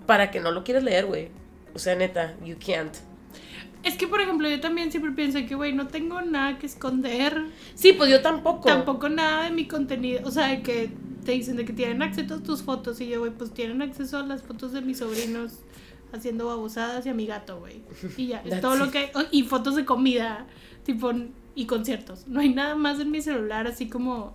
para 0.06 0.30
que 0.30 0.40
no 0.40 0.50
lo 0.50 0.64
quieras 0.64 0.84
leer, 0.84 1.06
güey. 1.06 1.30
O 1.74 1.78
sea, 1.78 1.94
neta, 1.94 2.36
you 2.44 2.56
can't. 2.64 2.94
Es 3.82 3.96
que, 3.96 4.06
por 4.06 4.20
ejemplo, 4.20 4.48
yo 4.48 4.60
también 4.60 4.92
siempre 4.92 5.10
pienso 5.10 5.38
que, 5.46 5.56
güey, 5.56 5.72
no 5.72 5.88
tengo 5.88 6.22
nada 6.22 6.58
que 6.58 6.66
esconder. 6.66 7.46
Sí, 7.74 7.92
pues 7.92 8.10
yo 8.10 8.22
tampoco. 8.22 8.68
Tampoco 8.68 9.08
nada 9.08 9.44
de 9.44 9.50
mi 9.50 9.66
contenido. 9.66 10.20
O 10.24 10.30
sea, 10.30 10.48
de 10.48 10.62
que 10.62 10.90
te 11.24 11.32
dicen 11.32 11.56
de 11.56 11.64
que 11.64 11.72
tienen 11.72 12.02
acceso 12.02 12.36
a 12.36 12.42
tus 12.42 12.62
fotos. 12.62 13.00
Y 13.00 13.08
yo, 13.08 13.20
güey, 13.20 13.32
pues 13.32 13.52
tienen 13.52 13.82
acceso 13.82 14.18
a 14.18 14.22
las 14.22 14.42
fotos 14.42 14.72
de 14.72 14.82
mis 14.82 14.98
sobrinos 14.98 15.54
haciendo 16.12 16.46
babosadas 16.46 17.04
y 17.06 17.08
a 17.08 17.14
mi 17.14 17.26
gato, 17.26 17.58
güey. 17.58 17.82
Y 18.16 18.28
ya, 18.28 18.42
es 18.44 18.60
todo 18.60 18.76
lo 18.76 18.90
que. 18.92 19.10
Y 19.32 19.42
fotos 19.44 19.74
de 19.74 19.84
comida, 19.84 20.46
tipo, 20.84 21.12
y 21.54 21.66
conciertos. 21.66 22.26
No 22.26 22.40
hay 22.40 22.48
nada 22.48 22.74
más 22.74 23.00
en 23.00 23.10
mi 23.10 23.20
celular 23.20 23.66
así 23.66 23.88
como 23.88 24.34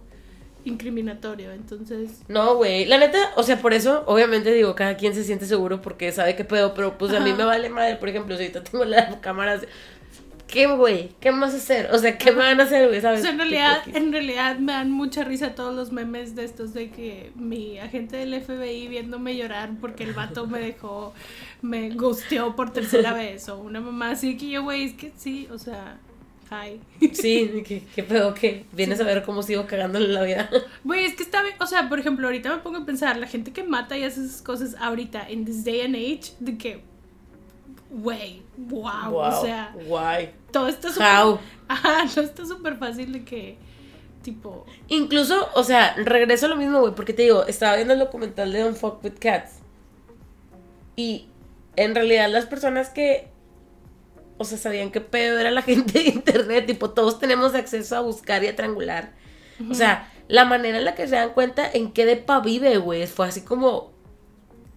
incriminatorio. 0.67 1.51
Entonces. 1.51 2.21
No, 2.27 2.55
güey. 2.55 2.85
La 2.85 2.97
neta, 2.97 3.31
o 3.35 3.43
sea, 3.43 3.59
por 3.59 3.73
eso, 3.73 4.03
obviamente 4.07 4.53
digo, 4.53 4.75
cada 4.75 4.97
quien 4.97 5.13
se 5.13 5.23
siente 5.23 5.45
seguro 5.45 5.81
porque 5.81 6.11
sabe 6.11 6.35
qué 6.35 6.43
pedo, 6.43 6.73
pero 6.73 6.97
pues 6.97 7.13
a 7.13 7.19
mí 7.19 7.33
me 7.33 7.43
vale 7.43 7.69
madre. 7.69 7.95
Por 7.95 8.09
ejemplo, 8.09 8.35
si 8.35 8.43
ahorita 8.43 8.63
tengo 8.63 8.85
las 8.85 9.15
cámaras. 9.17 9.63
¿Qué, 10.47 10.65
güey? 10.65 11.09
¿Qué 11.19 11.33
más 11.33 11.53
hacer? 11.53 11.89
O 11.91 11.97
sea, 11.97 12.17
¿qué 12.17 12.31
me 12.31 12.37
van 12.37 12.61
a 12.61 12.63
hacer, 12.63 12.87
güey? 12.87 12.99
O 12.99 13.01
¿Sabes? 13.01 13.21
sea, 13.21 13.31
en 13.31 13.37
realidad, 13.37 13.81
en 13.93 14.13
realidad 14.13 14.57
me 14.59 14.71
dan 14.71 14.89
mucha 14.91 15.25
risa 15.25 15.55
todos 15.55 15.75
los 15.75 15.91
memes 15.91 16.35
de 16.35 16.45
estos 16.45 16.73
de 16.73 16.89
que 16.89 17.33
mi 17.35 17.77
agente 17.79 18.15
del 18.15 18.41
FBI 18.41 18.87
viéndome 18.87 19.35
llorar 19.35 19.71
porque 19.81 20.05
el 20.05 20.13
vato 20.13 20.47
me 20.47 20.61
dejó, 20.61 21.13
me 21.61 21.89
gusteó 21.89 22.55
por 22.55 22.71
tercera 22.71 23.11
vez 23.13 23.49
o 23.49 23.57
una 23.57 23.81
mamá 23.81 24.11
así 24.11 24.37
que 24.37 24.49
yo, 24.49 24.63
güey, 24.63 24.85
es 24.85 24.93
que 24.93 25.11
sí, 25.17 25.49
o 25.51 25.57
sea, 25.57 25.99
hi. 26.49 26.79
Sí, 27.13 27.63
¿qué, 27.65 27.83
qué 27.95 28.03
pedo? 28.03 28.33
¿Qué? 28.33 28.65
¿Vienes 28.71 28.99
a 28.99 29.03
ver 29.03 29.23
cómo 29.23 29.43
sigo 29.43 29.65
cagándole 29.67 30.07
la 30.07 30.23
vida? 30.23 30.49
Güey, 30.83 31.05
es 31.05 31.15
que 31.15 31.23
está 31.23 31.41
bien, 31.43 31.55
o 31.59 31.65
sea, 31.65 31.89
por 31.89 31.99
ejemplo, 31.99 32.27
ahorita 32.27 32.49
me 32.49 32.61
pongo 32.61 32.77
a 32.77 32.85
pensar, 32.85 33.17
la 33.17 33.27
gente 33.27 33.51
que 33.51 33.63
mata 33.63 33.97
y 33.97 34.03
hace 34.03 34.23
esas 34.25 34.41
cosas 34.41 34.75
ahorita, 34.79 35.27
en 35.29 35.45
this 35.45 35.63
day 35.63 35.81
and 35.81 35.95
age, 35.95 36.33
de 36.39 36.57
que, 36.57 36.81
güey, 37.89 38.41
wow, 38.57 39.15
o 39.15 39.41
sea, 39.41 39.73
guay. 39.85 40.31
todo 40.51 40.67
está 40.67 40.89
súper, 40.89 41.05
ajá, 41.67 42.05
no 42.15 42.21
está 42.21 42.45
súper 42.45 42.77
fácil 42.77 43.13
de 43.13 43.23
que, 43.23 43.57
tipo, 44.21 44.65
Incluso, 44.87 45.49
o 45.55 45.63
sea, 45.63 45.95
regreso 45.95 46.45
a 46.45 46.49
lo 46.49 46.55
mismo, 46.55 46.79
güey, 46.81 46.93
porque 46.95 47.13
te 47.13 47.23
digo, 47.23 47.45
estaba 47.45 47.75
viendo 47.75 47.93
el 47.93 47.99
documental 47.99 48.51
de 48.51 48.59
Don't 48.61 48.77
Fuck 48.77 49.03
With 49.03 49.19
Cats. 49.19 49.59
Y 50.95 51.27
en 51.77 51.93
realidad 51.95 52.29
las 52.29 52.45
personas 52.47 52.89
que, 52.89 53.29
o 54.37 54.45
sea, 54.45 54.57
sabían 54.57 54.91
qué 54.91 55.01
pedo 55.01 55.39
era 55.39 55.51
la 55.51 55.61
gente 55.63 55.99
de 55.99 56.09
internet, 56.09 56.65
tipo, 56.65 56.91
todos 56.91 57.19
tenemos 57.19 57.55
acceso 57.55 57.95
a 57.95 58.01
buscar 58.01 58.43
y 58.43 58.47
a 58.47 58.55
triangular. 58.55 59.13
O 59.71 59.73
sea, 59.73 60.11
la 60.27 60.45
manera 60.45 60.77
en 60.77 60.85
la 60.85 60.93
que 60.93 61.07
se 61.07 61.15
dan 61.15 61.31
cuenta 61.31 61.67
en 61.71 61.91
qué 61.91 62.05
depa 62.05 62.41
vive, 62.41 62.77
güey, 62.77 63.07
fue 63.07 63.27
así 63.27 63.41
como... 63.41 63.96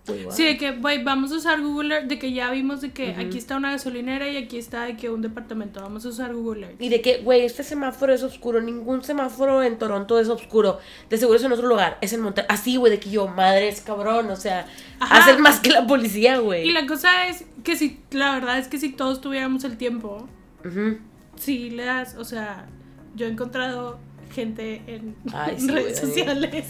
wow. 0.06 0.32
Sí, 0.32 0.44
de 0.44 0.56
que, 0.56 0.72
güey, 0.72 1.02
vamos 1.04 1.30
a 1.32 1.36
usar 1.36 1.60
Google 1.60 1.94
Earth, 1.94 2.06
de 2.08 2.18
que 2.18 2.32
ya 2.32 2.50
vimos 2.50 2.80
de 2.80 2.92
que 2.92 3.14
aquí 3.14 3.38
está 3.38 3.56
una 3.56 3.70
gasolinera 3.72 4.28
y 4.28 4.36
aquí 4.36 4.58
está 4.58 4.84
de 4.84 4.96
que 4.96 5.10
un 5.10 5.22
departamento, 5.22 5.80
vamos 5.80 6.04
a 6.06 6.08
usar 6.08 6.34
Google 6.34 6.66
Earth. 6.66 6.80
Y 6.82 6.88
de 6.88 7.00
que, 7.00 7.18
güey, 7.18 7.42
este 7.42 7.62
semáforo 7.62 8.12
es 8.12 8.22
oscuro. 8.22 8.60
Ningún 8.60 9.02
semáforo 9.04 9.62
en 9.62 9.78
Toronto 9.78 10.18
es 10.18 10.28
oscuro. 10.28 10.78
De 11.08 11.16
seguro 11.16 11.38
es 11.38 11.44
en 11.44 11.52
otro 11.52 11.68
lugar. 11.68 11.98
Es 12.00 12.12
en 12.12 12.20
Monterrey. 12.20 12.46
Así, 12.50 12.76
güey, 12.76 12.90
de 12.92 13.00
que 13.00 13.10
yo, 13.10 13.28
madre, 13.28 13.68
es 13.68 13.80
cabrón. 13.80 14.30
O 14.30 14.36
sea, 14.36 14.66
Ajá. 14.98 15.18
hacen 15.18 15.40
más 15.40 15.60
que 15.60 15.70
la 15.70 15.86
policía, 15.86 16.38
güey. 16.38 16.68
Y 16.68 16.72
la 16.72 16.86
cosa 16.86 17.26
es 17.28 17.44
que 17.64 17.76
si, 17.76 18.00
la 18.10 18.34
verdad 18.34 18.58
es 18.58 18.68
que 18.68 18.78
si 18.78 18.90
todos 18.90 19.20
tuviéramos 19.20 19.64
el 19.64 19.76
tiempo, 19.76 20.28
Ujú. 20.64 20.98
si 21.36 21.70
le 21.70 21.84
das, 21.84 22.16
o 22.16 22.24
sea, 22.24 22.66
yo 23.14 23.26
he 23.26 23.28
encontrado 23.30 23.98
gente 24.32 24.82
en 24.86 25.16
Ay, 25.32 25.56
sí, 25.58 25.68
güey, 25.68 25.84
redes 25.84 25.98
sociales 26.00 26.66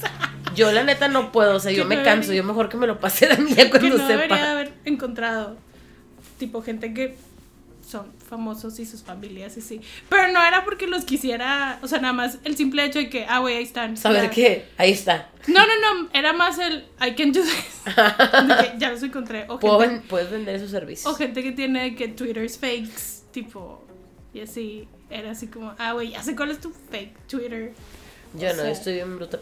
Yo, 0.54 0.72
la 0.72 0.82
neta, 0.84 1.08
no 1.08 1.32
puedo. 1.32 1.56
O 1.56 1.60
sea, 1.60 1.72
yo 1.72 1.84
me 1.84 2.02
canso. 2.02 2.28
debería- 2.30 2.42
Yo 2.42 2.44
mejor 2.46 2.68
que 2.68 2.76
me 2.76 2.86
lo 2.86 2.98
pase 3.00 3.26
a 3.32 3.36
mí 3.36 3.50
ya 3.54 3.64
que 3.64 3.70
cuando 3.70 3.98
no 3.98 4.06
debería 4.08 4.36
de 4.36 4.40
sepa. 4.40 4.50
haber 4.52 4.72
encontrado. 4.84 5.56
Tipo, 6.38 6.62
gente 6.62 6.94
que 6.94 7.16
son 7.86 8.06
famosos 8.28 8.78
y 8.78 8.86
sus 8.86 9.02
familias 9.02 9.56
y 9.56 9.60
sí. 9.60 9.80
Pero 10.08 10.28
no 10.32 10.42
era 10.44 10.64
porque 10.64 10.86
los 10.86 11.04
quisiera, 11.04 11.78
o 11.82 11.88
sea, 11.88 11.98
nada 11.98 12.12
más 12.14 12.38
el 12.44 12.56
simple 12.56 12.84
hecho 12.84 13.00
de 13.00 13.10
que, 13.10 13.26
ah, 13.28 13.40
güey, 13.40 13.56
ahí 13.56 13.64
están. 13.64 13.96
Saber 13.96 14.22
Ya. 14.24 14.30
que 14.30 14.64
ahí 14.78 14.92
está. 14.92 15.28
No, 15.48 15.60
no, 15.66 16.02
no, 16.04 16.08
era 16.12 16.32
más 16.32 16.58
el 16.58 16.84
I 17.04 17.14
can 17.16 17.32
do 17.32 17.40
this. 17.42 17.84
De 17.94 18.54
que 18.72 18.78
ya 18.78 18.90
los 18.90 19.02
encontré. 19.02 19.44
O 19.48 19.58
gente, 19.58 19.76
ven- 19.88 20.02
puedes 20.08 20.30
vender 20.30 20.54
esos 20.56 20.70
servicios. 20.70 21.12
o 21.12 21.16
gente 21.16 21.42
que 21.42 21.50
tiene 21.52 21.94
que 21.96 22.08
Twitter's 22.08 22.58
fakes, 22.58 23.24
tipo, 23.32 23.84
y 24.32 24.40
así. 24.40 24.86
Era 25.10 25.32
así 25.32 25.48
como, 25.48 25.74
ah, 25.78 25.92
güey, 25.92 26.10
ya 26.10 26.22
sé 26.22 26.34
cuál 26.36 26.50
es 26.50 26.60
tu 26.60 26.70
fake 26.90 27.26
Twitter. 27.26 27.72
Yo 28.34 28.48
o 28.50 28.52
no, 28.54 28.62
sea- 28.62 28.70
estoy 28.70 28.94
bien 28.94 29.16
bruta. 29.16 29.38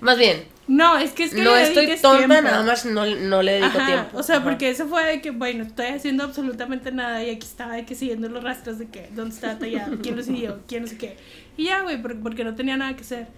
Más 0.00 0.18
bien, 0.18 0.44
No, 0.66 0.98
es 0.98 1.12
que 1.12 1.22
es 1.24 1.32
que 1.34 1.42
no 1.42 1.54
le 1.54 1.62
estoy 1.62 1.86
tonta, 2.02 2.18
tiempo. 2.18 2.34
nada 2.42 2.62
más 2.64 2.84
no, 2.84 3.06
no 3.06 3.42
le 3.42 3.52
dedico 3.52 3.78
Ajá, 3.78 3.86
tiempo. 3.86 4.18
O 4.18 4.22
sea, 4.24 4.36
Ajá. 4.36 4.44
porque 4.44 4.68
eso 4.70 4.88
fue 4.88 5.06
de 5.06 5.20
que, 5.20 5.30
bueno, 5.30 5.62
estoy 5.62 5.86
haciendo 5.86 6.24
absolutamente 6.24 6.90
nada 6.90 7.22
y 7.22 7.30
aquí 7.30 7.46
estaba 7.46 7.74
de 7.76 7.86
que 7.86 7.94
siguiendo 7.94 8.28
los 8.28 8.42
rastros 8.42 8.78
de 8.80 8.88
que, 8.88 9.08
dónde 9.14 9.34
está 9.36 9.56
tallado, 9.58 9.96
quién 10.02 10.16
lo 10.16 10.22
siguió, 10.22 10.60
quién 10.66 10.82
no 10.82 10.88
sé 10.88 10.98
qué. 10.98 11.16
Y 11.56 11.66
ya, 11.66 11.82
güey, 11.82 12.02
por- 12.02 12.20
porque 12.20 12.42
no 12.42 12.54
tenía 12.56 12.76
nada 12.76 12.96
que 12.96 13.02
hacer. 13.02 13.28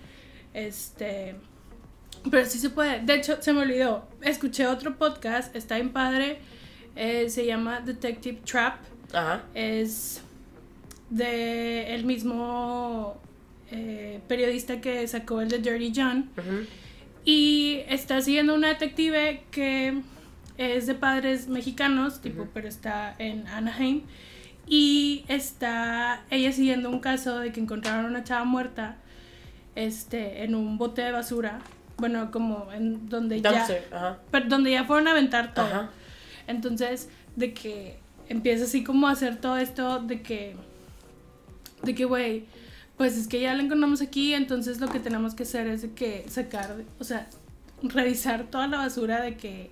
Este. 0.54 1.36
Pero 2.30 2.46
sí 2.46 2.58
se 2.58 2.70
puede. 2.70 3.00
De 3.00 3.14
hecho, 3.16 3.40
se 3.42 3.52
me 3.52 3.60
olvidó. 3.60 4.08
Escuché 4.22 4.66
otro 4.66 4.96
podcast, 4.96 5.54
está 5.54 5.74
bien 5.76 5.92
padre. 5.92 6.38
eh, 6.96 7.28
se 7.28 7.44
llama 7.44 7.80
Detective 7.80 8.40
Trap. 8.50 8.76
Ajá. 9.12 9.44
Es 9.52 10.22
de 11.10 11.94
el 11.94 12.04
mismo 12.04 13.20
eh, 13.70 14.20
periodista 14.28 14.80
que 14.80 15.06
sacó 15.08 15.40
el 15.40 15.48
de 15.48 15.58
Dirty 15.58 15.92
John. 15.94 16.30
Y 17.24 17.80
está 17.88 18.20
siguiendo 18.20 18.54
una 18.54 18.68
detective 18.68 19.42
que 19.50 20.00
es 20.58 20.86
de 20.86 20.94
padres 20.94 21.48
mexicanos, 21.48 22.20
tipo, 22.20 22.46
pero 22.54 22.68
está 22.68 23.14
en 23.18 23.46
Anaheim. 23.48 24.02
Y 24.68 25.24
está 25.28 26.24
ella 26.30 26.52
siguiendo 26.52 26.90
un 26.90 27.00
caso 27.00 27.38
de 27.38 27.52
que 27.52 27.60
encontraron 27.60 28.06
a 28.06 28.08
una 28.08 28.24
chava 28.24 28.44
muerta 28.44 28.96
este, 29.76 30.42
en 30.42 30.54
un 30.54 30.78
bote 30.78 31.02
de 31.02 31.12
basura. 31.12 31.60
Bueno, 31.98 32.30
como 32.30 32.72
en 32.72 33.08
donde 33.08 33.40
ya, 33.40 33.52
Dumpster, 33.52 33.88
ajá. 33.92 34.18
pero 34.30 34.48
donde 34.48 34.72
ya 34.72 34.84
fueron 34.84 35.08
a 35.08 35.12
aventar 35.12 35.54
todo. 35.54 35.88
Entonces, 36.46 37.08
de 37.36 37.54
que 37.54 37.98
empieza 38.28 38.64
así 38.64 38.84
como 38.84 39.08
a 39.08 39.12
hacer 39.12 39.36
todo 39.36 39.56
esto 39.56 40.00
de 40.00 40.20
que, 40.20 40.56
de 41.86 41.94
que, 41.94 42.04
güey, 42.04 42.44
pues 42.96 43.16
es 43.16 43.28
que 43.28 43.40
ya 43.40 43.54
la 43.54 43.62
encontramos 43.62 44.02
aquí, 44.02 44.34
entonces 44.34 44.80
lo 44.80 44.88
que 44.88 45.00
tenemos 45.00 45.34
que 45.34 45.44
hacer 45.44 45.66
es 45.66 45.82
de 45.82 45.92
que 45.92 46.24
sacar, 46.28 46.76
o 46.98 47.04
sea, 47.04 47.28
revisar 47.82 48.44
toda 48.44 48.66
la 48.66 48.78
basura 48.78 49.20
de 49.20 49.36
que 49.36 49.70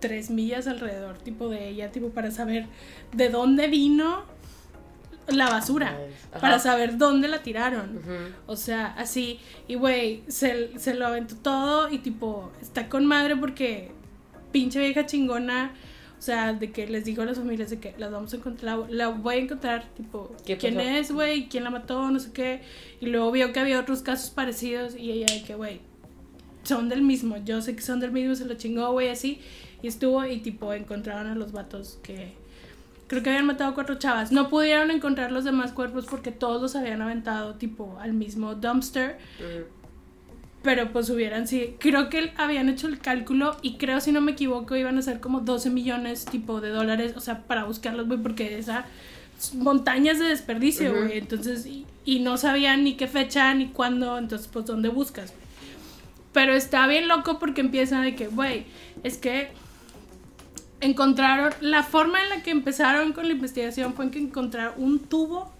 tres 0.00 0.30
millas 0.30 0.66
alrededor, 0.66 1.18
tipo 1.18 1.48
de 1.48 1.68
ella, 1.68 1.92
tipo 1.92 2.10
para 2.10 2.30
saber 2.30 2.66
de 3.12 3.28
dónde 3.28 3.68
vino 3.68 4.24
la 5.28 5.48
basura, 5.48 5.96
Ajá. 6.30 6.40
para 6.40 6.58
saber 6.58 6.98
dónde 6.98 7.28
la 7.28 7.42
tiraron. 7.42 8.00
O 8.46 8.56
sea, 8.56 8.86
así. 8.98 9.38
Y 9.68 9.76
güey, 9.76 10.24
se, 10.26 10.76
se 10.78 10.94
lo 10.94 11.06
aventó 11.06 11.36
todo 11.36 11.88
y 11.88 11.98
tipo, 11.98 12.50
está 12.60 12.88
con 12.88 13.06
madre 13.06 13.36
porque 13.36 13.92
pinche 14.50 14.80
vieja 14.80 15.06
chingona. 15.06 15.72
O 16.22 16.24
sea, 16.24 16.52
de 16.52 16.70
que 16.70 16.86
les 16.86 17.04
dijo 17.04 17.22
a 17.22 17.24
las 17.24 17.36
familias 17.36 17.68
de 17.70 17.80
que 17.80 17.96
las 17.98 18.12
vamos 18.12 18.32
a 18.32 18.36
encontrar, 18.36 18.78
la, 18.78 18.86
la 18.88 19.08
voy 19.08 19.34
a 19.34 19.38
encontrar, 19.38 19.88
tipo, 19.96 20.32
¿Qué 20.46 20.56
quién 20.56 20.78
es, 20.78 21.10
güey, 21.10 21.48
quién 21.48 21.64
la 21.64 21.70
mató, 21.70 22.08
no 22.12 22.20
sé 22.20 22.30
qué. 22.32 22.60
Y 23.00 23.06
luego 23.06 23.32
vio 23.32 23.52
que 23.52 23.58
había 23.58 23.80
otros 23.80 24.02
casos 24.02 24.30
parecidos 24.30 24.94
y 24.94 25.10
ella 25.10 25.26
de 25.34 25.42
que, 25.42 25.56
güey, 25.56 25.80
son 26.62 26.88
del 26.88 27.02
mismo, 27.02 27.38
yo 27.38 27.60
sé 27.60 27.74
que 27.74 27.82
son 27.82 27.98
del 27.98 28.12
mismo, 28.12 28.36
se 28.36 28.44
lo 28.44 28.54
chingó, 28.54 28.92
güey, 28.92 29.08
así. 29.08 29.40
Y 29.82 29.88
estuvo 29.88 30.24
y 30.24 30.38
tipo, 30.38 30.72
encontraron 30.72 31.26
a 31.26 31.34
los 31.34 31.50
vatos 31.50 31.98
que, 32.04 32.34
Creo 33.08 33.20
que 33.24 33.30
habían 33.30 33.46
matado 33.46 33.74
cuatro 33.74 33.96
chavas. 33.96 34.30
No 34.30 34.48
pudieron 34.48 34.92
encontrar 34.92 35.32
los 35.32 35.42
demás 35.42 35.72
cuerpos 35.72 36.06
porque 36.08 36.30
todos 36.30 36.62
los 36.62 36.76
habían 36.76 37.02
aventado 37.02 37.56
tipo 37.56 37.98
al 38.00 38.12
mismo 38.12 38.54
dumpster. 38.54 39.18
Ujú. 39.40 39.81
Pero 40.62 40.92
pues 40.92 41.10
hubieran 41.10 41.48
sí. 41.48 41.74
Creo 41.78 42.08
que 42.08 42.32
habían 42.36 42.68
hecho 42.68 42.86
el 42.86 42.98
cálculo 42.98 43.56
y 43.62 43.76
creo, 43.78 44.00
si 44.00 44.12
no 44.12 44.20
me 44.20 44.32
equivoco, 44.32 44.76
iban 44.76 44.96
a 44.98 45.02
ser 45.02 45.20
como 45.20 45.40
12 45.40 45.70
millones 45.70 46.24
tipo 46.24 46.60
de 46.60 46.70
dólares. 46.70 47.14
O 47.16 47.20
sea, 47.20 47.42
para 47.42 47.64
buscarlos, 47.64 48.06
güey, 48.06 48.20
porque 48.20 48.58
esa 48.58 48.86
montañas 49.54 50.18
de 50.18 50.26
desperdicio, 50.26 50.94
güey. 50.94 51.18
Entonces, 51.18 51.66
y, 51.66 51.86
y 52.04 52.20
no 52.20 52.36
sabían 52.36 52.84
ni 52.84 52.94
qué 52.94 53.08
fecha 53.08 53.52
ni 53.54 53.68
cuándo. 53.68 54.18
Entonces, 54.18 54.48
pues, 54.48 54.66
¿dónde 54.66 54.88
buscas? 54.88 55.32
Pero 56.32 56.54
está 56.54 56.86
bien 56.86 57.08
loco 57.08 57.38
porque 57.38 57.60
empieza 57.60 58.00
de 58.00 58.14
que, 58.14 58.28
güey, 58.28 58.64
es 59.02 59.18
que 59.18 59.50
encontraron, 60.80 61.52
la 61.60 61.82
forma 61.82 62.22
en 62.22 62.28
la 62.28 62.42
que 62.42 62.50
empezaron 62.50 63.12
con 63.12 63.26
la 63.26 63.32
investigación 63.32 63.94
fue 63.94 64.06
en 64.06 64.10
que 64.10 64.18
encontraron 64.18 64.74
un 64.78 64.98
tubo 65.00 65.52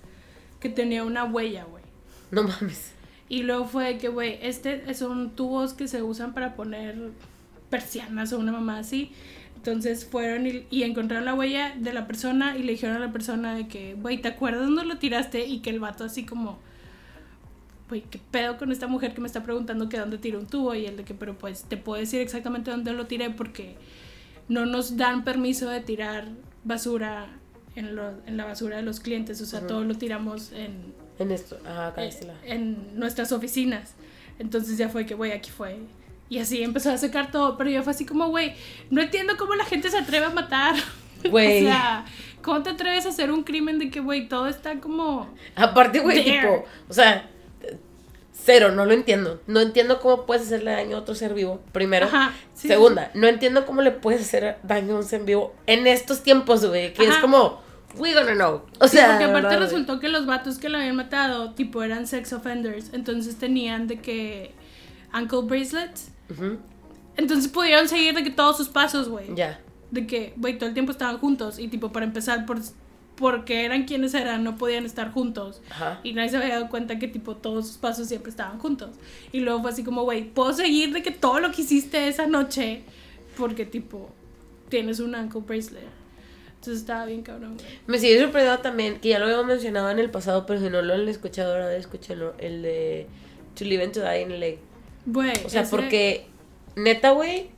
que 0.61 0.69
tenía 0.69 1.05
una 1.05 1.25
huella, 1.25 1.65
güey. 1.65 1.83
No 2.31 2.45
mames. 2.45 2.92
Y 3.33 3.45
luego 3.45 3.65
fue 3.65 3.85
de 3.95 3.97
que, 3.99 4.09
güey, 4.09 4.39
este 4.43 4.93
son 4.93 5.31
tubos 5.31 5.73
que 5.73 5.89
se 5.89 6.03
usan 6.03 6.35
para 6.35 6.55
poner 6.55 6.97
persianas 7.71 8.31
o 8.35 8.39
una 8.39 8.53
mamá 8.53 8.79
así. 8.81 9.11
Entonces 9.57 10.05
fueron 10.05 10.47
y, 10.47 10.67
y 10.71 10.83
encontraron 10.83 11.25
la 11.25 11.33
huella 11.33 11.73
de 11.79 11.95
la 11.95 12.07
persona 12.07 12.59
y 12.59 12.63
le 12.63 12.73
dijeron 12.73 12.97
a 12.97 12.99
la 12.99 13.11
persona 13.11 13.55
de 13.55 13.69
que, 13.69 13.95
güey, 13.95 14.21
¿te 14.21 14.29
acuerdas 14.29 14.67
dónde 14.67 14.85
lo 14.85 14.99
tiraste? 14.99 15.47
Y 15.47 15.61
que 15.61 15.71
el 15.71 15.81
vato 15.81 16.05
así 16.05 16.27
como, 16.27 16.59
güey, 17.89 18.03
¿qué 18.03 18.21
pedo 18.31 18.59
con 18.59 18.71
esta 18.71 18.87
mujer 18.87 19.15
que 19.15 19.23
me 19.23 19.29
está 19.29 19.43
preguntando 19.43 19.89
que 19.89 19.99
dónde 19.99 20.19
tiró 20.19 20.39
un 20.39 20.47
tubo? 20.47 20.75
Y 20.75 20.85
el 20.85 20.99
de 20.99 21.05
que, 21.05 21.15
pero 21.15 21.39
pues 21.39 21.65
te 21.65 21.79
puedo 21.79 21.99
decir 22.01 22.21
exactamente 22.21 22.71
dónde 22.71 22.93
lo 22.93 23.07
tiré 23.07 23.31
porque 23.31 23.77
no 24.49 24.67
nos 24.67 24.99
dan 24.99 25.25
permiso 25.25 25.71
de 25.71 25.81
tirar 25.81 26.29
basura 26.65 27.29
en, 27.77 27.97
lo- 27.97 28.15
en 28.27 28.37
la 28.37 28.45
basura 28.45 28.77
de 28.77 28.83
los 28.83 29.01
clientes. 29.01 29.41
O 29.41 29.47
sea, 29.47 29.61
Ujú. 29.61 29.69
todo 29.69 29.85
lo 29.85 29.95
tiramos 29.95 30.53
en, 30.53 30.93
En 31.19 31.31
esto. 31.31 31.59
Ajá, 31.65 31.89
acá 31.89 32.05
eh, 32.05 32.11
en 32.45 32.99
nuestras 32.99 33.33
oficinas. 33.33 33.95
Entonces 34.39 34.79
ya 34.79 34.89
fue 34.89 35.07
que, 35.07 35.15
güey, 35.15 35.33
aquí 35.33 35.51
fue. 35.51 35.79
Y 36.29 36.39
así 36.39 36.63
empezó 36.63 36.91
a 36.91 36.99
secar 36.99 37.31
todo, 37.31 37.57
pero 37.57 37.71
yo 37.71 37.83
fue 37.83 37.93
así 37.93 38.07
como, 38.07 38.29
güey, 38.29 38.55
no 38.91 39.03
entiendo 39.03 39.37
cómo 39.37 39.55
la 39.55 39.65
gente 39.65 39.91
se 39.91 39.99
atreve 39.99 40.27
a 40.27 40.31
matar. 40.31 40.75
Güey. 41.31 41.63
o 41.63 41.69
sea, 41.69 42.05
¿cómo 42.43 42.65
te 42.65 42.71
atreves 42.71 43.07
a 43.07 43.11
hacer 43.11 43.31
un 43.31 43.45
crimen 43.45 43.79
de 43.79 43.91
que, 43.91 44.01
güey, 44.01 44.29
todo 44.29 44.49
está 44.49 44.81
como... 44.81 45.33
Aparte, 45.55 46.01
güey, 46.01 46.25
tipo, 46.25 46.65
o 46.89 46.93
sea, 46.93 47.31
cero, 48.33 48.73
no 48.73 48.85
lo 48.87 48.93
entiendo. 48.93 49.41
No 49.47 49.61
entiendo 49.61 50.01
cómo 50.01 50.27
puedes 50.27 50.47
hacerle 50.47 50.73
daño 50.73 50.97
a 50.97 51.01
otro 51.01 51.15
ser 51.15 51.35
vivo, 51.35 51.61
primero. 51.71 52.07
Ajá, 52.07 52.33
sí, 52.55 52.67
Segunda, 52.67 53.13
no 53.15 53.29
entiendo 53.29 53.67
cómo 53.67 53.83
le 53.83 53.93
puedes 53.93 54.23
hacer 54.23 54.57
daño 54.65 54.95
a 54.95 54.99
un 54.99 55.05
ser 55.05 55.23
vivo 55.23 55.55
en 55.67 55.87
estos 55.87 56.25
tiempos, 56.25 56.67
güey, 56.67 56.93
que 56.93 57.05
es 57.05 57.17
como, 57.19 57.62
we 57.97 58.13
gonna 58.15 58.35
know. 58.35 58.63
O 58.81 58.89
Sí, 58.89 58.97
sea, 58.97 59.09
porque 59.09 59.25
de 59.25 59.31
aparte 59.31 59.49
verdad, 59.49 59.61
resultó 59.61 60.01
que 60.01 60.09
los 60.09 60.27
vatos 60.27 60.59
que 60.59 60.69
lo 60.69 60.79
habían 60.79 60.97
matado, 60.97 61.53
tipo, 61.53 61.83
eran 61.83 62.07
sex 62.07 62.33
offenders. 62.33 62.91
Entonces 62.93 63.37
tenían 63.37 63.87
de 63.87 64.01
que 64.01 64.53
ankle 65.13 65.43
bracelets. 65.43 66.11
Entonces 67.17 67.49
pudieron 67.51 67.89
seguir 67.89 68.15
de 68.15 68.23
que 68.25 68.31
todos 68.31 68.57
sus 68.57 68.69
pasos, 68.69 69.09
güey. 69.09 69.35
Ya. 69.35 69.61
de 69.91 70.07
que, 70.07 70.33
güey, 70.37 70.57
todo 70.57 70.69
el 70.69 70.75
tiempo 70.75 70.91
estaban 70.93 71.19
juntos 71.19 71.59
y 71.59 71.69
tipo 71.69 71.93
para 71.93 72.07
empezar 72.07 72.47
por 72.47 72.59
porque 73.15 73.67
eran 73.67 73.85
quienes 73.85 74.15
eran, 74.15 74.43
no 74.43 74.57
podían 74.57 74.87
estar 74.87 75.13
juntos. 75.13 75.61
Ajá. 75.71 76.01
Y 76.03 76.15
nadie 76.15 76.31
se 76.31 76.39
había 76.39 76.55
dado 76.55 76.71
cuenta 76.71 76.99
que 76.99 77.07
tipo 77.09 77.37
todos 77.37 77.69
sus 77.69 77.77
pasos 77.77 78.09
siempre 78.09 78.31
estaban 78.31 78.59
juntos. 78.59 78.97
Y 79.33 79.41
luego 79.41 79.61
fue 79.61 79.71
así 79.71 79.85
como, 79.85 80.03
güey, 80.05 80.25
puedo 80.25 80.53
seguir 80.55 80.95
de 80.95 81.03
que 81.03 81.11
todo 81.11 81.39
lo 81.39 81.53
que 81.53 81.61
hiciste 81.61 82.09
esa 82.09 82.27
noche 82.27 82.85
porque 83.37 83.67
tipo 83.67 84.11
tienes 84.71 84.99
un 84.99 85.15
ankle 85.15 85.43
bracelet. 85.43 85.85
Entonces 86.63 86.83
estaba 86.83 87.07
bien 87.07 87.23
cabrón. 87.23 87.57
Me 87.89 87.99
sigue 87.99 88.21
sorprendiendo 88.21 88.61
también, 88.63 89.01
que 89.01 89.09
ya 89.09 89.19
lo 89.19 89.25
habíamos 89.25 89.47
mencionado 89.47 89.91
en 89.91 89.99
el 89.99 90.11
pasado, 90.11 90.47
pero 90.47 90.61
si 90.61 90.71
no 90.71 90.81
lo 90.81 90.95
han 90.95 91.09
escuchado 91.09 91.53
ahora, 91.55 91.75
escúchenlo, 91.77 92.35
el 92.39 92.63
de 92.63 93.09
To 93.57 93.65
Live 93.65 93.83
and 93.83 93.93
To 93.93 94.01
Die 94.09 94.21
in 94.23 94.39
LA. 94.41 94.47
Güey, 95.07 95.33
O 95.45 95.49
sea, 95.49 95.63
ese- 95.63 95.71
porque, 95.73 96.27
neta, 96.77 97.11
güey, 97.11 97.51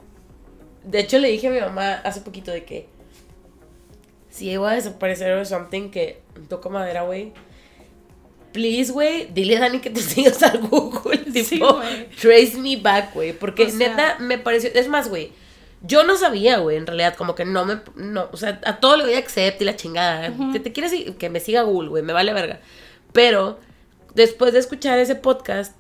de 0.85 1.01
hecho 1.01 1.19
le 1.19 1.29
dije 1.29 1.49
a 1.49 1.51
mi 1.51 1.61
mamá 1.61 1.97
hace 1.97 2.23
poquito 2.23 2.51
de 2.51 2.65
que 2.65 2.87
si 4.31 4.47
llego 4.47 4.67
a 4.67 4.75
desaparecer 4.75 5.33
o 5.35 5.45
something 5.45 5.91
que 5.91 6.23
toco 6.49 6.71
madera, 6.71 7.03
güey, 7.03 7.33
please, 8.53 8.91
güey, 8.91 9.27
dile 9.35 9.59
a 9.59 9.61
Dani 9.61 9.81
que 9.81 9.91
te 9.91 10.01
sigas 10.01 10.43
al 10.43 10.61
Google, 10.67 11.19
tipo, 11.33 11.83
Sí, 11.83 12.07
trace 12.21 12.57
me 12.57 12.77
back, 12.79 13.13
güey, 13.13 13.33
porque 13.39 13.65
O 13.65 13.69
sea- 13.69 13.77
neta 13.91 14.17
me 14.21 14.39
pareció, 14.39 14.71
es 14.75 14.89
más, 14.89 15.09
güey, 15.11 15.31
yo 15.87 16.03
no 16.05 16.17
sabía, 16.17 16.59
güey, 16.59 16.77
en 16.79 16.87
realidad, 16.87 17.15
como 17.15 17.35
que 17.35 17.45
no 17.45 17.65
me, 17.67 17.79
no, 17.95 18.29
o 18.33 18.37
sea, 18.37 18.61
a 18.65 18.77
todo 18.81 18.97
le 18.97 19.05
doy 19.05 19.15
accept 19.15 19.61
y 19.61 19.65
la 19.65 19.77
chingada, 19.77 20.31
Ujú. 20.31 20.53
que 20.53 20.61
te 20.61 20.73
quieres, 20.73 20.93
que 21.19 21.31
me 21.31 21.41
siga 21.41 21.63
Google, 21.63 21.91
güey, 21.91 22.03
me 22.03 22.13
vale 22.13 22.33
verga, 22.33 22.61
pero 23.13 23.59
después 24.15 24.53
de 24.53 24.61
escuchar 24.61 24.99
ese 24.99 25.15
podcast, 25.15 25.77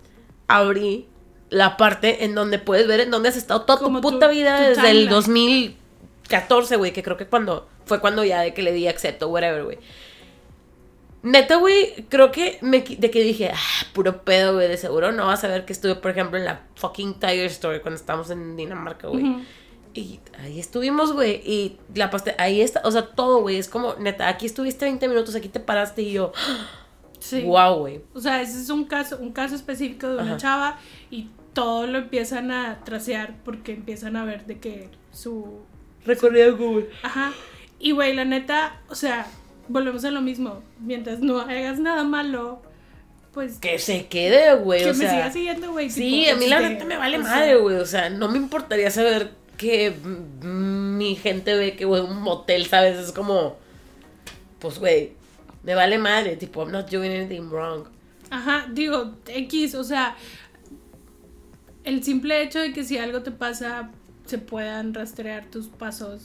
abrí 0.46 1.08
la 1.50 1.76
parte 1.76 2.24
en 2.24 2.34
donde 2.34 2.58
puedes 2.58 2.86
ver 2.86 3.00
en 3.00 3.10
dónde 3.10 3.28
has 3.28 3.36
estado 3.36 3.62
toda 3.62 3.78
Como 3.78 4.00
tu 4.00 4.08
tu- 4.08 4.14
puta 4.14 4.28
vida 4.28 4.56
tu 4.56 4.62
desde 4.64 4.90
el 4.90 5.08
timeline. 5.08 5.10
2014, 5.10 6.76
güey, 6.76 6.92
que 6.92 7.02
creo 7.02 7.16
que 7.16 7.26
cuando 7.26 7.68
fue 7.86 8.00
cuando 8.00 8.24
ya 8.24 8.40
de 8.40 8.52
que 8.54 8.62
le 8.62 8.72
di 8.72 8.88
acepto, 8.88 9.28
whatever, 9.28 9.64
güey. 9.64 9.78
Neta, 11.22 11.56
güey, 11.56 12.04
creo 12.10 12.30
que 12.30 12.58
me, 12.60 12.80
de 12.80 13.10
que 13.10 13.22
dije, 13.22 13.50
ah, 13.54 13.86
puro 13.94 14.22
pedo, 14.24 14.54
güey, 14.54 14.68
de 14.68 14.76
seguro 14.76 15.10
no 15.12 15.26
vas 15.26 15.42
a 15.44 15.48
ver 15.48 15.64
que 15.64 15.72
estuve, 15.72 15.94
por 15.94 16.10
ejemplo, 16.10 16.36
en 16.38 16.44
la 16.44 16.60
fucking 16.76 17.14
Tiger 17.18 17.46
Story 17.46 17.80
cuando 17.80 17.98
estábamos 17.98 18.28
en 18.30 18.56
Dinamarca, 18.56 19.08
güey. 19.08 19.24
Y 19.94 20.18
ahí 20.40 20.58
estuvimos, 20.58 21.12
güey. 21.12 21.40
Y 21.44 21.78
la 21.94 22.10
pasta, 22.10 22.34
ahí 22.38 22.60
está, 22.60 22.82
o 22.84 22.90
sea, 22.90 23.06
todo, 23.06 23.40
güey. 23.42 23.56
Es 23.58 23.68
como, 23.68 23.94
neta, 23.94 24.28
aquí 24.28 24.44
estuviste 24.46 24.84
20 24.84 25.06
minutos, 25.08 25.34
aquí 25.36 25.48
te 25.48 25.60
paraste 25.60 26.02
y 26.02 26.12
yo. 26.12 26.32
Sí. 27.20 27.40
Wow, 27.40 27.78
güey. 27.78 28.02
O 28.12 28.20
sea, 28.20 28.42
ese 28.42 28.60
es 28.60 28.68
un 28.68 28.84
caso, 28.84 29.16
un 29.18 29.32
caso 29.32 29.54
específico 29.54 30.08
de 30.08 30.14
una 30.16 30.32
Ajá. 30.32 30.36
chava 30.36 30.78
y 31.10 31.30
todo 31.54 31.86
lo 31.86 31.96
empiezan 31.96 32.50
a 32.50 32.84
tracear 32.84 33.36
porque 33.46 33.72
empiezan 33.72 34.16
a 34.16 34.26
ver 34.26 34.44
de 34.44 34.58
que 34.58 34.90
su 35.10 35.62
Recorrido 36.04 36.54
Google. 36.58 36.90
Ajá. 37.02 37.32
Y 37.78 37.92
güey, 37.92 38.14
la 38.14 38.26
neta, 38.26 38.82
o 38.90 38.94
sea, 38.94 39.26
volvemos 39.68 40.04
a 40.04 40.10
lo 40.10 40.20
mismo. 40.20 40.62
Mientras 40.80 41.20
no 41.20 41.38
hagas 41.40 41.78
nada 41.78 42.04
malo, 42.04 42.60
pues 43.32 43.58
Que 43.58 43.78
se 43.78 44.06
quede, 44.06 44.54
güey. 44.56 44.82
que 44.84 44.90
o 44.90 44.94
me 44.94 44.98
sea, 45.06 45.10
siga 45.10 45.30
siguiendo, 45.32 45.72
güey. 45.72 45.88
Sí, 45.88 46.24
tipo, 46.26 46.36
a 46.36 46.38
mí 46.38 46.46
la 46.46 46.60
neta 46.60 46.84
me 46.84 46.98
vale 46.98 47.18
madre, 47.18 47.56
güey. 47.56 47.76
O 47.76 47.86
sea, 47.86 48.10
no 48.10 48.28
me 48.28 48.36
importaría 48.36 48.90
saber 48.90 49.30
que 49.56 49.90
mi 50.42 51.14
gente 51.16 51.54
ve 51.54 51.76
que, 51.76 51.84
güey, 51.84 52.02
un 52.02 52.20
motel, 52.22 52.66
¿sabes? 52.66 52.96
Es 52.98 53.12
como, 53.12 53.56
pues, 54.58 54.78
güey, 54.78 55.12
me 55.62 55.74
vale 55.74 55.98
madre. 55.98 56.36
Tipo, 56.36 56.62
I'm 56.62 56.72
not 56.72 56.90
doing 56.90 57.10
anything 57.12 57.48
wrong. 57.50 57.86
Ajá, 58.30 58.66
digo, 58.72 59.14
X, 59.26 59.74
o 59.74 59.84
sea, 59.84 60.16
el 61.84 62.02
simple 62.02 62.42
hecho 62.42 62.58
de 62.60 62.72
que 62.72 62.84
si 62.84 62.98
algo 62.98 63.22
te 63.22 63.30
pasa, 63.30 63.90
se 64.26 64.38
puedan 64.38 64.94
rastrear 64.94 65.44
tus 65.50 65.66
pasos 65.68 66.22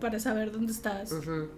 para 0.00 0.18
saber 0.18 0.50
dónde 0.52 0.72
estás. 0.72 1.12
Ujú, 1.12 1.48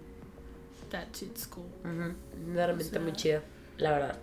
That 0.91 1.07
shit's 1.13 1.47
cool. 1.47 1.65
ujú. 1.83 2.13
Una 2.51 2.63
herramienta 2.63 2.93
sea- 2.93 3.01
muy 3.01 3.13
chida, 3.13 3.41
la 3.77 3.91
verdad. 3.91 4.19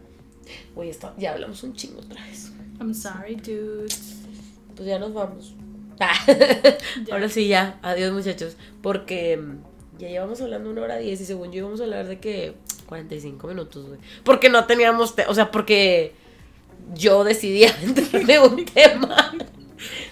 Güey, 0.74 0.93
ya 1.19 1.32
hablamos 1.32 1.62
un 1.62 1.74
chingo 1.74 2.01
otra 2.01 2.24
vez. 2.27 2.52
I'm 2.81 2.94
sorry, 2.94 3.35
dude. 3.36 3.86
Pues 4.77 4.89
ya 4.89 4.98
nos 4.98 5.12
vamos. 5.12 5.55
Ahora 7.12 7.28
sí, 7.28 7.48
ya. 7.48 7.78
Adiós, 7.82 8.12
muchachos. 8.12 8.56
Porque 8.82 9.36
mm, 9.36 9.98
ya 9.98 10.09
llevamos 10.09 10.40
hablando 10.40 10.70
una 10.70 10.82
hora 10.82 10.97
diez 10.98 11.20
y 11.20 11.24
según 11.24 11.52
yo 11.52 11.59
íbamos 11.59 11.81
a 11.81 11.85
hablar 11.85 12.06
de 12.09 12.18
que 12.18 12.55
45 12.86 13.47
minutos, 13.48 13.86
güey. 13.86 14.01
Porque 14.24 14.48
no 14.48 14.66
teníamos, 14.66 15.14
te- 15.14 15.27
o 15.27 15.35
sea, 15.35 15.51
porque 15.51 16.12
yo 16.94 17.24
decidí 17.24 17.64
aventarme 17.66 18.39
un 18.40 18.64
tema. 18.74 19.32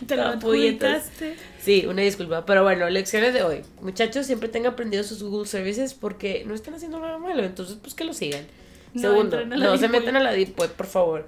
Te 0.07 0.17
lo 0.17 0.23
Ah, 0.23 0.39
puñetas. 0.41 1.07
adjudicaste. 1.09 1.37
Sí, 1.61 1.85
una 1.87 2.03
disculpa. 2.03 2.47
Pero 2.47 2.63
bueno, 2.63 2.89
lecciones 2.89 3.35
de 3.35 3.43
hoy. 3.43 3.63
Muchachos, 3.83 4.25
siempre 4.27 4.49
tengan 4.49 4.73
aprendido 4.73 5.05
sus 5.05 5.23
Google 5.23 5.47
Services 5.47 5.93
porque 5.95 6.45
no 6.47 6.55
están 6.55 6.75
haciendo 6.75 6.99
nada 7.01 7.19
malo. 7.19 7.43
Entonces, 7.45 7.77
pues 7.81 7.95
que 7.95 8.05
lo 8.05 8.15
sigan. 8.15 8.47
No 8.95 9.03
Segundo, 9.03 9.45
no 9.45 9.77
se 9.77 9.89
metan 9.89 10.17
a 10.17 10.21
la 10.21 10.33
Deep 10.33 10.59
Web, 10.59 10.71
por 10.73 10.87
favor. 10.87 11.27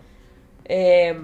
Eh, 0.64 1.14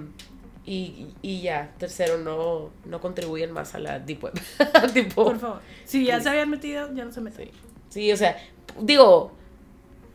y, 0.67 1.07
y 1.21 1.41
ya, 1.41 1.73
tercero, 1.79 2.17
no, 2.19 2.69
no 2.85 2.99
contribuyen 3.01 3.51
más 3.51 3.73
a 3.73 3.79
la 3.79 3.99
Deep 3.99 4.23
Web. 4.25 4.33
tipo, 4.93 5.23
Por 5.23 5.39
favor. 5.39 5.61
Si 5.85 6.05
ya 6.05 6.19
se 6.19 6.29
habían 6.29 6.49
metido, 6.49 6.93
ya 6.93 7.05
no 7.05 7.11
se 7.11 7.21
metan. 7.21 7.45
Sí. 7.45 7.51
Sí, 7.89 8.11
o 8.11 8.17
sea, 8.17 8.35
digo, 8.81 9.31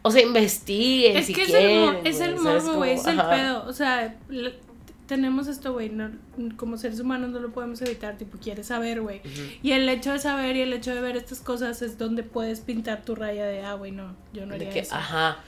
o 0.02 0.10
sea, 0.10 0.22
investiguen 0.22 1.16
Es 1.16 1.26
si 1.26 1.32
que 1.34 1.42
es 1.42 1.54
el, 1.54 1.80
mo- 1.80 2.00
es 2.04 2.20
el 2.20 2.36
morbo, 2.36 2.74
güey, 2.74 2.92
es 2.92 3.02
Como, 3.02 3.22
el 3.22 3.28
pedo. 3.28 3.64
O 3.66 3.72
sea, 3.72 4.18
tenemos 5.06 5.46
esto, 5.48 5.72
güey, 5.72 5.90
no, 5.90 6.10
como 6.56 6.76
seres 6.76 7.00
humanos 7.00 7.30
no 7.30 7.38
lo 7.40 7.50
podemos 7.52 7.80
evitar, 7.82 8.16
tipo, 8.18 8.38
quieres 8.38 8.66
saber, 8.68 9.00
güey. 9.02 9.20
Y 9.62 9.72
el 9.72 9.88
hecho 9.88 10.12
de 10.12 10.18
saber 10.18 10.56
y 10.56 10.60
el 10.62 10.72
hecho 10.72 10.94
de 10.94 11.00
ver 11.00 11.16
estas 11.16 11.40
cosas 11.40 11.82
es 11.82 11.98
donde 11.98 12.22
puedes 12.22 12.60
pintar 12.60 13.04
tu 13.04 13.14
raya 13.14 13.44
de, 13.46 13.62
ah, 13.62 13.74
güey, 13.74 13.90
no, 13.92 14.14
yo 14.32 14.42
no 14.46 14.50
De 14.50 14.56
haría 14.56 14.70
que, 14.70 14.78
eso. 14.80 14.94
ajá. 14.94 15.38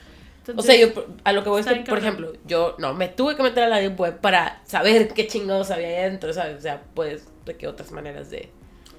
O 0.56 0.62
sea, 0.62 0.76
yo 0.76 0.88
a 1.24 1.32
lo 1.32 1.42
que 1.42 1.48
voy 1.48 1.60
es 1.60 1.66
está 1.66 1.82
que, 1.82 1.88
por 1.88 1.98
ejemplo, 1.98 2.32
yo 2.46 2.76
no, 2.78 2.92
me 2.94 3.08
tuve 3.08 3.36
que 3.36 3.42
meter 3.42 3.64
a 3.64 3.68
la 3.68 3.78
Deep 3.78 3.98
Web 3.98 4.20
para 4.20 4.60
saber 4.64 5.08
qué 5.08 5.26
chingados 5.26 5.70
había 5.70 5.88
ahí 5.88 5.94
adentro, 5.94 6.32
¿sabes? 6.32 6.58
O 6.58 6.60
sea, 6.60 6.82
pues, 6.94 7.26
de 7.46 7.56
qué 7.56 7.66
otras 7.66 7.92
maneras 7.92 8.30
de 8.30 8.50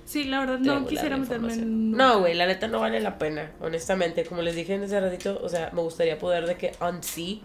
Sí, 0.06 0.24
la 0.24 0.40
verdad, 0.40 0.60
no 0.60 0.86
quisiera 0.86 1.18
meterme 1.18 1.52
en... 1.54 1.92
No, 1.92 2.20
güey, 2.20 2.36
la 2.36 2.46
neta 2.46 2.68
no 2.68 2.80
vale 2.80 3.00
la 3.00 3.18
pena, 3.18 3.52
honestamente. 3.60 4.24
Como 4.24 4.44
les 4.44 4.56
dije 4.56 4.76
en 4.76 4.84
ese 4.84 5.00
ratito, 5.02 5.40
o 5.42 5.50
sea, 5.50 5.72
me 5.74 5.82
gustaría 5.82 6.20
poder 6.20 6.46
de 6.46 6.58
que 6.58 6.74
unsee, 6.80 7.42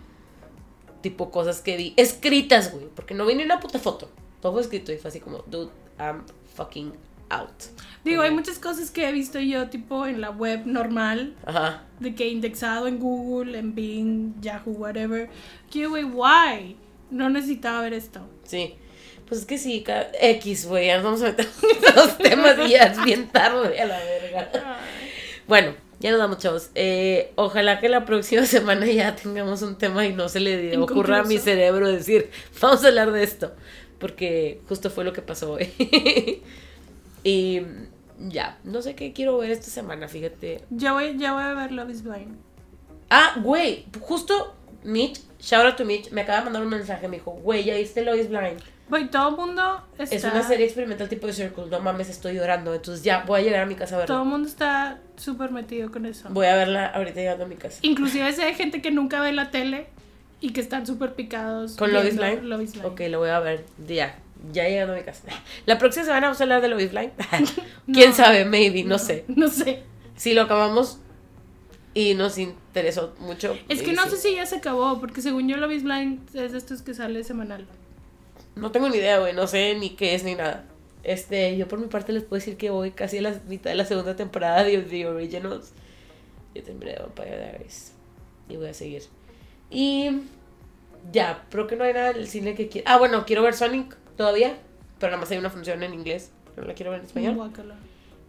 tipo 1.01 1.31
cosas 1.31 1.63
que 1.63 1.79
vi, 1.79 1.95
escritas, 1.97 2.71
güey, 2.71 2.87
porque 2.95 3.15
no 3.15 3.25
vi 3.25 3.35
ni 3.35 3.45
una 3.45 3.61
puta 3.61 3.79
foto. 3.79 4.11
Todo 4.43 4.53
fue 4.53 4.61
escrito 4.61 4.93
y 4.93 4.99
fue 4.99 5.09
así 5.09 5.21
como, 5.21 5.39
dude, 5.47 5.71
I'm 5.99 6.25
fucking 6.55 6.93
out. 7.31 7.51
Digo, 8.05 8.23
hay 8.23 8.31
muchas 8.31 8.59
cosas 8.59 8.90
que 8.90 9.09
he 9.09 9.12
visto 9.12 9.39
yo, 9.39 9.69
tipo, 9.69 10.07
en 10.07 10.20
la 10.20 10.31
web 10.31 10.62
normal, 10.65 11.35
Ajá. 11.44 11.85
de 11.98 12.15
que 12.15 12.28
indexado 12.28 12.86
en 12.86 12.98
Google, 12.98 13.59
en 13.59 13.74
Bing, 13.74 14.40
Yahoo, 14.40 14.73
whatever. 14.73 15.28
Que, 15.70 15.86
güey, 15.86 16.05
why? 16.05 16.77
No 17.11 17.28
necesitaba 17.28 17.82
ver 17.82 17.93
esto. 17.93 18.20
Sí. 18.44 18.74
Pues 19.28 19.40
es 19.40 19.47
que 19.47 19.59
sí, 19.59 19.85
X, 20.20 20.66
güey, 20.66 20.86
ya 20.86 20.97
nos 20.97 21.05
vamos 21.05 21.23
a 21.23 21.27
meter 21.27 21.47
en 21.89 21.94
los 21.94 22.19
temas 22.19 22.57
y 22.66 22.70
ya 22.70 22.85
es 22.85 23.05
bien 23.05 23.28
tarde 23.28 23.81
a 23.81 23.86
la 23.86 23.98
verga. 23.98 24.78
Bueno, 25.47 25.74
ya 26.01 26.11
nos 26.11 26.19
damos, 26.19 26.39
chavos. 26.39 26.70
Eh, 26.74 27.32
ojalá 27.36 27.78
que 27.78 27.89
la 27.89 28.07
próxima 28.07 28.44
semana 28.47 28.86
ya 28.86 29.15
tengamos 29.15 29.62
un 29.62 29.77
tema 29.77 30.07
y 30.07 30.15
no 30.15 30.28
se 30.28 30.40
le 30.40 30.77
ocurra 30.78 31.20
a 31.20 31.24
mi 31.24 31.39
cerebro 31.39 31.86
decir, 31.86 32.31
vamos 32.61 32.82
a 32.82 32.89
hablar 32.89 33.12
de 33.12 33.23
esto. 33.23 33.55
Porque 33.98 34.62
justo 34.66 34.89
fue 34.90 35.05
lo 35.05 35.12
que 35.12 35.20
pasó 35.20 35.52
hoy. 35.52 35.70
y 37.25 37.63
ya, 38.29 38.59
no 38.65 38.83
sé 38.83 38.95
qué 38.95 39.13
quiero 39.13 39.39
ver 39.39 39.51
esta 39.51 39.71
semana, 39.71 40.09
fíjate. 40.09 40.63
Ya 40.71 40.93
voy, 40.93 41.17
ya 41.19 41.33
voy 41.33 41.43
a 41.43 41.55
ver 41.55 41.73
Love 41.73 41.91
is 41.91 42.03
Blind. 42.03 42.37
Ah, 43.11 43.37
güey, 43.43 43.87
justo 44.01 44.55
Mitch, 44.85 45.21
shout 45.41 45.65
out 45.65 45.77
to 45.77 45.85
Mitch, 45.85 46.11
me 46.11 46.23
acaba 46.23 46.39
de 46.39 46.45
mandar 46.45 46.63
un 46.63 46.69
mensaje, 46.69 47.09
me 47.09 47.17
dijo, 47.19 47.33
güey, 47.33 47.65
ya 47.65 47.75
viste 47.75 48.03
Lois 48.03 48.29
Blind. 48.29 48.61
Güey, 48.89 49.09
todo 49.09 49.29
el 49.31 49.37
mundo 49.37 49.85
está... 49.99 50.17
Es 50.17 50.25
una 50.25 50.43
serie 50.43 50.67
experimental 50.67 51.09
tipo 51.09 51.27
de 51.27 51.33
Circle, 51.33 51.67
no 51.67 51.79
mames, 51.81 52.09
estoy 52.09 52.35
llorando, 52.35 52.75
entonces 52.75 53.05
ya 53.05 53.23
voy 53.25 53.41
a 53.41 53.43
llegar 53.45 53.61
a 53.63 53.67
mi 53.67 53.77
casa 53.77 53.97
a 53.97 54.05
Todo 54.05 54.17
verla. 54.19 54.23
el 54.25 54.29
mundo 54.29 54.49
está 54.49 54.99
súper 55.17 55.53
metido 55.53 55.93
con 55.93 56.07
eso. 56.07 56.29
Voy 56.31 56.47
a 56.47 56.57
verla 56.57 56.87
ahorita 56.87 57.21
llegando 57.21 57.45
a 57.45 57.47
mi 57.47 57.55
casa. 57.57 57.79
Inclusive 57.83 58.33
sé 58.33 58.45
de 58.45 58.55
gente 58.55 58.83
que 58.83 58.91
nunca 58.91 59.21
ve 59.21 59.33
la 59.33 59.51
tele 59.51 59.87
y 60.41 60.53
que 60.53 60.61
están 60.61 60.87
súper 60.87 61.15
picados. 61.15 61.77
¿Con 61.77 61.93
Love 61.93 62.07
is 62.07 62.17
Blind? 62.17 62.43
Love 62.43 62.63
is 62.63 62.73
Blind. 62.73 62.87
Ok, 62.87 63.01
lo 63.11 63.19
voy 63.21 63.29
a 63.31 63.39
ver, 63.39 63.65
ya, 63.87 64.19
ya 64.53 64.69
llegando 64.69 64.95
a 64.95 64.97
mi 64.97 65.03
casa. 65.03 65.25
La 65.67 65.79
próxima 65.79 66.05
semana 66.05 66.29
vamos 66.29 66.41
a 66.41 66.45
hablar 66.45 66.61
de 66.62 66.69
Lois 66.69 66.91
Blind. 66.91 67.12
¿Quién 67.93 68.11
No. 68.11 68.17
sabe? 68.17 68.45
Maybe, 68.45 68.85
no, 68.85 68.99
sé. 68.99 69.25
No 69.29 69.49
sé. 69.49 69.83
Si 70.17 70.35
lo 70.35 70.43
acabamos 70.43 70.99
y 71.95 72.15
nos 72.15 72.39
interesó 72.39 73.15
mucho. 73.19 73.57
Es 73.69 73.83
que 73.83 73.93
no 73.93 74.05
sí. 74.05 74.11
sé 74.11 74.17
si 74.17 74.35
ya 74.37 74.47
se 74.47 74.57
acabó, 74.57 75.01
porque 75.01 75.23
según 75.23 75.49
yo 75.49 75.57
is 75.71 75.83
Blind 75.83 76.21
es 76.37 76.53
de 76.53 76.59
estos 76.59 76.83
que 76.83 76.95
sale 76.95 77.25
semanal. 77.25 77.67
No 78.55 78.71
tengo 78.71 78.89
ni 78.89 78.97
idea, 78.99 79.19
güey, 79.19 79.33
no 79.33 79.47
sé 79.47 79.75
ni 79.77 79.91
qué 79.91 80.15
es 80.15 80.25
ni 80.25 80.35
nada. 80.35 80.65
Este, 81.03 81.57
yo 81.57 81.67
por 81.67 81.79
mi 81.79 81.87
parte 81.87 82.12
les 82.12 82.23
puedo 82.23 82.39
decir 82.39 82.57
que 82.57 82.69
voy 82.71 82.91
casi 82.91 83.19
a 83.19 83.23
la 83.23 83.41
mitad 83.49 83.71
de 83.71 83.77
la 83.77 83.87
segunda 83.87 84.17
temporada 84.17 84.62
de 84.65 84.79
The 84.79 85.07
Originals. 85.07 85.73
Yo 86.55 86.62
terminé 86.62 86.93
de 86.93 86.99
Vampire 86.99 87.39
Diaries. 87.39 87.93
Y 88.49 88.57
voy 88.57 88.69
a 88.69 88.75
seguir. 88.75 89.03
Y 89.71 90.11
ya, 91.12 91.45
creo 91.51 91.67
que 91.67 91.77
no 91.77 91.85
hay 91.85 91.95
nada 91.95 92.12
del 92.12 92.29
cine 92.29 92.55
que 92.55 92.69
quiera. 92.69 92.93
Ah, 92.93 92.99
bueno, 92.99 93.25
quiero 93.25 93.43
ver 93.43 93.55
Sonic 93.55 93.97
todavía, 94.21 94.55
pero 94.99 95.13
nada 95.13 95.23
más 95.23 95.31
hay 95.31 95.39
una 95.39 95.49
función 95.49 95.83
en 95.83 95.95
inglés. 95.95 96.31
No 96.55 96.65
la 96.65 96.75
quiero 96.75 96.91
ver 96.91 97.01
en 97.01 97.07
español. 97.07 97.37
Guácala. 97.37 97.75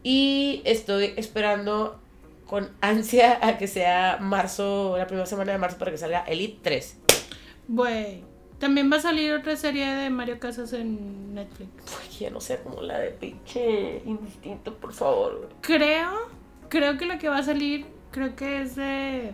Y 0.04 0.62
estoy 0.64 1.14
esperando 1.18 2.00
con 2.46 2.70
ansia 2.80 3.46
a 3.46 3.58
que 3.58 3.68
sea 3.68 4.18
marzo, 4.22 4.96
la 4.98 5.06
primera 5.06 5.26
semana 5.26 5.52
de 5.52 5.58
marzo 5.58 5.78
para 5.78 5.92
que 5.92 5.98
salga 5.98 6.22
Elite 6.22 6.60
3. 6.62 6.98
Güey. 7.68 8.24
También 8.58 8.90
va 8.90 8.98
a 8.98 9.00
salir 9.02 9.34
otra 9.34 9.58
serie 9.58 9.86
de 9.86 10.10
Mario 10.10 10.40
Casas 10.40 10.72
en 10.72 11.34
Netflix. 11.34 11.70
Uy, 11.88 12.18
ya 12.20 12.30
no 12.30 12.40
sé 12.40 12.62
como 12.64 12.82
la 12.82 12.98
de 12.98 13.10
pinche 13.10 14.02
instinto, 14.06 14.76
por 14.76 14.94
favor, 14.94 15.40
güey. 15.40 15.50
Creo, 15.60 16.30
creo 16.70 16.98
que 16.98 17.06
la 17.06 17.18
que 17.18 17.28
va 17.28 17.40
a 17.40 17.44
salir, 17.44 17.86
creo 18.12 18.34
que 18.38 18.62
es 18.62 18.78
de 18.78 19.34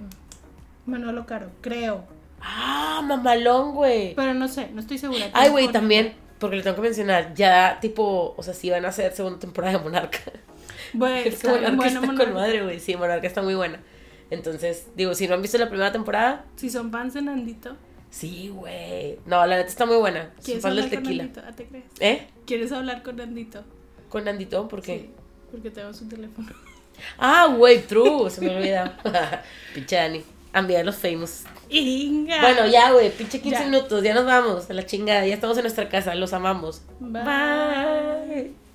Manolo 0.88 1.28
Caro, 1.28 1.52
creo. 1.62 2.04
Ah, 2.42 3.04
mamalón, 3.04 3.76
güey. 3.76 4.16
Pero 4.16 4.34
no 4.34 4.48
sé, 4.48 4.72
no 4.74 4.80
estoy 4.80 4.98
segura. 4.98 5.30
Ay, 5.34 5.50
güey, 5.50 5.72
también, 5.72 6.16
porque 6.40 6.58
le 6.58 6.64
tengo 6.64 6.76
que 6.76 6.82
mencionar, 6.84 7.34
ya 7.34 7.80
tipo, 7.82 8.34
o 8.38 8.44
sea, 8.44 8.54
sí 8.54 8.70
van 8.70 8.86
a 8.86 8.90
hacer 8.90 9.14
segunda 9.14 9.40
temporada 9.40 9.78
de 9.78 9.84
Monarca. 9.84 10.20
Güey, 10.94 11.28
Es 11.28 11.40
que 11.42 11.48
Monarca 11.50 11.86
está 11.88 12.00
buena, 12.00 12.00
con 12.00 12.16
Monarca. 12.18 12.34
madre, 12.34 12.64
güey. 12.64 12.80
Sí, 12.80 12.96
Monarca 12.96 13.28
está 13.28 13.42
muy 13.42 13.56
buena. 13.56 13.80
Entonces, 14.30 14.88
digo, 14.96 15.14
si 15.16 15.28
no 15.28 15.34
han 15.34 15.42
visto 15.42 15.58
la 15.58 15.68
primera 15.70 15.92
temporada, 15.92 16.46
Si 16.56 16.70
son 16.70 16.92
fans 16.92 17.14
de 17.14 17.22
Nandito, 17.24 17.76
sí, 18.10 18.50
güey. 18.54 19.20
No, 19.26 19.46
la 19.46 19.58
neta 19.58 19.68
está 19.70 19.86
muy 19.86 19.98
buena. 19.98 20.32
¿quieres 20.44 20.64
hablar 20.64 20.90
con 20.90 21.04
tequila. 21.04 21.24
Nandito? 21.24 21.42
Ah, 21.46 21.52
¿te 21.56 21.66
crees? 21.66 21.86
¿Eh? 22.00 22.28
¿Quieres 22.46 22.72
hablar 22.72 23.04
con 23.04 23.18
Nandito? 23.18 23.64
Con 24.10 24.24
Nandito, 24.26 24.68
¿por 24.68 24.82
qué? 24.82 24.98
Sí, 25.00 25.10
porque 25.52 25.72
tengo 25.72 25.94
su 25.94 26.08
teléfono. 26.08 26.48
Ah, 27.18 27.54
güey, 27.56 27.82
true. 27.84 28.30
Se 28.30 28.42
me 28.42 28.56
olvida. 28.56 28.98
Pinche 29.74 29.96
Dani. 29.98 30.24
Enviar 30.54 30.86
los 30.86 30.96
famous. 30.96 31.44
Inga. 31.70 32.42
Bueno, 32.42 32.66
ya, 32.68 32.92
güey, 32.92 33.12
pinche 33.12 33.42
15 33.42 33.60
Ya. 33.60 33.66
minutos, 33.66 34.04
ya 34.04 34.14
nos 34.14 34.26
vamos 34.26 34.70
a 34.70 34.74
la 34.74 34.86
chingada, 34.86 35.26
ya 35.26 35.34
estamos 35.36 35.58
en 35.58 35.64
nuestra 35.64 35.90
casa, 35.90 36.16
los 36.16 36.34
amamos. 36.34 36.82
Bye. 37.00 37.24
Bye. 37.24 38.67